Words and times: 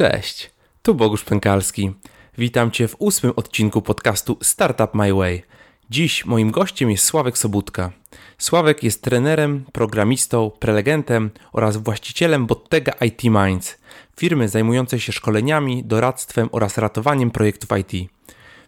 Cześć, 0.00 0.50
tu 0.82 0.94
Bogusz 0.94 1.24
Pękalski. 1.24 1.92
Witam 2.38 2.70
Cię 2.70 2.88
w 2.88 2.96
ósmym 2.98 3.32
odcinku 3.36 3.82
podcastu 3.82 4.38
Startup 4.42 4.94
My 4.94 5.14
Way. 5.14 5.42
Dziś 5.90 6.24
moim 6.24 6.50
gościem 6.50 6.90
jest 6.90 7.04
Sławek 7.04 7.38
Sobutka. 7.38 7.92
Sławek 8.38 8.82
jest 8.82 9.02
trenerem, 9.02 9.64
programistą, 9.72 10.50
prelegentem 10.50 11.30
oraz 11.52 11.76
właścicielem 11.76 12.46
Bottega 12.46 12.92
IT 12.92 13.24
Minds, 13.24 13.78
firmy 14.16 14.48
zajmującej 14.48 15.00
się 15.00 15.12
szkoleniami, 15.12 15.84
doradztwem 15.84 16.48
oraz 16.52 16.78
ratowaniem 16.78 17.30
projektów 17.30 17.70
IT. 17.78 18.10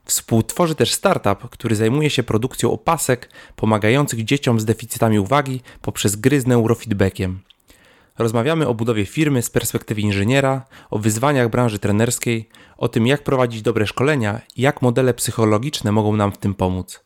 Współtworzy 0.05 0.75
też 0.75 0.93
startup, 0.93 1.49
który 1.51 1.77
zajmuje 1.77 2.11
się 2.11 2.23
produkcją 2.23 2.73
opasek 2.73 3.31
pomagających 3.57 4.25
dzieciom 4.25 4.61
z 4.61 4.65
deficytami 4.65 5.19
uwagi 5.19 5.61
poprzez 5.83 6.17
gry 6.17 6.41
z 6.41 6.47
neurofeedbackiem. 6.47 7.41
Rozmawiamy 8.19 8.69
o 8.69 8.75
budowie 8.75 9.07
firmy 9.07 9.43
z 9.43 9.51
perspektywy 9.51 10.01
inżyniera, 10.01 10.65
o 10.91 10.99
wyzwaniach 10.99 11.49
branży 11.49 11.79
trenerskiej, 11.79 12.49
o 12.77 12.89
tym 12.89 13.07
jak 13.07 13.25
prowadzić 13.25 13.63
dobre 13.63 13.87
szkolenia 13.87 14.41
i 14.57 14.63
jak 14.63 14.83
modele 14.83 15.15
psychologiczne 15.15 15.93
mogą 15.93 16.17
nam 16.17 16.33
w 16.33 16.39
tym 16.39 16.55
pomóc. 16.55 17.05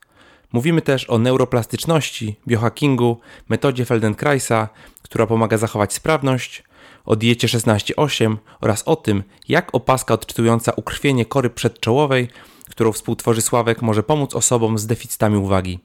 Mówimy 0.53 0.83
też 0.83 1.11
o 1.11 1.19
neuroplastyczności, 1.19 2.37
biohackingu, 2.49 3.21
metodzie 3.49 3.85
Feldenkraisa, 3.85 4.69
która 5.03 5.27
pomaga 5.27 5.59
zachować 5.59 5.93
sprawność, 5.93 6.65
o 7.05 7.17
diecie 7.17 7.49
16-8 7.49 8.37
oraz 8.61 8.83
o 8.83 8.97
tym, 8.97 9.23
jak 9.49 9.75
opaska 9.75 10.15
odczytująca 10.15 10.73
ukrwienie 10.77 11.25
kory 11.25 11.51
przedczołowej, 11.51 12.29
którą 12.71 12.93
współtworzy 12.93 13.43
Sławek, 13.43 13.83
może 13.83 14.03
pomóc 14.03 14.35
osobom 14.35 14.79
z 14.79 14.87
deficytami 14.87 15.37
uwagi. 15.37 15.79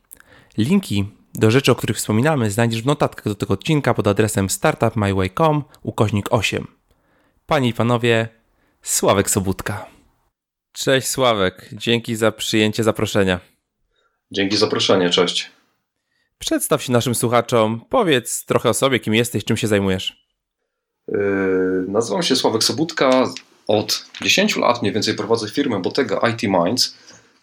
Linki 0.58 1.06
do 1.34 1.52
rzeczy, 1.52 1.72
o 1.72 1.76
których 1.76 1.98
wspominamy, 1.98 2.52
znajdziesz 2.52 2.82
w 2.82 2.86
notatkach 2.86 3.26
do 3.26 3.36
tego 3.36 3.54
odcinka 3.54 3.94
pod 3.94 4.08
adresem 4.08 4.50
startupmyway.com 4.50 5.64
ukośnik 5.84 6.34
8. 6.34 6.68
Panie 7.46 7.70
i 7.70 7.74
panowie, 7.74 8.30
Sławek 8.82 9.30
Sobutka. 9.30 9.86
Cześć 10.72 11.08
Sławek, 11.08 11.70
dzięki 11.74 12.16
za 12.16 12.32
przyjęcie 12.32 12.84
zaproszenia. 12.84 13.40
Dzięki 14.32 14.56
za 14.58 14.66
zaproszenie, 14.66 15.10
cześć. 15.10 15.52
Przedstaw 16.40 16.84
się 16.84 16.92
naszym 16.92 17.16
słuchaczom, 17.16 17.82
powiedz 17.90 18.46
trochę 18.46 18.70
o 18.70 18.74
sobie, 18.74 19.00
kim 19.00 19.14
jesteś, 19.14 19.46
czym 19.46 19.58
się 19.58 19.68
zajmujesz. 19.68 20.26
Yy, 21.08 21.86
nazywam 21.88 22.24
się 22.24 22.36
Sławek 22.36 22.64
Sobutka. 22.64 23.30
Od 23.68 24.06
10 24.22 24.56
lat 24.56 24.82
mniej 24.82 24.94
więcej 24.94 25.16
prowadzę 25.16 25.50
firmę 25.50 25.82
Bottega 25.82 26.30
IT 26.30 26.44
Minds. 26.44 26.96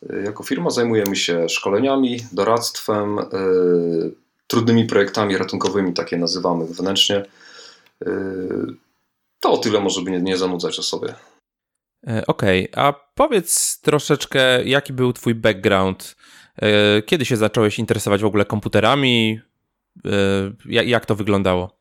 Yy, 0.03 0.23
jako 0.23 0.43
firma 0.43 0.71
zajmujemy 0.71 1.17
się 1.17 1.49
szkoleniami, 1.49 2.21
doradztwem, 2.33 3.17
yy, 3.17 4.15
trudnymi 4.47 4.87
projektami 4.87 5.37
ratunkowymi, 5.37 5.93
takie 5.95 6.17
nazywamy 6.17 6.67
wewnętrznie. 6.67 7.25
Yy, 8.07 8.75
to 9.41 9.53
o 9.53 9.59
tyle 9.59 9.81
może 9.81 10.03
by 10.03 10.11
nie, 10.11 10.21
nie 10.21 10.37
zanudzać 10.37 10.79
o 10.79 10.83
sobie. 10.83 11.15
E, 12.07 12.27
okej, 12.27 12.71
okay. 12.71 12.85
a 12.85 12.93
powiedz 13.15 13.81
troszeczkę, 13.81 14.65
jaki 14.65 14.93
był 14.93 15.13
Twój 15.13 15.35
background 15.35 16.17
E, 16.63 17.03
kiedy 17.03 17.25
się 17.25 17.37
zacząłeś 17.37 17.79
interesować 17.79 18.21
w 18.21 18.27
ogóle 18.27 18.45
komputerami? 18.45 19.41
E, 20.07 20.11
jak 20.65 21.07
to 21.07 21.15
wyglądało? 21.15 21.78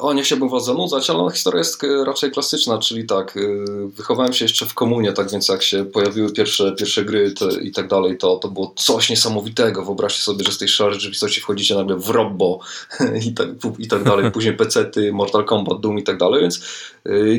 O, 0.00 0.12
nie 0.12 0.22
chciałbym 0.22 0.48
was 0.48 0.64
zanudzać, 0.64 1.10
ale 1.10 1.30
historia 1.30 1.58
jest 1.58 1.82
raczej 2.06 2.30
klasyczna, 2.30 2.78
czyli 2.78 3.06
tak, 3.06 3.36
y, 3.36 3.64
wychowałem 3.88 4.32
się 4.32 4.44
jeszcze 4.44 4.66
w 4.66 4.74
komunie, 4.74 5.12
tak 5.12 5.30
więc 5.30 5.48
jak 5.48 5.62
się 5.62 5.84
pojawiły 5.84 6.32
pierwsze, 6.32 6.72
pierwsze 6.72 7.04
gry 7.04 7.34
i 7.62 7.72
tak 7.72 7.88
dalej, 7.88 8.18
to, 8.18 8.36
to 8.36 8.48
było 8.48 8.72
coś 8.76 9.10
niesamowitego. 9.10 9.84
Wyobraźcie 9.84 10.22
sobie, 10.22 10.44
że 10.44 10.52
z 10.52 10.58
tej 10.58 10.68
szarej 10.68 10.94
rzeczywistości 10.94 11.40
wchodzicie 11.40 11.74
nagle 11.74 11.96
w 11.96 12.08
Robbo 12.08 12.58
i 13.26 13.32
tak, 13.32 13.48
i 13.78 13.88
tak 13.88 14.04
dalej, 14.04 14.30
później 14.32 14.56
pecety, 14.56 15.12
Mortal 15.12 15.44
Kombat, 15.44 15.80
Doom 15.80 15.98
i 15.98 16.02
tak 16.02 16.18
dalej, 16.18 16.40
więc 16.40 16.60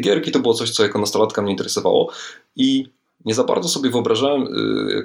gierki 0.01 0.31
to 0.31 0.39
było 0.39 0.53
coś, 0.53 0.71
co 0.71 0.83
jako 0.83 0.99
nastolatka 0.99 1.41
mnie 1.41 1.51
interesowało 1.51 2.11
i 2.55 2.98
nie 3.25 3.33
za 3.33 3.43
bardzo 3.43 3.69
sobie 3.69 3.89
wyobrażałem 3.89 4.47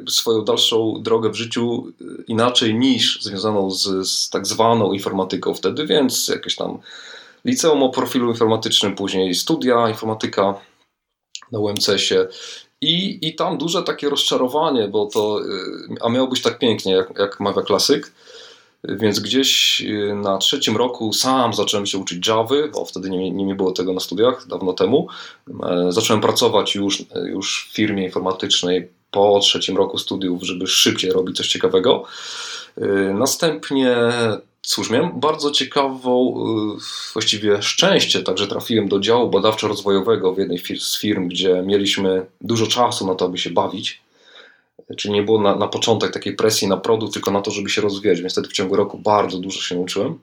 y, 0.08 0.10
swoją 0.10 0.44
dalszą 0.44 1.02
drogę 1.02 1.30
w 1.30 1.34
życiu 1.34 1.92
y, 2.00 2.24
inaczej 2.28 2.74
niż 2.74 3.22
związaną 3.22 3.70
z, 3.70 4.08
z 4.08 4.30
tak 4.30 4.46
zwaną 4.46 4.92
informatyką 4.92 5.54
wtedy, 5.54 5.86
więc 5.86 6.28
jakieś 6.28 6.56
tam 6.56 6.78
liceum 7.44 7.82
o 7.82 7.90
profilu 7.90 8.28
informatycznym, 8.28 8.94
później 8.94 9.34
studia 9.34 9.88
informatyka 9.88 10.54
na 11.52 11.58
UMCS-ie 11.58 12.26
i, 12.80 13.18
i 13.28 13.34
tam 13.34 13.58
duże 13.58 13.82
takie 13.82 14.08
rozczarowanie, 14.10 14.88
bo 14.88 15.06
to, 15.06 15.40
y, 15.42 15.48
a 16.00 16.08
miało 16.08 16.28
być 16.28 16.42
tak 16.42 16.58
pięknie, 16.58 16.92
jak, 16.92 17.18
jak 17.18 17.40
mawia 17.40 17.62
klasyk, 17.62 18.12
więc 18.88 19.20
gdzieś 19.20 19.80
y, 19.80 20.14
na 20.14 20.38
trzecim 20.38 20.76
roku 20.76 21.12
sam 21.12 21.54
zacząłem 21.54 21.86
się 21.86 21.98
uczyć 21.98 22.28
Java, 22.28 22.68
bo 22.72 22.84
wtedy 22.84 23.10
nie, 23.10 23.30
nie 23.30 23.54
było 23.54 23.72
tego 23.72 23.92
na 23.92 24.00
studiach 24.00 24.46
dawno 24.46 24.72
temu. 24.72 25.08
E, 25.62 25.92
zacząłem 25.92 26.20
pracować 26.20 26.74
już, 26.74 27.02
już 27.24 27.68
w 27.70 27.74
firmie 27.74 28.04
informatycznej 28.04 28.88
po 29.10 29.40
trzecim 29.40 29.76
roku 29.76 29.98
studiów, 29.98 30.42
żeby 30.42 30.66
szybciej 30.66 31.12
robić 31.12 31.36
coś 31.36 31.48
ciekawego. 31.48 32.04
E, 32.76 32.86
następnie, 33.14 33.96
cóż, 34.62 34.90
miałem 34.90 35.20
bardzo 35.20 35.50
ciekawą, 35.50 36.34
e, 36.36 37.12
właściwie 37.12 37.62
szczęście, 37.62 38.22
także 38.22 38.46
trafiłem 38.46 38.88
do 38.88 39.00
działu 39.00 39.30
badawczo-rozwojowego 39.30 40.34
w 40.34 40.38
jednej 40.38 40.58
z 40.78 40.98
firm, 40.98 41.28
gdzie 41.28 41.62
mieliśmy 41.66 42.26
dużo 42.40 42.66
czasu 42.66 43.06
na 43.06 43.14
to, 43.14 43.24
aby 43.24 43.38
się 43.38 43.50
bawić 43.50 44.03
Czyli 44.96 45.14
nie 45.14 45.22
było 45.22 45.40
na, 45.40 45.56
na 45.56 45.68
początek 45.68 46.12
takiej 46.12 46.36
presji 46.36 46.68
na 46.68 46.76
produkt, 46.76 47.12
tylko 47.12 47.30
na 47.30 47.40
to, 47.40 47.50
żeby 47.50 47.70
się 47.70 47.82
rozwijać. 47.82 48.32
Wtedy 48.32 48.48
w 48.48 48.52
ciągu 48.52 48.76
roku 48.76 48.98
bardzo 48.98 49.38
dużo 49.38 49.60
się 49.60 49.78
uczyłem. 49.78 50.18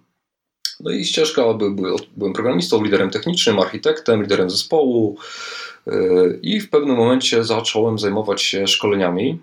No 0.79 0.91
i 0.91 1.05
ścieżka, 1.05 1.53
by, 1.53 1.71
by, 1.71 1.81
byłem 2.17 2.33
programistą, 2.33 2.83
liderem 2.83 3.09
technicznym, 3.09 3.59
architektem, 3.59 4.21
liderem 4.21 4.49
zespołu 4.49 5.17
yy, 5.87 6.39
i 6.41 6.59
w 6.59 6.69
pewnym 6.69 6.95
momencie 6.95 7.43
zacząłem 7.43 7.99
zajmować 7.99 8.41
się 8.41 8.67
szkoleniami, 8.67 9.39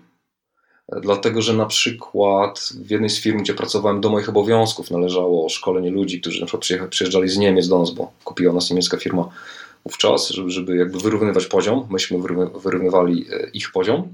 dlatego 1.01 1.41
że 1.41 1.53
na 1.53 1.65
przykład 1.65 2.69
w 2.85 2.91
jednej 2.91 3.09
z 3.09 3.21
firm, 3.21 3.39
gdzie 3.39 3.53
pracowałem, 3.53 4.01
do 4.01 4.09
moich 4.09 4.29
obowiązków 4.29 4.91
należało 4.91 5.49
szkolenie 5.49 5.91
ludzi, 5.91 6.21
którzy 6.21 6.41
na 6.41 6.47
przykład 6.47 6.89
przyjeżdżali 6.89 7.29
z 7.29 7.37
Niemiec 7.37 7.67
do 7.67 7.79
nas, 7.79 7.91
bo 7.91 8.11
kupiła 8.23 8.53
nas 8.53 8.69
niemiecka 8.69 8.97
firma 8.97 9.29
wówczas, 9.85 10.29
żeby, 10.29 10.49
żeby 10.49 10.77
jakby 10.77 10.99
wyrównywać 10.99 11.45
poziom. 11.45 11.87
Myśmy 11.89 12.17
wyrównywali 12.63 13.25
yy, 13.29 13.49
ich 13.53 13.71
poziom. 13.71 14.13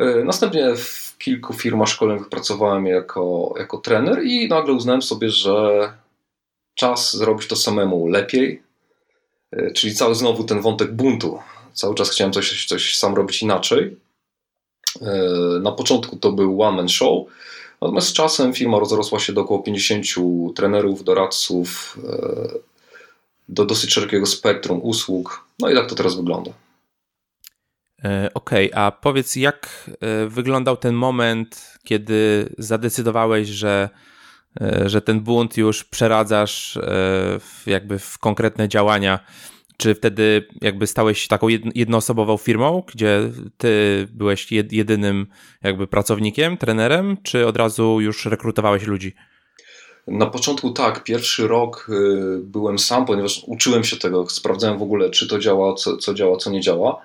E, 0.00 0.24
następnie 0.24 0.76
w 0.76 1.18
kilku 1.18 1.52
firmach 1.52 1.88
szkoleniowych 1.88 2.28
pracowałem 2.28 2.86
jako, 2.86 3.54
jako 3.58 3.78
trener 3.78 4.24
i 4.24 4.48
nagle 4.48 4.72
uznałem 4.72 5.02
sobie, 5.02 5.30
że 5.30 5.92
czas 6.74 7.16
zrobić 7.16 7.48
to 7.48 7.56
samemu 7.56 8.06
lepiej. 8.06 8.62
E, 9.52 9.70
czyli 9.70 9.94
cały 9.94 10.14
znowu 10.14 10.44
ten 10.44 10.60
wątek 10.60 10.92
buntu. 10.92 11.38
Cały 11.72 11.94
czas 11.94 12.10
chciałem 12.10 12.32
coś, 12.32 12.66
coś 12.66 12.96
sam 12.96 13.14
robić 13.14 13.42
inaczej. 13.42 13.96
E, 15.02 15.22
na 15.62 15.72
początku 15.72 16.16
to 16.16 16.32
był 16.32 16.62
one 16.62 16.76
man 16.76 16.88
show, 16.88 17.26
natomiast 17.80 18.08
z 18.08 18.12
czasem 18.12 18.54
firma 18.54 18.78
rozrosła 18.78 19.20
się 19.20 19.32
do 19.32 19.40
około 19.40 19.62
50 19.62 20.06
trenerów, 20.54 21.04
doradców, 21.04 21.98
do 23.48 23.64
dosyć 23.64 23.92
szerokiego 23.92 24.26
spektrum 24.26 24.80
usług. 24.82 25.44
No 25.58 25.70
i 25.70 25.74
tak 25.74 25.88
to 25.88 25.94
teraz 25.94 26.16
wygląda. 26.16 26.50
E, 28.04 28.30
okej, 28.34 28.70
okay, 28.70 28.84
a 28.84 28.90
powiedz, 28.90 29.36
jak 29.36 29.90
e, 30.00 30.26
wyglądał 30.26 30.76
ten 30.76 30.94
moment, 30.94 31.78
kiedy 31.84 32.48
zadecydowałeś, 32.58 33.48
że, 33.48 33.88
e, 34.60 34.88
że 34.88 35.00
ten 35.00 35.20
bunt 35.20 35.56
już 35.56 35.84
przeradzasz 35.84 36.78
w, 37.40 37.62
jakby 37.66 37.98
w 37.98 38.18
konkretne 38.18 38.68
działania? 38.68 39.18
Czy 39.76 39.94
wtedy 39.94 40.46
jakby 40.60 40.86
stałeś 40.86 41.28
taką 41.28 41.48
jednoosobową 41.74 42.36
firmą, 42.36 42.82
gdzie 42.92 43.30
ty 43.58 44.06
byłeś 44.12 44.52
jedynym 44.52 45.26
jakby 45.62 45.86
pracownikiem, 45.86 46.56
trenerem, 46.56 47.16
czy 47.22 47.46
od 47.46 47.56
razu 47.56 48.00
już 48.00 48.26
rekrutowałeś 48.26 48.82
ludzi? 48.82 49.14
Na 50.06 50.26
początku 50.26 50.70
tak, 50.70 51.04
pierwszy 51.04 51.48
rok 51.48 51.90
byłem 52.42 52.78
sam, 52.78 53.06
ponieważ 53.06 53.42
uczyłem 53.46 53.84
się 53.84 53.96
tego, 53.96 54.28
sprawdzałem 54.28 54.78
w 54.78 54.82
ogóle, 54.82 55.10
czy 55.10 55.28
to 55.28 55.38
działa, 55.38 55.74
co, 55.74 55.96
co 55.96 56.14
działa, 56.14 56.36
co 56.36 56.50
nie 56.50 56.60
działa. 56.60 57.02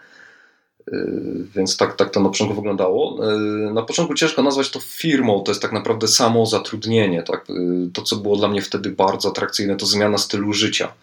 Y, 0.94 1.45
więc 1.56 1.77
tak, 1.77 1.95
tak 1.95 2.09
to 2.09 2.19
na 2.19 2.30
początku 2.30 2.56
wyglądało. 2.56 3.30
Y, 3.68 3.74
na 3.74 3.81
początku 3.81 4.13
ciężko 4.13 4.44
nazwać 4.44 4.69
to 4.69 4.80
firmą, 4.80 5.44
to 5.44 5.51
jest 5.51 5.62
tak 5.62 5.71
naprawdę 5.71 6.07
samo 6.07 6.45
zatrudnienie. 6.45 7.24
Tak? 7.24 7.50
Y, 7.50 7.89
to, 7.94 8.01
co 8.01 8.15
było 8.15 8.38
dla 8.38 8.47
mnie 8.47 8.62
wtedy 8.62 8.89
bardzo 8.89 9.30
atrakcyjne, 9.30 9.75
to 9.75 9.86
zmiana 9.86 10.18
stylu 10.18 10.53
życia. 10.53 10.94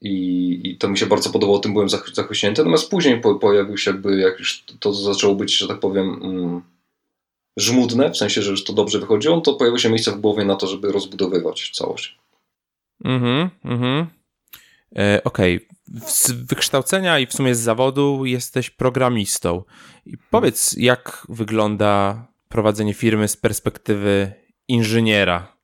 I, 0.00 0.60
i 0.64 0.76
to 0.76 0.88
mi 0.88 0.98
się 0.98 1.06
bardzo 1.06 1.30
podobało, 1.30 1.58
tym 1.58 1.72
byłem 1.72 1.88
zachwyśnięty. 1.88 2.60
Natomiast 2.60 2.90
później 2.90 3.20
pojawił 3.40 3.78
się, 3.78 3.90
jakby, 3.90 4.18
jak 4.18 4.38
już 4.38 4.64
to 4.80 4.92
zaczęło 4.92 5.34
być, 5.34 5.56
że 5.56 5.68
tak 5.68 5.80
powiem, 5.80 6.20
mm, 6.22 6.62
żmudne, 7.56 8.10
w 8.10 8.16
sensie, 8.16 8.42
że 8.42 8.50
już 8.50 8.64
to 8.64 8.72
dobrze 8.72 8.98
wychodziło, 8.98 9.40
to 9.40 9.54
pojawiło 9.54 9.78
się 9.78 9.88
miejsce 9.88 10.12
w 10.12 10.20
głowie 10.20 10.44
na 10.44 10.56
to, 10.56 10.66
żeby 10.66 10.92
rozbudowywać 10.92 11.70
całość. 11.74 12.18
Mhm, 13.04 13.50
mhm. 13.64 14.06
E, 14.96 15.20
okej, 15.24 15.56
okay 15.56 15.77
z 16.06 16.30
wykształcenia 16.30 17.18
i 17.18 17.26
w 17.26 17.32
sumie 17.32 17.54
z 17.54 17.60
zawodu 17.60 18.24
jesteś 18.24 18.70
programistą. 18.70 19.64
I 20.06 20.18
powiedz, 20.30 20.74
jak 20.76 21.26
wygląda 21.28 22.26
prowadzenie 22.48 22.94
firmy 22.94 23.28
z 23.28 23.36
perspektywy 23.36 24.32
inżyniera? 24.68 25.58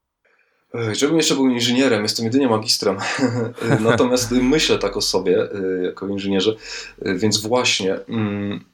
Żebym 0.93 1.17
jeszcze 1.17 1.35
był 1.35 1.49
inżynierem, 1.49 2.03
jestem 2.03 2.25
jedynie 2.25 2.49
magistrem. 2.49 2.97
Natomiast 3.81 4.31
myślę 4.31 4.79
tak 4.79 4.97
o 4.97 5.01
sobie 5.01 5.49
jako 5.83 6.09
inżynierze, 6.09 6.57
więc 7.03 7.47
właśnie 7.47 7.95
mm, 7.95 8.65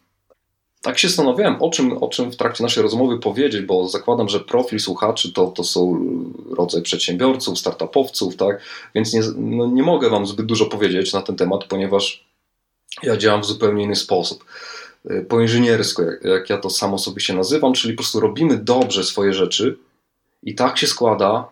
tak 0.82 0.98
się 0.98 1.08
zastanawiałem, 1.08 1.62
o 1.62 1.70
czym, 1.70 2.02
o 2.02 2.08
czym 2.08 2.32
w 2.32 2.36
trakcie 2.36 2.62
naszej 2.62 2.82
rozmowy 2.82 3.18
powiedzieć, 3.18 3.62
bo 3.62 3.88
zakładam, 3.88 4.28
że 4.28 4.40
profil 4.40 4.80
słuchaczy 4.80 5.32
to, 5.32 5.46
to 5.46 5.64
są 5.64 6.04
rodzaj 6.50 6.82
przedsiębiorców, 6.82 7.58
startupowców, 7.58 8.36
tak? 8.36 8.60
Więc 8.94 9.12
nie, 9.12 9.20
no 9.36 9.66
nie 9.66 9.82
mogę 9.82 10.10
Wam 10.10 10.26
zbyt 10.26 10.46
dużo 10.46 10.66
powiedzieć 10.66 11.12
na 11.12 11.22
ten 11.22 11.36
temat, 11.36 11.64
ponieważ 11.64 12.24
ja 13.02 13.16
działam 13.16 13.42
w 13.42 13.46
zupełnie 13.46 13.84
inny 13.84 13.96
sposób. 13.96 14.44
Po 15.28 15.40
inżyniersku, 15.40 16.02
jak, 16.02 16.24
jak 16.24 16.50
ja 16.50 16.58
to 16.58 16.70
samo 16.70 16.98
sobie 16.98 17.20
się 17.20 17.34
nazywam, 17.34 17.72
czyli 17.72 17.94
po 17.94 17.98
prostu 17.98 18.20
robimy 18.20 18.56
dobrze 18.56 19.04
swoje 19.04 19.32
rzeczy 19.34 19.78
i 20.42 20.54
tak 20.54 20.78
się 20.78 20.86
składa, 20.86 21.48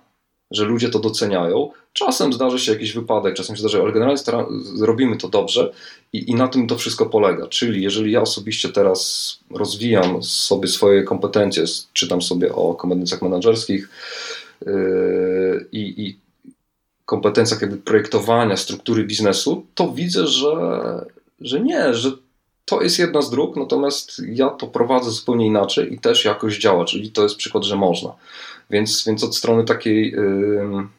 że 0.51 0.65
ludzie 0.65 0.89
to 0.91 0.99
doceniają. 0.99 1.71
Czasem 1.99 2.33
zdarzy 2.33 2.59
się 2.59 2.73
jakiś 2.73 2.93
wypadek, 2.93 3.35
czasem 3.35 3.56
się 3.56 3.61
zdarzy, 3.61 3.81
ale 3.81 3.93
generalnie 3.93 4.23
robimy 4.81 5.17
to 5.17 5.29
dobrze 5.29 5.73
i, 6.12 6.31
i 6.31 6.35
na 6.35 6.49
tym 6.49 6.67
to 6.67 6.77
wszystko 6.77 7.06
polega. 7.06 7.47
Czyli 7.47 7.83
jeżeli 7.83 8.12
ja 8.12 8.21
osobiście 8.21 8.69
teraz 8.69 9.39
rozwijam 9.50 10.23
sobie 10.23 10.69
swoje 10.69 11.03
kompetencje, 11.03 11.65
czytam 11.93 12.23
sobie 12.23 12.55
o 12.55 12.75
kompetencjach 12.75 13.23
menedżerskich 13.23 13.89
yy, 14.67 15.67
i, 15.73 16.17
kompetencjach 17.05 17.62
jakby 17.62 17.77
projektowania 17.77 18.56
struktury 18.56 19.05
biznesu, 19.05 19.67
to 19.75 19.93
widzę, 19.93 20.27
że, 20.27 20.55
że 21.41 21.61
nie, 21.61 21.94
że 21.94 22.12
to 22.65 22.83
jest 22.83 22.99
jedna 22.99 23.23
z 23.23 23.31
dróg, 23.31 23.56
natomiast 23.56 24.23
ja 24.33 24.51
to 24.51 24.67
prowadzę 24.67 25.11
zupełnie 25.11 25.47
inaczej 25.47 25.94
i 25.94 25.99
też 25.99 26.25
jakoś 26.25 26.59
działa, 26.59 26.85
czyli 26.85 27.11
to 27.12 27.23
jest 27.23 27.37
przykład, 27.37 27.65
że 27.65 27.77
można. 27.77 28.12
Więc, 28.71 29.05
więc 29.06 29.25
od 29.25 29.37
strony 29.37 29.65
takiej 29.65 30.11
yy, 30.11 30.98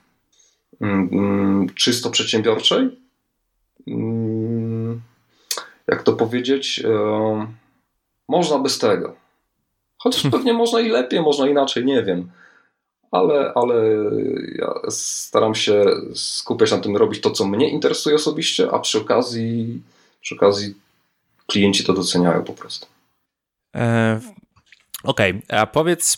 czysto 1.76 2.10
przedsiębiorczej, 2.10 2.90
yy, 3.88 5.00
jak 5.88 6.04
to 6.04 6.14
powiedzieć, 6.14 6.84
można 8.28 8.60
bez 8.60 8.80
tego. 8.80 9.16
Chociaż 9.98 10.22
hmm. 10.22 10.40
pewnie 10.40 10.54
można 10.54 10.80
i 10.80 10.90
lepiej, 10.90 11.22
można 11.22 11.48
inaczej, 11.48 11.86
nie 11.86 12.04
wiem. 12.04 12.31
Ale, 13.12 13.54
ale 13.56 13.76
ja 14.56 14.74
staram 14.90 15.56
się 15.56 15.86
skupiać 16.14 16.72
na 16.72 16.78
tym, 16.78 16.98
robić 16.98 17.22
to, 17.22 17.31
co 17.31 17.48
mnie 17.48 17.70
interesuje 17.70 18.16
osobiście, 18.16 18.72
a 18.72 18.80
przy 18.80 19.02
okazji, 19.02 19.81
przy 20.22 20.36
okazji 20.36 20.76
klienci 21.48 21.84
to 21.84 21.94
doceniają 21.94 22.44
po 22.44 22.54
prostu. 22.54 22.88
E, 23.76 24.20
Okej, 25.04 25.31
okay. 25.31 25.60
a 25.60 25.66
powiedz, 25.66 26.16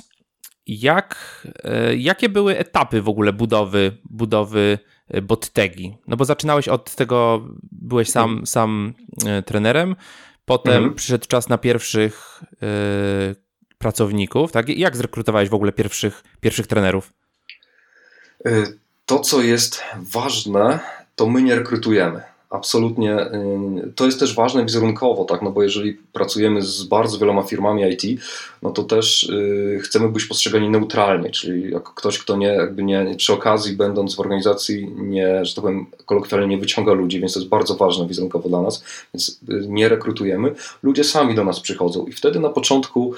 jak, 0.68 1.42
e, 1.64 1.96
jakie 1.96 2.30
były 2.30 2.58
etapy 2.58 3.02
w 3.02 3.10
ogóle 3.10 3.34
budowy, 3.34 3.98
budowy 4.10 4.80
e, 5.08 5.22
bottegi? 5.22 5.98
No 6.08 6.18
bo 6.18 6.26
zaczynałeś 6.26 6.68
od 6.68 6.96
tego, 6.96 7.48
byłeś 7.72 8.10
sam, 8.10 8.30
mhm. 8.30 8.46
sam 8.46 8.94
e, 9.26 9.44
trenerem, 9.44 9.96
potem 10.46 10.76
mhm. 10.76 10.94
przyszedł 10.94 11.28
czas 11.28 11.50
na 11.50 11.58
pierwszych 11.58 12.44
pracowników, 13.78 14.52
tak? 14.52 14.70
Jak 14.70 14.98
zrekrutowałeś 14.98 15.50
w 15.50 15.54
ogóle 15.54 15.72
pierwszych, 15.72 16.24
pierwszych 16.42 16.68
trenerów? 16.68 17.14
To, 19.06 19.20
co 19.20 19.42
jest 19.42 19.84
ważne, 19.96 20.80
to 21.16 21.30
my 21.30 21.42
nie 21.42 21.56
rekrutujemy 21.56 22.31
absolutnie 22.52 23.22
y, 23.22 23.94
to 23.96 24.06
jest 24.06 24.20
też 24.20 24.36
ważne 24.36 24.64
wizerunkowo, 24.66 25.26
tak? 25.26 25.42
no 25.42 25.52
bo 25.52 25.64
jeżeli 25.64 25.98
pracujemy 26.14 26.62
z 26.62 26.84
bardzo 26.84 27.18
wieloma 27.18 27.44
firmami 27.44 27.84
IT, 27.90 28.22
no 28.62 28.72
to 28.72 28.84
też 28.84 29.24
y, 29.24 29.80
chcemy 29.84 30.10
być 30.10 30.26
postrzegani 30.26 30.70
neutralnie, 30.70 31.30
czyli 31.30 31.72
jako 31.72 31.94
ktoś, 31.94 32.20
kto 32.20 32.38
nie, 32.38 32.48
jakby 32.48 32.84
nie, 32.84 33.16
przy 33.18 33.34
okazji 33.34 33.76
będąc 33.76 34.16
w 34.16 34.20
organizacji 34.20 34.92
nie, 34.98 35.46
że 35.46 35.56
tak 35.56 35.64
powiem, 35.64 35.86
kolokwialnie 36.06 36.48
nie 36.48 36.58
wyciąga 36.58 36.94
ludzi, 36.94 37.20
więc 37.20 37.34
to 37.34 37.40
jest 37.40 37.50
bardzo 37.50 37.76
ważne 37.76 38.08
wizerunkowo 38.08 38.50
dla 38.50 38.62
nas, 38.62 38.84
więc 39.14 39.40
y, 39.50 39.68
nie 39.68 39.90
rekrutujemy. 39.90 40.56
Ludzie 40.84 41.04
sami 41.04 41.36
do 41.36 41.44
nas 41.44 41.60
przychodzą 41.60 42.06
i 42.06 42.12
wtedy 42.12 42.40
na 42.40 42.50
początku 42.50 43.14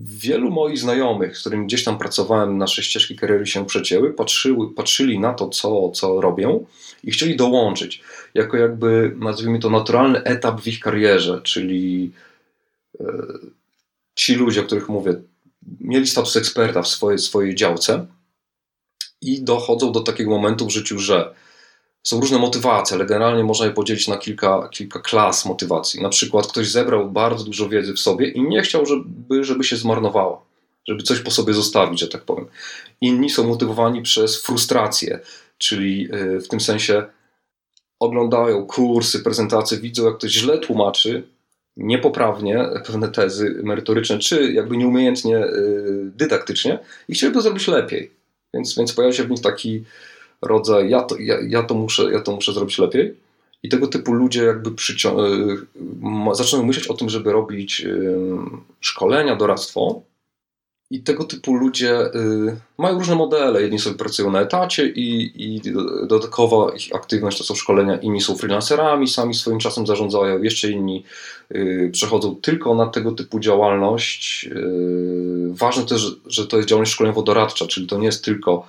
Wielu 0.00 0.50
moich 0.50 0.78
znajomych, 0.78 1.36
z 1.36 1.40
którymi 1.40 1.66
gdzieś 1.66 1.84
tam 1.84 1.98
pracowałem, 1.98 2.58
nasze 2.58 2.82
ścieżki 2.82 3.16
kariery 3.16 3.46
się 3.46 3.66
przecięły, 3.66 4.12
patrzyły, 4.12 4.74
patrzyli 4.74 5.18
na 5.18 5.34
to, 5.34 5.48
co, 5.48 5.90
co 5.90 6.20
robią 6.20 6.66
i 7.04 7.10
chcieli 7.10 7.36
dołączyć, 7.36 8.02
jako 8.34 8.56
jakby, 8.56 9.16
nazwijmy 9.16 9.58
to, 9.58 9.70
naturalny 9.70 10.22
etap 10.22 10.60
w 10.60 10.66
ich 10.66 10.80
karierze, 10.80 11.40
czyli 11.44 12.12
e, 13.00 13.04
ci 14.14 14.34
ludzie, 14.34 14.60
o 14.60 14.64
których 14.64 14.88
mówię, 14.88 15.14
mieli 15.80 16.06
status 16.06 16.36
eksperta 16.36 16.82
w 16.82 16.88
swojej, 16.88 17.18
swojej 17.18 17.54
działce 17.54 18.06
i 19.20 19.42
dochodzą 19.42 19.92
do 19.92 20.00
takiego 20.00 20.30
momentu 20.30 20.66
w 20.66 20.70
życiu, 20.70 20.98
że 20.98 21.34
są 22.02 22.20
różne 22.20 22.38
motywacje, 22.38 22.96
ale 22.96 23.06
generalnie 23.06 23.44
można 23.44 23.66
je 23.66 23.72
podzielić 23.72 24.08
na 24.08 24.16
kilka, 24.16 24.68
kilka 24.72 25.00
klas 25.00 25.46
motywacji. 25.46 26.02
Na 26.02 26.08
przykład 26.08 26.46
ktoś 26.46 26.70
zebrał 26.70 27.10
bardzo 27.10 27.44
dużo 27.44 27.68
wiedzy 27.68 27.92
w 27.92 28.00
sobie 28.00 28.28
i 28.28 28.42
nie 28.42 28.62
chciał, 28.62 28.86
żeby, 28.86 29.44
żeby 29.44 29.64
się 29.64 29.76
zmarnowała, 29.76 30.40
żeby 30.88 31.02
coś 31.02 31.20
po 31.20 31.30
sobie 31.30 31.54
zostawić, 31.54 32.00
że 32.00 32.08
tak 32.08 32.22
powiem. 32.22 32.46
Inni 33.00 33.30
są 33.30 33.46
motywowani 33.46 34.02
przez 34.02 34.42
frustrację, 34.42 35.20
czyli 35.58 36.08
y, 36.14 36.40
w 36.40 36.48
tym 36.48 36.60
sensie 36.60 37.04
oglądają 38.00 38.66
kursy, 38.66 39.20
prezentacje, 39.20 39.78
widzą 39.78 40.06
jak 40.06 40.18
ktoś 40.18 40.30
źle 40.30 40.58
tłumaczy, 40.58 41.28
niepoprawnie 41.76 42.64
pewne 42.86 43.08
tezy 43.08 43.60
merytoryczne, 43.62 44.18
czy 44.18 44.52
jakby 44.52 44.76
nieumiejętnie 44.76 45.36
y, 45.36 46.10
dydaktycznie 46.14 46.78
i 47.08 47.14
chcieliby 47.14 47.42
zrobić 47.42 47.68
lepiej. 47.68 48.10
Więc, 48.54 48.76
więc 48.76 48.92
pojawia 48.92 49.16
się 49.16 49.24
w 49.24 49.30
nich 49.30 49.40
taki 49.40 49.84
rodzaj, 50.42 50.90
ja 50.90 51.02
to, 51.02 51.16
ja, 51.18 51.36
ja, 51.48 51.62
to, 51.62 51.74
muszę, 51.74 52.12
ja 52.12 52.20
to 52.20 52.32
muszę 52.32 52.52
zrobić 52.52 52.78
lepiej. 52.78 53.14
I 53.62 53.68
tego 53.68 53.86
typu 53.86 54.12
ludzie 54.12 54.44
jakby 54.44 54.70
y, 54.70 54.74
zaczynają 56.32 56.66
myśleć 56.66 56.86
o 56.86 56.94
tym, 56.94 57.08
żeby 57.08 57.32
robić 57.32 57.86
szkolenia, 58.80 59.36
doradztwo. 59.36 60.02
I 60.90 61.02
tego 61.02 61.24
typu 61.24 61.54
ludzie 61.54 62.06
y, 62.06 62.56
mają 62.78 62.98
różne 62.98 63.14
modele. 63.14 63.62
Jedni 63.62 63.78
sobie 63.78 63.96
pracują 63.96 64.30
na 64.30 64.40
etacie 64.40 64.86
i, 64.86 65.32
i 65.36 65.60
dodatkowa 66.06 66.74
ich 66.76 66.94
aktywność 66.94 67.38
to 67.38 67.44
są 67.44 67.54
szkolenia. 67.54 67.96
Inni 67.96 68.20
są 68.20 68.36
freelancerami, 68.36 69.08
sami 69.08 69.34
swoim 69.34 69.58
czasem 69.58 69.86
zarządzają. 69.86 70.42
Jeszcze 70.42 70.70
inni 70.70 71.04
y, 71.54 71.90
przechodzą 71.92 72.36
tylko 72.36 72.74
na 72.74 72.86
tego 72.86 73.12
typu 73.12 73.40
działalność. 73.40 74.48
Ważne 75.48 75.84
też, 75.84 76.16
że 76.26 76.46
to 76.46 76.56
jest 76.56 76.68
działalność 76.68 76.92
szkoleniowo-doradcza, 76.92 77.66
czyli 77.66 77.86
to 77.86 77.98
nie 77.98 78.06
jest 78.06 78.24
tylko 78.24 78.66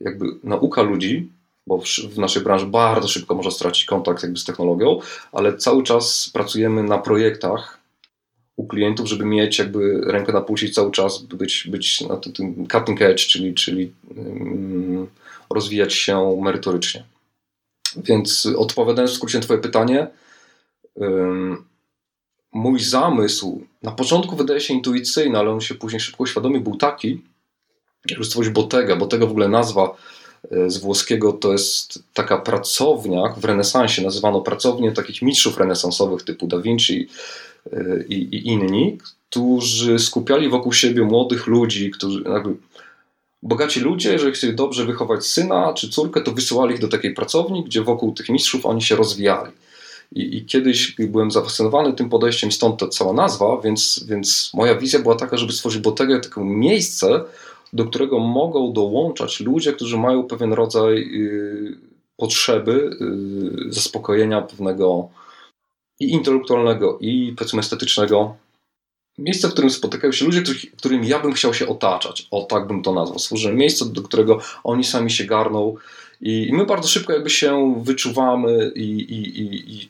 jakby 0.00 0.26
nauka 0.44 0.82
ludzi, 0.82 1.28
bo 1.66 1.82
w 2.10 2.18
naszej 2.18 2.42
branży 2.42 2.66
bardzo 2.66 3.08
szybko 3.08 3.34
można 3.34 3.50
stracić 3.50 3.84
kontakt 3.84 4.22
jakby 4.22 4.38
z 4.38 4.44
technologią, 4.44 5.00
ale 5.32 5.56
cały 5.56 5.82
czas 5.82 6.30
pracujemy 6.32 6.82
na 6.82 6.98
projektach 6.98 7.78
u 8.56 8.66
klientów, 8.66 9.06
żeby 9.06 9.24
mieć 9.24 9.58
jakby 9.58 10.00
rękę 10.00 10.32
na 10.32 10.40
pulsie 10.40 10.68
cały 10.68 10.90
czas 10.90 11.22
być, 11.22 11.68
być 11.70 12.00
na 12.00 12.16
tym 12.16 12.66
cutting 12.72 13.02
edge, 13.02 13.26
czyli, 13.26 13.54
czyli 13.54 13.92
um, 14.16 15.06
rozwijać 15.50 15.94
się 15.94 16.40
merytorycznie. 16.42 17.04
Więc 17.96 18.48
odpowiadając 18.56 19.12
w 19.12 19.14
skrócie 19.14 19.38
na 19.38 19.44
Twoje 19.44 19.60
pytanie, 19.60 20.06
mój 22.52 22.80
zamysł 22.80 23.62
na 23.82 23.92
początku 23.92 24.36
wydaje 24.36 24.60
się 24.60 24.74
intuicyjny, 24.74 25.38
ale 25.38 25.50
on 25.50 25.60
się 25.60 25.74
później 25.74 26.00
szybko 26.00 26.22
uświadomił, 26.22 26.60
był 26.60 26.76
taki, 26.76 27.22
żeby 28.14 28.24
stworzyć 28.24 28.52
Bottega. 28.52 28.96
Bottega 28.96 29.26
w 29.26 29.30
ogóle 29.30 29.48
nazwa 29.48 29.96
e, 30.50 30.70
z 30.70 30.78
włoskiego 30.78 31.32
to 31.32 31.52
jest 31.52 32.02
taka 32.14 32.38
pracownia, 32.38 33.34
w 33.36 33.44
renesansie 33.44 34.02
nazywano 34.02 34.40
pracownię 34.40 34.92
takich 34.92 35.22
mistrzów 35.22 35.58
renesansowych 35.58 36.22
typu 36.22 36.46
Da 36.46 36.58
Vinci 36.58 37.08
e, 37.72 38.04
i, 38.08 38.14
i 38.14 38.46
inni, 38.46 38.98
którzy 39.30 39.98
skupiali 39.98 40.48
wokół 40.48 40.72
siebie 40.72 41.02
młodych 41.02 41.46
ludzi, 41.46 41.90
którzy 41.90 42.22
jakby 42.32 42.54
bogaci 43.42 43.80
ludzie, 43.80 44.12
jeżeli 44.12 44.32
chcieli 44.32 44.54
dobrze 44.54 44.84
wychować 44.84 45.26
syna 45.26 45.72
czy 45.72 45.88
córkę, 45.88 46.20
to 46.20 46.32
wysyłali 46.32 46.74
ich 46.74 46.80
do 46.80 46.88
takiej 46.88 47.14
pracowni, 47.14 47.64
gdzie 47.64 47.82
wokół 47.82 48.12
tych 48.12 48.28
mistrzów 48.28 48.66
oni 48.66 48.82
się 48.82 48.96
rozwijali. 48.96 49.52
I, 50.12 50.36
I, 50.36 50.44
kiedyś 50.44 50.94
byłem 50.98 51.30
zafascynowany 51.30 51.92
tym 51.92 52.08
podejściem, 52.08 52.52
stąd 52.52 52.80
ta 52.80 52.88
cała 52.88 53.12
nazwa, 53.12 53.60
więc, 53.64 54.04
więc 54.08 54.50
moja 54.54 54.74
wizja 54.74 54.98
była 54.98 55.16
taka, 55.16 55.36
żeby 55.36 55.52
stworzyć 55.52 55.82
Bottega 55.82 56.20
takie 56.20 56.40
miejsce, 56.40 57.24
do 57.72 57.84
którego 57.84 58.18
mogą 58.18 58.72
dołączać 58.72 59.40
ludzie, 59.40 59.72
którzy 59.72 59.98
mają 59.98 60.22
pewien 60.22 60.52
rodzaj 60.52 60.98
y, 60.98 61.76
potrzeby 62.16 62.90
y, 63.68 63.72
zaspokojenia 63.72 64.42
pewnego 64.42 65.08
i 66.00 66.10
intelektualnego, 66.10 66.98
i 67.00 67.34
powiedzmy 67.38 67.60
estetycznego. 67.60 68.36
Miejsce, 69.18 69.48
w 69.48 69.52
którym 69.52 69.70
spotykają 69.70 70.12
się 70.12 70.24
ludzie, 70.24 70.42
którym 70.76 71.04
ja 71.04 71.18
bym 71.18 71.32
chciał 71.32 71.54
się 71.54 71.68
otaczać. 71.68 72.28
O, 72.30 72.42
tak 72.42 72.66
bym 72.66 72.82
to 72.82 72.94
nazwał. 72.94 73.18
Stworzyłem 73.18 73.56
miejsce, 73.56 73.84
do 73.84 74.02
którego 74.02 74.40
oni 74.64 74.84
sami 74.84 75.10
się 75.10 75.24
garną 75.24 75.76
i, 76.20 76.50
my 76.52 76.66
bardzo 76.66 76.88
szybko 76.88 77.12
jakby 77.12 77.30
się 77.30 77.82
wyczuwamy 77.84 78.72
i, 78.74 78.82
i, 78.82 79.42
i, 79.42 79.88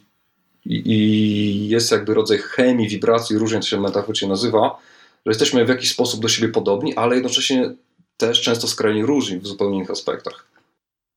i, 0.67 1.69
jest 1.69 1.91
jakby 1.93 2.15
rodzaj 2.15 2.39
chemii, 2.39 2.89
wibracji, 2.89 3.39
różnie 3.39 3.61
to 3.61 3.67
się 3.67 3.81
metaforycznie 3.81 4.29
nazywa, 4.29 4.79
że 5.27 5.31
jesteśmy 5.31 5.65
w 5.65 5.69
jakiś 5.69 5.91
sposób 5.91 6.21
do 6.23 6.29
siebie 6.29 6.49
podobni, 6.53 6.97
ale 6.97 7.15
jednocześnie 7.15 7.75
też 8.17 8.43
często 8.43 8.69
skrajnie 8.69 9.03
różni 9.03 9.39
w 9.39 9.47
zupełnie 9.47 9.77
innych 9.77 9.91
aspektach. 9.91 10.47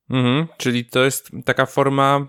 Mhm, 0.10 0.48
czyli 0.58 0.86
to 0.86 1.03
jest 1.03 1.29
taka 1.46 1.65
forma, 1.65 2.27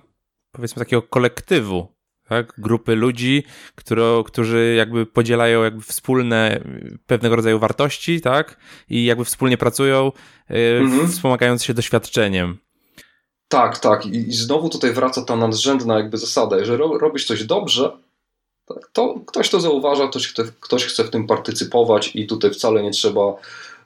powiedzmy, 0.53 0.81
takiego 0.81 1.03
kolektywu, 1.03 1.89
tak? 2.29 2.53
Grupy 2.59 2.95
ludzi, 2.95 3.45
które, 3.75 4.23
którzy 4.27 4.75
jakby 4.77 5.07
podzielają 5.07 5.65
jakby 5.65 5.83
wspólne 5.83 6.61
pewnego 7.07 7.37
rodzaju 7.37 7.59
wartości, 7.59 8.21
tak? 8.21 8.57
I 8.89 9.05
jakby 9.05 9.25
wspólnie 9.25 9.59
pracują, 9.59 10.13
yy, 10.51 10.57
mhm. 10.81 11.09
wspomagając 11.09 11.65
się 11.65 11.75
doświadczeniem. 11.75 12.59
Tak, 13.49 13.79
tak. 13.79 14.07
I, 14.07 14.29
I, 14.29 14.33
znowu 14.33 14.69
tutaj 14.69 14.93
wraca 14.93 15.23
ta 15.23 15.37
nadrzędna 15.37 15.99
jakby 15.99 16.19
zasada. 16.19 16.59
Jeżeli 16.59 16.79
ro, 16.79 16.99
robisz 16.99 17.27
coś 17.27 17.45
dobrze, 17.45 17.91
to 18.93 19.21
ktoś 19.27 19.51
to 19.51 19.61
zauważa, 19.61 20.09
ktoś 20.09 20.29
chce, 20.29 20.45
ktoś 20.61 20.85
chce 20.85 21.05
w 21.05 21.11
tym 21.11 21.27
partycypować 21.27 22.11
i 22.15 22.27
tutaj 22.27 22.51
wcale 22.51 22.83
nie 22.83 22.91
trzeba 22.91 23.37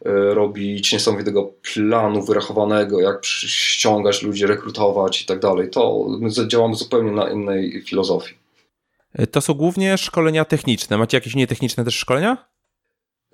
E, 0.04 0.34
robić 0.34 0.92
niesamowitego 0.92 1.52
planu 1.74 2.22
wyrachowanego, 2.22 3.00
jak 3.00 3.24
ściągać 3.24 4.22
ludzi, 4.22 4.46
rekrutować 4.46 5.22
i 5.22 5.26
tak 5.26 5.38
dalej. 5.38 5.70
To 5.70 6.06
my 6.20 6.30
działamy 6.48 6.74
zupełnie 6.74 7.12
na 7.12 7.30
innej 7.30 7.82
filozofii. 7.82 8.34
E, 9.14 9.26
to 9.26 9.40
są 9.40 9.54
głównie 9.54 9.98
szkolenia 9.98 10.44
techniczne. 10.44 10.98
Macie 10.98 11.16
jakieś 11.16 11.34
nietechniczne 11.34 11.84
też 11.84 11.94
szkolenia? 11.94 12.46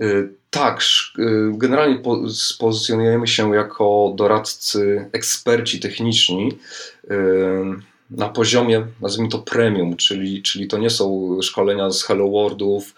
E, 0.01 0.05
tak, 0.51 0.81
generalnie 1.53 2.03
pozycjonujemy 2.59 3.27
się 3.27 3.55
jako 3.55 4.13
doradcy, 4.17 5.11
eksperci 5.13 5.81
techniczni 5.81 6.59
na 8.16 8.28
poziomie, 8.28 8.87
nazwijmy 9.00 9.28
to 9.28 9.38
premium, 9.38 9.97
czyli, 9.97 10.42
czyli 10.42 10.69
to 10.69 10.78
nie 10.78 10.90
są 10.90 11.38
szkolenia 11.42 11.90
z 11.90 12.02
Hello 12.02 12.28
Worldów, 12.28 12.95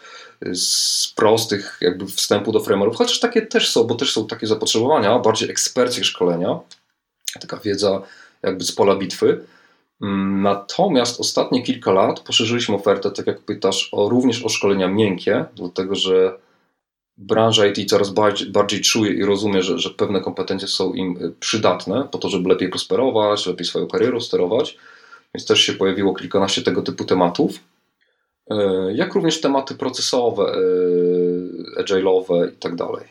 z 0.52 1.08
prostych 1.16 1.78
jakby 1.80 2.06
wstępu 2.06 2.52
do 2.52 2.60
frameworków, 2.60 2.98
chociaż 2.98 3.20
takie 3.20 3.42
też 3.42 3.70
są, 3.70 3.84
bo 3.84 3.94
też 3.94 4.12
są 4.12 4.26
takie 4.26 4.46
zapotrzebowania, 4.46 5.18
bardziej 5.18 5.50
eksperckie 5.50 6.04
szkolenia, 6.04 6.58
taka 7.40 7.56
wiedza 7.56 8.02
jakby 8.42 8.64
z 8.64 8.72
pola 8.72 8.96
bitwy. 8.96 9.44
Natomiast 10.42 11.20
ostatnie 11.20 11.62
kilka 11.62 11.92
lat 11.92 12.20
poszerzyliśmy 12.20 12.74
ofertę, 12.74 13.10
tak 13.10 13.26
jak 13.26 13.40
pytasz, 13.40 13.88
o, 13.92 14.08
również 14.08 14.44
o 14.44 14.48
szkolenia 14.48 14.88
miękkie, 14.88 15.44
dlatego 15.56 15.94
że 15.94 16.38
branża 17.16 17.66
IT 17.66 17.90
coraz 17.90 18.10
bardziej, 18.10 18.50
bardziej 18.50 18.80
czuje 18.80 19.12
i 19.12 19.24
rozumie, 19.24 19.62
że, 19.62 19.78
że 19.78 19.90
pewne 19.90 20.20
kompetencje 20.20 20.68
są 20.68 20.92
im 20.92 21.34
przydatne 21.40 22.08
po 22.10 22.18
to, 22.18 22.28
żeby 22.28 22.48
lepiej 22.48 22.68
prosperować, 22.68 23.46
lepiej 23.46 23.66
swoją 23.66 23.86
karierą 23.86 24.20
sterować. 24.20 24.78
Więc 25.34 25.46
też 25.46 25.60
się 25.60 25.72
pojawiło 25.72 26.14
kilkanaście 26.14 26.62
tego 26.62 26.82
typu 26.82 27.04
tematów. 27.04 27.60
E, 28.50 28.56
jak 28.92 29.14
również 29.14 29.40
tematy 29.40 29.74
procesowe, 29.74 30.42
e, 31.78 31.82
agile'owe 31.82 32.52
i 32.52 32.56
tak 32.56 32.76
dalej. 32.76 33.04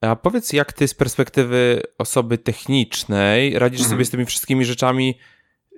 A 0.00 0.16
powiedz, 0.16 0.52
jak 0.52 0.72
ty 0.72 0.88
z 0.88 0.94
perspektywy 0.94 1.82
osoby 1.98 2.38
technicznej 2.38 3.58
radzisz 3.58 3.80
mhm. 3.80 3.90
sobie 3.90 4.04
z 4.04 4.10
tymi 4.10 4.24
wszystkimi 4.26 4.64
rzeczami 4.64 5.18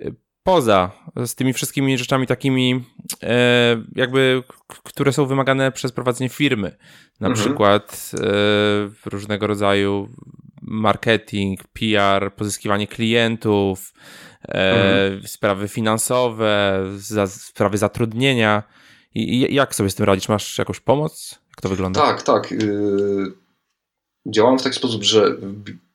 e, 0.01 0.11
poza, 0.43 0.91
z 1.25 1.35
tymi 1.35 1.53
wszystkimi 1.53 1.97
rzeczami 1.97 2.27
takimi, 2.27 2.83
jakby, 3.95 4.43
które 4.83 5.13
są 5.13 5.25
wymagane 5.25 5.71
przez 5.71 5.91
prowadzenie 5.91 6.29
firmy. 6.29 6.75
Na 7.19 7.27
mhm. 7.27 7.45
przykład 7.45 8.11
różnego 9.05 9.47
rodzaju 9.47 10.09
marketing, 10.61 11.63
PR, 11.63 12.33
pozyskiwanie 12.35 12.87
klientów, 12.87 13.93
mhm. 14.47 15.27
sprawy 15.27 15.67
finansowe, 15.67 16.83
za, 16.97 17.27
sprawy 17.27 17.77
zatrudnienia. 17.77 18.63
I, 19.15 19.53
jak 19.53 19.75
sobie 19.75 19.89
z 19.89 19.95
tym 19.95 20.05
radzisz? 20.05 20.29
Masz 20.29 20.57
jakąś 20.57 20.79
pomoc? 20.79 21.39
Jak 21.49 21.61
to 21.61 21.69
wygląda? 21.69 22.01
Tak, 22.01 22.21
tak. 22.21 22.51
Yy, 22.51 23.31
działam 24.25 24.59
w 24.59 24.63
taki 24.63 24.75
sposób, 24.75 25.03
że 25.03 25.35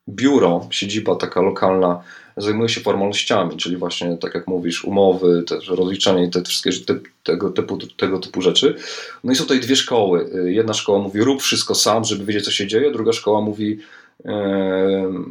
biuro, 0.08 0.68
siedziba 0.70 1.16
taka 1.16 1.40
lokalna 1.40 2.02
zajmuje 2.36 2.68
się 2.68 2.80
formalnościami, 2.80 3.56
czyli 3.56 3.76
właśnie 3.76 4.16
tak 4.16 4.34
jak 4.34 4.46
mówisz, 4.46 4.84
umowy, 4.84 5.42
też 5.42 5.68
rozliczanie 5.68 6.24
i 6.24 6.30
te 6.30 6.42
wszystkie 6.42 6.70
te, 6.86 7.00
tego, 7.22 7.50
typu, 7.50 7.78
tego 7.96 8.18
typu 8.18 8.42
rzeczy. 8.42 8.76
No 9.24 9.32
i 9.32 9.36
są 9.36 9.42
tutaj 9.42 9.60
dwie 9.60 9.76
szkoły. 9.76 10.30
Y, 10.34 10.52
jedna 10.52 10.74
szkoła 10.74 10.98
mówi 10.98 11.20
rób 11.20 11.42
wszystko 11.42 11.74
sam, 11.74 12.04
żeby 12.04 12.24
wiedzieć 12.24 12.44
co 12.44 12.50
się 12.50 12.66
dzieje, 12.66 12.90
druga 12.90 13.12
szkoła 13.12 13.40
mówi 13.40 13.78
yy, 14.24 14.32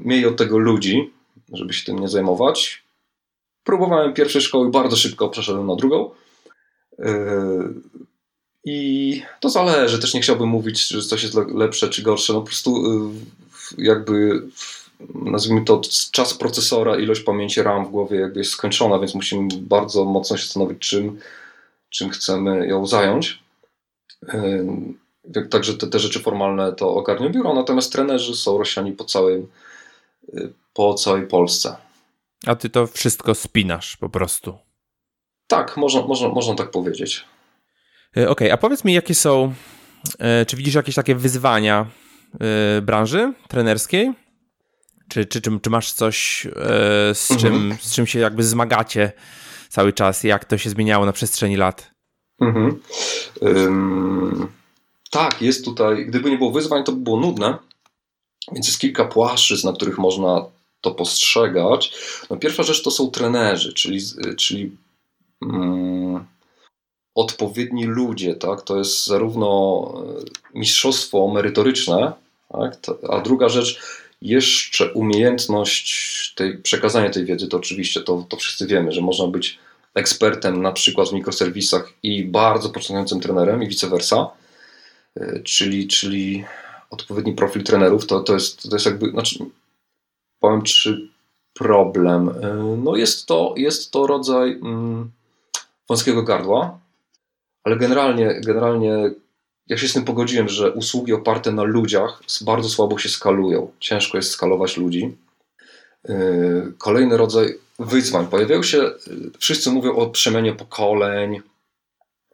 miej 0.06 0.26
od 0.26 0.38
tego 0.38 0.58
ludzi, 0.58 1.14
żeby 1.54 1.74
się 1.74 1.86
tym 1.86 2.00
nie 2.00 2.08
zajmować. 2.08 2.84
Próbowałem 3.70 4.14
pierwszej 4.14 4.42
szkoły, 4.42 4.72
bardzo 4.72 4.96
szybko 4.96 5.30
przeszedłem 5.30 5.68
na 5.68 5.76
drugą. 5.76 6.10
Yy, 7.00 7.06
I 8.66 9.22
to 9.40 9.50
zależy, 9.50 10.00
też 10.00 10.14
nie 10.14 10.22
chciałbym 10.22 10.50
mówić, 10.50 10.88
że 10.88 11.02
coś 11.02 11.24
jest 11.24 11.36
lepsze 11.36 11.90
czy 11.90 12.02
gorsze. 12.02 12.34
No 12.34 12.40
po 12.40 12.46
prostu 12.46 12.84
yy, 13.78 13.86
jakby 13.86 14.42
nazwijmy 15.16 15.66
to 15.66 15.82
czas 16.12 16.34
procesora, 16.34 16.98
ilość 16.98 17.22
pamięci 17.22 17.64
RAM 17.64 17.86
w 17.86 17.90
głowie 17.90 18.20
jakby 18.20 18.40
jest 18.40 18.52
skończona, 18.52 19.00
więc 19.00 19.16
musimy 19.16 19.48
bardzo 19.62 20.06
mocno 20.06 20.38
się 20.38 20.44
zastanowić, 20.44 20.80
czym, 20.80 21.20
czym 21.90 22.10
chcemy 22.10 22.68
ją 22.68 22.86
zająć. 22.86 23.40
Yy, 25.34 25.44
także 25.50 25.74
te, 25.74 25.88
te 25.88 26.00
rzeczy 26.00 26.20
formalne 26.20 26.74
to 26.74 26.96
ogarnia 26.96 27.30
biuro, 27.30 27.54
natomiast 27.54 27.92
trenerzy 27.92 28.36
są 28.36 28.58
rozsiani 28.58 28.92
po 28.92 29.06
całej, 29.06 29.48
po 30.74 30.94
całej 30.94 31.28
Polsce. 31.28 31.89
A 32.46 32.56
ty 32.56 32.70
to 32.70 32.88
wszystko 32.88 33.36
spinasz 33.36 33.98
po 33.98 34.10
prostu. 34.10 34.58
Tak, 35.48 35.78
można, 35.78 36.02
można, 36.02 36.30
można 36.30 36.56
tak 36.56 36.72
powiedzieć. 36.72 37.26
E, 38.18 38.22
okej, 38.22 38.28
okay, 38.28 38.54
a 38.54 38.58
powiedz 38.58 38.84
mi, 38.84 38.94
jakie 38.94 39.16
są, 39.16 39.54
e, 40.20 40.46
czy 40.46 40.58
widzisz 40.58 40.76
jakieś 40.76 40.96
takie 40.96 41.16
wyzwania 41.16 41.86
e, 42.40 42.82
branży 42.82 43.34
trenerskiej? 43.48 44.14
Czy, 45.10 45.26
czy, 45.26 45.42
czy, 45.42 45.60
czy 45.60 45.70
masz 45.70 45.94
coś, 45.94 46.48
z 47.14 47.28
czym, 47.28 47.54
mhm. 47.54 47.78
z 47.82 47.96
czym 47.96 48.08
się 48.08 48.20
jakby 48.20 48.44
zmagacie 48.44 49.12
cały 49.70 49.94
czas? 49.94 50.24
Jak 50.24 50.46
to 50.46 50.58
się 50.58 50.70
zmieniało 50.70 51.06
na 51.06 51.12
przestrzeni 51.12 51.58
lat? 51.58 51.92
Mhm. 52.42 52.82
Um, 53.42 54.48
tak, 55.12 55.42
jest 55.42 55.66
tutaj, 55.66 56.06
gdyby 56.06 56.32
nie 56.32 56.38
było 56.38 56.52
wyzwań, 56.52 56.84
to 56.84 56.92
by 56.92 57.02
było 57.02 57.20
nudne. 57.20 57.58
Więc 58.52 58.68
jest 58.68 58.80
kilka 58.80 59.06
płaszczyzn, 59.06 59.68
na 59.68 59.74
których 59.74 59.98
można 59.98 60.46
to 60.82 60.92
postrzegać. 60.92 61.94
No 62.30 62.38
pierwsza 62.38 62.64
rzecz 62.64 62.84
to 62.84 62.92
są 62.92 63.12
trenerzy, 63.12 63.74
czyli, 63.74 64.00
czyli 64.38 64.72
mm, 65.42 66.26
odpowiedni 67.16 67.86
ludzie, 67.86 68.36
tak? 68.36 68.62
To 68.62 68.78
jest 68.78 69.06
zarówno 69.06 69.94
e, 70.54 70.60
mistrzostwo 70.60 71.28
merytoryczne, 71.28 72.14
tak? 72.52 72.78
a 73.10 73.20
druga 73.20 73.50
rzecz 73.50 73.80
jeszcze 74.22 74.94
umiejętność 74.94 76.34
tej, 76.36 76.58
przekazania 76.58 77.10
tej 77.10 77.26
wiedzy, 77.26 77.48
to 77.48 77.58
oczywiście 77.58 78.02
to, 78.02 78.26
to 78.30 78.38
wszyscy 78.38 78.68
wiemy, 78.68 78.92
że 78.92 79.02
można 79.02 79.28
być 79.28 79.60
ekspertem 79.94 80.62
na 80.62 80.72
przykład 80.72 81.10
w 81.10 81.14
mikroserwisach 81.14 81.94
i 82.04 82.24
bardzo 82.24 82.70
początkującym 82.70 83.20
trenerem 83.20 83.64
i 83.64 83.68
vice 83.68 83.90
versa, 83.90 84.28
e, 85.16 85.40
czyli, 85.40 85.88
czyli 85.88 86.46
odpowiedni 86.90 87.34
profil 87.34 87.64
trenerów, 87.64 88.08
to, 88.08 88.20
to, 88.20 88.34
jest, 88.34 88.70
to 88.70 88.76
jest 88.76 88.86
jakby, 88.86 89.10
znaczy 89.10 89.40
powiem 90.40 90.62
czy 90.62 91.10
problem. 91.54 92.30
E, 92.30 92.54
no 92.84 92.96
jest 92.96 93.26
to, 93.26 93.54
jest 93.58 93.92
to 93.92 94.08
rodzaj 94.08 94.52
mm, 94.52 95.12
wąskiego 95.90 96.24
gardła, 96.24 96.80
ale 97.64 97.78
generalnie, 97.78 98.42
generalnie 98.46 99.12
ja 99.68 99.78
się 99.78 99.88
z 99.88 99.94
tym 99.94 100.06
pogodziłem, 100.06 100.50
że 100.50 100.72
usługi 100.72 101.14
oparte 101.14 101.52
na 101.52 101.64
ludziach 101.64 102.24
bardzo 102.42 102.70
słabo 102.70 102.98
się 102.98 103.10
skalują. 103.10 103.72
Ciężko 103.80 104.18
jest 104.18 104.32
skalować 104.32 104.78
ludzi. 104.78 105.18
E, 106.10 106.16
kolejny 106.78 107.18
rodzaj 107.18 107.56
wyzwań. 107.80 108.28
Pojawiają 108.28 108.64
się, 108.64 108.82
e, 108.82 108.92
wszyscy 109.40 109.72
mówią 109.72 109.96
o 109.96 110.10
przemianie 110.10 110.54
pokoleń, 110.54 111.42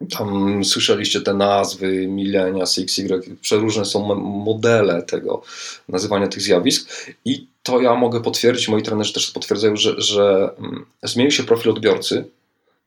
tam 0.10 0.66
słyszeliście 0.66 1.22
te 1.22 1.34
nazwy, 1.34 2.08
milenia, 2.08 2.64
XY, 2.64 3.38
przeróżne 3.42 3.86
są 3.86 4.16
modele 4.16 5.04
tego, 5.04 5.42
nazywania 5.90 6.28
tych 6.28 6.42
zjawisk 6.42 6.90
i 7.26 7.48
to 7.64 7.82
ja 7.82 7.96
mogę 7.96 8.22
potwierdzić, 8.22 8.68
moi 8.68 8.84
trenerzy 8.84 9.14
też 9.14 9.32
potwierdzają, 9.32 9.76
że, 9.76 10.02
że 10.02 10.50
mm, 10.60 10.86
zmienił 11.04 11.32
się 11.32 11.44
profil 11.44 11.72
odbiorcy, 11.72 12.26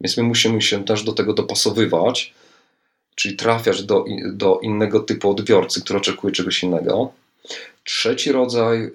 więc 0.01 0.17
my 0.17 0.23
musimy 0.23 0.63
się 0.63 0.85
też 0.85 1.03
do 1.03 1.13
tego 1.13 1.35
dopasowywać, 1.35 2.35
czyli 3.15 3.37
trafiać 3.37 3.83
do, 3.83 4.05
do 4.33 4.61
innego 4.63 5.01
typu 5.01 5.31
odbiorcy, 5.31 5.81
który 5.81 5.99
oczekuje 5.99 6.33
czegoś 6.33 6.63
innego. 6.63 7.13
Trzeci 7.85 8.33
rodzaj 8.33 8.91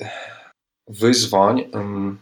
wyzwań. 0.87 1.63
Um, 1.73 2.17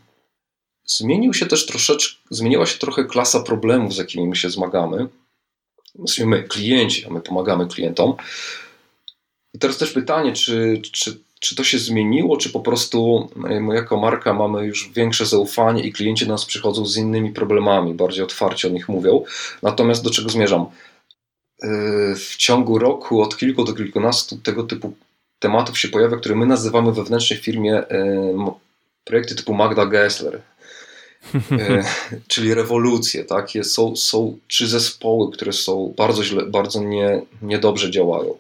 zmienił 0.86 1.33
się 1.33 1.45
też 1.45 1.65
troszeczkę, 1.65 2.15
zmieniła 2.29 2.65
się 2.65 2.79
trochę 2.79 3.05
klasa 3.05 3.39
problemów, 3.39 3.93
z 3.93 3.98
jakimi 3.98 4.27
my 4.27 4.36
się 4.36 4.50
zmagamy 4.50 5.07
my, 6.25 6.43
klienci, 6.43 7.05
a 7.05 7.10
my 7.10 7.21
pomagamy 7.21 7.67
klientom. 7.67 8.13
I 9.53 9.60
teraz 9.60 9.77
też 9.77 9.91
pytanie, 9.91 10.33
czy, 10.33 10.81
czy, 10.91 11.19
czy 11.39 11.55
to 11.55 11.63
się 11.63 11.79
zmieniło, 11.79 12.38
czy 12.38 12.50
po 12.50 12.60
prostu 12.60 13.29
my 13.36 13.75
jako 13.75 13.98
marka 13.98 14.33
mamy 14.33 14.65
już 14.65 14.89
większe 14.89 15.25
zaufanie 15.25 15.83
i 15.83 15.93
klienci 15.93 16.25
do 16.25 16.31
nas 16.31 16.45
przychodzą 16.45 16.86
z 16.86 16.98
innymi 16.98 17.31
problemami, 17.31 17.93
bardziej 17.93 18.24
otwarcie 18.24 18.67
o 18.67 18.71
nich 18.71 18.89
mówią. 18.89 19.24
Natomiast 19.62 20.03
do 20.03 20.10
czego 20.10 20.29
zmierzam? 20.29 20.65
Yy, 21.63 22.15
w 22.15 22.36
ciągu 22.38 22.79
roku 22.79 23.21
od 23.21 23.38
kilku 23.38 23.63
do 23.63 23.74
kilkunastu 23.74 24.38
tego 24.38 24.63
typu 24.63 24.93
tematów 25.39 25.79
się 25.79 25.88
pojawia, 25.88 26.17
które 26.17 26.36
my 26.36 26.45
nazywamy 26.45 26.91
wewnętrznie 26.91 27.38
w 27.38 27.43
firmie 27.43 27.83
projekty 29.03 29.36
typu 29.36 29.53
Magda 29.53 29.86
Gessler, 29.86 30.36
e, 30.36 30.41
czyli 32.28 32.54
rewolucje, 32.54 33.24
tak? 33.24 33.56
Jest, 33.56 33.74
są, 33.74 33.96
są 33.96 34.38
trzy 34.48 34.68
zespoły, 34.68 35.32
które 35.32 35.54
są 35.54 35.94
bardzo 35.98 36.24
źle, 36.24 36.46
bardzo 36.46 36.84
nie, 36.84 37.22
niedobrze 37.42 37.92
działają. 37.92 38.38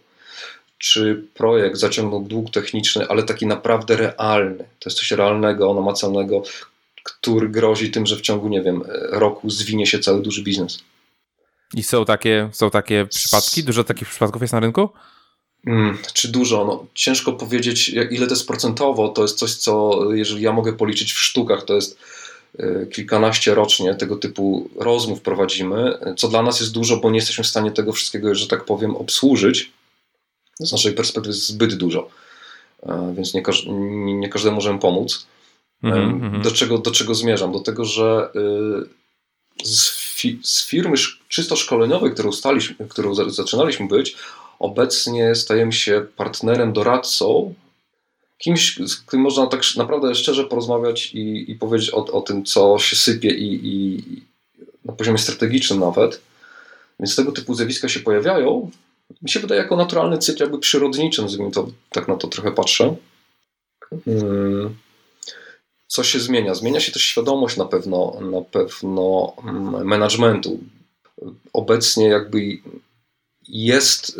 Czy 0.77 1.23
projekt 1.33 1.77
zaciągnął 1.77 2.21
dług 2.21 2.51
techniczny, 2.51 3.07
ale 3.07 3.23
taki 3.23 3.45
naprawdę 3.45 3.97
realny, 3.97 4.57
to 4.57 4.89
jest 4.89 4.97
coś 4.97 5.11
realnego, 5.11 5.73
namacalnego, 5.73 6.43
który 7.03 7.49
grozi 7.49 7.91
tym, 7.91 8.05
że 8.05 8.15
w 8.15 8.21
ciągu, 8.21 8.47
nie 8.47 8.61
wiem, 8.61 8.83
roku 9.09 9.49
zwinie 9.49 9.87
się 9.87 9.99
cały 9.99 10.21
duży 10.21 10.43
biznes. 10.43 10.79
I 11.73 11.83
są 11.83 12.05
takie, 12.05 12.49
są 12.51 12.69
takie 12.69 13.05
przypadki? 13.05 13.63
Dużo 13.63 13.83
takich 13.83 14.09
przypadków 14.09 14.41
jest 14.41 14.53
na 14.53 14.59
rynku? 14.59 14.89
Hmm, 15.65 15.97
czy 16.13 16.27
dużo? 16.27 16.65
No, 16.65 16.85
ciężko 16.93 17.33
powiedzieć, 17.33 17.89
ile 17.89 18.27
to 18.27 18.33
jest 18.33 18.47
procentowo. 18.47 19.09
To 19.09 19.21
jest 19.21 19.37
coś, 19.37 19.55
co 19.55 19.99
jeżeli 20.13 20.41
ja 20.41 20.51
mogę 20.51 20.73
policzyć 20.73 21.13
w 21.13 21.19
sztukach, 21.19 21.63
to 21.65 21.75
jest 21.75 21.99
kilkanaście 22.93 23.55
rocznie 23.55 23.95
tego 23.95 24.15
typu 24.15 24.69
rozmów 24.75 25.21
prowadzimy, 25.21 25.97
co 26.17 26.27
dla 26.27 26.41
nas 26.41 26.59
jest 26.59 26.71
dużo, 26.71 26.97
bo 26.97 27.09
nie 27.09 27.17
jesteśmy 27.17 27.43
w 27.43 27.47
stanie 27.47 27.71
tego 27.71 27.93
wszystkiego, 27.93 28.35
że 28.35 28.47
tak 28.47 28.65
powiem, 28.65 28.95
obsłużyć. 28.95 29.71
Z 30.59 30.71
naszej 30.71 30.93
perspektywy 30.93 31.35
jest 31.35 31.47
zbyt 31.47 31.75
dużo, 31.75 32.09
e, 32.83 33.13
więc 33.17 33.33
nie, 33.33 33.41
każ 33.41 33.65
nie, 33.65 34.13
nie 34.13 34.29
każdemu 34.29 34.55
możemy 34.55 34.79
pomóc. 34.79 35.27
Mm 35.83 36.19
-hmm. 36.19 36.43
do, 36.43 36.51
czego, 36.51 36.77
do 36.77 36.91
czego 36.91 37.15
zmierzam? 37.15 37.51
Do 37.51 37.59
tego, 37.59 37.85
że 37.85 38.29
y, 39.63 39.65
z, 39.65 39.89
fi 39.89 40.39
z 40.43 40.67
firmy 40.67 40.97
czysto 41.27 41.55
szkoleniowej, 41.55 42.11
którą, 42.11 42.31
staliśmy, 42.31 42.87
którą 42.87 43.15
zaczynaliśmy 43.15 43.87
być, 43.87 44.15
Obecnie 44.61 45.35
stajemy 45.35 45.73
się 45.73 46.05
partnerem, 46.15 46.73
doradcą, 46.73 47.53
kimś, 48.43 48.79
z 48.87 48.95
którym 48.95 49.23
można 49.23 49.47
tak 49.47 49.61
naprawdę 49.77 50.15
szczerze 50.15 50.43
porozmawiać 50.43 51.13
i, 51.13 51.51
i 51.51 51.55
powiedzieć 51.55 51.93
o, 51.93 52.05
o, 52.05 52.21
tym, 52.21 52.45
co 52.45 52.79
się 52.79 52.95
sypie 52.95 53.29
i, 53.29 53.59
i 53.63 54.03
na 54.85 54.93
poziomie 54.93 55.17
strategicznym 55.17 55.79
nawet. 55.79 56.21
Więc 56.99 57.15
tego 57.15 57.31
typu 57.31 57.55
zjawiska 57.55 57.89
się 57.89 57.99
pojawiają. 57.99 58.71
Mi 59.21 59.29
się 59.29 59.39
wydaje 59.39 59.61
jako 59.61 59.75
naturalny 59.75 60.17
cykl, 60.17 60.43
jakby 60.43 60.59
przyrodniczy, 60.59 61.21
nazwijmy 61.21 61.51
to, 61.51 61.67
tak 61.89 62.07
na 62.07 62.15
to 62.15 62.27
trochę 62.27 62.51
patrzę. 62.51 62.95
Hmm. 64.05 64.75
Co 65.87 66.03
się 66.03 66.19
zmienia? 66.19 66.55
Zmienia 66.55 66.79
się 66.79 66.91
też 66.91 67.01
świadomość 67.01 67.57
na 67.57 67.65
pewno, 67.65 68.17
na 68.21 68.41
pewno 68.41 69.33
mm, 69.43 69.87
managementu. 69.87 70.59
Obecnie 71.53 72.07
jakby 72.07 72.57
jest 73.47 74.19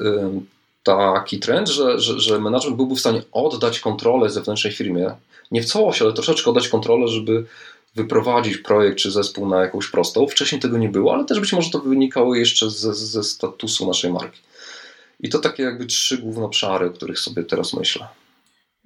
taki 0.83 1.39
trend, 1.39 1.69
że, 1.69 1.99
że, 1.99 2.19
że 2.19 2.41
byłby 2.71 2.95
w 2.95 2.99
stanie 2.99 3.21
oddać 3.31 3.79
kontrolę 3.79 4.29
zewnętrznej 4.29 4.73
firmie, 4.73 5.11
nie 5.51 5.61
w 5.61 5.65
całości, 5.65 6.03
ale 6.03 6.13
troszeczkę 6.13 6.49
oddać 6.49 6.67
kontrolę, 6.67 7.07
żeby 7.07 7.45
wyprowadzić 7.95 8.57
projekt 8.57 8.97
czy 8.97 9.11
zespół 9.11 9.49
na 9.49 9.61
jakąś 9.61 9.87
prostą. 9.87 10.27
Wcześniej 10.27 10.61
tego 10.61 10.77
nie 10.77 10.89
było, 10.89 11.13
ale 11.13 11.25
też 11.25 11.39
być 11.39 11.53
może 11.53 11.69
to 11.69 11.79
wynikało 11.79 12.35
jeszcze 12.35 12.69
ze, 12.69 12.93
ze 12.93 13.23
statusu 13.23 13.87
naszej 13.87 14.13
marki. 14.13 14.41
I 15.19 15.29
to 15.29 15.39
takie 15.39 15.63
jakby 15.63 15.85
trzy 15.85 16.17
główne 16.17 16.45
obszary, 16.45 16.87
o 16.87 16.91
których 16.91 17.19
sobie 17.19 17.43
teraz 17.43 17.73
myślę. 17.73 18.07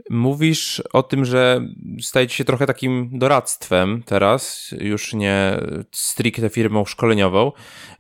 Mówisz 0.10 0.84
o 0.94 1.04
tym, 1.04 1.26
że 1.26 1.68
stajecie 2.02 2.36
się 2.36 2.46
trochę 2.46 2.66
takim 2.66 3.10
doradztwem 3.20 4.04
teraz, 4.06 4.74
już 4.80 5.14
nie 5.14 5.58
stricte 5.92 6.50
firmą 6.50 6.86
szkoleniową. 6.86 7.52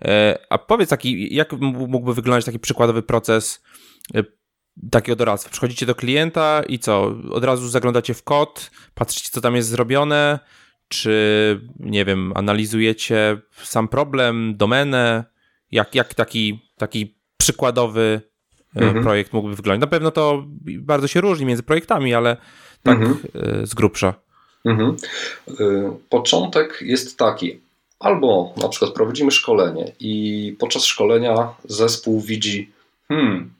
E, 0.01 0.37
a 0.49 0.57
powiedz 0.57 0.89
taki, 0.89 1.35
jak 1.35 1.51
mógłby 1.61 2.13
wyglądać 2.13 2.45
taki 2.45 2.59
przykładowy 2.59 3.03
proces 3.03 3.63
e, 4.15 4.23
takiego 4.91 5.15
doradztwa? 5.15 5.51
Przychodzicie 5.51 5.85
do 5.85 5.95
klienta 5.95 6.63
i 6.67 6.79
co? 6.79 7.15
Od 7.31 7.43
razu 7.43 7.69
zaglądacie 7.69 8.13
w 8.13 8.23
kod, 8.23 8.71
patrzycie, 8.93 9.29
co 9.31 9.41
tam 9.41 9.55
jest 9.55 9.69
zrobione, 9.69 10.39
czy 10.87 11.61
nie 11.79 12.05
wiem, 12.05 12.31
analizujecie 12.35 13.37
sam 13.63 13.87
problem, 13.87 14.57
domenę? 14.57 15.23
Jak, 15.71 15.95
jak 15.95 16.13
taki, 16.13 16.71
taki 16.77 17.20
przykładowy 17.37 18.22
mhm. 18.83 19.03
projekt 19.03 19.33
mógłby 19.33 19.55
wyglądać. 19.55 19.81
Na 19.81 19.88
pewno 19.88 20.11
to 20.11 20.44
bardzo 20.79 21.07
się 21.07 21.22
różni 21.22 21.46
między 21.46 21.64
projektami, 21.64 22.14
ale 22.14 22.38
tak 22.83 22.98
mhm. 22.98 23.18
E, 23.35 23.68
z 23.68 23.74
grubsza. 23.74 24.14
Mhm. 24.66 24.96
E, 25.50 25.53
początek 26.09 26.79
jest 26.81 27.18
taki, 27.18 27.59
albo 28.00 28.53
na 28.57 28.70
przykład 28.70 28.94
prowadzimy 28.94 29.31
szkolenie 29.31 29.92
i 30.00 30.55
podczas 30.59 30.85
szkolenia 30.85 31.48
zespół 31.64 32.22
widzi, 32.22 32.72
hmm, 33.07 33.53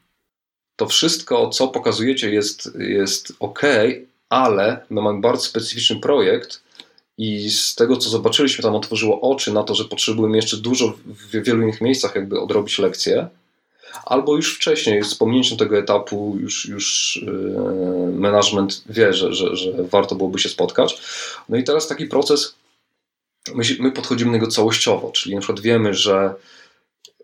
to 0.76 0.86
wszystko, 0.86 1.50
co 1.50 1.68
pokazujecie, 1.68 2.30
jest, 2.30 2.78
jest 2.80 3.34
ok, 3.40 3.62
ale 4.30 4.86
my 4.90 5.02
mamy 5.02 5.22
bardzo 5.22 5.44
specyficzny 5.44 6.00
projekt 6.00 6.64
i 7.18 7.50
z 7.50 7.76
tego, 7.76 7.98
co 7.98 8.10
zobaczyliśmy, 8.10 8.64
tam 8.64 8.76
otworzyło 8.76 9.22
oczy 9.22 9.54
na 9.54 9.64
to, 9.64 9.76
że 9.76 9.86
potrzebujemy 9.86 10.36
jeszcze 10.36 10.58
dużo 10.58 10.94
w 11.06 11.44
wielu 11.44 11.62
innych 11.62 11.82
miejscach 11.82 12.16
jakby 12.16 12.42
odrobić 12.42 12.80
lekcje 12.80 13.28
albo 14.06 14.36
już 14.36 14.56
wcześniej, 14.56 15.04
z 15.04 15.16
pominięciem 15.16 15.58
tego 15.58 15.78
etapu, 15.78 16.38
już, 16.40 16.66
już 16.66 17.20
yy, 17.26 18.12
management 18.12 18.84
wie, 18.90 19.14
że, 19.14 19.34
że, 19.34 19.56
że 19.56 19.72
warto 19.84 20.16
byłoby 20.16 20.40
się 20.40 20.50
spotkać. 20.50 21.02
No 21.50 21.58
i 21.58 21.64
teraz 21.64 21.88
taki 21.88 22.06
proces, 22.06 22.56
my, 23.54 23.64
my 23.80 23.92
podchodzimy 23.92 24.32
do 24.32 24.38
niego 24.38 24.48
całościowo, 24.48 25.12
czyli 25.12 25.36
na 25.36 25.42
przykład 25.42 25.60
wiemy, 25.60 25.94
że 25.94 26.36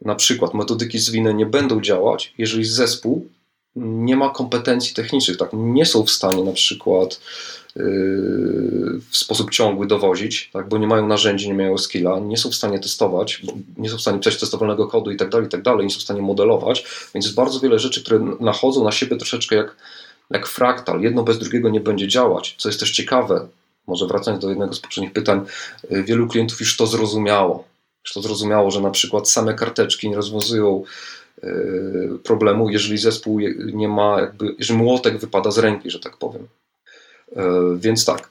na 0.02 0.16
przykład 0.16 0.54
metodyki 0.54 1.00
zwinne 1.00 1.34
nie 1.34 1.46
będą 1.46 1.82
działać, 1.82 2.34
jeżeli 2.38 2.66
zespół 2.66 3.30
nie 3.76 4.16
ma 4.16 4.30
kompetencji 4.30 4.96
technicznych, 4.96 5.38
tak, 5.38 5.50
nie 5.54 5.86
są 5.86 6.04
w 6.06 6.12
stanie 6.12 6.44
na 6.44 6.52
przykład 6.52 7.20
w 9.10 9.18
sposób 9.18 9.52
ciągły 9.52 9.88
dowozić, 9.88 10.50
tak, 10.54 10.70
bo 10.70 10.78
nie 10.78 10.88
mają 10.88 11.08
narzędzi, 11.08 11.48
nie 11.48 11.54
mają 11.54 11.78
skilla, 11.78 12.20
nie 12.20 12.38
są 12.38 12.50
w 12.50 12.56
stanie 12.56 12.80
testować, 12.80 13.42
nie 13.78 13.90
są 13.90 13.98
w 13.98 14.02
stanie 14.02 14.20
pisać 14.20 14.40
testowalnego 14.40 14.88
kodu 14.88 15.12
i 15.12 15.18
tak 15.18 15.30
dalej, 15.30 15.50
tak 15.50 15.62
dalej, 15.62 15.86
nie 15.86 15.94
są 15.94 16.00
w 16.00 16.04
stanie 16.04 16.22
modelować, 16.22 16.86
więc 17.14 17.26
jest 17.26 17.36
bardzo 17.36 17.60
wiele 17.60 17.80
rzeczy, 17.80 18.04
które 18.04 18.20
nachodzą 18.40 18.84
na 18.84 18.92
siebie 18.92 19.18
troszeczkę 19.18 19.56
jak, 19.56 19.76
jak 20.30 20.48
fraktal. 20.48 21.02
Jedno 21.02 21.24
bez 21.24 21.40
drugiego 21.40 21.70
nie 21.70 21.80
będzie 21.80 22.08
działać, 22.08 22.56
co 22.58 22.70
jest 22.70 22.80
też 22.80 22.92
ciekawe, 22.92 23.48
może 23.88 24.08
wracając 24.08 24.42
do 24.44 24.50
jednego 24.50 24.74
z 24.74 24.80
poprzednich 24.80 25.14
pytań, 25.14 25.46
y, 25.92 26.04
wielu 26.04 26.28
klientów 26.28 26.60
już 26.60 26.78
to 26.78 26.88
zrozumiało. 26.88 27.64
Już 28.06 28.14
to 28.14 28.22
zrozumiało, 28.22 28.72
że 28.72 28.82
na 28.82 28.92
przykład 28.92 29.30
same 29.30 29.54
karteczki 29.54 30.10
nie 30.10 30.16
rozwiązują 30.16 30.84
y, 31.44 32.10
problemu, 32.24 32.70
jeżeli 32.70 32.98
zespół 32.98 33.40
nie 33.74 33.88
ma, 33.88 34.22
jakby, 34.22 34.56
jeżeli 34.60 34.80
młotek 34.80 35.18
wypada 35.18 35.52
z 35.52 35.58
ręki, 35.58 35.90
że 35.90 36.00
tak 36.00 36.18
powiem. 36.18 36.48
E, 37.36 37.44
więc 37.76 38.06
tak, 38.06 38.30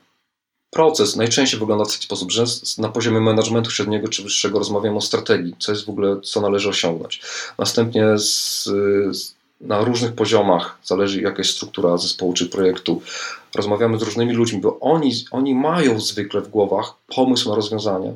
proces 0.71 1.17
najczęściej 1.17 1.61
wygląda 1.61 1.85
w 1.85 1.93
taki 1.93 2.05
sposób, 2.05 2.33
że 2.33 2.45
na 2.79 2.89
poziomie 2.89 3.21
managementu 3.21 3.71
średniego 3.71 4.09
czy 4.09 4.23
wyższego 4.23 4.59
rozmawiamy 4.59 4.97
o 4.97 5.01
strategii, 5.01 5.55
co 5.59 5.73
jest 5.73 5.87
w 5.87 5.89
ogóle, 5.89 6.21
co 6.21 6.41
należy 6.41 6.69
osiągnąć. 6.69 7.23
Następnie 7.59 8.19
z, 8.19 8.69
na 9.61 9.85
różnych 9.85 10.13
poziomach, 10.13 10.79
zależy 10.85 11.21
jaka 11.21 11.39
jest 11.39 11.51
struktura 11.51 11.97
zespołu 11.97 12.33
czy 12.33 12.49
projektu, 12.49 13.03
rozmawiamy 13.55 13.99
z 13.99 14.03
różnymi 14.03 14.33
ludźmi, 14.33 14.61
bo 14.61 14.81
oni, 14.81 15.13
oni 15.31 15.55
mają 15.55 16.01
zwykle 16.01 16.41
w 16.41 16.49
głowach 16.49 16.95
pomysł 17.07 17.49
na 17.49 17.55
rozwiązanie. 17.55 18.15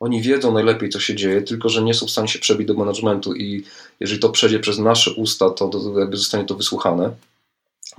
Oni 0.00 0.22
wiedzą 0.22 0.52
najlepiej, 0.52 0.88
co 0.88 1.00
się 1.00 1.14
dzieje, 1.14 1.42
tylko 1.42 1.68
że 1.68 1.82
nie 1.82 1.94
są 1.94 2.06
w 2.06 2.10
stanie 2.10 2.28
się 2.28 2.38
przebić 2.38 2.68
do 2.68 2.74
managementu 2.74 3.34
i 3.34 3.64
jeżeli 4.00 4.20
to 4.20 4.28
przejdzie 4.28 4.60
przez 4.60 4.78
nasze 4.78 5.12
usta, 5.12 5.50
to 5.50 5.70
jakby 5.98 6.16
zostanie 6.16 6.44
to 6.44 6.54
wysłuchane. 6.54 7.10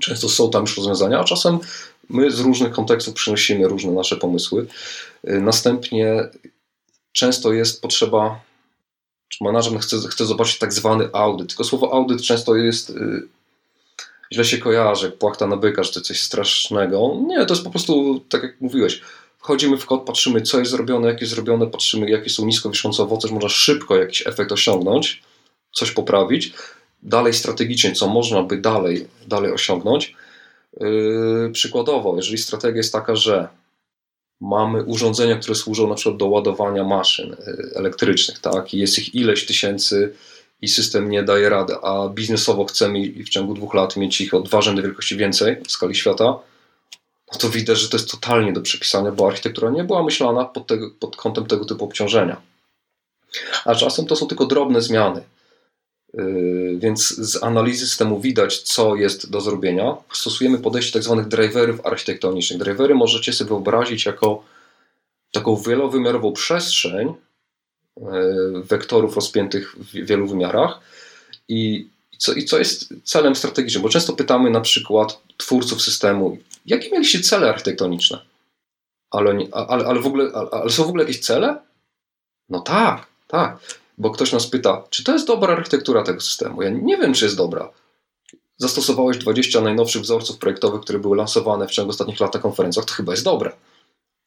Często 0.02 0.30
są 0.30 0.50
tam 0.50 0.62
już 0.62 0.78
rozwiązania, 0.78 1.20
a 1.20 1.24
czasem 1.24 1.60
my 2.10 2.32
z 2.32 2.40
różnych 2.40 2.72
kontekstów 2.72 3.14
przynosimy 3.14 3.68
różne 3.68 3.92
nasze 3.92 4.18
pomysły. 4.18 4.68
Y, 5.30 5.42
następnie 5.42 6.30
często 7.12 7.54
jest 7.54 7.82
potrzeba, 7.82 8.40
czy 9.30 9.44
manażer 9.44 9.80
chce, 9.80 9.98
chce 10.10 10.26
zobaczyć 10.26 10.58
tak 10.58 10.74
zwany 10.74 11.10
audyt. 11.14 11.48
Tylko 11.48 11.64
słowo 11.64 11.94
audyt 11.94 12.22
często 12.22 12.56
jest 12.56 12.90
y, 12.90 13.28
źle 14.34 14.46
się 14.46 14.58
kojarzy, 14.58 15.06
jak 15.06 15.18
płachta 15.18 15.48
na 15.48 15.58
byka, 15.58 15.84
że 15.84 15.92
to 15.92 16.02
coś 16.02 16.22
strasznego. 16.22 17.16
Nie, 17.28 17.46
to 17.46 17.54
jest 17.54 17.64
po 17.64 17.70
prostu, 17.70 18.20
tak 18.30 18.44
jak 18.44 18.62
mówiłeś, 18.62 19.02
wchodzimy 19.38 19.78
w 19.78 19.86
kod, 19.86 20.02
patrzymy 20.02 20.42
co 20.42 20.60
jest 20.60 20.72
zrobione, 20.72 21.08
jak 21.08 21.22
jest 21.22 21.34
zrobione, 21.34 21.68
patrzymy 21.68 22.10
jakie 22.10 22.30
są 22.30 22.46
nisko 22.46 22.70
wiszące 22.70 23.04
owoce, 23.04 23.28
że 23.28 23.34
można 23.34 23.50
szybko 23.50 23.96
jakiś 23.96 24.28
efekt 24.28 24.52
osiągnąć, 24.52 25.24
coś 25.72 25.92
poprawić 25.92 26.54
dalej 27.04 27.34
strategicznie, 27.34 27.92
co 27.92 28.08
można 28.08 28.44
by 28.44 28.58
dalej, 28.58 29.08
dalej 29.28 29.52
osiągnąć. 29.52 30.16
Yy, 30.80 31.50
przykładowo, 31.54 32.16
jeżeli 32.16 32.38
strategia 32.38 32.78
jest 32.78 32.94
taka, 32.94 33.16
że 33.16 33.48
mamy 34.42 34.84
urządzenia, 34.84 35.36
które 35.36 35.56
służą 35.56 35.90
na 35.90 35.96
przykład 35.96 36.18
do 36.18 36.28
ładowania 36.28 36.84
maszyn 36.84 37.30
yy, 37.30 37.72
elektrycznych, 37.76 38.40
tak, 38.40 38.74
i 38.74 38.78
jest 38.78 39.00
ich 39.00 39.16
ileś 39.16 39.46
tysięcy 39.46 40.14
i 40.62 40.68
system 40.68 41.10
nie 41.10 41.24
daje 41.24 41.50
rady, 41.50 41.74
a 41.82 42.10
biznesowo 42.10 42.66
chcemy 42.66 43.12
w 43.26 43.30
ciągu 43.30 43.54
dwóch 43.54 43.74
lat 43.74 43.98
mieć 43.98 44.22
ich 44.22 44.34
o 44.34 44.40
dwa 44.40 44.62
rzędy 44.62 44.82
wielkości 44.82 45.18
więcej 45.18 45.56
w 45.68 45.72
skali 45.72 45.96
świata, 45.96 46.24
no 47.34 47.40
to 47.40 47.50
widać, 47.50 47.80
że 47.80 47.90
to 47.90 47.98
jest 47.98 48.12
totalnie 48.12 48.54
do 48.54 48.62
przepisania, 48.62 49.12
bo 49.12 49.28
architektura 49.28 49.70
nie 49.70 49.84
była 49.84 50.04
myślana 50.04 50.46
pod, 50.46 50.68
tego, 50.68 50.92
pod 51.00 51.16
kątem 51.16 51.46
tego 51.46 51.66
typu 51.66 51.86
obciążenia. 51.86 52.42
A 53.66 53.76
czasem 53.76 54.06
to 54.06 54.16
są 54.16 54.28
tylko 54.28 54.46
drobne 54.46 54.82
zmiany 54.82 55.22
więc 56.78 57.08
z 57.08 57.44
analizy 57.44 57.88
systemu 57.88 58.20
widać, 58.20 58.62
co 58.62 58.96
jest 58.96 59.30
do 59.30 59.42
zrobienia. 59.42 59.96
Stosujemy 60.14 60.60
podejście 60.60 60.92
tzw. 60.92 61.16
Tak 61.18 61.28
driverów 61.28 61.86
architektonicznych. 61.86 62.60
Drivery 62.60 62.96
możecie 62.96 63.34
sobie 63.34 63.48
wyobrazić 63.48 64.06
jako 64.06 64.44
taką 65.32 65.56
wielowymiarową 65.56 66.34
przestrzeń 66.34 67.14
yy, 67.98 68.64
wektorów 68.64 69.16
rozpiętych 69.16 69.76
w 69.76 69.92
wielu 69.92 70.28
wymiarach. 70.28 70.80
I 71.50 71.88
co, 72.18 72.34
I 72.34 72.46
co 72.46 72.60
jest 72.60 72.94
celem 73.04 73.36
strategicznym? 73.36 73.84
Bo 73.84 73.90
często 73.90 74.14
pytamy 74.14 74.50
na 74.50 74.62
przykład 74.62 75.22
twórców 75.38 75.82
systemu, 75.82 76.38
jakie 76.66 76.92
mieliście 76.92 77.20
cele 77.20 77.50
architektoniczne? 77.50 78.20
Ale, 79.12 79.38
ale, 79.52 79.86
ale, 79.86 80.00
w 80.00 80.08
ogóle, 80.08 80.32
ale 80.52 80.70
są 80.70 80.84
w 80.84 80.88
ogóle 80.88 81.04
jakieś 81.04 81.20
cele? 81.20 81.58
No 82.50 82.60
tak, 82.60 83.08
tak 83.28 83.83
bo 84.04 84.12
ktoś 84.12 84.32
nas 84.32 84.48
pyta, 84.48 84.84
czy 84.90 85.04
to 85.04 85.14
jest 85.14 85.28
dobra 85.28 85.54
architektura 85.54 86.04
tego 86.04 86.22
systemu. 86.22 86.62
Ja 86.62 86.70
nie 86.70 86.98
wiem, 86.98 87.14
czy 87.14 87.26
jest 87.26 87.38
dobra. 87.38 87.70
Zastosowałeś 88.58 89.18
20 89.18 89.62
najnowszych 89.62 90.02
wzorców 90.02 90.38
projektowych, 90.38 90.82
które 90.82 91.00
były 91.00 91.18
lansowane 91.18 91.68
w 91.68 91.72
ciągu 91.72 91.90
ostatnich 91.90 92.20
lat 92.20 92.34
na 92.34 92.40
konferencjach, 92.40 92.86
to 92.86 92.94
chyba 92.94 93.12
jest 93.12 93.24
dobre. 93.24 93.52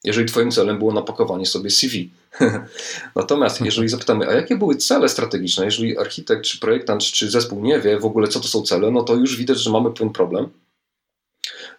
Jeżeli 0.04 0.28
Twoim 0.28 0.50
celem 0.50 0.78
było 0.78 0.92
napakowanie 0.92 1.46
sobie 1.46 1.70
CV. 1.70 2.10
Natomiast 3.16 3.60
jeżeli 3.60 3.88
zapytamy, 3.88 4.28
a 4.28 4.32
jakie 4.32 4.56
były 4.56 4.76
cele 4.76 5.08
strategiczne, 5.08 5.64
jeżeli 5.64 5.98
architekt, 5.98 6.44
czy 6.44 6.60
projektant, 6.60 7.02
czy 7.02 7.30
zespół 7.30 7.62
nie 7.62 7.80
wie 7.80 8.00
w 8.00 8.04
ogóle, 8.04 8.28
co 8.28 8.40
to 8.40 8.48
są 8.48 8.62
cele, 8.62 8.90
no 8.90 9.02
to 9.02 9.14
już 9.14 9.36
widać, 9.36 9.58
że 9.58 9.70
mamy 9.70 9.90
pewien 9.90 10.12
problem. 10.12 10.48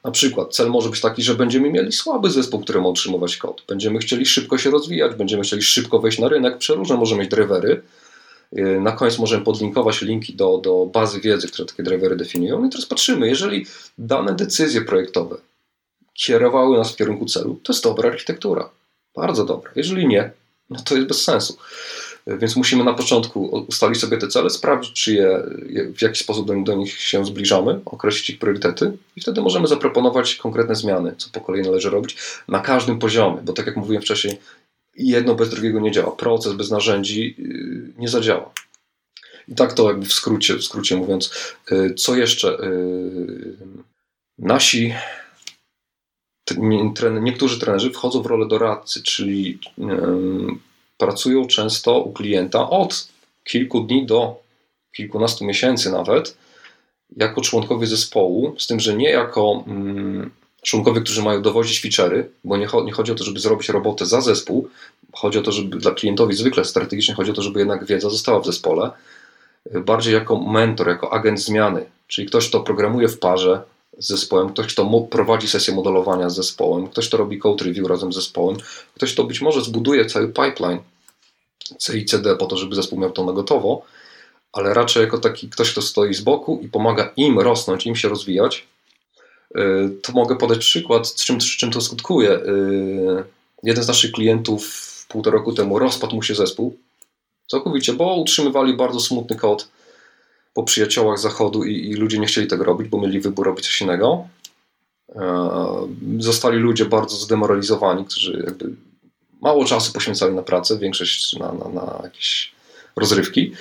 Na 0.03 0.11
przykład 0.11 0.55
cel 0.55 0.69
może 0.69 0.89
być 0.89 1.01
taki, 1.01 1.23
że 1.23 1.35
będziemy 1.35 1.71
mieli 1.71 1.91
słaby 1.91 2.31
zespół, 2.31 2.59
który 2.59 2.81
ma 2.81 2.87
utrzymywać 2.87 3.37
kod. 3.37 3.63
Będziemy 3.67 3.99
chcieli 3.99 4.25
szybko 4.25 4.57
się 4.57 4.69
rozwijać, 4.69 5.15
będziemy 5.15 5.43
chcieli 5.43 5.61
szybko 5.61 5.99
wejść 5.99 6.19
na 6.19 6.27
rynek. 6.27 6.57
Przeróżne 6.57 6.97
możemy 6.97 7.21
mieć 7.21 7.31
drivery. 7.31 7.81
Y, 8.57 8.81
na 8.81 8.91
koniec 8.91 9.19
możemy 9.19 9.43
podlinkować 9.43 10.01
linki 10.01 10.35
do, 10.35 10.57
do 10.57 10.85
bazy 10.85 11.21
wiedzy, 11.21 11.47
które 11.47 11.65
takie 11.65 11.83
drivery 11.83 12.15
definiują. 12.15 12.65
I 12.65 12.69
teraz 12.69 12.85
patrzymy, 12.85 13.27
jeżeli 13.27 13.65
dane 13.97 14.35
decyzje 14.35 14.81
projektowe 14.81 15.37
kierowały 16.13 16.77
nas 16.77 16.91
w 16.91 16.95
kierunku 16.95 17.25
celu, 17.25 17.59
to 17.63 17.73
jest 17.73 17.83
dobra 17.83 18.09
architektura. 18.09 18.69
Bardzo 19.15 19.45
dobra. 19.45 19.71
Jeżeli 19.75 20.07
nie, 20.07 20.31
no 20.69 20.79
to 20.85 20.95
jest 20.95 21.07
bez 21.07 21.21
sensu. 21.21 21.57
Więc 22.27 22.55
musimy 22.55 22.83
na 22.83 22.93
początku 22.93 23.45
ustalić 23.45 23.99
sobie 23.99 24.17
te 24.17 24.27
cele, 24.27 24.49
sprawdzić, 24.49 24.93
czy 24.93 25.13
je, 25.13 25.43
w 25.95 26.01
jaki 26.01 26.19
sposób 26.19 26.47
do, 26.47 26.55
do, 26.55 26.75
nich 26.75 26.99
się 26.99 27.25
zbliżamy, 27.25 27.79
określić 27.85 28.29
ich 28.29 28.39
priorytety 28.39 28.97
i 29.15 29.21
wtedy 29.21 29.41
możemy 29.41 29.67
zaproponować 29.67 30.35
konkretne 30.35 30.75
zmiany, 30.75 31.15
co 31.17 31.29
po 31.29 31.41
kolei 31.41 31.61
należy 31.61 31.89
robić 31.89 32.17
na 32.47 32.59
każdym 32.59 32.99
poziomie, 32.99 33.41
bo 33.43 33.53
tak 33.53 33.65
jak 33.65 33.77
mówiłem 33.77 34.01
wcześniej, 34.01 34.37
jedno 34.97 35.35
bez 35.35 35.49
drugiego 35.49 35.79
nie 35.79 35.91
działa. 35.91 36.11
Proces 36.11 36.53
bez 36.53 36.71
narzędzi 36.71 37.35
yy, 37.37 37.93
nie 37.97 38.09
zadziała. 38.09 38.51
I 39.47 39.55
tak 39.55 39.73
to 39.73 39.87
jakby 39.87 40.05
w 40.05 40.13
skrócie, 40.13 40.55
w 40.55 40.63
skrócie 40.63 40.95
mówiąc. 40.95 41.55
Yy, 41.71 41.93
co 41.93 42.15
jeszcze? 42.15 42.47
Yy, 42.47 43.57
nasi 44.37 44.93
niektórzy 47.21 47.59
trenerzy 47.59 47.91
wchodzą 47.91 48.21
w 48.21 48.25
rolę 48.25 48.47
doradcy, 48.47 49.03
czyli 49.03 49.59
pracują 50.97 51.47
często 51.47 51.99
u 51.99 52.13
klienta 52.13 52.69
od 52.69 53.07
kilku 53.43 53.81
dni 53.81 54.05
do 54.05 54.35
kilkunastu 54.95 55.45
miesięcy 55.45 55.91
nawet, 55.91 56.37
jako 57.17 57.41
członkowie 57.41 57.87
zespołu, 57.87 58.55
z 58.57 58.67
tym, 58.67 58.79
że 58.79 58.93
nie 58.93 59.09
jako 59.09 59.63
mm, 59.67 60.31
członkowie, 60.61 61.01
którzy 61.01 61.21
mają 61.21 61.41
dowozić 61.41 61.85
feature'y, 61.85 62.23
bo 62.43 62.57
nie, 62.57 62.67
nie, 62.85 62.91
chodzi 62.91 63.11
o 63.11 63.15
to, 63.15 63.23
żeby 63.23 63.39
zrobić 63.39 63.69
robotę 63.69 64.05
za 64.05 64.21
zespół, 64.21 64.69
chodzi 65.13 65.39
o 65.39 65.41
to, 65.41 65.51
żeby 65.51 65.77
dla 65.77 65.91
klientowi 65.91 66.35
zwykle 66.35 66.65
strategicznie 66.65 67.15
chodzi 67.15 67.31
o 67.31 67.33
to, 67.33 67.41
żeby 67.41 67.59
jednak 67.59 67.85
wiedza 67.85 68.09
została 68.09 68.39
w 68.39 68.45
zespole, 68.45 68.91
bardziej 69.85 70.13
jako 70.13 70.39
mentor, 70.39 70.87
jako 70.87 71.13
agent 71.13 71.41
zmiany, 71.41 71.85
czyli 72.07 72.27
ktoś, 72.27 72.49
kto 72.49 72.59
programuje 72.59 73.07
w 73.07 73.19
parze 73.19 73.61
z 73.99 74.07
zespołem, 74.07 74.49
ktoś, 74.49 74.73
kto 74.73 75.07
prowadzi 75.09 75.47
sesję 75.47 75.75
modelowania 75.75 76.29
z 76.29 76.35
zespołem, 76.35 76.87
ktoś, 76.87 77.07
kto 77.07 77.17
robi 77.17 77.39
code 77.39 77.65
review 77.65 77.87
razem 77.87 78.13
z 78.13 78.15
zespołem, 78.15 78.57
ktoś, 78.95 79.13
kto 79.13 79.23
być 79.23 79.41
może 79.41 79.61
zbuduje 79.61 80.05
cały 80.05 80.27
pipeline 80.27 80.79
C 81.77 82.05
CD 82.05 82.35
po 82.35 82.45
to, 82.45 82.57
żeby 82.57 82.75
zespół 82.75 82.99
miał 82.99 83.11
to 83.11 83.25
na 83.25 83.33
gotowo, 83.33 83.81
ale 84.53 84.73
raczej 84.73 85.03
jako 85.03 85.17
taki 85.17 85.49
ktoś, 85.49 85.71
kto 85.71 85.81
stoi 85.81 86.13
z 86.13 86.21
boku 86.21 86.59
i 86.63 86.69
pomaga 86.69 87.13
im 87.17 87.39
rosnąć, 87.39 87.85
im 87.85 87.95
się 87.95 88.09
rozwijać. 88.09 88.67
Y, 89.57 89.89
to 90.01 90.13
mogę 90.13 90.35
podać 90.35 90.57
przykład, 90.57 91.07
z 91.07 91.25
czym, 91.25 91.41
z 91.41 91.45
czym 91.45 91.71
to 91.71 91.81
skutkuje. 91.81 92.31
Y, 92.31 93.23
jeden 93.63 93.83
z 93.83 93.87
naszych 93.87 94.11
klientów 94.11 94.87
półtora 95.07 95.37
roku 95.37 95.53
temu 95.53 95.79
rozpadł 95.79 96.15
mu 96.15 96.23
się 96.23 96.35
zespół. 96.35 96.77
Całkowicie, 97.47 97.93
bo 97.93 98.15
utrzymywali 98.15 98.73
bardzo 98.73 98.99
smutny 98.99 99.35
kod 99.35 99.67
po 100.57 100.63
przyjaciołach 100.63 101.19
zachodu 101.19 101.63
i, 101.63 101.89
i 101.89 101.93
ludzie 101.93 102.19
nie 102.19 102.27
chcieli 102.27 102.47
tego 102.47 102.63
robić, 102.63 102.87
bo 102.87 103.01
mieli 103.01 103.19
wybór 103.19 103.45
robić 103.45 103.65
coś 103.65 103.81
innego. 103.81 104.27
Y, 105.09 105.15
zostali 106.19 106.57
ludzie 106.57 106.85
bardzo 106.85 107.15
zdemoralizowani, 107.15 108.05
którzy 108.05 108.43
jakby 108.45 108.69
mało 109.41 109.65
czasu 109.65 109.93
poświęcali 109.93 110.35
na 110.35 110.41
pracę, 110.41 110.77
większość 110.77 111.33
na, 111.33 111.51
na, 111.51 111.69
na 111.69 111.99
jakieś 112.03 112.51
rozrywki. 112.95 113.53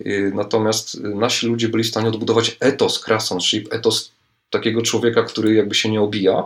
Y, 0.00 0.32
natomiast 0.34 1.00
nasi 1.00 1.46
ludzie 1.46 1.68
byli 1.68 1.84
w 1.84 1.88
stanie 1.88 2.08
odbudować 2.08 2.56
etos 2.60 3.00
craftsmanship, 3.00 3.72
etos 3.72 4.12
takiego 4.50 4.82
człowieka, 4.82 5.22
który 5.22 5.54
jakby 5.54 5.74
się 5.74 5.90
nie 5.90 6.00
obija. 6.00 6.44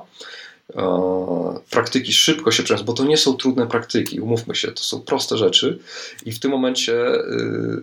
E, 0.77 1.61
praktyki 1.71 2.13
szybko 2.13 2.51
się 2.51 2.63
przeniosą, 2.63 2.85
bo 2.85 2.93
to 2.93 3.05
nie 3.05 3.17
są 3.17 3.37
trudne 3.37 3.67
praktyki, 3.67 4.21
umówmy 4.21 4.55
się, 4.55 4.73
to 4.73 4.83
są 4.83 5.01
proste 5.01 5.37
rzeczy 5.37 5.79
i 6.27 6.33
w 6.33 6.41
tym 6.41 6.51
momencie 6.51 7.15
y, 7.15 7.81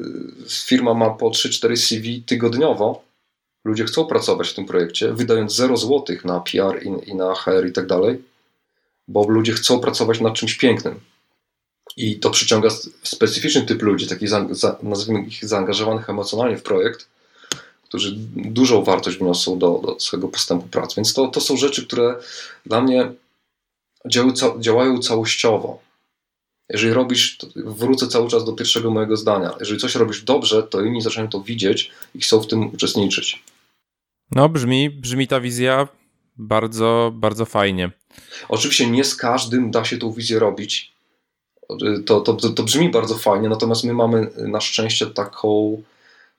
firma 0.50 0.94
ma 0.94 1.10
po 1.10 1.30
3-4 1.30 1.78
CV 1.78 2.24
tygodniowo, 2.24 3.04
ludzie 3.64 3.86
chcą 3.86 4.06
pracować 4.06 4.50
w 4.50 4.54
tym 4.54 4.66
projekcie, 4.66 5.14
wydając 5.14 5.56
0 5.56 5.78
zł 5.78 6.18
na 6.24 6.40
PR 6.40 6.84
i, 6.84 7.10
i 7.10 7.16
na 7.16 7.36
HR 7.36 7.68
i 7.70 7.72
tak 7.72 7.88
dalej, 7.88 8.22
bo 9.08 9.30
ludzie 9.30 9.54
chcą 9.54 9.80
pracować 9.80 10.22
nad 10.22 10.34
czymś 10.34 10.56
pięknym. 10.56 11.00
I 11.98 12.20
to 12.20 12.30
przyciąga 12.30 12.70
specyficzny 13.04 13.62
typ 13.62 13.82
ludzi, 13.82 14.08
takich, 14.08 14.30
nazwijmy 14.84 15.26
ich 15.28 15.46
zaangażowanych 15.46 16.10
emocjonalnie 16.10 16.58
w 16.58 16.64
projekt, 16.64 17.08
którzy 17.88 18.16
dużą 18.36 18.84
wartość 18.84 19.18
wniosą 19.18 19.60
do, 19.60 19.82
do 19.86 20.00
swojego 20.00 20.28
postępu 20.28 20.68
pracy. 20.68 20.94
Więc 20.98 21.14
to, 21.14 21.28
to 21.28 21.42
są 21.42 21.58
rzeczy, 21.58 21.86
które 21.86 22.16
dla 22.66 22.82
mnie 22.82 23.12
działają, 24.60 25.00
całościowo. 25.00 25.80
Jeżeli 26.70 26.94
robisz, 26.94 27.38
wrócę 27.56 28.08
cały 28.08 28.30
czas 28.30 28.46
do 28.46 28.54
pierwszego 28.54 28.92
mojego 28.92 29.18
zdania. 29.18 29.54
Jeżeli 29.60 29.80
coś 29.80 29.96
robisz 29.96 30.24
dobrze, 30.24 30.64
to 30.64 30.82
inni 30.82 31.02
zaczynają 31.02 31.30
to 31.30 31.42
widzieć 31.42 31.92
i 32.16 32.20
chcą 32.20 32.42
w 32.42 32.48
tym 32.48 32.74
uczestniczyć. 32.74 33.44
No, 34.32 34.50
brzmi, 34.50 34.90
brzmi 34.90 35.28
ta 35.28 35.42
wizja 35.42 35.88
bardzo, 36.38 37.12
bardzo 37.16 37.46
fajnie. 37.46 37.92
Oczywiście 38.50 38.90
nie 38.90 39.04
z 39.04 39.16
każdym 39.16 39.72
da 39.72 39.86
się 39.86 39.98
tą 39.98 40.12
wizję 40.12 40.40
robić. 40.40 40.92
To, 42.06 42.22
to, 42.22 42.34
to, 42.34 42.50
to 42.50 42.64
brzmi 42.64 42.90
bardzo 42.90 43.16
fajnie, 43.16 43.50
natomiast 43.50 43.84
my 43.84 43.94
mamy 43.94 44.32
na 44.38 44.62
szczęście 44.62 45.06
taką 45.06 45.82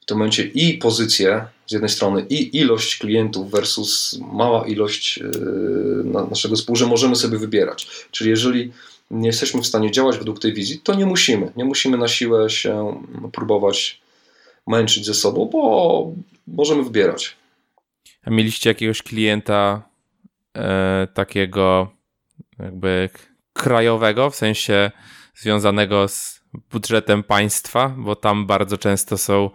w 0.07 0.09
tym 0.09 0.19
momencie 0.19 0.42
i 0.42 0.79
pozycję 0.79 1.47
z 1.66 1.73
jednej 1.73 1.88
strony, 1.88 2.27
i 2.31 2.57
ilość 2.57 2.99
klientów 2.99 3.51
versus 3.51 4.19
mała 4.33 4.66
ilość 4.66 5.19
yy, 5.19 6.27
naszego 6.31 6.57
zespołu, 6.57 6.77
że 6.77 6.87
możemy 6.87 7.16
sobie 7.16 7.38
wybierać. 7.38 7.88
Czyli 8.11 8.31
jeżeli 8.31 8.73
nie 9.11 9.27
jesteśmy 9.27 9.62
w 9.62 9.66
stanie 9.66 9.90
działać 9.90 10.19
według 10.19 10.40
tej 10.40 10.53
wizji, 10.53 10.81
to 10.85 10.95
nie 10.95 11.07
musimy. 11.07 11.53
Nie 11.57 11.64
musimy 11.64 11.97
na 11.97 12.09
siłę 12.09 12.51
się 12.51 13.03
próbować 13.33 14.01
męczyć 14.66 15.07
ze 15.07 15.14
sobą, 15.14 15.45
bo 15.53 16.12
możemy 16.47 16.83
wybierać. 16.83 17.37
A 18.25 18.31
mieliście 18.31 18.71
jakiegoś 18.71 19.03
klienta 19.03 19.83
e, 20.57 21.09
takiego 21.14 21.90
jakby 22.59 23.11
krajowego, 23.53 24.31
w 24.31 24.37
sensie 24.37 24.90
związanego 25.35 26.09
z 26.09 26.36
budżetem 26.73 27.23
państwa, 27.23 27.95
bo 27.99 28.16
tam 28.16 28.47
bardzo 28.47 28.79
często 28.79 29.19
są, 29.19 29.51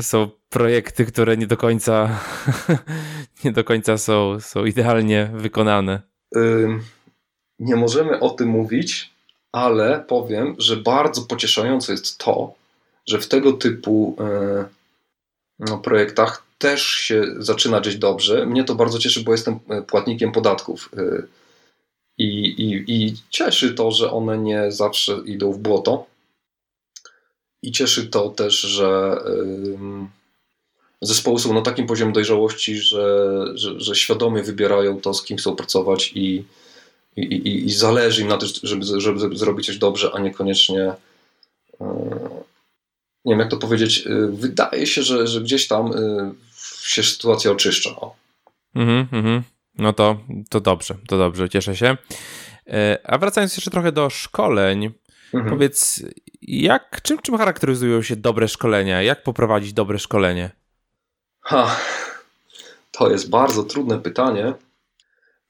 są 0.00 0.30
projekty, 0.48 1.06
które 1.06 1.36
nie 1.36 1.46
do 1.46 1.56
końca 1.56 2.20
nie 3.44 3.52
do 3.52 3.64
końca 3.64 3.98
są, 3.98 4.40
są 4.40 4.64
idealnie 4.64 5.30
wykonane. 5.34 6.02
Nie 7.58 7.76
możemy 7.76 8.20
o 8.20 8.30
tym 8.30 8.48
mówić, 8.48 9.10
ale 9.52 10.04
powiem, 10.08 10.54
że 10.58 10.76
bardzo 10.76 11.22
pocieszające 11.22 11.92
jest 11.92 12.18
to, 12.18 12.54
że 13.06 13.18
w 13.18 13.28
tego 13.28 13.52
typu 13.52 14.16
e, 14.20 14.64
no, 15.58 15.78
projektach 15.78 16.46
też 16.58 16.86
się 16.86 17.24
zaczyna 17.38 17.80
dzieć 17.80 17.96
dobrze. 17.96 18.46
Mnie 18.46 18.64
to 18.64 18.74
bardzo 18.74 18.98
cieszy, 18.98 19.24
bo 19.24 19.32
jestem 19.32 19.58
e, 19.68 19.82
płatnikiem 19.82 20.32
podatków. 20.32 20.90
E, 20.96 21.22
I, 22.18 22.24
i, 22.48 22.84
I 22.88 23.14
cieszy 23.30 23.74
to, 23.74 23.90
że 23.90 24.12
one 24.12 24.38
nie 24.38 24.72
zawsze 24.72 25.20
idą 25.24 25.52
w 25.52 25.58
błoto. 25.58 26.06
I 27.62 27.72
cieszy 27.72 28.06
to 28.06 28.28
też, 28.28 28.60
że 28.60 29.18
zespoły 31.02 31.38
są 31.38 31.54
na 31.54 31.62
takim 31.62 31.86
poziomie 31.86 32.12
dojrzałości, 32.12 32.76
że, 32.76 33.44
że, 33.54 33.80
że 33.80 33.96
świadomie 33.96 34.42
wybierają 34.42 35.00
to, 35.00 35.14
z 35.14 35.24
kim 35.24 35.36
chcą 35.36 35.56
pracować 35.56 36.12
i, 36.14 36.44
i, 37.16 37.22
i, 37.22 37.66
i 37.66 37.72
zależy 37.72 38.22
im 38.22 38.28
na 38.28 38.38
tym, 38.38 38.48
żeby, 38.62 39.00
żeby 39.00 39.36
zrobić 39.36 39.66
coś 39.66 39.78
dobrze, 39.78 40.10
a 40.14 40.18
niekoniecznie 40.18 40.92
nie 43.26 43.32
wiem 43.32 43.40
jak 43.40 43.50
to 43.50 43.56
powiedzieć, 43.56 44.06
y, 44.06 44.28
wydaje 44.32 44.86
się, 44.86 45.02
że, 45.02 45.26
że 45.26 45.40
gdzieś 45.40 45.68
tam 45.68 45.92
y, 45.92 46.34
się 46.82 47.02
sytuacja 47.02 47.50
oczyszcza. 47.50 47.90
Mhm, 48.74 49.06
mhm. 49.12 49.42
No 49.78 49.92
to, 49.92 50.16
to 50.50 50.60
dobrze, 50.60 50.94
to 51.08 51.18
dobrze, 51.18 51.48
cieszę 51.48 51.76
się. 51.76 51.96
E, 52.66 52.98
a 53.04 53.18
wracając 53.18 53.56
jeszcze 53.56 53.70
trochę 53.70 53.92
do 53.92 54.10
szkoleń, 54.10 54.90
mhm. 55.34 55.54
powiedz, 55.54 56.02
jak, 56.42 57.02
czym, 57.02 57.18
czym 57.18 57.38
charakteryzują 57.38 58.02
się 58.02 58.16
dobre 58.16 58.48
szkolenia? 58.48 59.02
Jak 59.02 59.22
poprowadzić 59.22 59.72
dobre 59.72 59.98
szkolenie? 59.98 60.50
Ha, 61.40 61.76
to 62.90 63.10
jest 63.10 63.30
bardzo 63.30 63.64
trudne 63.64 63.98
pytanie. 63.98 64.54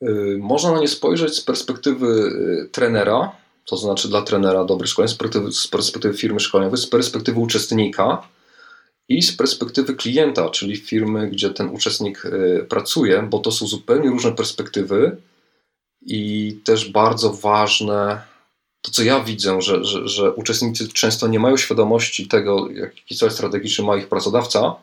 Y, 0.03 0.39
można 0.41 0.73
na 0.73 0.81
nie 0.81 0.89
spojrzeć 0.89 1.35
z 1.35 1.41
perspektywy 1.41 2.07
y, 2.07 2.69
trenera, 2.73 3.33
to 3.65 3.77
znaczy 3.77 4.09
dla 4.09 4.23
trenera 4.23 4.65
dobre 4.65 4.87
szkolenie, 4.87 5.15
z 5.15 5.17
perspektywy, 5.17 5.53
z 5.53 5.69
perspektywy 5.69 6.19
firmy 6.19 6.41
szkoleniowej, 6.41 6.79
z 6.79 6.87
perspektywy 6.87 7.41
uczestnika 7.41 8.23
i 9.09 9.23
z 9.23 9.37
perspektywy 9.37 9.95
klienta, 9.95 10.51
czyli 10.51 10.77
firmy, 10.77 11.31
gdzie 11.31 11.51
ten 11.51 11.69
uczestnik 11.69 12.25
y, 12.25 12.67
pracuje, 12.69 13.23
bo 13.23 13.39
to 13.39 13.53
są 13.53 13.67
zupełnie 13.67 14.11
różne 14.11 14.33
perspektywy 14.33 15.17
i 16.03 16.53
też 16.65 16.91
bardzo 16.91 17.33
ważne 17.33 18.21
to, 18.83 18.91
co 18.91 19.03
ja 19.03 19.21
widzę, 19.21 19.63
że, 19.63 19.85
że, 19.85 20.09
że 20.09 20.33
uczestnicy 20.33 20.89
często 20.89 21.29
nie 21.29 21.39
mają 21.39 21.57
świadomości 21.57 22.29
tego, 22.29 22.71
jaki 22.71 23.17
cel 23.17 23.31
strategiczny 23.31 23.85
ma 23.85 23.97
ich 23.97 24.09
pracodawca, 24.09 24.77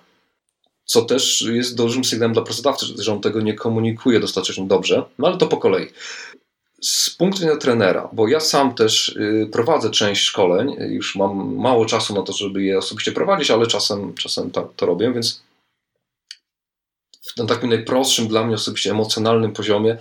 co 0.85 1.01
też 1.01 1.41
jest 1.41 1.77
dużym 1.77 2.05
sygnałem 2.05 2.33
dla 2.33 2.41
pracodawcy, 2.41 2.85
że 2.97 3.13
on 3.13 3.21
tego 3.21 3.41
nie 3.41 3.53
komunikuje 3.53 4.19
dostatecznie 4.19 4.67
dobrze, 4.67 5.03
no 5.19 5.27
ale 5.27 5.37
to 5.37 5.47
po 5.47 5.57
kolei. 5.57 5.87
Z 6.83 7.09
punktu 7.09 7.39
widzenia 7.39 7.59
trenera, 7.59 8.09
bo 8.13 8.27
ja 8.27 8.39
sam 8.39 8.75
też 8.75 9.09
y, 9.09 9.49
prowadzę 9.51 9.89
część 9.89 10.21
szkoleń, 10.21 10.75
już 10.79 11.15
mam 11.15 11.55
mało 11.55 11.85
czasu 11.85 12.15
na 12.15 12.21
to, 12.21 12.33
żeby 12.33 12.63
je 12.63 12.77
osobiście 12.77 13.11
prowadzić, 13.11 13.51
ale 13.51 13.67
czasem, 13.67 14.13
czasem 14.13 14.51
to, 14.51 14.73
to 14.75 14.85
robię, 14.85 15.11
więc 15.13 15.41
na 17.37 17.45
takim 17.45 17.69
najprostszym 17.69 18.27
dla 18.27 18.43
mnie 18.43 18.55
osobiście 18.55 18.91
emocjonalnym 18.91 19.53
poziomie 19.53 19.97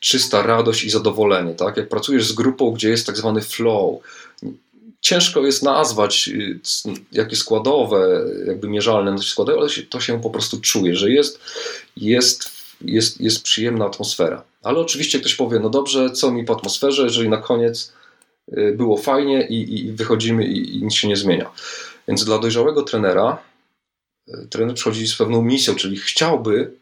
czysta 0.00 0.42
radość 0.42 0.84
i 0.84 0.90
zadowolenie. 0.90 1.54
Tak? 1.54 1.76
Jak 1.76 1.88
pracujesz 1.88 2.26
z 2.26 2.32
grupą, 2.32 2.70
gdzie 2.70 2.88
jest 2.88 3.06
tak 3.06 3.16
zwany 3.16 3.40
flow, 3.40 4.00
ciężko 5.00 5.40
jest 5.40 5.62
nazwać 5.62 6.28
y, 6.28 6.60
jakie 7.12 7.36
składowe, 7.36 8.24
jakby 8.46 8.68
mierzalne 8.68 9.18
składy, 9.18 9.52
ale 9.52 9.68
to 9.88 10.00
się 10.00 10.20
po 10.20 10.30
prostu 10.30 10.60
czuje, 10.60 10.96
że 10.96 11.10
jest, 11.10 11.40
jest, 11.96 12.50
jest, 12.80 13.20
jest 13.20 13.42
przyjemna 13.42 13.86
atmosfera. 13.86 14.49
Ale 14.62 14.78
oczywiście 14.78 15.20
ktoś 15.20 15.34
powie, 15.34 15.58
no 15.58 15.70
dobrze, 15.70 16.10
co 16.10 16.30
mi 16.30 16.44
po 16.44 16.56
atmosferze, 16.56 17.02
jeżeli 17.02 17.28
na 17.28 17.36
koniec 17.36 17.92
y, 18.48 18.74
było 18.76 18.96
fajnie 18.96 19.46
i, 19.46 19.78
i 19.78 19.92
wychodzimy 19.92 20.46
i, 20.46 20.76
i 20.76 20.82
nic 20.82 20.94
się 20.94 21.08
nie 21.08 21.16
zmienia. 21.16 21.50
Więc 22.08 22.24
dla 22.24 22.38
dojrzałego 22.38 22.82
trenera 22.82 23.42
y, 24.28 24.46
trener 24.50 24.74
przychodzi 24.74 25.08
z 25.08 25.16
pewną 25.16 25.42
misją, 25.42 25.74
czyli 25.74 25.96
chciałby, 25.96 26.72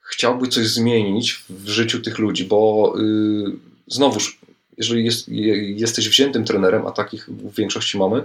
chciałby 0.00 0.48
coś 0.48 0.66
zmienić 0.66 1.44
w 1.50 1.68
życiu 1.68 2.00
tych 2.00 2.18
ludzi, 2.18 2.44
bo 2.44 2.94
yy, 2.96 3.52
znowuż 3.86 4.38
jeżeli 4.78 5.04
jest, 5.04 5.28
jesteś 5.76 6.08
wziętym 6.08 6.44
trenerem, 6.44 6.86
a 6.86 6.90
takich 6.90 7.28
w 7.28 7.54
większości 7.54 7.98
mamy, 7.98 8.24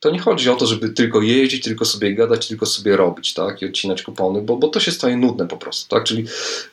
to 0.00 0.10
nie 0.10 0.18
chodzi 0.18 0.50
o 0.50 0.56
to, 0.56 0.66
żeby 0.66 0.88
tylko 0.88 1.20
jeździć, 1.20 1.64
tylko 1.64 1.84
sobie 1.84 2.14
gadać, 2.14 2.48
tylko 2.48 2.66
sobie 2.66 2.96
robić, 2.96 3.34
tak, 3.34 3.62
i 3.62 3.66
odcinać 3.66 4.02
kupony, 4.02 4.42
bo, 4.42 4.56
bo 4.56 4.68
to 4.68 4.80
się 4.80 4.92
staje 4.92 5.16
nudne 5.16 5.48
po 5.48 5.56
prostu, 5.56 5.88
tak, 5.88 6.04
czyli 6.04 6.24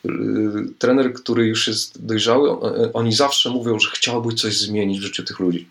yy, 0.04 0.14
trener, 0.80 1.14
który 1.14 1.46
już 1.46 1.68
jest 1.68 2.06
dojrzały, 2.06 2.50
on, 2.50 2.74
oni 2.94 3.14
zawsze 3.14 3.50
mówią, 3.50 3.80
że 3.80 3.90
chciałby 3.94 4.34
coś 4.34 4.58
zmienić 4.58 5.00
w 5.00 5.04
życiu 5.04 5.24
tych 5.24 5.40
ludzi. 5.40 5.68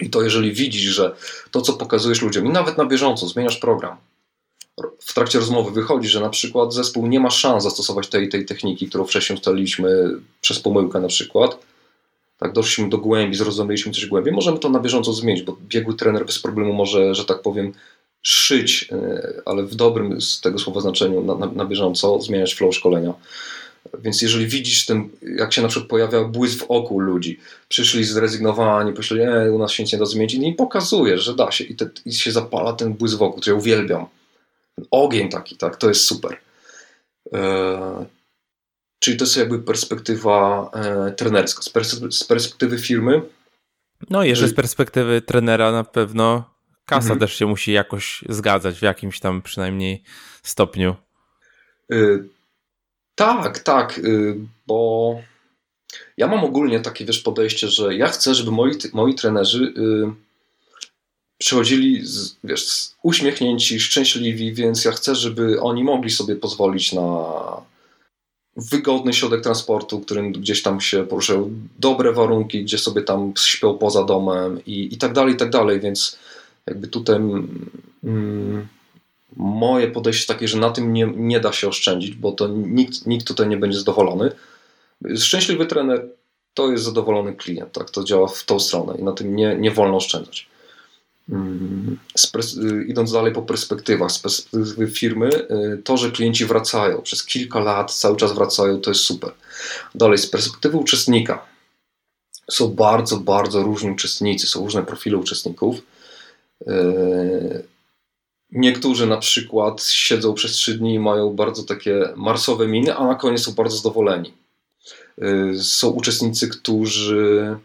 I 0.00 0.10
to 0.10 0.22
jeżeli 0.22 0.52
widzisz, 0.52 0.82
że 0.82 1.16
to, 1.50 1.60
co 1.60 1.72
pokazujesz 1.72 2.22
ludziom, 2.22 2.46
i 2.46 2.50
nawet 2.50 2.78
na 2.78 2.86
bieżąco 2.86 3.28
zmieniasz 3.28 3.56
program, 3.56 3.96
w 4.98 5.14
trakcie 5.14 5.38
rozmowy 5.38 5.70
wychodzi, 5.70 6.08
że 6.08 6.20
na 6.20 6.30
przykład 6.30 6.74
zespół 6.74 7.06
nie 7.06 7.20
ma 7.20 7.30
szans 7.30 7.64
zastosować 7.64 8.08
tej 8.08 8.28
tej 8.28 8.46
techniki, 8.46 8.88
którą 8.88 9.04
wcześniej 9.04 9.38
ustaliliśmy 9.38 10.10
przez 10.40 10.60
pomyłkę 10.60 11.00
na 11.00 11.08
przykład, 11.08 11.58
tak, 12.40 12.52
doszliśmy 12.52 12.88
do 12.88 12.98
głębi, 12.98 13.36
zrozumieliśmy 13.36 13.92
coś 13.92 14.06
głębiej, 14.06 14.34
możemy 14.34 14.58
to 14.58 14.68
na 14.68 14.80
bieżąco 14.80 15.12
zmienić, 15.12 15.42
bo 15.42 15.56
biegły 15.68 15.94
trener 15.94 16.26
bez 16.26 16.38
problemu 16.38 16.72
może, 16.72 17.14
że 17.14 17.24
tak 17.24 17.42
powiem, 17.42 17.72
szyć, 18.22 18.88
e, 18.92 19.32
ale 19.44 19.62
w 19.62 19.74
dobrym 19.74 20.20
z 20.20 20.40
tego 20.40 20.58
słowa 20.58 20.80
znaczeniu 20.80 21.22
na, 21.22 21.34
na, 21.34 21.46
na 21.46 21.64
bieżąco 21.64 22.20
zmieniać 22.20 22.54
flow 22.54 22.74
szkolenia. 22.74 23.14
Więc 23.98 24.22
jeżeli 24.22 24.46
widzisz 24.46 24.86
ten, 24.86 25.08
jak 25.36 25.52
się 25.52 25.62
na 25.62 25.68
przykład 25.68 25.90
pojawia 25.90 26.24
błysk 26.24 26.58
w 26.58 26.70
oku 26.70 27.00
ludzi, 27.00 27.40
przyszli 27.68 28.04
zrezygnowani, 28.04 28.92
myśleli, 28.92 29.22
e, 29.22 29.52
u 29.52 29.58
nas 29.58 29.72
się 29.72 29.82
nic 29.82 29.92
nie 29.92 29.98
da 29.98 30.06
zmienić 30.06 30.34
i 30.34 30.52
pokazujesz, 30.52 31.22
że 31.22 31.34
da 31.34 31.50
się 31.50 31.64
i, 31.64 31.76
te, 31.76 31.90
i 32.06 32.12
się 32.12 32.32
zapala 32.32 32.72
ten 32.72 32.94
błysk 32.94 33.18
w 33.18 33.22
oku, 33.22 33.40
który 33.40 33.54
ja 33.54 33.58
uwielbiam. 33.58 34.06
Ogień 34.90 35.28
taki, 35.28 35.56
tak, 35.56 35.76
to 35.76 35.88
jest 35.88 36.04
super. 36.04 36.36
E, 37.32 38.19
Czyli 39.00 39.16
to 39.16 39.24
jest 39.24 39.36
jakby 39.36 39.58
perspektywa 39.58 40.70
e, 40.74 41.12
trenerska. 41.12 41.62
Z, 41.62 41.68
pers 41.68 42.00
z, 42.10 42.24
perspektywy 42.24 42.78
firmy. 42.78 43.22
No, 44.10 44.24
jeszcze 44.24 44.48
z 44.48 44.54
perspektywy 44.54 45.22
trenera 45.22 45.72
na 45.72 45.84
pewno 45.84 46.50
kasa 46.86 47.02
mhm. 47.02 47.20
też 47.20 47.34
się 47.34 47.46
musi 47.46 47.72
jakoś 47.72 48.24
zgadzać 48.28 48.78
w 48.78 48.82
jakimś 48.82 49.20
tam 49.20 49.42
przynajmniej 49.42 50.02
stopniu. 50.42 50.96
Y 51.92 52.24
tak, 53.14 53.58
tak, 53.58 53.98
y 53.98 54.36
bo 54.66 55.20
ja 56.16 56.26
mam 56.26 56.44
ogólnie 56.44 56.80
takie 56.80 57.04
wiesz, 57.04 57.20
podejście, 57.20 57.68
że 57.68 57.94
ja 57.94 58.06
chcę, 58.06 58.34
żeby 58.34 58.50
moi, 58.50 58.72
moi 58.92 59.14
trenerzy 59.14 59.64
y 59.76 60.30
przychodzili 61.38 62.06
z, 62.06 62.36
wiesz, 62.44 62.88
uśmiechnięci, 63.02 63.80
szczęśliwi, 63.80 64.54
więc 64.54 64.84
ja 64.84 64.92
chcę, 64.92 65.14
żeby 65.14 65.60
oni 65.60 65.84
mogli 65.84 66.10
sobie 66.10 66.36
pozwolić 66.36 66.92
na 66.92 67.02
wygodny 68.60 69.12
środek 69.12 69.40
transportu, 69.40 70.00
którym 70.00 70.32
gdzieś 70.32 70.62
tam 70.62 70.80
się 70.80 71.06
poruszają, 71.06 71.50
dobre 71.78 72.12
warunki, 72.12 72.64
gdzie 72.64 72.78
sobie 72.78 73.02
tam 73.02 73.32
śpią 73.38 73.78
poza 73.78 74.04
domem 74.04 74.64
i, 74.66 74.94
i 74.94 74.98
tak 74.98 75.12
dalej, 75.12 75.34
i 75.34 75.36
tak 75.36 75.50
dalej, 75.50 75.80
więc 75.80 76.18
jakby 76.66 76.88
tutaj 76.88 77.16
mm, 77.16 78.68
moje 79.36 79.88
podejście 79.88 80.34
takie, 80.34 80.48
że 80.48 80.58
na 80.58 80.70
tym 80.70 80.92
nie, 80.92 81.12
nie 81.16 81.40
da 81.40 81.52
się 81.52 81.68
oszczędzić, 81.68 82.14
bo 82.14 82.32
to 82.32 82.48
nikt, 82.48 83.06
nikt 83.06 83.26
tutaj 83.26 83.48
nie 83.48 83.56
będzie 83.56 83.78
zadowolony. 83.78 84.32
Szczęśliwy 85.16 85.66
trener 85.66 86.08
to 86.54 86.70
jest 86.70 86.84
zadowolony 86.84 87.32
klient, 87.32 87.72
tak? 87.72 87.90
To 87.90 88.04
działa 88.04 88.28
w 88.28 88.44
tą 88.44 88.60
stronę 88.60 88.94
i 88.98 89.02
na 89.02 89.12
tym 89.12 89.36
nie, 89.36 89.56
nie 89.56 89.70
wolno 89.70 89.96
oszczędzać. 89.96 90.48
Mm, 91.30 91.98
idąc 92.86 93.12
dalej 93.12 93.32
po 93.32 93.42
perspektywach, 93.42 94.12
z 94.12 94.18
perspektywy 94.18 94.90
firmy, 94.90 95.28
y, 95.28 95.82
to, 95.84 95.96
że 95.96 96.10
klienci 96.10 96.46
wracają 96.46 97.02
przez 97.02 97.24
kilka 97.24 97.60
lat, 97.60 97.94
cały 97.94 98.16
czas 98.16 98.32
wracają, 98.32 98.80
to 98.80 98.90
jest 98.90 99.00
super. 99.00 99.32
Dalej, 99.94 100.18
z 100.18 100.26
perspektywy 100.26 100.76
uczestnika, 100.76 101.46
są 102.50 102.68
bardzo, 102.68 103.16
bardzo 103.16 103.62
różni 103.62 103.90
uczestnicy, 103.90 104.46
są 104.46 104.60
różne 104.60 104.82
profile 104.82 105.16
uczestników. 105.16 105.76
Y, 106.68 107.64
niektórzy 108.52 109.06
na 109.06 109.16
przykład 109.16 109.82
siedzą 109.82 110.34
przez 110.34 110.52
trzy 110.52 110.78
dni 110.78 110.94
i 110.94 110.98
mają 110.98 111.30
bardzo 111.30 111.62
takie 111.62 112.08
marsowe 112.16 112.68
miny, 112.68 112.96
a 112.96 113.06
na 113.06 113.14
koniec 113.14 113.42
są 113.42 113.52
bardzo 113.52 113.76
zadowoleni. 113.76 114.32
Y, 115.22 115.62
są 115.62 115.88
uczestnicy, 115.88 116.48
którzy 116.48 117.56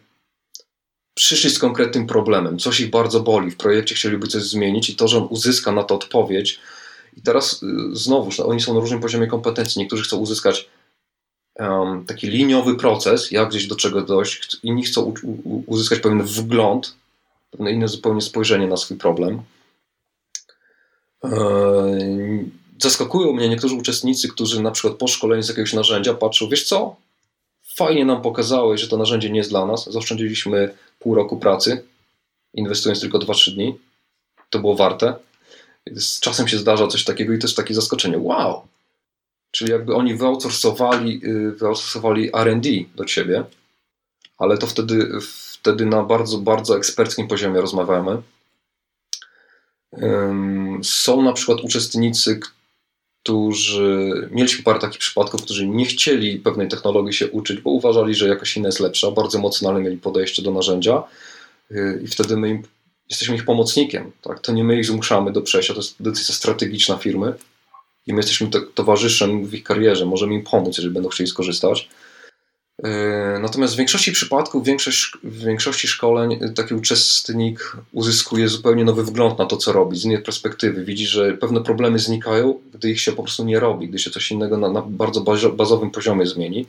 przyszli 1.16 1.50
z 1.50 1.60
konkretnym 1.60 2.08
problemem, 2.08 2.60
coś 2.60 2.80
ich 2.80 2.90
bardzo 2.90 3.20
boli, 3.20 3.52
w 3.52 3.58
projekcie 3.58 3.96
chcieliby 3.96 4.28
coś 4.28 4.44
zmienić 4.44 4.90
i 4.90 4.96
to, 4.96 5.08
że 5.08 5.18
on 5.18 5.28
uzyska 5.30 5.72
na 5.72 5.84
to 5.84 5.96
odpowiedź. 5.96 6.60
I 7.18 7.22
teraz 7.22 7.64
y, 7.64 7.68
znowuż, 7.92 8.38
no, 8.38 8.46
oni 8.46 8.62
są 8.62 8.74
na 8.74 8.80
różnym 8.80 9.00
poziomie 9.00 9.28
kompetencji. 9.28 9.80
Niektórzy 9.80 10.04
chcą 10.04 10.18
uzyskać 10.18 10.70
um, 11.56 12.06
taki 12.06 12.28
liniowy 12.28 12.76
proces, 12.76 13.32
jak 13.32 13.50
gdzieś 13.50 13.68
do 13.68 13.76
czego 13.76 14.02
dojść, 14.02 14.58
inni 14.64 14.84
chcą 14.84 15.14
uzyskać 15.66 16.00
pewien 16.00 16.24
wgląd, 16.24 16.96
pewne 17.52 17.72
inne 17.72 17.88
zupełnie 17.88 18.22
spojrzenie 18.22 18.68
na 18.68 18.78
swój 18.78 18.98
problem. 18.98 19.42
Eee, 21.24 22.50
zaskakują 22.82 23.34
mnie 23.34 23.50
niektórzy 23.50 23.76
uczestnicy, 23.76 24.28
którzy 24.28 24.62
na 24.62 24.72
przykład 24.72 24.94
po 24.94 25.08
szkoleniu 25.08 25.44
z 25.44 25.50
jakiegoś 25.50 25.74
narzędzia 25.74 26.14
patrzą, 26.14 26.50
wiesz 26.50 26.64
co, 26.64 26.96
fajnie 27.76 28.06
nam 28.06 28.22
pokazałeś, 28.22 28.82
że 28.82 28.88
to 28.88 28.98
narzędzie 28.98 29.30
nie 29.30 29.38
jest 29.38 29.50
dla 29.50 29.66
nas, 29.66 29.92
zaoszczędziliśmy 29.92 30.74
pół 31.00 31.16
roku 31.16 31.38
pracy, 31.38 31.84
inwestując 32.54 33.02
tylko 33.02 33.20
2-3 33.20 33.54
dni. 33.54 33.78
To 34.50 34.60
było 34.60 34.76
warte. 34.76 35.16
Z 35.96 36.20
czasem 36.20 36.48
się 36.48 36.58
zdarza 36.58 36.88
coś 36.88 37.04
takiego 37.04 37.34
i 37.34 37.40
to 37.40 37.48
jest 37.48 37.58
takie 37.58 37.74
zaskoczenie. 37.74 38.18
Wow! 38.18 38.62
Czyli 39.52 39.72
jakby 39.72 39.96
oni 39.96 40.16
wyoutsourcowali, 40.16 41.22
y, 41.24 41.52
wyoutsourcowali 41.52 42.30
R&D 42.34 42.70
do 42.96 43.06
ciebie, 43.06 43.44
ale 44.38 44.58
to 44.58 44.68
wtedy, 44.68 45.10
wtedy 45.52 45.86
na 45.86 46.04
bardzo, 46.04 46.38
bardzo 46.38 46.78
eksperckim 46.78 47.28
poziomie 47.28 47.62
rozmawiamy. 47.62 48.22
Są 50.84 51.22
na 51.22 51.34
przykład 51.34 51.62
uczestnicy, 51.62 52.40
którzy 53.26 54.30
mieliśmy 54.32 54.64
parę 54.64 54.80
takich 54.80 55.00
przypadków, 55.00 55.42
którzy 55.42 55.68
nie 55.68 55.86
chcieli 55.86 56.40
pewnej 56.40 56.68
technologii 56.68 57.14
się 57.14 57.28
uczyć, 57.28 57.62
bo 57.62 57.70
uważali, 57.70 58.16
że 58.16 58.28
jakaś 58.28 58.58
inna 58.58 58.68
jest 58.68 58.80
lepsza, 58.80 59.12
bardzo 59.12 59.38
emocjonalnie 59.38 59.84
mieli 59.84 59.98
podejście 59.98 60.42
do 60.42 60.52
narzędzia 60.52 61.04
y, 61.72 62.02
i 62.04 62.08
wtedy 62.08 62.38
my 62.38 62.50
im 62.50 62.64
jesteśmy 63.10 63.36
ich 63.36 63.46
pomocnikiem. 63.46 64.12
Tak? 64.22 64.40
To 64.40 64.52
nie 64.52 64.64
my 64.64 64.80
ich 64.80 64.86
zmuszamy 64.86 65.32
do 65.32 65.42
przejścia, 65.42 65.74
to 65.74 65.80
jest 65.80 65.96
decyzja 66.00 66.36
strategiczna 66.36 66.98
firmy 66.98 67.34
i 68.08 68.14
my 68.14 68.20
jesteśmy 68.20 68.50
towarzyszem 68.76 69.46
w 69.46 69.54
ich 69.54 69.64
karierze, 69.64 70.06
możemy 70.06 70.34
im 70.34 70.44
pomóc, 70.44 70.78
jeżeli 70.78 70.94
będą 70.94 71.10
chcieli 71.10 71.30
skorzystać. 71.30 71.90
E, 72.84 73.40
natomiast 73.42 73.74
w 73.74 73.78
większości 73.78 74.12
przypadków, 74.12 74.66
większość, 74.66 75.12
w 75.24 75.44
większości 75.44 75.88
szkoleń 75.88 76.40
taki 76.56 76.74
uczestnik 76.74 77.78
uzyskuje 77.92 78.50
zupełnie 78.50 78.84
nowy 78.84 79.04
wgląd 79.04 79.40
na 79.40 79.46
to, 79.46 79.58
co 79.58 79.72
robi, 79.72 79.98
z 79.98 80.06
innej 80.06 80.22
perspektywy. 80.22 80.86
Widzi, 80.86 81.06
że 81.08 81.34
pewne 81.34 81.64
problemy 81.64 82.00
znikają, 82.00 82.60
gdy 82.74 82.92
ich 82.92 83.02
się 83.02 83.12
po 83.12 83.24
prostu 83.24 83.46
nie 83.46 83.60
robi, 83.60 83.88
gdy 83.88 84.00
się 84.00 84.12
coś 84.12 84.32
innego 84.32 84.58
na, 84.58 84.70
na 84.72 84.82
bardzo 84.82 85.22
bazowym 85.52 85.92
poziomie 85.92 86.26
zmieni. 86.26 86.66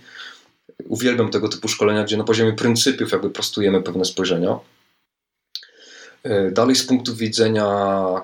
Uwielbiam 0.88 1.30
tego 1.30 1.48
typu 1.48 1.68
szkolenia, 1.68 2.04
gdzie 2.04 2.16
na 2.16 2.24
poziomie 2.24 2.52
pryncypiów 2.52 3.12
jakby 3.12 3.30
prostujemy 3.30 3.82
pewne 3.82 4.04
spojrzenia. 4.04 4.58
E, 6.22 6.50
dalej 6.50 6.76
z 6.76 6.86
punktu 6.86 7.14
widzenia 7.14 7.66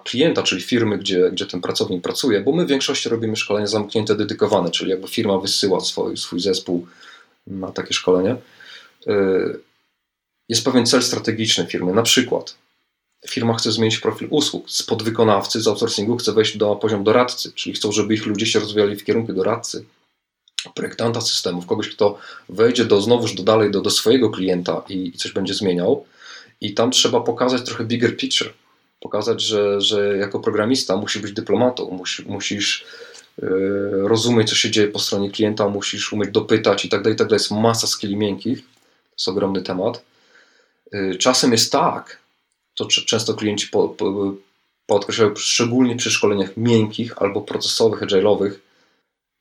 klienta, 0.05 0.42
czyli 0.42 0.62
firmy, 0.62 0.99
gdzie, 0.99 1.31
gdzie 1.31 1.47
ten 1.47 1.61
pracownik 1.61 2.03
pracuje, 2.03 2.40
bo 2.40 2.53
my 2.53 2.64
w 2.64 2.68
większości 2.68 3.09
robimy 3.09 3.37
szkolenia 3.37 3.66
zamknięte, 3.66 4.16
dedykowane, 4.16 4.71
czyli 4.71 4.90
jakby 4.90 5.09
firma 5.09 5.38
wysyła 5.38 5.81
swój, 5.81 6.16
swój 6.16 6.40
zespół 6.40 6.87
na 7.47 7.73
takie 7.73 7.95
szkolenie. 7.95 8.37
E, 9.07 9.15
jest 10.49 10.65
pewien 10.65 10.87
cel 10.87 11.03
strategiczny 11.03 11.67
firmy. 11.67 11.93
Na 11.93 12.03
przykład 12.03 12.57
firma 13.29 13.55
chce 13.55 13.73
zmienić 13.73 13.99
profil 13.99 14.29
usług. 14.31 14.71
Z 14.71 14.83
podwykonawcy 14.83 15.61
z 15.61 15.69
outsourcingu 15.69 16.17
chce 16.17 16.33
wejść 16.33 16.57
do 16.57 16.77
poziom 16.77 17.05
doradcy, 17.05 17.53
czyli 17.53 17.75
chcą, 17.75 17.93
żeby 17.93 18.15
ich 18.15 18.27
ludzie 18.27 18.47
się 18.47 18.61
rozwijali 18.61 18.97
w 18.97 19.05
kierunku 19.05 19.33
doradcy, 19.33 19.85
projektanta 20.75 21.21
systemów, 21.21 21.67
kogoś, 21.67 21.89
kto 21.89 22.19
wejdzie 22.49 22.85
do, 22.85 23.01
znowuż 23.01 23.35
do 23.35 23.43
dalej 23.43 23.71
do, 23.71 23.81
do 23.81 23.91
swojego 23.91 24.31
klienta 24.31 24.83
i, 24.89 25.07
i 25.07 25.13
coś 25.13 25.33
będzie 25.33 25.55
zmieniał. 25.55 26.05
I 26.61 26.75
tam 26.75 26.91
trzeba 26.91 27.21
pokazać 27.21 27.65
trochę 27.65 27.85
bigger 27.85 28.17
picture. 28.17 28.53
Pokazać, 29.01 29.43
że, 29.43 29.81
że 29.81 30.17
jako 30.17 30.41
programista 30.41 30.97
musisz 30.97 31.23
być 31.23 31.33
dyplomatą, 31.33 31.91
musisz, 31.91 32.27
musisz 32.27 32.85
rozumieć, 34.03 34.49
co 34.49 34.55
się 34.55 34.71
dzieje 34.71 34.88
po 34.88 34.99
stronie 34.99 35.31
klienta, 35.31 35.68
musisz 35.68 36.12
umieć 36.12 36.31
dopytać 36.31 36.85
i 36.85 36.88
tak 36.88 37.03
dalej, 37.03 37.18
tak 37.18 37.27
dalej. 37.27 37.40
Jest 37.42 37.51
masa 37.51 37.87
skilli 37.87 38.16
miękkich. 38.16 38.59
To 38.61 39.14
jest 39.18 39.29
ogromny 39.29 39.62
temat. 39.62 40.03
Yy, 40.92 41.16
czasem 41.16 41.53
jest 41.53 41.73
tak, 41.73 42.18
to 42.75 42.87
często 42.87 43.35
klienci 43.35 43.68
po, 43.68 43.88
po, 43.88 44.35
podkreślają, 44.87 45.37
szczególnie 45.37 45.97
przy 45.97 46.11
szkoleniach 46.11 46.57
miękkich 46.57 47.23
albo 47.23 47.40
procesowych, 47.40 48.01
agile'owych, 48.01 48.53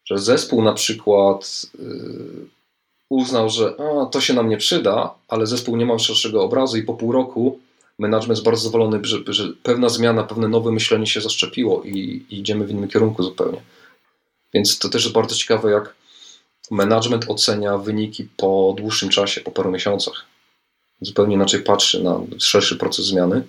że 0.05 0.17
zespół 0.17 0.61
na 0.61 0.73
przykład 0.73 1.65
yy, 1.79 2.47
uznał, 3.09 3.49
że 3.49 3.75
a, 3.79 4.05
to 4.05 4.21
się 4.21 4.33
nam 4.33 4.49
nie 4.49 4.57
przyda, 4.57 5.13
ale 5.27 5.47
zespół 5.47 5.77
nie 5.77 5.85
ma 5.85 5.99
szerszego 5.99 6.43
obrazu 6.43 6.77
i 6.77 6.83
po 6.83 6.93
pół 6.93 7.11
roku 7.11 7.59
management 7.99 8.37
jest 8.37 8.43
bardzo 8.43 8.63
zadowolony, 8.63 8.99
że, 9.03 9.17
że 9.27 9.53
pewna 9.63 9.89
zmiana, 9.89 10.23
pewne 10.23 10.47
nowe 10.47 10.71
myślenie 10.71 11.07
się 11.07 11.21
zaszczepiło 11.21 11.83
i, 11.83 12.25
i 12.29 12.39
idziemy 12.39 12.65
w 12.65 12.71
innym 12.71 12.89
kierunku 12.89 13.23
zupełnie. 13.23 13.61
Więc 14.53 14.79
to 14.79 14.89
też 14.89 15.03
jest 15.03 15.13
bardzo 15.13 15.35
ciekawe, 15.35 15.71
jak 15.71 15.95
management 16.71 17.25
ocenia 17.27 17.77
wyniki 17.77 18.27
po 18.37 18.75
dłuższym 18.77 19.09
czasie, 19.09 19.41
po 19.41 19.51
paru 19.51 19.71
miesiącach. 19.71 20.25
Zupełnie 21.01 21.35
inaczej 21.35 21.61
patrzy 21.61 22.03
na 22.03 22.19
szerszy 22.39 22.77
proces 22.77 23.05
zmiany. 23.05 23.43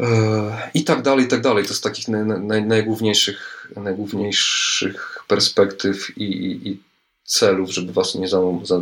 E, 0.00 0.70
I 0.74 0.84
tak 0.84 1.02
dalej, 1.02 1.24
i 1.24 1.28
tak 1.28 1.40
dalej. 1.40 1.64
To 1.64 1.74
z 1.74 1.80
takich 1.80 2.08
naj, 2.08 2.24
naj, 2.24 2.62
najgłówniejszych, 2.62 3.72
najgłówniejszych 3.76 5.24
perspektyw 5.28 6.18
i, 6.18 6.22
i, 6.22 6.68
i 6.68 6.82
celów, 7.24 7.70
żeby 7.70 7.92
was 7.92 8.14
nie, 8.14 8.28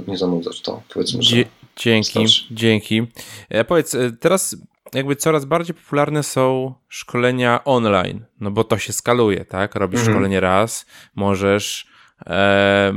nie 0.06 0.18
zanudzać. 0.18 0.60
To 0.60 0.82
powiedzmy, 0.88 1.22
że 1.22 1.36
Dzięki, 1.78 2.26
dzięki. 2.50 3.02
E, 3.48 3.64
powiedz, 3.64 3.94
e, 3.94 4.12
teraz 4.20 4.56
jakby 4.94 5.16
coraz 5.16 5.44
bardziej 5.44 5.74
popularne 5.74 6.22
są 6.22 6.74
szkolenia 6.88 7.64
online, 7.64 8.24
no 8.40 8.50
bo 8.50 8.64
to 8.64 8.78
się 8.78 8.92
skaluje, 8.92 9.44
tak? 9.44 9.74
Robisz 9.74 10.00
mhm. 10.00 10.16
szkolenie 10.16 10.40
raz, 10.40 10.86
możesz 11.14 11.86
e, 12.26 12.92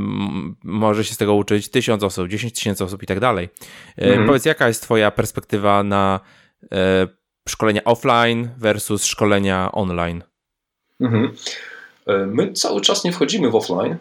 może 0.63 1.05
się 1.05 1.13
z 1.13 1.17
tego 1.17 1.33
uczyć 1.33 1.69
tysiąc 1.69 2.03
osób, 2.03 2.27
dziesięć 2.27 2.53
tysięcy 2.53 2.83
osób 2.83 3.03
i 3.03 3.05
tak 3.05 3.19
dalej. 3.19 3.49
E, 3.97 4.01
mhm. 4.01 4.27
Powiedz, 4.27 4.45
jaka 4.45 4.67
jest 4.67 4.83
twoja 4.83 5.11
perspektywa 5.11 5.83
na 5.83 6.19
e, 6.71 7.07
szkolenia 7.49 7.83
offline 7.83 8.49
versus 8.57 9.05
szkolenia 9.05 9.71
online? 9.71 10.23
Mhm. 10.99 11.31
E, 12.07 12.25
my 12.25 12.53
cały 12.53 12.81
czas 12.81 13.03
nie 13.03 13.11
wchodzimy 13.11 13.49
w 13.49 13.55
offline, 13.55 13.95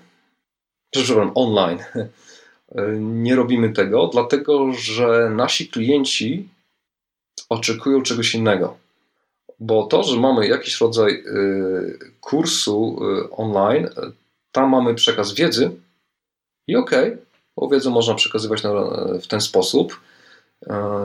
przepraszam, 0.90 1.32
online. 1.34 1.78
Nie 3.00 3.36
robimy 3.36 3.72
tego, 3.72 4.06
dlatego 4.12 4.72
że 4.72 5.30
nasi 5.34 5.68
klienci 5.68 6.48
oczekują 7.50 8.02
czegoś 8.02 8.34
innego. 8.34 8.76
Bo 9.58 9.86
to, 9.86 10.02
że 10.02 10.20
mamy 10.20 10.48
jakiś 10.48 10.80
rodzaj 10.80 11.12
y, 11.12 11.98
kursu 12.20 12.98
y, 13.04 13.30
online, 13.30 13.88
tam 14.52 14.70
mamy 14.70 14.94
przekaz 14.94 15.34
wiedzy 15.34 15.70
i 16.66 16.76
okej, 16.76 17.12
okay, 17.12 17.24
bo 17.56 17.68
wiedzę 17.68 17.90
można 17.90 18.14
przekazywać 18.14 18.62
w 19.22 19.26
ten 19.26 19.40
sposób. 19.40 20.00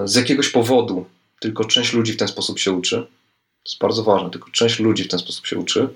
Z 0.05 0.15
jakiegoś 0.15 0.49
powodu 0.49 1.05
tylko 1.39 1.65
część 1.65 1.93
ludzi 1.93 2.13
w 2.13 2.17
ten 2.17 2.27
sposób 2.27 2.59
się 2.59 2.71
uczy. 2.71 2.95
To 2.95 3.69
jest 3.69 3.81
bardzo 3.81 4.03
ważne, 4.03 4.29
tylko 4.29 4.51
część 4.51 4.79
ludzi 4.79 5.03
w 5.03 5.07
ten 5.07 5.19
sposób 5.19 5.45
się 5.47 5.57
uczy 5.57 5.89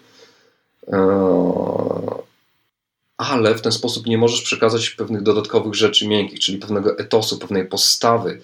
ale 3.19 3.55
w 3.55 3.62
ten 3.62 3.71
sposób 3.71 4.05
nie 4.05 4.17
możesz 4.17 4.41
przekazać 4.41 4.89
pewnych 4.89 5.23
dodatkowych 5.23 5.75
rzeczy 5.75 6.07
miękkich, 6.07 6.39
czyli 6.39 6.57
pewnego 6.57 6.97
etosu, 6.97 7.38
pewnej 7.38 7.65
postawy, 7.65 8.41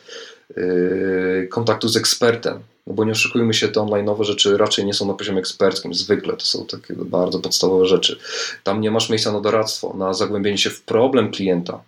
kontaktu 1.49 1.87
z 1.87 1.97
ekspertem. 1.97 2.59
No 2.87 2.93
bo 2.93 3.05
nie 3.05 3.11
oszukujmy 3.11 3.53
się, 3.53 3.67
te 3.67 3.81
online 3.81 4.05
nowe 4.05 4.23
rzeczy 4.23 4.57
raczej 4.57 4.85
nie 4.85 4.93
są 4.93 5.07
na 5.07 5.13
poziomie 5.13 5.39
eksperckim, 5.39 5.93
zwykle 5.93 6.33
to 6.33 6.45
są 6.45 6.65
takie 6.65 6.93
bardzo 6.95 7.39
podstawowe 7.39 7.85
rzeczy. 7.85 8.19
Tam 8.63 8.81
nie 8.81 8.91
masz 8.91 9.09
miejsca 9.09 9.31
na 9.31 9.41
doradztwo, 9.41 9.95
na 9.97 10.13
zagłębienie 10.13 10.57
się 10.57 10.69
w 10.69 10.81
problem 10.81 11.31
klienta, 11.31 11.83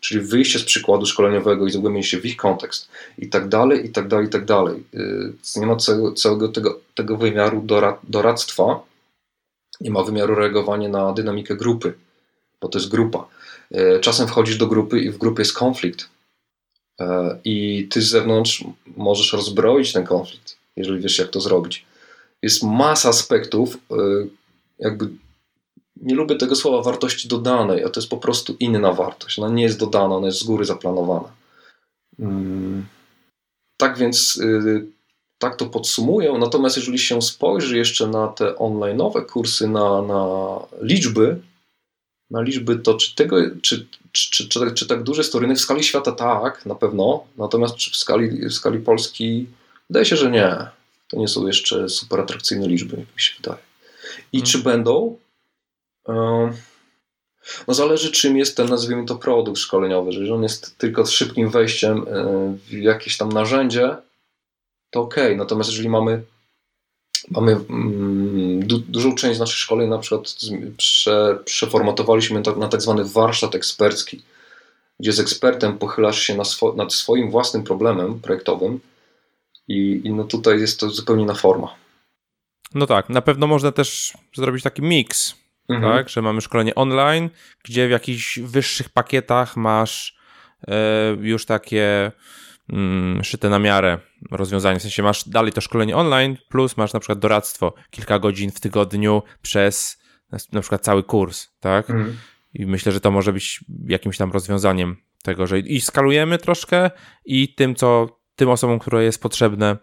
czyli 0.00 0.20
wyjście 0.20 0.58
z 0.58 0.64
przykładu 0.64 1.06
szkoleniowego 1.06 1.66
i 1.66 1.70
zagłębienie 1.70 2.04
się 2.04 2.20
w 2.20 2.26
ich 2.26 2.36
kontekst 2.36 2.88
i 3.18 3.28
tak 3.28 3.48
dalej, 3.48 3.86
i 3.86 3.88
tak 3.88 4.08
dalej, 4.08 4.26
i 4.26 4.30
tak 4.30 4.44
dalej. 4.44 4.84
Yy, 4.92 5.32
nie 5.56 5.66
ma 5.66 5.76
całego, 5.76 6.12
całego 6.12 6.48
tego, 6.48 6.80
tego 6.94 7.16
wymiaru 7.16 7.66
doradztwa, 8.04 8.80
nie 9.80 9.90
ma 9.90 10.02
wymiaru 10.02 10.34
reagowania 10.34 10.88
na 10.88 11.12
dynamikę 11.12 11.56
grupy 11.56 11.92
bo 12.60 12.68
to 12.68 12.78
jest 12.78 12.90
grupa. 12.90 13.26
E, 13.70 14.00
czasem 14.00 14.28
wchodzisz 14.28 14.56
do 14.56 14.66
grupy 14.66 15.00
i 15.00 15.10
w 15.10 15.18
grupie 15.18 15.40
jest 15.40 15.54
konflikt. 15.54 16.08
E, 17.00 17.38
I 17.44 17.86
ty 17.90 18.02
z 18.02 18.08
zewnątrz 18.08 18.64
możesz 18.96 19.32
rozbroić 19.32 19.92
ten 19.92 20.04
konflikt, 20.04 20.56
jeżeli 20.76 21.00
wiesz, 21.00 21.18
jak 21.18 21.28
to 21.28 21.40
zrobić. 21.40 21.84
Jest 22.42 22.62
masa 22.62 23.08
aspektów, 23.08 23.78
e, 23.90 23.94
jakby 24.78 25.08
nie 25.96 26.14
lubię 26.14 26.36
tego 26.36 26.56
słowa 26.56 26.82
wartości 26.82 27.28
dodanej, 27.28 27.84
a 27.84 27.88
to 27.88 28.00
jest 28.00 28.10
po 28.10 28.16
prostu 28.16 28.56
inna 28.60 28.92
wartość. 28.92 29.38
Ona 29.38 29.54
nie 29.54 29.62
jest 29.62 29.78
dodana, 29.78 30.16
ona 30.16 30.26
jest 30.26 30.38
z 30.38 30.44
góry 30.44 30.64
zaplanowana. 30.64 31.28
Mm. 32.18 32.86
Tak 33.76 33.98
więc 33.98 34.40
tak 35.40 35.56
to 35.56 35.66
podsumuję. 35.66 36.32
Natomiast 36.38 36.76
jeżeli 36.76 36.98
się 36.98 37.22
spojrzy 37.22 37.78
jeszcze 37.78 38.06
na 38.06 38.28
te 38.28 38.44
online'owe 38.44 39.26
kursy, 39.26 39.68
na, 39.68 40.02
na 40.02 40.26
liczby, 40.80 41.40
na 42.30 42.42
liczby, 42.42 42.76
to 42.76 42.94
czy, 42.94 43.14
tego, 43.14 43.36
czy, 43.62 43.86
czy, 44.12 44.30
czy, 44.30 44.48
czy, 44.48 44.72
czy 44.74 44.86
tak 44.86 45.02
duży 45.02 45.20
jest 45.20 45.32
to 45.32 45.38
rynek 45.38 45.56
w 45.56 45.60
skali 45.60 45.84
świata? 45.84 46.12
Tak, 46.12 46.66
na 46.66 46.74
pewno. 46.74 47.24
Natomiast 47.36 47.76
czy 47.76 47.90
w 47.90 47.96
skali, 47.96 48.48
w 48.48 48.52
skali 48.52 48.78
Polski 48.78 49.46
wydaje 49.90 50.06
się, 50.06 50.16
że 50.16 50.30
nie. 50.30 50.56
To 51.08 51.16
nie 51.16 51.28
są 51.28 51.46
jeszcze 51.46 51.88
super 51.88 52.20
atrakcyjne 52.20 52.68
liczby, 52.68 52.96
jak 52.96 53.14
mi 53.16 53.22
się 53.22 53.34
wydaje. 53.36 53.62
I 54.32 54.38
hmm. 54.38 54.52
czy 54.52 54.58
będą? 54.58 55.18
No 57.68 57.74
zależy 57.74 58.10
czym 58.10 58.36
jest 58.36 58.56
ten, 58.56 58.68
nazwijmy 58.68 59.06
to, 59.06 59.16
produkt 59.16 59.58
szkoleniowy. 59.58 60.10
Jeżeli 60.10 60.30
on 60.30 60.42
jest 60.42 60.78
tylko 60.78 61.06
szybkim 61.06 61.50
wejściem 61.50 62.06
w 62.68 62.72
jakieś 62.72 63.16
tam 63.16 63.28
narzędzie, 63.28 63.96
to 64.90 65.00
ok. 65.00 65.16
Natomiast 65.36 65.70
jeżeli 65.70 65.88
mamy 65.88 66.22
mamy 67.30 67.52
mm, 67.52 68.66
du 68.66 68.78
dużą 68.78 69.14
część 69.14 69.40
naszych 69.40 69.58
szkoleń 69.58 69.88
na 69.88 69.98
przykład 69.98 70.34
prze 70.76 71.38
przeformatowaliśmy 71.44 72.42
na 72.56 72.68
tak 72.68 72.82
zwany 72.82 73.04
warsztat 73.04 73.54
ekspercki, 73.54 74.22
gdzie 75.00 75.12
z 75.12 75.20
ekspertem 75.20 75.78
pochylasz 75.78 76.20
się 76.20 76.36
na 76.36 76.44
swo 76.44 76.72
nad 76.72 76.94
swoim 76.94 77.30
własnym 77.30 77.64
problemem 77.64 78.20
projektowym 78.20 78.80
i, 79.68 80.00
i 80.04 80.12
no 80.12 80.24
tutaj 80.24 80.60
jest 80.60 80.80
to 80.80 80.90
zupełnie 80.90 81.22
inna 81.22 81.34
forma. 81.34 81.74
No 82.74 82.86
tak, 82.86 83.08
na 83.08 83.22
pewno 83.22 83.46
można 83.46 83.72
też 83.72 84.12
zrobić 84.36 84.62
taki 84.62 84.82
miks, 84.82 85.34
mhm. 85.68 85.92
tak, 85.92 86.08
że 86.08 86.22
mamy 86.22 86.40
szkolenie 86.40 86.74
online, 86.74 87.30
gdzie 87.64 87.88
w 87.88 87.90
jakichś 87.90 88.38
wyższych 88.38 88.88
pakietach 88.88 89.56
masz 89.56 90.16
e, 90.68 91.16
już 91.20 91.46
takie 91.46 92.12
szyte 93.22 93.48
na 93.48 93.58
miarę 93.58 93.98
rozwiązanie. 94.30 94.78
W 94.78 94.82
sensie 94.82 95.02
masz 95.02 95.28
dalej 95.28 95.52
to 95.52 95.60
szkolenie 95.60 95.96
online, 95.96 96.36
plus 96.48 96.76
masz 96.76 96.92
na 96.92 97.00
przykład 97.00 97.18
doradztwo 97.18 97.74
kilka 97.90 98.18
godzin 98.18 98.50
w 98.50 98.60
tygodniu 98.60 99.22
przez 99.42 100.00
na 100.52 100.60
przykład 100.60 100.82
cały 100.82 101.02
kurs, 101.02 101.48
tak? 101.60 101.90
Mhm. 101.90 102.16
I 102.54 102.66
myślę, 102.66 102.92
że 102.92 103.00
to 103.00 103.10
może 103.10 103.32
być 103.32 103.64
jakimś 103.86 104.16
tam 104.16 104.32
rozwiązaniem 104.32 104.96
tego, 105.22 105.46
że 105.46 105.58
i 105.58 105.80
skalujemy 105.80 106.38
troszkę 106.38 106.90
i 107.24 107.54
tym, 107.54 107.74
co 107.74 108.20
tym 108.36 108.48
osobom, 108.48 108.78
które 108.78 109.04
jest 109.04 109.22
potrzebne, 109.22 109.76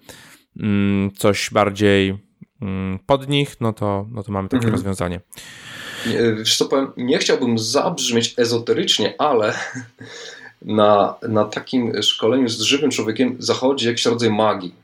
mm, 0.60 1.12
coś 1.12 1.50
bardziej 1.52 2.18
mm, 2.62 3.00
pod 3.06 3.30
nich, 3.30 3.62
no 3.62 3.74
to, 3.74 4.08
no 4.12 4.24
to 4.24 4.32
mamy 4.32 4.50
takie 4.50 4.58
mhm. 4.58 4.74
rozwiązanie. 4.74 5.22
Wiesz 6.38 6.58
co 6.58 6.66
powiem, 6.66 6.92
nie 6.98 7.18
chciałbym 7.18 7.58
zabrzmieć 7.58 8.34
ezoterycznie, 8.38 9.16
ale 9.18 9.54
na, 10.62 11.16
na 11.30 11.46
takim 11.46 12.04
szkoleniu 12.04 12.50
z 12.50 12.62
żywym 12.62 12.92
człowiekiem 12.92 13.36
zachodzi 13.40 13.88
jakiś 13.88 14.06
rodzaj 14.06 14.30
magii. 14.30 14.76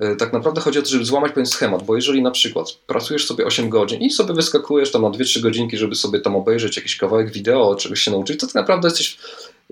E, 0.00 0.16
tak 0.16 0.32
naprawdę 0.32 0.60
chodzi 0.60 0.78
o 0.78 0.82
to, 0.82 0.88
żeby 0.88 1.04
złamać 1.04 1.32
pewien 1.32 1.46
schemat, 1.46 1.82
bo 1.82 1.96
jeżeli 1.96 2.22
na 2.22 2.30
przykład 2.30 2.72
pracujesz 2.86 3.26
sobie 3.26 3.46
8 3.46 3.68
godzin 3.68 4.00
i 4.00 4.10
sobie 4.10 4.34
wyskakujesz 4.34 4.92
tam 4.92 5.02
na 5.02 5.08
2-3 5.08 5.40
godzinki, 5.40 5.78
żeby 5.78 5.94
sobie 5.94 6.20
tam 6.20 6.36
obejrzeć 6.36 6.76
jakiś 6.76 6.96
kawałek 6.96 7.32
wideo, 7.32 7.74
czegoś 7.74 8.00
się 8.00 8.10
nauczyć, 8.10 8.40
to 8.40 8.46
tak 8.46 8.54
naprawdę 8.54 8.88
jesteś 8.88 9.18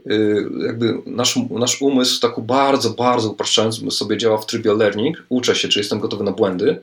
e, 0.07 0.14
jakby 0.66 0.99
nasz, 1.07 1.39
nasz 1.51 1.83
umysł 1.83 2.21
tak 2.21 2.41
bardzo, 2.41 2.91
bardzo 2.91 3.31
upraszczając 3.31 3.95
sobie 3.95 4.18
działa 4.18 4.39
w 4.39 4.47
trybie 4.47 4.75
learning, 4.75 5.23
uczę 5.29 5.57
się, 5.57 5.68
czy 5.68 5.79
jestem 5.79 6.01
gotowy 6.01 6.25
na 6.25 6.33
błędy, 6.33 6.81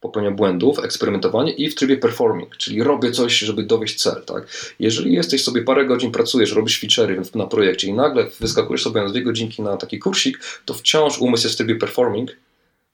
popełniam 0.00 0.36
błędów, 0.36 0.78
eksperymentowanie 0.78 1.52
i 1.52 1.70
w 1.70 1.74
trybie 1.74 1.96
performing, 1.96 2.56
czyli 2.56 2.82
robię 2.82 3.12
coś, 3.12 3.38
żeby 3.38 3.62
dowieść 3.62 4.02
cel. 4.02 4.22
Tak? 4.26 4.46
Jeżeli 4.78 5.12
jesteś 5.12 5.44
sobie 5.44 5.62
parę 5.62 5.86
godzin 5.86 6.12
pracujesz, 6.12 6.52
robisz 6.52 6.82
feature'y 6.82 7.36
na 7.36 7.46
projekcie 7.46 7.88
i 7.88 7.92
nagle 7.92 8.26
wyskakujesz 8.40 8.82
sobie 8.82 9.00
na 9.00 9.08
dwie 9.08 9.22
godzinki 9.22 9.62
na 9.62 9.76
taki 9.76 9.98
kursik, 9.98 10.38
to 10.64 10.74
wciąż 10.74 11.18
umysł 11.18 11.46
jest 11.46 11.54
w 11.54 11.58
trybie 11.58 11.76
performing. 11.76 12.30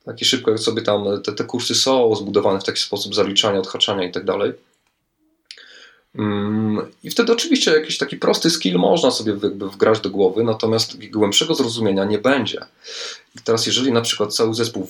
Tak 0.05 0.23
i 0.23 0.25
szybko 0.25 0.51
jak 0.51 0.61
sobie 0.61 0.83
tam 0.83 1.23
te, 1.23 1.33
te 1.33 1.45
kursy 1.45 1.75
są 1.75 2.15
zbudowane 2.15 2.61
w 2.61 2.65
taki 2.65 2.81
sposób 2.81 3.15
zaliczania, 3.15 3.59
odhaczania 3.59 4.05
i 4.05 4.13
tak 4.13 4.25
dalej. 4.25 4.53
Mm, 6.15 6.87
I 7.03 7.11
wtedy 7.11 7.33
oczywiście 7.33 7.71
jakiś 7.71 7.99
taki 7.99 8.17
prosty 8.17 8.51
skill 8.51 8.77
można 8.77 9.11
sobie 9.11 9.33
wgrać 9.73 10.01
do 10.01 10.11
głowy, 10.11 10.45
natomiast 10.45 11.11
głębszego 11.11 11.55
zrozumienia 11.55 12.05
nie 12.05 12.19
będzie. 12.19 12.61
I 13.37 13.39
teraz 13.45 13.67
jeżeli 13.67 13.93
na 13.93 14.01
przykład 14.01 14.35
cały 14.35 14.55
zespół 14.55 14.89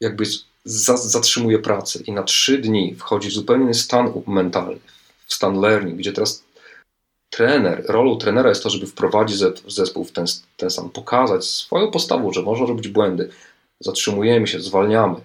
jakby 0.00 0.24
zatrzymuje 0.64 1.58
pracę 1.58 1.98
i 2.06 2.12
na 2.12 2.22
trzy 2.22 2.58
dni 2.58 2.94
wchodzi 2.94 3.28
w 3.28 3.32
zupełnie 3.32 3.64
inny 3.64 3.74
stan 3.74 4.12
mentalny, 4.26 4.78
w 5.26 5.34
stan 5.34 5.60
learning, 5.60 5.98
gdzie 5.98 6.12
teraz 6.12 6.44
trener, 7.30 7.84
rolą 7.88 8.18
trenera 8.18 8.48
jest 8.48 8.62
to, 8.62 8.70
żeby 8.70 8.86
wprowadzić 8.86 9.38
zespół 9.68 10.04
w 10.04 10.12
ten, 10.12 10.24
ten 10.56 10.70
stan, 10.70 10.90
pokazać 10.90 11.44
swoją 11.44 11.90
postawą, 11.90 12.32
że 12.32 12.42
można 12.42 12.66
robić 12.66 12.88
błędy, 12.88 13.30
zatrzymujemy 13.80 14.46
się, 14.46 14.60
zwalniamy, 14.60 15.16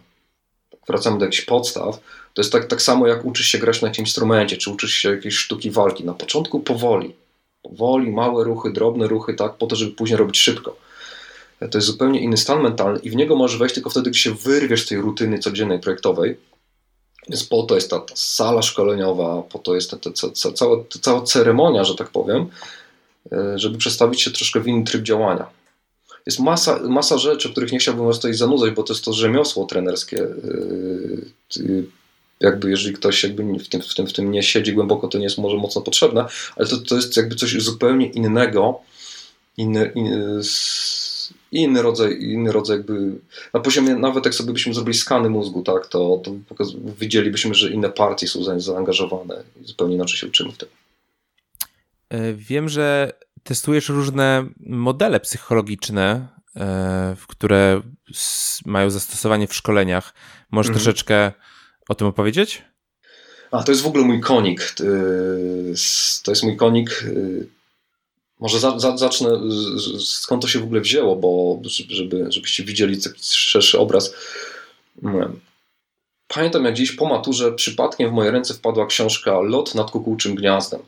wracamy 0.88 1.20
do 1.20 1.26
jakichś 1.26 1.46
podstaw, 1.46 2.00
to 2.34 2.42
jest 2.42 2.52
tak, 2.52 2.66
tak 2.66 2.82
samo 2.82 3.08
jak 3.08 3.26
uczysz 3.26 3.46
się 3.46 3.58
grać 3.58 3.82
na 3.82 3.88
jakimś 3.88 4.08
instrumencie, 4.08 4.58
czy 4.58 4.72
uczysz 4.72 4.94
się 4.94 5.12
jakiejś 5.12 5.36
sztuki 5.36 5.72
walki. 5.72 6.04
Na 6.04 6.14
początku 6.14 6.60
powoli, 6.60 7.14
powoli, 7.64 8.12
małe 8.12 8.44
ruchy, 8.44 8.72
drobne 8.72 9.08
ruchy, 9.08 9.34
tak, 9.34 9.54
po 9.54 9.68
to, 9.68 9.76
żeby 9.76 9.92
później 9.92 10.18
robić 10.18 10.40
szybko. 10.40 10.76
To 11.70 11.78
jest 11.78 11.88
zupełnie 11.88 12.22
inny 12.22 12.38
stan 12.38 12.62
mentalny 12.62 13.00
i 13.00 13.10
w 13.10 13.16
niego 13.16 13.36
możesz 13.36 13.58
wejść 13.58 13.76
tylko 13.76 13.90
wtedy, 13.90 14.10
gdy 14.10 14.20
się 14.20 14.34
wyrwiesz 14.34 14.86
z 14.86 14.88
tej 14.88 14.98
rutyny 14.98 15.40
codziennej 15.40 15.80
projektowej. 15.80 16.38
Więc 17.30 17.44
po 17.44 17.64
to 17.64 17.76
jest 17.76 17.90
ta, 17.90 18.00
ta 18.00 18.16
sala 18.16 18.62
szkoleniowa, 18.62 19.42
po 19.42 19.60
to 19.60 19.76
jest 19.76 19.92
ta, 19.92 19.98
ta, 19.98 20.10
ta, 20.12 20.52
cała, 20.52 20.78
ta 20.78 21.00
cała 21.02 21.22
ceremonia, 21.22 21.84
że 21.84 21.96
tak 21.96 22.10
powiem, 22.10 22.48
e, 23.32 23.60
żeby 23.60 23.78
przestawić 23.78 24.22
się 24.22 24.32
troszkę 24.32 24.60
w 24.60 24.68
inny 24.68 24.84
tryb 24.84 25.04
działania. 25.04 25.46
Jest 26.26 26.40
masa, 26.40 26.80
masa 26.80 27.18
rzeczy, 27.18 27.52
których 27.52 27.72
nie 27.72 27.80
chciałbym 27.80 28.06
was 28.06 28.16
tutaj 28.16 28.34
zanudzać, 28.34 28.72
bo 28.72 28.84
to 28.84 28.94
jest 28.94 29.06
to 29.06 29.14
rzemiosło 29.14 29.66
trenerskie. 29.66 30.24
E, 30.24 32.02
jakby 32.40 32.70
jeżeli 32.70 32.94
ktoś 32.94 33.24
jakby 33.24 33.44
w 33.60 33.68
tym, 33.68 33.82
w 33.82 33.96
tym, 33.96 34.08
w 34.08 34.14
tym 34.14 34.32
nie 34.32 34.44
siedzi 34.44 34.74
głęboko, 34.74 35.08
to 35.08 35.18
nie 35.18 35.24
jest 35.24 35.38
może 35.38 35.58
mocno 35.58 35.82
potrzebne, 35.82 36.26
ale 36.56 36.68
to, 36.68 36.78
to 36.78 36.96
jest 36.96 37.18
jakby 37.18 37.36
coś 37.36 37.62
zupełnie 37.64 38.08
innego, 38.08 38.80
inny, 39.58 39.92
inny, 39.96 40.40
inny 41.52 41.82
rodzaj, 41.82 42.18
inny 42.22 42.52
rodzaj 42.52 42.78
jakby, 42.78 43.20
na 43.54 43.60
poziomie, 43.60 43.96
nawet 43.96 44.26
jak 44.26 44.36
sobie 44.36 44.54
byśmy 44.54 44.74
zrobili 44.74 44.98
skany 44.98 45.30
mózgu, 45.30 45.64
tak, 45.64 45.88
to, 45.88 46.22
to 46.24 46.32
widzielibyśmy, 47.00 47.56
że 47.56 47.72
inne 47.72 47.90
partie 47.90 48.28
są 48.28 48.60
zaangażowane 48.60 49.44
i 49.62 49.66
zupełnie 49.66 49.96
inaczej 49.96 50.18
się 50.18 50.28
uczymy 50.28 50.52
w 50.52 50.58
tym. 50.58 50.70
E, 52.10 52.34
wiem, 52.34 52.70
że 52.70 53.14
testujesz 53.44 53.90
różne 53.90 54.46
modele 54.60 55.20
psychologiczne, 55.20 56.28
e, 56.56 57.16
które 57.28 57.82
mają 58.66 58.90
zastosowanie 58.90 59.48
w 59.48 59.56
szkoleniach. 59.56 60.14
Możesz 60.52 60.70
mhm. 60.70 60.84
troszeczkę 60.84 61.32
o 61.90 61.96
tym 61.96 62.08
opowiedzieć? 62.08 62.64
A, 63.52 63.64
to 63.64 63.72
jest 63.72 63.82
w 63.84 63.88
ogóle 63.88 64.04
mój 64.04 64.22
konik. 64.22 64.74
To 66.24 66.32
jest 66.32 66.44
mój 66.44 66.58
konik 66.58 67.04
może 68.42 68.60
za, 68.60 68.80
za, 68.80 68.98
zacznę, 68.98 69.30
skąd 70.00 70.42
to 70.42 70.48
się 70.48 70.60
w 70.60 70.64
ogóle 70.64 70.82
wzięło, 70.82 71.16
bo 71.16 71.60
żeby, 71.90 72.26
żebyście 72.30 72.64
widzieli 72.64 73.02
taki 73.02 73.20
szerszy 73.24 73.80
obraz. 73.80 74.14
Pamiętam 76.28 76.66
jak 76.66 76.74
dziś 76.74 76.92
po 76.92 77.06
maturze 77.06 77.52
przypadkiem 77.52 78.10
w 78.10 78.14
moje 78.14 78.32
ręce 78.32 78.54
wpadła 78.54 78.86
książka 78.86 79.42
Lot 79.42 79.76
nad 79.76 79.92
kukułczym 79.92 80.36
gniazdem. 80.36 80.82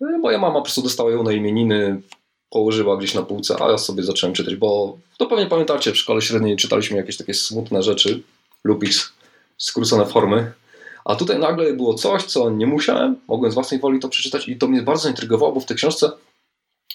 E, 0.00 0.18
moja 0.18 0.38
mama 0.38 0.54
po 0.54 0.62
prostu 0.62 0.82
dostała 0.82 1.10
ją 1.10 1.22
na 1.22 1.32
imieniny, 1.32 2.02
położyła 2.50 2.96
gdzieś 2.96 3.14
na 3.14 3.22
półce, 3.22 3.56
a 3.62 3.70
ja 3.70 3.78
sobie 3.78 4.02
zacząłem 4.02 4.34
czytać, 4.34 4.56
bo 4.56 4.98
to 5.18 5.26
pewnie 5.26 5.46
pamiętacie, 5.46 5.92
w 5.92 5.96
szkole 5.96 6.22
średniej 6.22 6.56
czytaliśmy 6.56 6.96
jakieś 6.96 7.16
takie 7.16 7.34
smutne 7.34 7.82
rzeczy, 7.82 8.22
lub 8.64 8.84
ich 8.84 9.12
skrócone 9.58 10.06
formy. 10.06 10.52
A 11.04 11.14
tutaj 11.14 11.38
nagle 11.38 11.72
było 11.72 11.94
coś, 11.94 12.24
co 12.24 12.50
nie 12.50 12.66
musiałem, 12.66 13.16
mogłem 13.28 13.52
z 13.52 13.54
własnej 13.54 13.80
woli 13.80 14.00
to 14.00 14.08
przeczytać 14.08 14.48
i 14.48 14.56
to 14.56 14.68
mnie 14.68 14.82
bardzo 14.82 15.08
intrygowało, 15.08 15.52
bo 15.52 15.60
w 15.60 15.64
tej 15.64 15.76
książce 15.76 16.10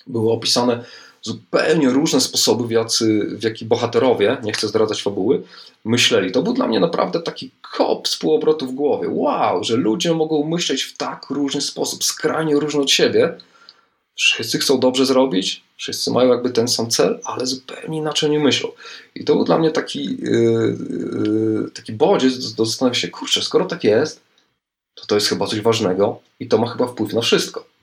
były 0.08 0.32
opisane 0.32 0.84
zupełnie 1.26 1.90
różne 1.90 2.22
sposoby, 2.22 2.68
w, 2.68 2.72
jacy, 2.72 3.28
w 3.40 3.44
jaki 3.44 3.66
bohaterowie, 3.66 4.38
nie 4.44 4.54
chcę 4.54 4.68
zdradzać 4.68 5.04
fabuły, 5.04 5.44
myśleli. 5.86 6.32
To 6.32 6.42
był 6.42 6.54
dla 6.54 6.68
mnie 6.68 6.80
naprawdę 6.80 7.22
taki 7.22 7.52
kop 7.62 8.08
z 8.08 8.18
półobrotu 8.18 8.68
w 8.68 8.72
głowie. 8.72 9.08
Wow, 9.12 9.64
że 9.64 9.76
ludzie 9.76 10.14
mogą 10.14 10.48
myśleć 10.48 10.84
w 10.84 10.98
tak 10.98 11.30
różny 11.30 11.62
sposób, 11.62 12.04
skrajnie 12.04 12.56
różny 12.56 12.82
od 12.82 12.92
siebie. 12.92 13.38
Wszyscy 14.16 14.60
chcą 14.60 14.80
dobrze 14.80 15.06
zrobić, 15.06 15.64
wszyscy 15.78 16.12
mają 16.12 16.30
jakby 16.30 16.50
ten 16.50 16.68
sam 16.68 16.90
cel, 16.90 17.20
ale 17.24 17.46
zupełnie 17.46 17.98
inaczej 17.98 18.30
nie 18.30 18.40
myślą. 18.40 18.70
I 19.16 19.26
to 19.26 19.36
był 19.36 19.44
dla 19.44 19.58
mnie 19.58 19.72
taki, 19.72 20.18
yy, 20.22 20.78
yy, 21.64 21.72
taki 21.74 21.94
bodziec 21.94 22.54
do 22.54 22.66
zastanowienia 22.66 23.02
się, 23.02 23.08
kurczę, 23.08 23.42
skoro 23.42 23.66
tak 23.66 23.84
jest, 23.84 24.22
to 24.96 25.06
to 25.06 25.16
jest 25.16 25.28
chyba 25.28 25.48
coś 25.48 25.62
ważnego 25.62 26.20
i 26.40 26.48
to 26.48 26.58
ma 26.58 26.68
chyba 26.68 26.88
wpływ 26.88 27.14
na 27.14 27.22
wszystko. 27.22 27.75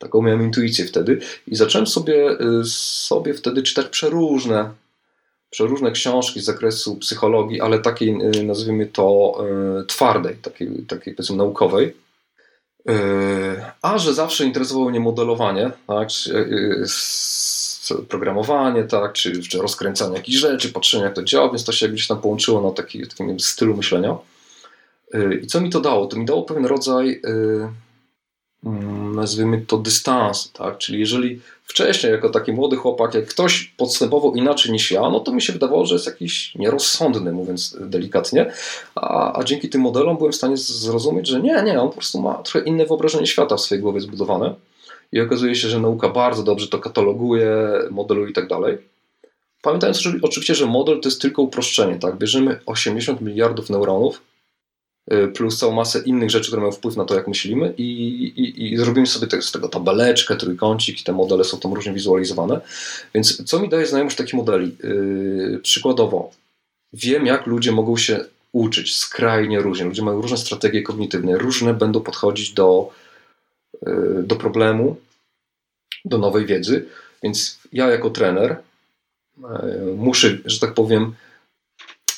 Taką 0.00 0.22
miałem 0.22 0.42
intuicję 0.42 0.84
wtedy 0.84 1.20
i 1.46 1.56
zacząłem 1.56 1.86
sobie, 1.86 2.30
y, 2.30 2.64
sobie 2.64 3.34
wtedy 3.34 3.62
czytać 3.62 3.86
przeróżne, 3.86 4.70
przeróżne 5.50 5.92
książki 5.92 6.40
z 6.40 6.44
zakresu 6.44 6.96
psychologii, 6.96 7.60
ale 7.60 7.78
takiej, 7.78 8.08
y, 8.36 8.44
nazwijmy 8.44 8.86
to, 8.86 9.38
y, 9.80 9.86
twardej, 9.86 10.36
takiej, 10.36 10.68
takiej 10.88 11.14
powiedzmy 11.14 11.36
naukowej. 11.36 11.96
A 13.82 13.98
że 13.98 14.14
zawsze 14.14 14.44
interesowało 14.44 14.90
mnie 14.90 15.00
modelowanie, 15.00 15.70
tak, 15.86 16.08
programowanie, 18.08 18.84
tak, 18.84 19.12
czy, 19.12 19.42
czy 19.42 19.58
rozkręcanie 19.58 20.16
jakichś 20.16 20.38
rzeczy, 20.38 20.72
patrzenie 20.72 21.04
jak 21.04 21.14
to 21.14 21.22
działa, 21.22 21.48
więc 21.48 21.64
to 21.64 21.72
się 21.72 21.88
gdzieś 21.88 22.06
tam 22.06 22.20
połączyło 22.20 22.62
na 22.62 22.70
taki, 22.70 23.06
takim 23.06 23.40
stylu 23.40 23.76
myślenia. 23.76 24.16
I 25.42 25.46
co 25.46 25.60
mi 25.60 25.70
to 25.70 25.80
dało? 25.80 26.06
To 26.06 26.16
mi 26.16 26.24
dało 26.24 26.42
pewien 26.42 26.66
rodzaj 26.66 27.20
Mm, 28.64 28.99
nazwijmy 29.14 29.64
to 29.66 29.78
dystans, 29.78 30.52
tak? 30.52 30.78
Czyli 30.78 31.00
jeżeli 31.00 31.40
wcześniej, 31.64 32.12
jako 32.12 32.30
taki 32.30 32.52
młody 32.52 32.76
chłopak, 32.76 33.14
jak 33.14 33.26
ktoś 33.26 33.64
podstępował 33.64 34.34
inaczej 34.34 34.72
niż 34.72 34.90
ja, 34.90 35.00
no 35.00 35.20
to 35.20 35.32
mi 35.32 35.42
się 35.42 35.52
wydawało, 35.52 35.86
że 35.86 35.94
jest 35.94 36.06
jakiś 36.06 36.54
nierozsądny, 36.54 37.32
mówiąc 37.32 37.76
delikatnie, 37.80 38.52
a, 38.94 39.38
a 39.38 39.44
dzięki 39.44 39.68
tym 39.68 39.80
modelom 39.80 40.16
byłem 40.16 40.32
w 40.32 40.36
stanie 40.36 40.56
zrozumieć, 40.56 41.28
że 41.28 41.40
nie, 41.40 41.62
nie, 41.62 41.80
on 41.80 41.88
po 41.88 41.94
prostu 41.94 42.20
ma 42.20 42.34
trochę 42.34 42.66
inne 42.66 42.86
wyobrażenie 42.86 43.26
świata 43.26 43.56
w 43.56 43.60
swojej 43.60 43.82
głowie 43.82 44.00
zbudowane 44.00 44.54
i 45.12 45.20
okazuje 45.20 45.54
się, 45.54 45.68
że 45.68 45.80
nauka 45.80 46.08
bardzo 46.08 46.42
dobrze 46.42 46.68
to 46.68 46.78
kataloguje, 46.78 47.48
modeluje 47.90 48.30
i 48.30 48.32
tak 48.32 48.48
dalej. 48.48 48.78
Pamiętając 49.62 50.02
oczywiście, 50.22 50.54
że 50.54 50.66
model 50.66 51.00
to 51.00 51.08
jest 51.08 51.22
tylko 51.22 51.42
uproszczenie, 51.42 51.98
tak? 51.98 52.16
Bierzemy 52.16 52.60
80 52.66 53.20
miliardów 53.20 53.70
neuronów, 53.70 54.20
plus 55.34 55.58
całą 55.58 55.72
masę 55.72 56.02
innych 56.06 56.30
rzeczy, 56.30 56.46
które 56.46 56.62
mają 56.62 56.72
wpływ 56.72 56.96
na 56.96 57.04
to, 57.04 57.14
jak 57.14 57.28
myślimy 57.28 57.74
i, 57.78 57.84
i, 58.36 58.72
i 58.72 58.76
zrobimy 58.76 59.06
sobie 59.06 59.42
z 59.42 59.52
tego 59.52 59.68
tabeleczkę, 59.68 60.36
trójkącik 60.36 61.00
i 61.00 61.04
te 61.04 61.12
modele 61.12 61.44
są 61.44 61.58
tam 61.58 61.72
różnie 61.72 61.92
wizualizowane. 61.92 62.60
Więc 63.14 63.44
co 63.44 63.60
mi 63.60 63.68
daje 63.68 63.86
znajomość 63.86 64.16
takich 64.16 64.34
modeli? 64.34 64.76
Yy, 64.84 65.60
przykładowo, 65.62 66.30
wiem 66.92 67.26
jak 67.26 67.46
ludzie 67.46 67.72
mogą 67.72 67.96
się 67.96 68.24
uczyć 68.52 68.96
skrajnie 68.96 69.60
różnie. 69.60 69.84
Ludzie 69.84 70.02
mają 70.02 70.22
różne 70.22 70.36
strategie 70.36 70.82
kognitywne, 70.82 71.38
różne 71.38 71.74
będą 71.74 72.00
podchodzić 72.00 72.52
do, 72.52 72.90
yy, 73.86 74.22
do 74.26 74.36
problemu, 74.36 74.96
do 76.04 76.18
nowej 76.18 76.46
wiedzy, 76.46 76.86
więc 77.22 77.58
ja 77.72 77.90
jako 77.90 78.10
trener 78.10 78.56
yy, 79.38 79.94
muszę, 79.96 80.38
że 80.44 80.60
tak 80.60 80.74
powiem, 80.74 81.14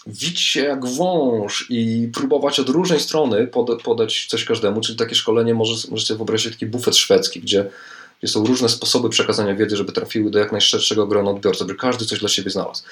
wić 0.07 0.41
się 0.41 0.61
jak 0.61 0.87
wąż 0.87 1.67
i 1.71 2.09
próbować 2.15 2.61
od 2.61 2.69
różnej 2.69 3.01
strony 3.01 3.51
podać 3.85 4.27
coś 4.27 4.45
każdemu, 4.45 4.81
czyli 4.81 4.99
takie 4.99 5.15
szkolenie 5.15 5.55
może, 5.55 5.89
możecie 5.91 6.15
wyobrazić 6.15 6.53
taki 6.53 6.67
bufet 6.67 6.97
szwedzki, 6.97 7.41
gdzie 7.41 7.71
gdzie 8.23 8.33
są 8.33 8.47
różne 8.47 8.69
sposoby 8.69 9.09
przekazania 9.09 9.55
wiedzy, 9.55 9.77
żeby 9.77 9.93
trafiły 9.93 10.31
do 10.31 10.39
jak 10.39 10.53
najszerszego 10.53 11.07
grona 11.07 11.31
odbiorców, 11.31 11.69
żeby 11.69 11.79
każdy 11.79 12.05
coś 12.05 12.19
dla 12.19 12.29
siebie 12.29 12.51
znalazł. 12.51 12.83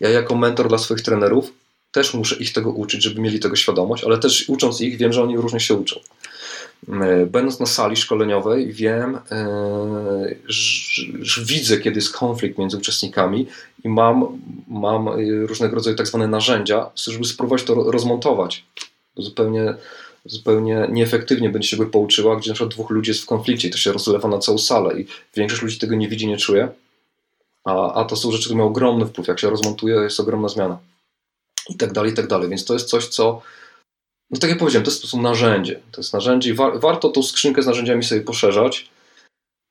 Ja 0.00 0.08
jako 0.08 0.34
mentor 0.34 0.68
dla 0.68 0.78
swoich 0.78 1.02
trenerów 1.02 1.52
też 1.92 2.14
muszę 2.14 2.36
ich 2.36 2.52
tego 2.52 2.70
uczyć, 2.70 3.02
żeby 3.02 3.20
mieli 3.20 3.40
tego 3.40 3.56
świadomość, 3.56 4.04
ale 4.04 4.18
też 4.18 4.48
ucząc 4.48 4.80
ich, 4.80 4.96
wiem, 4.96 5.12
że 5.12 5.22
oni 5.22 5.36
różnie 5.36 5.60
się 5.60 5.74
uczą. 5.74 6.00
E, 6.88 7.26
będąc 7.26 7.60
na 7.60 7.66
sali 7.66 7.96
szkoleniowej, 7.96 8.72
wiem, 8.72 9.18
że 11.20 11.44
widzę, 11.44 11.78
kiedy 11.78 11.96
jest 11.96 12.12
konflikt 12.12 12.58
między 12.58 12.76
uczestnikami 12.76 13.46
i 13.84 13.88
mam, 13.88 14.40
mam 14.68 15.08
e, 15.08 15.14
różnego 15.46 15.74
rodzaju 15.74 15.96
tak 15.96 16.06
zwane 16.06 16.28
narzędzia, 16.28 16.90
żeby 16.96 17.24
spróbować 17.24 17.62
to 17.62 17.74
rozmontować. 17.74 18.64
Zupełnie, 19.16 19.74
zupełnie 20.24 20.88
nieefektywnie 20.92 21.50
będzie 21.50 21.68
się 21.68 21.76
go 21.76 21.86
pouczyła, 21.86 22.36
gdzie 22.36 22.50
na 22.50 22.54
przykład 22.54 22.74
dwóch 22.74 22.90
ludzi 22.90 23.10
jest 23.10 23.22
w 23.22 23.26
konflikcie 23.26 23.68
i 23.68 23.70
to 23.70 23.78
się 23.78 23.92
rozlewa 23.92 24.28
na 24.28 24.38
całą 24.38 24.58
salę 24.58 25.00
i 25.00 25.06
większość 25.36 25.62
ludzi 25.62 25.78
tego 25.78 25.94
nie 25.94 26.08
widzi, 26.08 26.28
nie 26.28 26.36
czuje. 26.36 26.68
A, 27.64 27.94
a 27.94 28.04
to 28.04 28.16
są 28.16 28.32
rzeczy, 28.32 28.44
które 28.44 28.58
mają 28.58 28.68
ogromny 28.68 29.06
wpływ. 29.06 29.28
Jak 29.28 29.40
się 29.40 29.50
rozmontuje, 29.50 29.94
jest 29.94 30.20
ogromna 30.20 30.48
zmiana. 30.48 30.78
I 31.68 31.76
tak 31.76 31.92
dalej, 31.92 32.12
i 32.12 32.14
tak 32.14 32.26
dalej. 32.26 32.48
Więc 32.48 32.64
to 32.64 32.74
jest 32.74 32.88
coś, 32.88 33.08
co 33.08 33.42
no 34.30 34.38
tak 34.38 34.50
jak 34.50 34.58
powiedziałem, 34.58 34.84
to 34.84 34.90
jest 34.90 35.00
po 35.00 35.02
prostu 35.02 35.22
narzędzie. 35.22 35.80
To 35.90 36.00
jest 36.00 36.12
narzędzie 36.12 36.50
i 36.50 36.54
wa 36.54 36.78
warto 36.78 37.08
tą 37.08 37.22
skrzynkę 37.22 37.62
z 37.62 37.66
narzędziami 37.66 38.04
sobie 38.04 38.20
poszerzać, 38.20 38.90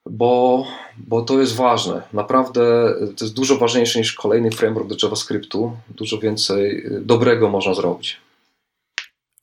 bo, 0.10 0.66
bo 0.98 1.22
to 1.22 1.40
jest 1.40 1.56
ważne. 1.56 2.02
Naprawdę 2.14 2.94
to 3.18 3.26
jest 3.26 3.36
dużo 3.36 3.58
ważniejsze 3.58 4.00
niż 4.00 4.14
kolejny 4.14 4.52
framework 4.52 4.88
do 4.88 4.96
JavaScriptu. 5.04 5.78
Dużo 5.90 6.18
więcej 6.18 6.86
dobrego 7.02 7.50
można 7.50 7.74
zrobić. 7.74 8.18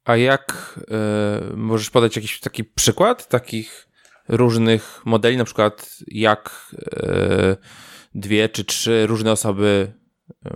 A 0.05 0.17
jak 0.17 0.75
y, 1.53 1.57
możesz 1.57 1.91
podać 1.91 2.17
jakiś 2.17 2.41
taki 2.41 2.65
przykład 2.65 3.29
takich 3.29 3.89
różnych 4.29 5.03
modeli, 5.05 5.37
na 5.37 5.45
przykład 5.45 5.97
jak 6.07 6.71
y, 6.73 7.57
dwie 8.15 8.49
czy 8.49 8.65
trzy 8.65 9.07
różne 9.07 9.33
osoby 9.33 9.93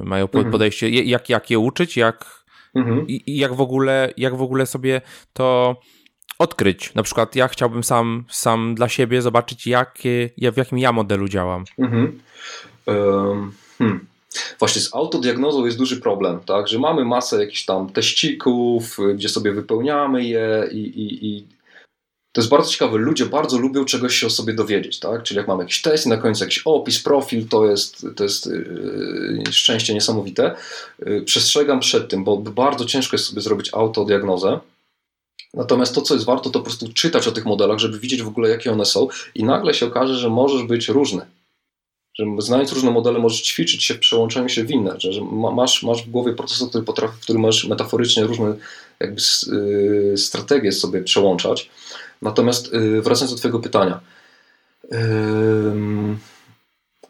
mają 0.04 0.24
mhm. 0.24 0.50
podejście, 0.50 0.86
mhm. 0.86 1.06
jak, 1.06 1.28
jak 1.28 1.50
je 1.50 1.58
uczyć, 1.58 1.96
jak 1.96 2.39
Mhm. 2.74 3.08
I, 3.08 3.22
I, 3.26 3.36
jak, 3.36 3.54
w 3.54 3.60
ogóle, 3.60 4.12
jak 4.16 4.36
w 4.36 4.42
ogóle 4.42 4.66
sobie 4.66 5.00
to 5.32 5.76
odkryć. 6.38 6.94
Na 6.94 7.02
przykład 7.02 7.36
ja 7.36 7.48
chciałbym 7.48 7.84
sam, 7.84 8.24
sam 8.30 8.74
dla 8.74 8.88
siebie 8.88 9.22
zobaczyć, 9.22 9.66
jakie, 9.66 10.30
w 10.52 10.56
jakim 10.56 10.78
ja 10.78 10.92
modelu 10.92 11.28
działam. 11.28 11.64
Mhm. 11.78 12.20
Um, 12.86 13.52
hmm. 13.78 14.06
Właśnie 14.58 14.82
z 14.82 14.94
autodiagnozą 14.94 15.64
jest 15.64 15.78
duży 15.78 16.00
problem, 16.00 16.40
tak? 16.40 16.68
że 16.68 16.78
mamy 16.78 17.04
masę 17.04 17.40
jakichś 17.40 17.64
tam 17.64 17.92
teścików, 17.92 18.98
gdzie 19.14 19.28
sobie 19.28 19.52
wypełniamy 19.52 20.24
je 20.24 20.68
i, 20.72 20.78
i, 20.78 21.26
i 21.26 21.46
to 22.32 22.40
jest 22.40 22.50
bardzo 22.50 22.70
ciekawe. 22.70 22.98
Ludzie 22.98 23.26
bardzo 23.26 23.58
lubią 23.58 23.84
czegoś 23.84 24.16
się 24.16 24.26
o 24.26 24.30
sobie 24.30 24.52
dowiedzieć, 24.52 24.98
tak? 24.98 25.22
Czyli 25.22 25.38
jak 25.38 25.48
mamy 25.48 25.62
jakiś 25.62 25.82
test 25.82 26.06
i 26.06 26.08
na 26.08 26.16
końcu 26.16 26.44
jakiś 26.44 26.62
opis, 26.64 27.02
profil, 27.02 27.48
to 27.48 27.66
jest, 27.66 28.06
to 28.16 28.24
jest 28.24 28.46
yy, 28.46 29.42
szczęście 29.50 29.94
niesamowite. 29.94 30.54
Yy, 30.98 31.22
przestrzegam 31.22 31.80
przed 31.80 32.08
tym, 32.08 32.24
bo 32.24 32.36
bardzo 32.36 32.84
ciężko 32.84 33.16
jest 33.16 33.26
sobie 33.26 33.42
zrobić 33.42 33.74
autodiagnozę. 33.74 34.60
Natomiast 35.54 35.94
to, 35.94 36.02
co 36.02 36.14
jest 36.14 36.26
warto, 36.26 36.50
to 36.50 36.58
po 36.58 36.64
prostu 36.64 36.92
czytać 36.92 37.28
o 37.28 37.32
tych 37.32 37.44
modelach, 37.44 37.78
żeby 37.78 37.98
widzieć 37.98 38.22
w 38.22 38.28
ogóle, 38.28 38.48
jakie 38.48 38.72
one 38.72 38.86
są, 38.86 39.08
i 39.34 39.44
nagle 39.44 39.74
się 39.74 39.86
okaże, 39.86 40.14
że 40.14 40.30
możesz 40.30 40.62
być 40.62 40.88
różny. 40.88 41.26
Że 42.18 42.24
znając 42.38 42.72
różne 42.72 42.90
modele, 42.90 43.18
możesz 43.18 43.42
ćwiczyć 43.42 43.84
się 43.84 43.94
w 43.94 43.98
przełączaniu 43.98 44.48
się 44.48 44.64
w 44.64 44.70
inne, 44.70 44.94
że, 45.00 45.12
że 45.12 45.20
masz, 45.54 45.82
masz 45.82 46.06
w 46.06 46.10
głowie 46.10 46.32
procesor, 46.32 46.68
który 46.68 46.84
potrafi, 46.84 47.16
w 47.16 47.20
którym 47.20 47.42
możesz 47.42 47.64
metaforycznie 47.64 48.24
różne 48.24 48.54
jakby, 49.00 49.22
yy, 49.52 50.18
strategie 50.18 50.72
sobie 50.72 51.02
przełączać. 51.02 51.70
Natomiast 52.22 52.74
y, 52.74 53.02
wracając 53.02 53.32
do 53.32 53.38
Twojego 53.38 53.58
pytania. 53.60 54.00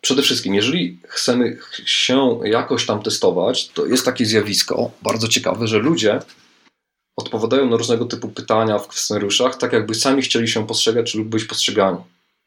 Przede 0.00 0.22
wszystkim, 0.22 0.54
jeżeli 0.54 0.98
chcemy 1.08 1.58
się 1.84 2.40
jakoś 2.44 2.86
tam 2.86 3.02
testować, 3.02 3.68
to 3.68 3.86
jest 3.86 4.04
takie 4.04 4.26
zjawisko 4.26 4.90
bardzo 5.02 5.28
ciekawe, 5.28 5.66
że 5.66 5.78
ludzie 5.78 6.20
odpowiadają 7.16 7.70
na 7.70 7.76
różnego 7.76 8.04
typu 8.04 8.28
pytania 8.28 8.78
w 8.78 8.94
scenariuszach, 8.94 9.56
tak 9.56 9.72
jakby 9.72 9.94
sami 9.94 10.22
chcieli 10.22 10.48
się 10.48 10.66
postrzegać 10.66 11.14
lub 11.14 11.28
być 11.28 11.44
postrzegani. 11.44 11.98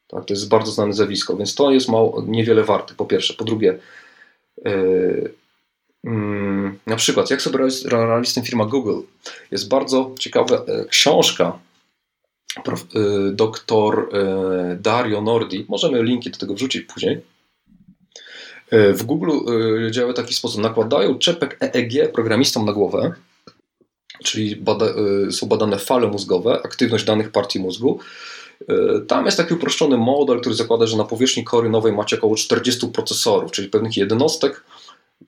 Tak, 0.08 0.24
to 0.24 0.34
jest 0.34 0.48
bardzo 0.48 0.72
znane 0.72 0.92
zjawisko, 0.92 1.36
więc 1.36 1.54
to 1.54 1.70
jest 1.70 1.88
mało, 1.88 2.24
niewiele 2.26 2.64
warte, 2.64 2.94
po 2.94 3.04
pierwsze. 3.04 3.34
Po 3.34 3.44
drugie, 3.44 3.78
yy, 4.64 5.34
yy, 6.04 6.12
na 6.86 6.96
przykład, 6.96 7.30
jak 7.30 7.42
sobie 7.42 7.58
radzi 7.84 8.30
z 8.30 8.34
tym 8.34 8.44
firma 8.44 8.64
Google, 8.64 9.00
jest 9.50 9.68
bardzo 9.68 10.14
ciekawa 10.18 10.64
yy, 10.68 10.86
książka 10.90 11.58
Y, 12.58 13.32
doktor 13.32 14.08
y, 14.72 14.76
Dario 14.76 15.20
Nordi, 15.20 15.66
możemy 15.68 16.02
linki 16.02 16.30
do 16.30 16.38
tego 16.38 16.54
wrzucić 16.54 16.82
później. 16.82 17.20
Y, 18.72 18.94
w 18.94 19.02
Google 19.02 19.30
działa 19.90 20.12
w 20.12 20.16
taki 20.16 20.34
sposób: 20.34 20.60
nakładają 20.60 21.18
czepek 21.18 21.58
EEG 21.60 22.12
programistom 22.12 22.64
na 22.64 22.72
głowę, 22.72 23.12
czyli 24.24 24.56
bada, 24.56 24.86
są 25.30 25.46
badane 25.46 25.78
fale 25.78 26.08
mózgowe, 26.08 26.60
aktywność 26.64 27.04
danych 27.04 27.30
partii 27.30 27.60
mózgu. 27.60 27.98
Tam 29.06 29.24
jest 29.26 29.36
taki 29.36 29.54
uproszczony 29.54 29.96
model, 29.96 30.40
który 30.40 30.54
zakłada, 30.54 30.86
że 30.86 30.96
na 30.96 31.04
powierzchni 31.04 31.44
kory 31.44 31.70
nowej 31.70 31.92
macie 31.92 32.16
około 32.16 32.36
40 32.36 32.88
procesorów, 32.88 33.52
czyli 33.52 33.68
pewnych 33.68 33.96
jednostek, 33.96 34.64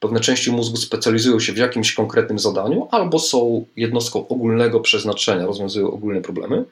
pewne 0.00 0.20
części 0.20 0.52
mózgu 0.52 0.76
specjalizują 0.76 1.40
się 1.40 1.52
w 1.52 1.56
jakimś 1.56 1.92
konkretnym 1.92 2.38
zadaniu, 2.38 2.88
albo 2.90 3.18
są 3.18 3.66
jednostką 3.76 4.28
ogólnego 4.28 4.80
przeznaczenia, 4.80 5.46
rozwiązują 5.46 5.90
ogólne 5.90 6.20
problemy. 6.20 6.64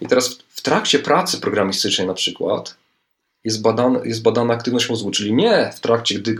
I 0.00 0.06
teraz 0.06 0.38
w 0.48 0.62
trakcie 0.62 0.98
pracy 0.98 1.40
programistycznej 1.40 2.06
na 2.06 2.14
przykład 2.14 2.76
jest 3.44 3.62
badana, 3.62 4.00
jest 4.04 4.22
badana 4.22 4.54
aktywność 4.54 4.90
mózgu, 4.90 5.10
czyli 5.10 5.34
nie 5.34 5.72
w 5.76 5.80
trakcie, 5.80 6.18
gdy 6.18 6.36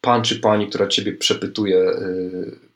pan 0.00 0.22
czy 0.22 0.40
pani, 0.40 0.68
która 0.68 0.86
ciebie 0.86 1.12
przepytuje, 1.12 1.76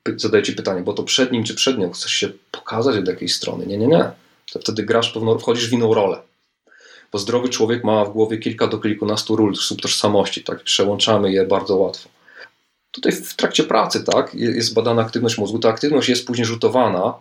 yy, 0.06 0.18
zadaje 0.18 0.42
ci 0.42 0.52
pytanie, 0.52 0.82
bo 0.82 0.92
to 0.92 1.02
przed 1.02 1.32
nim 1.32 1.44
czy 1.44 1.54
przed 1.54 1.78
nią 1.78 1.90
chcesz 1.90 2.12
się 2.12 2.28
pokazać 2.50 2.96
od 2.96 3.08
jakiejś 3.08 3.34
strony. 3.34 3.66
Nie, 3.66 3.78
nie, 3.78 3.86
nie. 3.86 4.10
To 4.52 4.58
wtedy 4.58 4.82
grasz 4.82 5.10
pewną, 5.12 5.38
wchodzisz 5.38 5.70
w 5.70 5.72
inną 5.72 5.94
rolę. 5.94 6.20
Bo 7.12 7.18
zdrowy 7.18 7.48
człowiek 7.48 7.84
ma 7.84 8.04
w 8.04 8.12
głowie 8.12 8.38
kilka 8.38 8.66
do 8.66 8.78
kilkunastu 8.78 9.36
ról 9.36 9.56
subtożsamości, 9.56 10.44
tak? 10.44 10.62
Przełączamy 10.62 11.32
je 11.32 11.46
bardzo 11.46 11.76
łatwo. 11.76 12.08
Tutaj 12.90 13.12
w 13.12 13.34
trakcie 13.34 13.64
pracy, 13.64 14.04
tak, 14.04 14.34
jest 14.34 14.74
badana 14.74 15.02
aktywność 15.02 15.38
mózgu. 15.38 15.58
Ta 15.58 15.68
aktywność 15.68 16.08
jest 16.08 16.26
później 16.26 16.46
rzutowana 16.46 17.14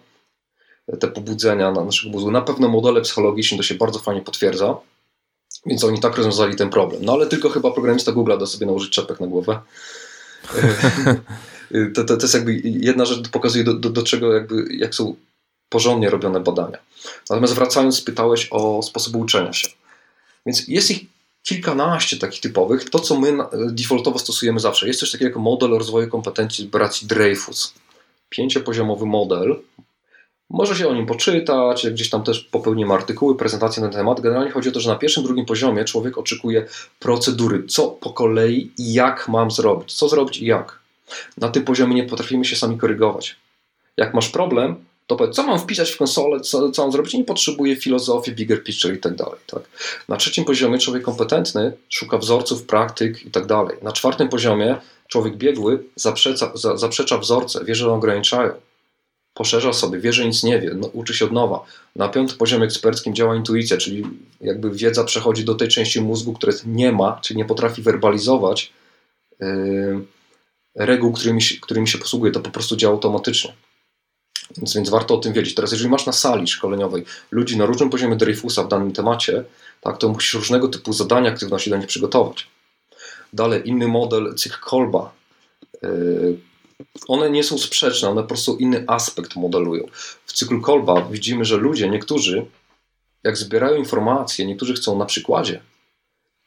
te 0.99 1.07
pobudzenia 1.07 1.71
na 1.71 1.83
naszego 1.83 2.11
mózgu. 2.11 2.31
Na 2.31 2.41
pewno 2.41 2.67
modele 2.67 3.01
psychologiczne 3.01 3.57
to 3.57 3.63
się 3.63 3.75
bardzo 3.75 3.99
fajnie 3.99 4.21
potwierdza, 4.21 4.77
więc 5.65 5.83
oni 5.83 5.99
tak 5.99 6.15
rozwiązali 6.15 6.55
ten 6.55 6.69
problem. 6.69 7.05
No 7.05 7.13
ale 7.13 7.27
tylko 7.27 7.49
chyba 7.49 7.71
programista 7.71 8.11
Google 8.11 8.37
da 8.39 8.45
sobie 8.45 8.65
nałożyć 8.65 8.91
czepek 8.91 9.19
na 9.19 9.27
głowę. 9.27 9.59
to, 11.95 12.03
to, 12.03 12.17
to, 12.17 12.23
jest 12.23 12.33
jakby 12.33 12.61
jedna 12.63 13.05
rzecz, 13.05 13.29
pokazuje 13.29 13.63
do, 13.63 13.73
do, 13.73 13.89
do 13.89 14.03
czego 14.03 14.33
jakby, 14.33 14.67
jak 14.69 14.95
są 14.95 15.15
porządnie 15.69 16.09
robione 16.09 16.39
badania. 16.39 16.77
Natomiast 17.29 17.53
wracając, 17.53 18.01
pytałeś 18.01 18.47
o 18.51 18.83
sposoby 18.83 19.17
uczenia 19.17 19.53
się. 19.53 19.67
Więc 20.45 20.67
jest 20.67 20.91
ich 20.91 21.05
kilkanaście 21.47 22.17
takich 22.17 22.41
typowych. 22.41 22.89
To, 22.89 22.99
co 22.99 23.19
my 23.19 23.37
defaultowo 23.69 24.19
stosujemy 24.19 24.59
zawsze. 24.59 24.87
Jest 24.87 24.99
coś 24.99 25.11
takiego 25.11 25.29
jak 25.29 25.37
model 25.37 25.69
rozwoju 25.69 26.09
kompetencji 26.09 26.65
braci 26.65 27.05
Dreyfus. 27.05 27.73
Pięciopoziomowy 28.29 29.05
model, 29.05 29.59
może 30.49 30.75
się 30.75 30.87
o 30.87 30.93
nim 30.93 31.05
poczytać, 31.05 31.89
gdzieś 31.89 32.09
tam 32.09 32.23
też 32.23 32.39
popełnimy 32.39 32.93
artykuły, 32.93 33.37
prezentacje 33.37 33.83
na 33.83 33.89
ten 33.89 33.97
temat. 33.97 34.21
Generalnie 34.21 34.51
chodzi 34.51 34.69
o 34.69 34.71
to, 34.71 34.79
że 34.79 34.89
na 34.89 34.95
pierwszym, 34.95 35.23
drugim 35.23 35.45
poziomie 35.45 35.85
człowiek 35.85 36.17
oczekuje 36.17 36.65
procedury, 36.99 37.63
co 37.67 37.87
po 37.87 38.09
kolei 38.09 38.71
i 38.77 38.93
jak 38.93 39.27
mam 39.27 39.51
zrobić, 39.51 39.93
co 39.93 40.09
zrobić 40.09 40.37
i 40.37 40.45
jak. 40.45 40.79
Na 41.37 41.49
tym 41.49 41.63
poziomie 41.63 41.95
nie 41.95 42.03
potrafimy 42.03 42.45
się 42.45 42.55
sami 42.55 42.77
korygować. 42.77 43.35
Jak 43.97 44.13
masz 44.13 44.29
problem, 44.29 44.75
to 45.07 45.15
powiedz, 45.15 45.35
co 45.35 45.43
mam 45.43 45.59
wpisać 45.59 45.91
w 45.91 45.97
konsolę, 45.97 46.39
co, 46.39 46.71
co 46.71 46.81
mam 46.81 46.91
zrobić, 46.91 47.13
nie 47.13 47.23
potrzebuję 47.23 47.75
filozofii, 47.75 48.31
bigger 48.31 48.63
picture 48.63 48.93
i 48.93 48.99
tak 48.99 49.15
dalej. 49.15 49.39
Tak? 49.47 49.61
Na 50.09 50.17
trzecim 50.17 50.45
poziomie 50.45 50.77
człowiek 50.77 51.03
kompetentny 51.03 51.71
szuka 51.89 52.17
wzorców, 52.17 52.63
praktyk 52.63 53.25
i 53.25 53.31
tak 53.31 53.45
dalej. 53.45 53.77
Na 53.81 53.91
czwartym 53.91 54.29
poziomie 54.29 54.75
człowiek 55.07 55.37
biegły 55.37 55.83
zaprzecza, 55.95 56.51
zaprzecza 56.75 57.17
wzorce, 57.17 57.65
wie, 57.65 57.75
że 57.75 57.85
one 57.85 57.95
ograniczają 57.95 58.53
poszerza 59.37 59.73
sobie, 59.73 59.99
wie, 59.99 60.13
że 60.13 60.25
nic 60.25 60.43
nie 60.43 60.59
wie, 60.59 60.71
no, 60.75 60.87
uczy 60.87 61.13
się 61.13 61.25
od 61.25 61.31
nowa. 61.31 61.65
Na 61.95 62.09
piątym 62.09 62.37
poziomie 62.37 62.65
eksperckim 62.65 63.15
działa 63.15 63.35
intuicja, 63.35 63.77
czyli 63.77 64.03
jakby 64.41 64.71
wiedza 64.71 65.03
przechodzi 65.03 65.45
do 65.45 65.55
tej 65.55 65.67
części 65.67 66.01
mózgu, 66.01 66.33
która 66.33 66.53
nie 66.65 66.91
ma, 66.91 67.19
czyli 67.21 67.37
nie 67.37 67.45
potrafi 67.45 67.81
werbalizować 67.81 68.73
yy, 69.39 70.05
reguł, 70.75 71.13
którymi, 71.13 71.41
którymi 71.61 71.87
się 71.87 71.97
posługuje. 71.97 72.31
To 72.31 72.39
po 72.39 72.49
prostu 72.49 72.75
działa 72.75 72.93
automatycznie. 72.93 73.53
Więc, 74.57 74.73
więc 74.75 74.89
warto 74.89 75.15
o 75.15 75.17
tym 75.17 75.33
wiedzieć. 75.33 75.55
Teraz, 75.55 75.71
jeżeli 75.71 75.89
masz 75.89 76.05
na 76.05 76.13
sali 76.13 76.47
szkoleniowej 76.47 77.05
ludzi 77.31 77.57
na 77.57 77.65
różnym 77.65 77.89
poziomie 77.89 78.15
Dreyfusa 78.15 78.63
w 78.63 78.67
danym 78.67 78.91
temacie, 78.91 79.43
tak, 79.81 79.97
to 79.97 80.09
musisz 80.09 80.33
różnego 80.33 80.67
typu 80.67 80.93
zadania, 80.93 81.31
aktywności 81.31 81.69
dla 81.69 81.77
nich 81.77 81.87
przygotować. 81.87 82.47
Dalej, 83.33 83.61
inny 83.65 83.87
model, 83.87 84.35
cykl 84.35 84.57
Kolba, 84.61 85.13
yy, 85.83 86.37
one 87.07 87.29
nie 87.29 87.43
są 87.43 87.57
sprzeczne, 87.57 88.09
one 88.09 88.21
po 88.21 88.27
prostu 88.27 88.57
inny 88.57 88.83
aspekt 88.87 89.35
modelują. 89.35 89.87
W 90.25 90.33
cyklu 90.33 90.61
Kolba 90.61 91.01
widzimy, 91.01 91.45
że 91.45 91.57
ludzie, 91.57 91.89
niektórzy, 91.89 92.45
jak 93.23 93.37
zbierają 93.37 93.75
informacje, 93.75 94.45
niektórzy 94.45 94.73
chcą 94.73 94.97
na 94.97 95.05
przykładzie, 95.05 95.61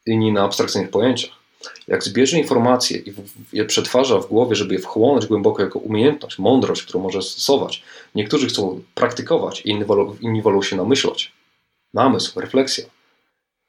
inni 0.06 0.32
na 0.32 0.44
abstrakcyjnych 0.44 0.90
pojęciach. 0.90 1.39
Jak 1.88 2.04
zbierze 2.04 2.38
informacje 2.38 2.98
i 2.98 3.12
je 3.52 3.64
przetwarza 3.64 4.18
w 4.18 4.26
głowie, 4.26 4.56
żeby 4.56 4.74
je 4.74 4.80
wchłonąć 4.80 5.26
głęboko 5.26 5.62
jako 5.62 5.78
umiejętność, 5.78 6.38
mądrość, 6.38 6.82
którą 6.82 7.00
może 7.00 7.22
stosować, 7.22 7.82
niektórzy 8.14 8.46
chcą 8.46 8.82
praktykować, 8.94 9.60
inni 9.60 9.84
wolą, 9.84 10.16
inni 10.20 10.42
wolą 10.42 10.62
się 10.62 10.76
namyślać. 10.76 11.32
Namysł, 11.94 12.40
refleksja. 12.40 12.84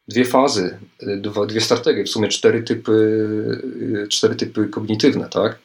Dwie 0.08 0.26
fazy, 0.26 0.80
dwa, 1.18 1.46
dwie 1.46 1.62
strategie, 1.62 2.04
w 2.04 2.10
sumie 2.10 2.28
cztery 2.28 2.64
typy, 2.64 4.08
cztery 4.10 4.36
typy 4.36 4.68
kognitywne, 4.68 5.30
tak? 5.30 5.60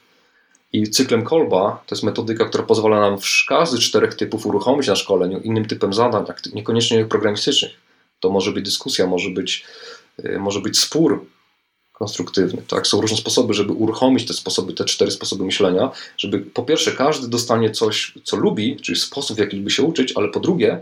I 0.72 0.90
cyklem 0.90 1.24
Kolba 1.24 1.82
to 1.86 1.94
jest 1.94 2.02
metodyka, 2.02 2.44
która 2.44 2.64
pozwala 2.64 3.00
nam 3.00 3.18
każdy 3.48 3.76
z 3.76 3.80
czterech 3.80 4.14
typów 4.14 4.46
uruchomić 4.46 4.88
na 4.88 4.96
szkoleniu 4.96 5.40
innym 5.40 5.64
typem 5.64 5.92
zadań, 5.92 6.24
niekoniecznie 6.54 7.04
programistycznych. 7.04 7.72
To 8.20 8.30
może 8.30 8.52
być 8.52 8.64
dyskusja, 8.64 9.06
może 9.06 9.30
być, 9.30 9.64
y, 10.24 10.38
może 10.38 10.60
być 10.60 10.78
spór 10.78 11.26
konstruktywny. 11.98 12.62
Tak? 12.68 12.86
Są 12.86 13.00
różne 13.00 13.16
sposoby, 13.16 13.54
żeby 13.54 13.72
uruchomić 13.72 14.26
te 14.26 14.34
sposoby, 14.34 14.72
te 14.72 14.84
cztery 14.84 15.10
sposoby 15.10 15.44
myślenia, 15.44 15.90
żeby 16.18 16.38
po 16.38 16.62
pierwsze 16.62 16.92
każdy 16.92 17.28
dostanie 17.28 17.70
coś, 17.70 18.14
co 18.24 18.36
lubi, 18.36 18.76
czyli 18.76 18.98
sposób, 18.98 19.36
w 19.36 19.40
jaki 19.40 19.56
lubi 19.56 19.70
się 19.70 19.82
uczyć, 19.82 20.12
ale 20.16 20.28
po 20.28 20.40
drugie 20.40 20.80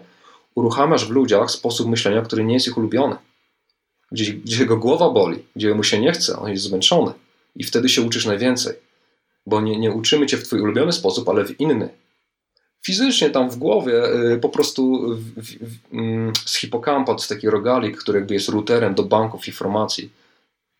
uruchamiasz 0.54 1.06
w 1.06 1.10
ludziach 1.10 1.50
sposób 1.50 1.88
myślenia, 1.88 2.22
który 2.22 2.44
nie 2.44 2.54
jest 2.54 2.66
ich 2.66 2.78
ulubiony. 2.78 3.16
Gdzie, 4.12 4.32
gdzie 4.32 4.58
jego 4.58 4.76
głowa 4.76 5.10
boli, 5.10 5.38
gdzie 5.56 5.74
mu 5.74 5.82
się 5.82 6.00
nie 6.00 6.12
chce, 6.12 6.38
on 6.38 6.50
jest 6.50 6.64
zmęczony. 6.64 7.12
I 7.56 7.64
wtedy 7.64 7.88
się 7.88 8.02
uczysz 8.02 8.26
najwięcej 8.26 8.74
bo 9.46 9.60
nie, 9.60 9.78
nie 9.78 9.92
uczymy 9.92 10.26
cię 10.26 10.36
w 10.36 10.42
twój 10.42 10.60
ulubiony 10.60 10.92
sposób, 10.92 11.28
ale 11.28 11.44
w 11.44 11.60
inny. 11.60 11.88
Fizycznie 12.86 13.30
tam 13.30 13.50
w 13.50 13.56
głowie 13.56 14.04
y, 14.32 14.38
po 14.38 14.48
prostu 14.48 15.14
w, 15.16 15.34
w, 15.36 15.92
mm, 15.92 16.32
z 16.44 16.56
hipokampa, 16.56 17.12
to 17.12 17.18
jest 17.18 17.28
taki 17.28 17.50
rogalik, 17.50 17.96
który 17.96 18.18
jakby 18.18 18.34
jest 18.34 18.48
routerem 18.48 18.94
do 18.94 19.02
banków 19.02 19.46
informacji. 19.46 20.10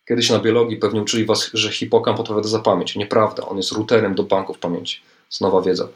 Kiedyś 0.09 0.31
na 0.31 0.39
biologii 0.39 0.77
pewnie 0.77 1.03
uczyli 1.03 1.25
was, 1.25 1.51
że 1.55 1.73
hipokamp 1.73 2.21
odpowiada 2.21 2.49
za 2.49 2.59
pamięć. 2.59 2.97
Nieprawda, 2.97 3.47
on 3.47 3.57
jest 3.57 3.73
routerem 3.73 4.15
do 4.15 4.23
banków 4.23 4.59
pamięci. 4.59 5.01
Z 5.29 5.41
nowa 5.41 5.63
wiedza, 5.63 5.89